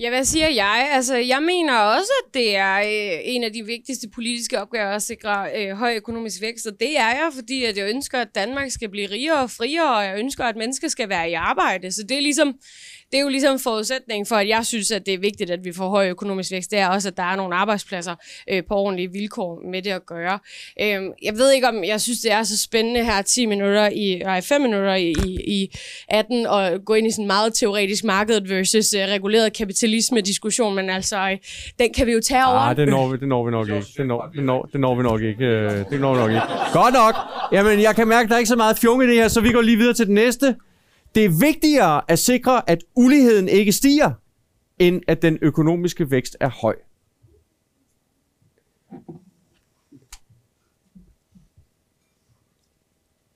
Ja, 0.00 0.08
hvad 0.08 0.24
siger 0.24 0.48
jeg? 0.48 0.90
Altså, 0.92 1.16
jeg 1.16 1.42
mener 1.42 1.78
også, 1.78 2.12
at 2.24 2.34
det 2.34 2.56
er 2.56 2.78
øh, 2.78 3.20
en 3.22 3.44
af 3.44 3.52
de 3.52 3.62
vigtigste 3.66 4.08
politiske 4.08 4.60
opgaver 4.60 4.90
at 4.90 5.02
sikre 5.02 5.48
øh, 5.56 5.76
høj 5.76 5.94
økonomisk 5.94 6.40
vækst, 6.40 6.66
og 6.66 6.72
det 6.80 6.98
er 6.98 7.08
jeg, 7.08 7.30
fordi 7.34 7.64
at 7.64 7.76
jeg 7.76 7.88
ønsker, 7.88 8.20
at 8.20 8.34
Danmark 8.34 8.70
skal 8.70 8.88
blive 8.88 9.10
rigere 9.10 9.42
og 9.42 9.50
friere, 9.50 9.96
og 9.96 10.04
jeg 10.04 10.18
ønsker, 10.18 10.44
at 10.44 10.56
mennesker 10.56 10.88
skal 10.88 11.08
være 11.08 11.30
i 11.30 11.32
arbejde. 11.32 11.92
Så 11.92 12.02
det 12.08 12.16
er 12.16 12.20
ligesom, 12.20 12.54
det 13.12 13.18
er 13.18 13.22
jo 13.22 13.28
ligesom 13.28 13.58
forudsætning 13.58 14.28
for, 14.28 14.36
at 14.36 14.48
jeg 14.48 14.66
synes, 14.66 14.90
at 14.90 15.06
det 15.06 15.14
er 15.14 15.18
vigtigt, 15.18 15.50
at 15.50 15.64
vi 15.64 15.72
får 15.72 15.88
høj 15.88 16.08
økonomisk 16.08 16.52
vækst. 16.52 16.70
Det 16.70 16.78
er 16.78 16.88
også, 16.88 17.08
at 17.08 17.16
der 17.16 17.22
er 17.22 17.36
nogle 17.36 17.54
arbejdspladser 17.54 18.14
øh, 18.50 18.62
på 18.68 18.74
ordentlige 18.74 19.12
vilkår 19.12 19.62
med 19.70 19.82
det 19.82 19.90
at 19.90 20.06
gøre. 20.06 20.38
Øh, 20.82 21.02
jeg 21.22 21.34
ved 21.34 21.52
ikke, 21.52 21.68
om 21.68 21.84
jeg 21.84 22.00
synes, 22.00 22.20
det 22.20 22.32
er 22.32 22.42
så 22.42 22.62
spændende 22.62 23.04
her 23.04 23.22
10 23.22 23.46
minutter 23.46 23.88
i, 23.88 24.20
nej, 24.24 24.40
5 24.40 24.60
minutter 24.60 24.94
i, 24.94 25.10
i, 25.26 25.38
i 25.62 25.76
18 26.08 26.46
og 26.46 26.70
gå 26.86 26.94
ind 26.94 27.06
i 27.06 27.10
sådan 27.10 27.22
en 27.24 27.26
meget 27.26 27.54
teoretisk 27.54 28.04
markedet 28.04 28.50
versus 28.50 28.92
øh, 28.94 29.00
reguleret 29.00 29.52
kapitalisme-diskussion, 29.52 30.74
men 30.74 30.90
altså, 30.90 31.18
øh, 31.30 31.36
den 31.78 31.92
kan 31.92 32.06
vi 32.06 32.12
jo 32.12 32.20
tage 32.20 32.46
over. 32.46 32.58
Ah, 32.58 32.76
det 32.76 32.88
når, 32.88 33.08
vi, 33.08 33.16
det 33.20 33.28
når 33.28 33.44
vi 33.44 33.50
nok 33.50 33.68
ikke. 33.68 33.86
Det 33.96 34.06
når, 34.06 34.30
det, 34.34 34.44
når, 34.44 34.62
det 34.72 34.80
når 34.80 34.94
vi 34.94 35.02
nok 35.02 35.22
ikke. 35.22 35.44
øh, 35.44 35.70
Det 35.90 36.00
når 36.00 36.14
vi 36.14 36.20
nok 36.20 36.30
ikke. 36.30 36.42
Godt 36.72 36.94
nok. 36.94 37.14
Jamen, 37.52 37.82
jeg 37.82 37.96
kan 37.96 38.08
mærke, 38.08 38.24
at 38.24 38.28
der 38.28 38.34
er 38.34 38.38
ikke 38.38 38.48
så 38.48 38.56
meget 38.56 38.78
fjong 38.78 39.02
i 39.04 39.06
det 39.06 39.14
her, 39.14 39.28
så 39.28 39.40
vi 39.40 39.52
går 39.52 39.60
lige 39.60 39.76
videre 39.76 39.94
til 39.94 40.06
den 40.06 40.14
næste. 40.14 40.54
Det 41.18 41.24
er 41.24 41.40
vigtigere 41.40 42.10
at 42.10 42.18
sikre, 42.18 42.70
at 42.70 42.84
uligheden 42.94 43.48
ikke 43.48 43.72
stiger, 43.72 44.12
end 44.78 45.02
at 45.08 45.22
den 45.22 45.38
økonomiske 45.42 46.10
vækst 46.10 46.36
er 46.40 46.48
høj. 46.48 46.76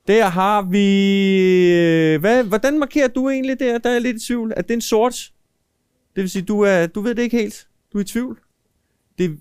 Der 0.07 0.29
har 0.29 0.63
vi... 0.63 0.87
Øh, 1.73 2.21
hvad, 2.21 2.45
hvordan 2.45 2.79
markerer 2.79 3.09
du 3.09 3.29
egentlig 3.29 3.61
der? 3.61 3.79
Der 3.79 3.89
er 3.89 3.95
jeg 3.95 4.03
lidt 4.03 4.23
i 4.23 4.27
tvivl. 4.27 4.53
Er 4.57 4.63
det 4.63 4.75
en 4.75 4.81
sort? 4.81 5.33
Det 6.17 6.23
vil 6.23 6.31
sige, 6.31 6.43
du, 6.43 6.61
er, 6.61 6.87
du 6.87 7.01
ved 7.01 7.15
det 7.15 7.23
ikke 7.23 7.37
helt. 7.37 7.69
Du 7.93 7.99
er 7.99 8.03
i 8.03 8.05
tvivl. 8.05 8.41
Det... 9.19 9.39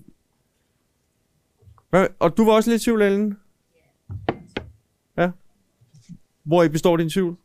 Hvad? 1.90 2.06
Og 2.18 2.36
du 2.36 2.44
var 2.44 2.52
også 2.52 2.70
lidt 2.70 2.82
i 2.82 2.84
tvivl, 2.84 3.02
Ellen? 3.02 3.38
Ja. 5.16 5.30
Hvor 6.42 6.62
I 6.62 6.68
består 6.68 6.96
din 6.96 7.10
tvivl? 7.10 7.36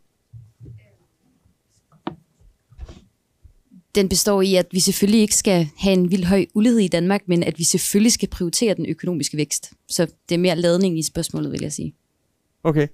Den 3.98 4.10
består 4.10 4.42
i, 4.42 4.56
at 4.56 4.68
vi 4.72 4.80
selvfølgelig 4.80 5.22
ikke 5.22 5.36
skal 5.36 5.70
have 5.78 5.94
en 5.94 6.12
vild 6.12 6.24
høj 6.24 6.46
ulighed 6.54 6.80
i 6.80 6.88
Danmark, 6.88 7.22
men 7.28 7.44
at 7.44 7.60
vi 7.60 7.64
selvfølgelig 7.64 8.12
skal 8.12 8.30
prioritere 8.30 8.74
den 8.74 8.86
økonomiske 8.86 9.38
vækst. 9.38 9.72
Så 9.90 10.08
det 10.30 10.36
er 10.36 10.40
mere 10.40 10.56
ladning 10.56 11.00
i 11.00 11.04
spørgsmålet, 11.04 11.52
vil 11.52 11.62
jeg 11.62 11.74
sige. 11.74 11.96
Okay. 12.64 12.88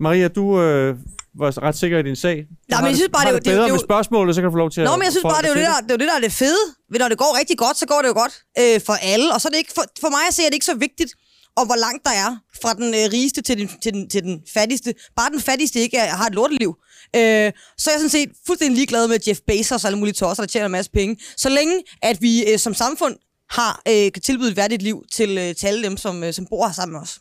Maria, 0.00 0.28
du 0.28 0.60
øh, 0.60 0.96
var 1.34 1.62
ret 1.62 1.76
sikker 1.76 1.98
i 1.98 2.02
din 2.02 2.16
sag. 2.16 2.36
Du 2.36 2.44
men 2.68 2.76
har 2.76 2.86
jeg 2.86 2.96
synes 2.96 3.10
bare, 3.12 3.24
det 3.24 3.30
er 3.30 3.34
det, 3.34 3.44
det 3.44 3.50
er 3.50 3.54
bedre 3.54 3.64
det 3.64 3.70
er 3.70 3.74
med 3.74 3.80
spørgsmålet, 3.90 4.34
så 4.34 4.40
kan 4.40 4.46
du 4.48 4.52
få 4.52 4.62
lov 4.64 4.70
til 4.70 4.82
Nå, 4.84 4.92
at... 4.92 4.98
men 4.98 5.04
jeg 5.04 5.12
synes 5.12 5.22
bare, 5.22 5.42
det 5.42 5.48
er 5.50 5.54
jo 5.54 5.60
det, 5.60 5.66
der, 5.66 5.80
det 5.80 5.90
er, 5.90 5.94
jo 5.94 6.00
det, 6.02 6.08
der 6.12 6.16
er 6.16 6.24
det 6.28 6.32
fede. 6.32 6.64
Ved, 6.90 6.98
når 6.98 7.08
det 7.08 7.18
går 7.18 7.38
rigtig 7.40 7.58
godt, 7.58 7.76
så 7.82 7.86
går 7.86 8.00
det 8.02 8.08
jo 8.08 8.16
godt 8.22 8.34
øh, 8.60 8.80
for 8.86 8.96
alle. 9.12 9.34
Og 9.34 9.40
så 9.40 9.48
er 9.48 9.50
det 9.50 9.58
ikke, 9.58 9.74
for, 9.78 9.84
for 10.00 10.10
mig 10.16 10.24
at 10.28 10.34
se, 10.34 10.42
er 10.42 10.50
det 10.50 10.54
ikke 10.54 10.70
så 10.74 10.78
vigtigt, 10.86 11.12
om 11.56 11.66
hvor 11.66 11.80
langt 11.86 12.02
der 12.08 12.14
er 12.24 12.30
fra 12.62 12.70
den 12.80 12.88
øh, 12.98 13.04
rigeste 13.16 13.40
til 13.42 13.58
den, 13.58 13.68
til, 13.82 13.92
den, 13.92 14.08
til 14.08 14.22
den 14.22 14.36
fattigste. 14.56 14.94
Bare 15.16 15.30
den 15.30 15.40
fattigste 15.40 15.78
ikke 15.80 15.96
er, 15.96 16.06
har 16.20 16.26
et 16.26 16.34
lorteliv. 16.34 16.70
Øh, 17.16 17.52
så 17.78 17.90
er 17.90 17.94
jeg 17.94 18.00
sådan 18.00 18.08
set 18.08 18.30
fuldstændig 18.46 18.76
ligeglad 18.76 19.08
med 19.08 19.18
Jeff 19.28 19.40
Bezos 19.46 19.84
og 19.84 19.88
alle 19.88 19.98
mulige 19.98 20.14
tosser, 20.14 20.42
der 20.42 20.48
tjener 20.48 20.66
en 20.66 20.72
masse 20.72 20.90
penge. 20.90 21.16
Så 21.36 21.48
længe, 21.48 21.82
at 22.02 22.22
vi 22.22 22.52
øh, 22.52 22.58
som 22.58 22.74
samfund 22.74 23.16
har, 23.50 23.82
øh, 23.88 24.12
kan 24.12 24.22
tilbyde 24.22 24.50
et 24.50 24.56
værdigt 24.56 24.82
liv 24.82 25.04
til, 25.12 25.38
øh, 25.38 25.54
til 25.54 25.66
alle 25.66 25.82
dem, 25.82 25.96
som, 25.96 26.24
øh, 26.24 26.32
som 26.32 26.46
bor 26.50 26.66
her 26.66 26.72
sammen 26.72 26.92
med 26.92 27.00
os. 27.00 27.18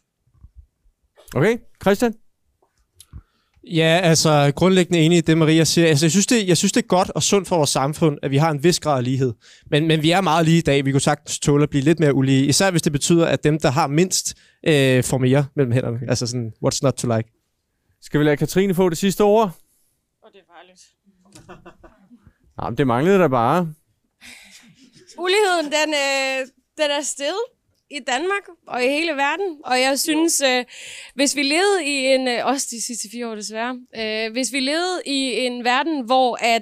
Okay, 1.36 1.58
Christian? 1.82 2.14
Ja, 3.64 4.00
altså 4.04 4.52
grundlæggende 4.56 5.00
enig 5.00 5.18
i 5.18 5.22
det, 5.22 5.38
Maria 5.38 5.64
siger. 5.64 5.88
Altså, 5.88 6.06
jeg, 6.06 6.12
synes, 6.12 6.28
det, 6.28 6.48
jeg 6.48 6.58
synes, 6.58 6.72
det 6.72 6.84
er 6.84 6.88
godt 6.88 7.10
og 7.10 7.24
sundt 7.24 7.48
for 7.48 7.58
vores 7.58 7.70
samfund, 7.70 8.18
at 8.24 8.32
vi 8.32 8.38
har 8.38 8.52
en 8.52 8.64
vis 8.64 8.80
grad 8.80 8.98
af 8.98 9.04
lighed. 9.04 9.34
Men, 9.72 9.88
men 9.88 10.02
vi 10.02 10.12
er 10.12 10.22
meget 10.22 10.46
lige 10.46 10.58
i 10.58 10.62
dag. 10.62 10.86
Vi 10.86 10.92
kunne 10.92 11.02
sagtens 11.02 11.40
tåle 11.40 11.64
at 11.64 11.70
blive 11.70 11.84
lidt 11.84 12.00
mere 12.00 12.14
ulige. 12.14 12.46
Især 12.46 12.72
hvis 12.72 12.82
det 12.82 12.92
betyder, 12.92 13.26
at 13.26 13.44
dem, 13.44 13.60
der 13.60 13.72
har 13.72 13.88
mindst, 13.88 14.36
øh, 14.68 15.04
får 15.04 15.18
mere 15.18 15.46
mellem 15.56 15.72
hænderne. 15.72 16.00
Altså 16.08 16.28
sådan, 16.28 16.52
what's 16.66 16.80
not 16.82 16.94
to 16.94 17.16
like? 17.16 17.30
Skal 18.02 18.20
vi 18.20 18.26
lade 18.26 18.38
Katrine 18.38 18.76
få 18.76 18.90
det 18.90 18.98
sidste 18.98 19.22
ord? 19.24 19.56
Og 21.26 21.34
det 21.34 21.40
er 21.40 21.46
farligt. 21.46 21.78
Nej, 22.58 22.70
men 22.70 22.78
det 22.78 22.88
manglede 22.88 23.20
der 23.20 23.28
bare. 23.28 23.74
Uligheden, 25.18 25.66
den, 25.66 25.94
øh, 25.94 26.48
den 26.78 26.92
er 26.92 27.02
sted 27.02 27.36
i 27.92 28.00
Danmark 28.08 28.44
og 28.68 28.84
i 28.84 28.88
hele 28.88 29.12
verden. 29.12 29.58
Og 29.66 29.82
jeg 29.82 30.00
synes, 30.00 30.42
øh, 30.42 30.66
hvis 31.16 31.36
vi 31.36 31.44
levede 31.44 31.86
i 31.86 32.06
en, 32.06 32.28
øh, 32.28 32.46
også 32.46 32.68
de 32.72 32.82
sidste 32.82 33.10
fire 33.12 33.30
år 33.30 33.36
desværre, 33.36 33.80
øh, 33.98 34.32
hvis 34.32 34.54
vi 34.54 34.60
levede 34.60 35.02
i 35.06 35.46
en 35.46 35.64
verden, 35.64 36.06
hvor 36.06 36.38
at 36.42 36.62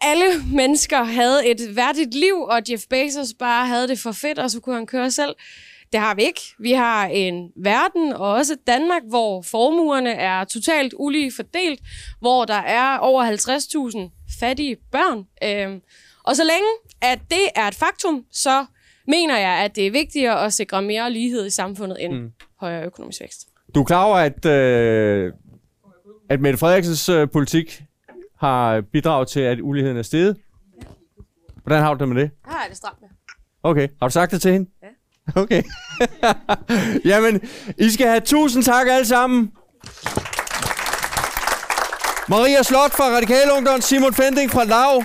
alle 0.00 0.44
mennesker 0.54 1.02
havde 1.02 1.46
et 1.46 1.76
værdigt 1.76 2.14
liv, 2.14 2.34
og 2.34 2.62
Jeff 2.70 2.82
Bezos 2.90 3.34
bare 3.38 3.66
havde 3.66 3.88
det 3.88 3.98
for 3.98 4.12
fedt, 4.12 4.38
og 4.38 4.50
så 4.50 4.60
kunne 4.60 4.74
han 4.74 4.86
køre 4.86 5.10
selv. 5.10 5.34
Det 5.92 6.00
har 6.00 6.14
vi 6.14 6.22
ikke. 6.22 6.40
Vi 6.58 6.72
har 6.72 7.06
en 7.06 7.52
verden, 7.56 8.12
og 8.12 8.32
også 8.32 8.56
Danmark, 8.66 9.02
hvor 9.08 9.42
formuerne 9.42 10.10
er 10.10 10.44
totalt 10.44 10.94
ulige 10.96 11.32
fordelt, 11.36 11.80
hvor 12.20 12.44
der 12.44 12.54
er 12.54 12.98
over 12.98 13.32
50.000 13.92 14.38
fattige 14.40 14.76
børn. 14.92 15.26
Øhm, 15.44 15.80
og 16.24 16.36
så 16.36 16.42
længe, 16.44 16.68
at 17.02 17.20
det 17.30 17.48
er 17.54 17.68
et 17.68 17.74
faktum, 17.74 18.24
så 18.30 18.66
mener 19.06 19.38
jeg, 19.38 19.64
at 19.64 19.76
det 19.76 19.86
er 19.86 19.90
vigtigere 19.90 20.44
at 20.44 20.52
sikre 20.52 20.82
mere 20.82 21.10
lighed 21.10 21.46
i 21.46 21.50
samfundet 21.50 22.04
end 22.04 22.12
mm. 22.12 22.32
højere 22.60 22.84
økonomisk 22.84 23.20
vækst. 23.20 23.48
Du 23.74 23.80
er 23.80 23.84
klar 23.84 24.04
over, 24.04 24.16
at, 24.16 24.46
øh, 24.46 25.32
at 26.28 26.40
Mette 26.40 26.58
Frederiksens 26.58 27.08
øh, 27.08 27.30
politik 27.30 27.82
har 28.38 28.80
bidraget 28.80 29.28
til, 29.28 29.40
at 29.40 29.60
uligheden 29.60 29.96
er 29.96 30.02
steget? 30.02 30.36
Hvordan 31.62 31.82
har 31.82 31.94
du 31.94 32.00
det 32.00 32.08
med 32.08 32.22
det? 32.22 32.30
Her 32.46 32.58
er 32.64 32.68
det 32.68 32.76
stramt 32.76 33.00
med. 33.00 33.08
Okay. 33.62 33.88
Har 34.00 34.08
du 34.08 34.12
sagt 34.12 34.32
det 34.32 34.42
til 34.42 34.52
hende? 34.52 34.70
Ja. 34.82 34.88
Okay. 35.36 35.62
Jamen, 37.10 37.40
I 37.78 37.90
skal 37.90 38.06
have 38.06 38.20
tusind 38.20 38.64
tak 38.64 38.88
alle 38.88 39.06
sammen. 39.06 39.50
Maria 42.28 42.62
Slot 42.62 42.92
fra 42.92 43.04
Radikale 43.04 43.52
Ungdom, 43.56 43.80
Simon 43.80 44.14
Fending 44.14 44.50
fra 44.50 44.64
Lav, 44.64 45.04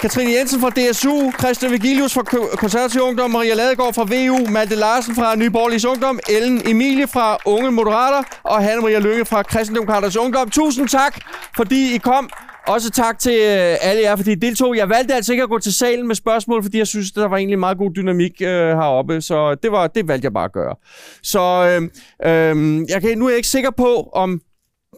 Katrine 0.00 0.32
Jensen 0.32 0.60
fra 0.60 0.70
DSU, 0.70 1.32
Christian 1.38 1.72
Vigilius 1.72 2.14
fra 2.14 2.22
Konservativ 2.56 3.02
Ungdom, 3.02 3.30
Maria 3.30 3.54
Ladegaard 3.54 3.94
fra 3.94 4.04
VU, 4.04 4.50
Malte 4.50 4.74
Larsen 4.74 5.14
fra 5.14 5.36
Nye 5.36 5.50
Borgerliges 5.50 5.84
Ungdom, 5.84 6.20
Ellen 6.28 6.68
Emilie 6.68 7.06
fra 7.06 7.38
Unge 7.44 7.70
Moderater 7.70 8.22
og 8.42 8.62
Hanne 8.62 8.80
Maria 8.80 8.98
Lønge 8.98 9.24
fra 9.24 9.42
Kristendemokraternes 9.42 10.16
Ungdom. 10.16 10.50
Tusind 10.50 10.88
tak, 10.88 11.20
fordi 11.56 11.94
I 11.94 11.98
kom. 11.98 12.30
Også 12.66 12.90
tak 12.90 13.18
til 13.18 13.32
øh, 13.32 13.76
alle 13.80 14.02
jer, 14.02 14.16
fordi 14.16 14.32
I 14.32 14.34
deltog. 14.34 14.76
Jeg 14.76 14.88
valgte 14.88 15.14
altså 15.14 15.32
ikke 15.32 15.42
at 15.42 15.48
gå 15.48 15.58
til 15.58 15.74
salen 15.74 16.06
med 16.06 16.14
spørgsmål, 16.14 16.62
fordi 16.62 16.78
jeg 16.78 16.86
synes, 16.86 17.12
der 17.12 17.28
var 17.28 17.36
egentlig 17.36 17.58
meget 17.58 17.78
god 17.78 17.90
dynamik 17.96 18.42
øh, 18.42 18.48
heroppe, 18.48 19.20
så 19.20 19.54
det, 19.54 19.72
var, 19.72 19.86
det 19.86 20.08
valgte 20.08 20.26
jeg 20.26 20.32
bare 20.32 20.44
at 20.44 20.52
gøre. 20.52 20.76
Så 21.22 21.40
øh, 21.40 21.82
øh, 22.30 22.84
jeg 22.88 23.02
kan, 23.02 23.18
nu 23.18 23.24
er 23.24 23.30
jeg 23.30 23.36
ikke 23.36 23.48
sikker 23.48 23.70
på, 23.70 24.10
om 24.12 24.40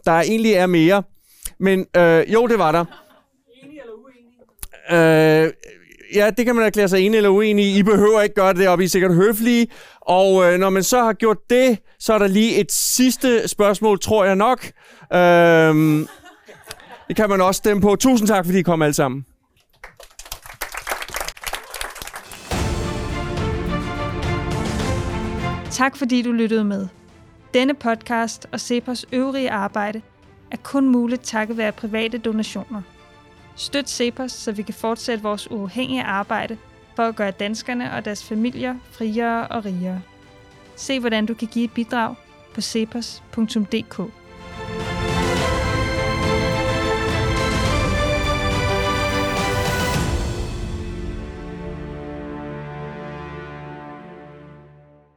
der 0.05 0.11
egentlig 0.11 0.53
er 0.53 0.65
mere, 0.65 1.03
men 1.59 1.85
øh, 1.97 2.33
jo, 2.33 2.47
det 2.47 2.59
var 2.59 2.71
der. 2.71 2.85
Øh, 4.91 5.51
ja, 6.15 6.29
det 6.37 6.45
kan 6.45 6.55
man 6.55 6.65
erklære 6.65 6.87
sig 6.87 6.99
enig 6.99 7.17
eller 7.17 7.29
uenig 7.29 7.65
i. 7.65 7.79
I 7.79 7.83
behøver 7.83 8.21
ikke 8.21 8.35
gøre 8.35 8.53
det 8.53 8.61
deroppe, 8.61 8.83
I 8.83 8.85
er 8.85 8.89
sikkert 8.89 9.15
høflige. 9.15 9.67
Og 10.01 10.43
øh, 10.43 10.59
når 10.59 10.69
man 10.69 10.83
så 10.83 11.03
har 11.03 11.13
gjort 11.13 11.37
det, 11.49 11.79
så 11.99 12.13
er 12.13 12.17
der 12.17 12.27
lige 12.27 12.55
et 12.55 12.71
sidste 12.71 13.47
spørgsmål, 13.47 13.99
tror 13.99 14.25
jeg 14.25 14.35
nok. 14.35 14.65
Øh, 15.13 16.05
det 17.07 17.15
kan 17.15 17.29
man 17.29 17.41
også 17.41 17.57
stemme 17.57 17.81
på. 17.81 17.95
Tusind 17.95 18.27
tak, 18.27 18.45
fordi 18.45 18.59
I 18.59 18.61
kom 18.61 18.81
alle 18.81 18.93
sammen. 18.93 19.25
Tak 25.71 25.97
fordi 25.97 26.21
du 26.21 26.31
lyttede 26.31 26.63
med. 26.63 26.87
Denne 27.53 27.73
podcast 27.73 28.47
og 28.51 28.59
Cepos 28.59 29.05
øvrige 29.11 29.51
arbejde 29.51 30.01
er 30.51 30.57
kun 30.57 30.89
muligt 30.89 31.21
takket 31.23 31.57
være 31.57 31.71
private 31.71 32.17
donationer. 32.17 32.81
Støt 33.55 33.89
Cepos, 33.89 34.31
så 34.31 34.51
vi 34.51 34.61
kan 34.61 34.73
fortsætte 34.73 35.23
vores 35.23 35.51
uafhængige 35.51 36.03
arbejde 36.03 36.57
for 36.95 37.03
at 37.03 37.15
gøre 37.15 37.31
danskerne 37.31 37.93
og 37.93 38.05
deres 38.05 38.23
familier 38.23 38.75
friere 38.91 39.47
og 39.47 39.65
rigere. 39.65 40.01
Se 40.75 40.99
hvordan 40.99 41.25
du 41.25 41.33
kan 41.33 41.47
give 41.47 41.65
et 41.65 41.71
bidrag 41.71 42.15
på 42.53 42.61
cepos.dk. 42.61 44.01